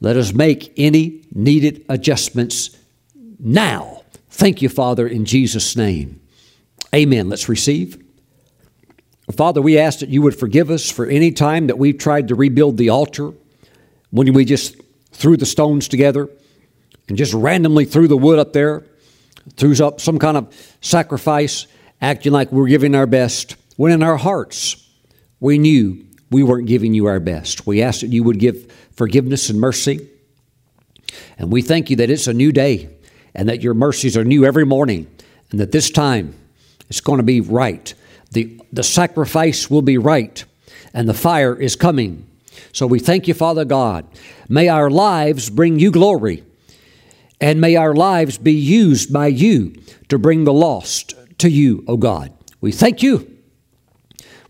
let 0.00 0.16
us 0.16 0.32
make 0.32 0.72
any 0.78 1.20
needed 1.30 1.84
adjustments 1.90 2.74
now. 3.38 4.02
Thank 4.30 4.62
you, 4.62 4.70
Father, 4.70 5.06
in 5.06 5.26
Jesus' 5.26 5.76
name. 5.76 6.22
Amen. 6.94 7.28
Let's 7.28 7.50
receive. 7.50 8.02
Father, 9.36 9.60
we 9.60 9.78
ask 9.78 9.98
that 9.98 10.08
you 10.08 10.22
would 10.22 10.38
forgive 10.38 10.70
us 10.70 10.90
for 10.90 11.04
any 11.04 11.32
time 11.32 11.66
that 11.66 11.76
we've 11.76 11.98
tried 11.98 12.28
to 12.28 12.34
rebuild 12.34 12.78
the 12.78 12.88
altar 12.88 13.34
when 14.10 14.32
we 14.32 14.46
just 14.46 14.74
threw 15.12 15.36
the 15.36 15.44
stones 15.44 15.86
together 15.86 16.30
and 17.08 17.18
just 17.18 17.34
randomly 17.34 17.84
threw 17.84 18.08
the 18.08 18.16
wood 18.16 18.38
up 18.38 18.54
there, 18.54 18.86
threw 19.58 19.74
up 19.84 20.00
some 20.00 20.18
kind 20.18 20.38
of 20.38 20.76
sacrifice, 20.80 21.66
acting 22.00 22.32
like 22.32 22.50
we're 22.50 22.68
giving 22.68 22.94
our 22.94 23.06
best, 23.06 23.56
when 23.76 23.92
in 23.92 24.02
our 24.02 24.16
hearts 24.16 24.88
we 25.40 25.58
knew 25.58 26.06
we 26.34 26.42
weren't 26.42 26.66
giving 26.66 26.94
you 26.94 27.06
our 27.06 27.20
best. 27.20 27.64
We 27.64 27.80
ask 27.80 28.00
that 28.00 28.08
you 28.08 28.24
would 28.24 28.40
give 28.40 28.70
forgiveness 28.90 29.50
and 29.50 29.60
mercy. 29.60 30.08
And 31.38 31.52
we 31.52 31.62
thank 31.62 31.90
you 31.90 31.96
that 31.96 32.10
it's 32.10 32.26
a 32.26 32.34
new 32.34 32.50
day 32.50 32.88
and 33.36 33.48
that 33.48 33.62
your 33.62 33.72
mercies 33.72 34.16
are 34.16 34.24
new 34.24 34.44
every 34.44 34.66
morning 34.66 35.06
and 35.52 35.60
that 35.60 35.70
this 35.70 35.90
time 35.90 36.34
it's 36.90 37.00
going 37.00 37.18
to 37.18 37.24
be 37.24 37.40
right. 37.40 37.94
The, 38.32 38.60
the 38.72 38.82
sacrifice 38.82 39.70
will 39.70 39.80
be 39.80 39.96
right 39.96 40.44
and 40.92 41.08
the 41.08 41.14
fire 41.14 41.54
is 41.54 41.76
coming. 41.76 42.28
So 42.72 42.88
we 42.88 42.98
thank 42.98 43.28
you, 43.28 43.34
Father 43.34 43.64
God. 43.64 44.04
May 44.48 44.68
our 44.68 44.90
lives 44.90 45.50
bring 45.50 45.78
you 45.78 45.92
glory 45.92 46.42
and 47.40 47.60
may 47.60 47.76
our 47.76 47.94
lives 47.94 48.38
be 48.38 48.54
used 48.54 49.12
by 49.12 49.28
you 49.28 49.80
to 50.08 50.18
bring 50.18 50.42
the 50.42 50.52
lost 50.52 51.14
to 51.38 51.48
you, 51.48 51.84
O 51.86 51.96
God. 51.96 52.32
We 52.60 52.72
thank 52.72 53.04
you. 53.04 53.33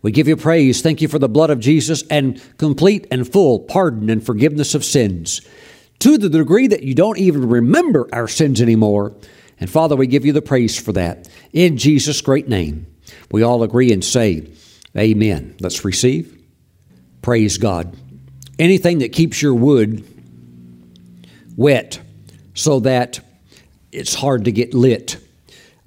We 0.05 0.11
give 0.11 0.27
you 0.27 0.37
praise. 0.37 0.83
Thank 0.83 1.01
you 1.01 1.07
for 1.07 1.17
the 1.17 1.27
blood 1.27 1.49
of 1.49 1.59
Jesus 1.59 2.03
and 2.11 2.39
complete 2.59 3.07
and 3.09 3.27
full 3.27 3.61
pardon 3.61 4.11
and 4.11 4.23
forgiveness 4.23 4.75
of 4.75 4.85
sins 4.85 5.41
to 5.97 6.19
the 6.19 6.29
degree 6.29 6.67
that 6.67 6.83
you 6.83 6.93
don't 6.93 7.17
even 7.17 7.49
remember 7.49 8.07
our 8.13 8.27
sins 8.27 8.61
anymore. 8.61 9.15
And 9.59 9.67
Father, 9.67 9.95
we 9.95 10.05
give 10.05 10.23
you 10.23 10.31
the 10.31 10.43
praise 10.43 10.79
for 10.79 10.91
that. 10.91 11.27
In 11.53 11.77
Jesus' 11.77 12.21
great 12.21 12.47
name, 12.47 12.85
we 13.31 13.41
all 13.41 13.63
agree 13.63 13.91
and 13.91 14.05
say, 14.05 14.47
Amen. 14.95 15.55
Let's 15.59 15.83
receive. 15.83 16.39
Praise 17.23 17.57
God. 17.57 17.97
Anything 18.59 18.99
that 18.99 19.11
keeps 19.11 19.41
your 19.41 19.55
wood 19.55 20.05
wet 21.57 21.99
so 22.53 22.79
that 22.81 23.21
it's 23.91 24.13
hard 24.13 24.45
to 24.45 24.51
get 24.51 24.75
lit, 24.75 25.17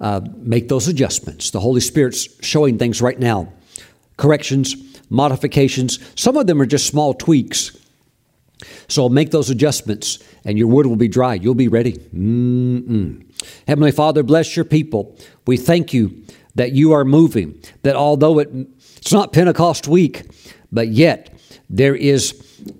uh, 0.01 0.19
make 0.35 0.67
those 0.67 0.89
adjustments. 0.89 1.51
The 1.51 1.61
Holy 1.61 1.79
Spirit's 1.79 2.27
showing 2.45 2.77
things 2.77 3.01
right 3.01 3.17
now 3.17 3.53
corrections, 4.19 4.75
modifications. 5.09 5.97
Some 6.19 6.37
of 6.37 6.45
them 6.45 6.61
are 6.61 6.67
just 6.67 6.85
small 6.85 7.15
tweaks. 7.15 7.75
So 8.87 9.09
make 9.09 9.31
those 9.31 9.49
adjustments 9.49 10.19
and 10.45 10.57
your 10.57 10.67
wood 10.67 10.85
will 10.85 10.97
be 10.97 11.07
dry. 11.07 11.35
You'll 11.35 11.55
be 11.55 11.67
ready. 11.67 11.93
Mm-mm. 11.93 13.25
Heavenly 13.67 13.91
Father, 13.91 14.21
bless 14.21 14.55
your 14.55 14.65
people. 14.65 15.15
We 15.47 15.57
thank 15.57 15.93
you 15.93 16.23
that 16.55 16.73
you 16.73 16.91
are 16.91 17.05
moving, 17.05 17.61
that 17.83 17.95
although 17.95 18.39
it, 18.39 18.49
it's 18.97 19.13
not 19.13 19.31
Pentecost 19.31 19.87
week, 19.87 20.23
but 20.71 20.89
yet 20.89 21.33
there 21.69 21.95
is 21.95 22.33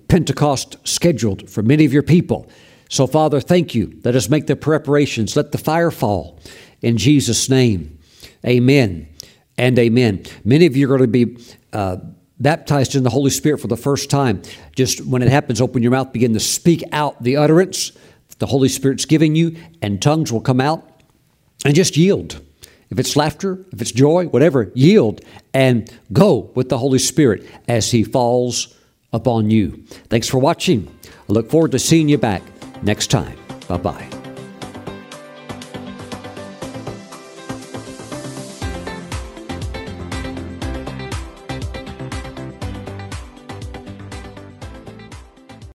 Pentecost 0.08 0.76
scheduled 0.86 1.48
for 1.48 1.62
many 1.62 1.86
of 1.86 1.92
your 1.92 2.02
people. 2.02 2.48
So, 2.90 3.06
Father, 3.06 3.40
thank 3.40 3.74
you. 3.74 3.98
Let 4.04 4.16
us 4.16 4.28
make 4.28 4.46
the 4.48 4.56
preparations. 4.56 5.36
Let 5.36 5.52
the 5.52 5.58
fire 5.58 5.90
fall 5.90 6.38
in 6.82 6.98
Jesus' 6.98 7.48
name. 7.48 7.98
Amen 8.44 9.09
and 9.60 9.78
amen. 9.78 10.24
Many 10.44 10.66
of 10.66 10.76
you 10.76 10.86
are 10.86 10.96
going 10.96 11.12
to 11.12 11.26
be 11.26 11.36
uh, 11.72 11.98
baptized 12.40 12.96
in 12.96 13.04
the 13.04 13.10
Holy 13.10 13.30
Spirit 13.30 13.60
for 13.60 13.68
the 13.68 13.76
first 13.76 14.10
time. 14.10 14.42
Just 14.74 15.04
when 15.06 15.22
it 15.22 15.28
happens, 15.28 15.60
open 15.60 15.82
your 15.82 15.92
mouth, 15.92 16.12
begin 16.12 16.32
to 16.32 16.40
speak 16.40 16.82
out 16.90 17.22
the 17.22 17.36
utterance 17.36 17.92
the 18.40 18.46
Holy 18.46 18.68
Spirit's 18.68 19.04
giving 19.04 19.36
you, 19.36 19.54
and 19.80 20.02
tongues 20.02 20.32
will 20.32 20.40
come 20.40 20.60
out. 20.60 21.02
And 21.64 21.74
just 21.74 21.96
yield. 21.96 22.40
If 22.88 22.98
it's 22.98 23.14
laughter, 23.14 23.64
if 23.70 23.80
it's 23.80 23.92
joy, 23.92 24.26
whatever, 24.26 24.72
yield 24.74 25.20
and 25.54 25.92
go 26.12 26.50
with 26.54 26.70
the 26.70 26.78
Holy 26.78 26.98
Spirit 26.98 27.46
as 27.68 27.90
He 27.90 28.02
falls 28.02 28.74
upon 29.12 29.50
you. 29.50 29.84
Thanks 30.08 30.26
for 30.26 30.38
watching. 30.38 30.92
I 31.28 31.32
look 31.32 31.50
forward 31.50 31.72
to 31.72 31.78
seeing 31.78 32.08
you 32.08 32.18
back 32.18 32.42
next 32.82 33.08
time. 33.08 33.36
Bye 33.68 33.76
bye. 33.76 34.19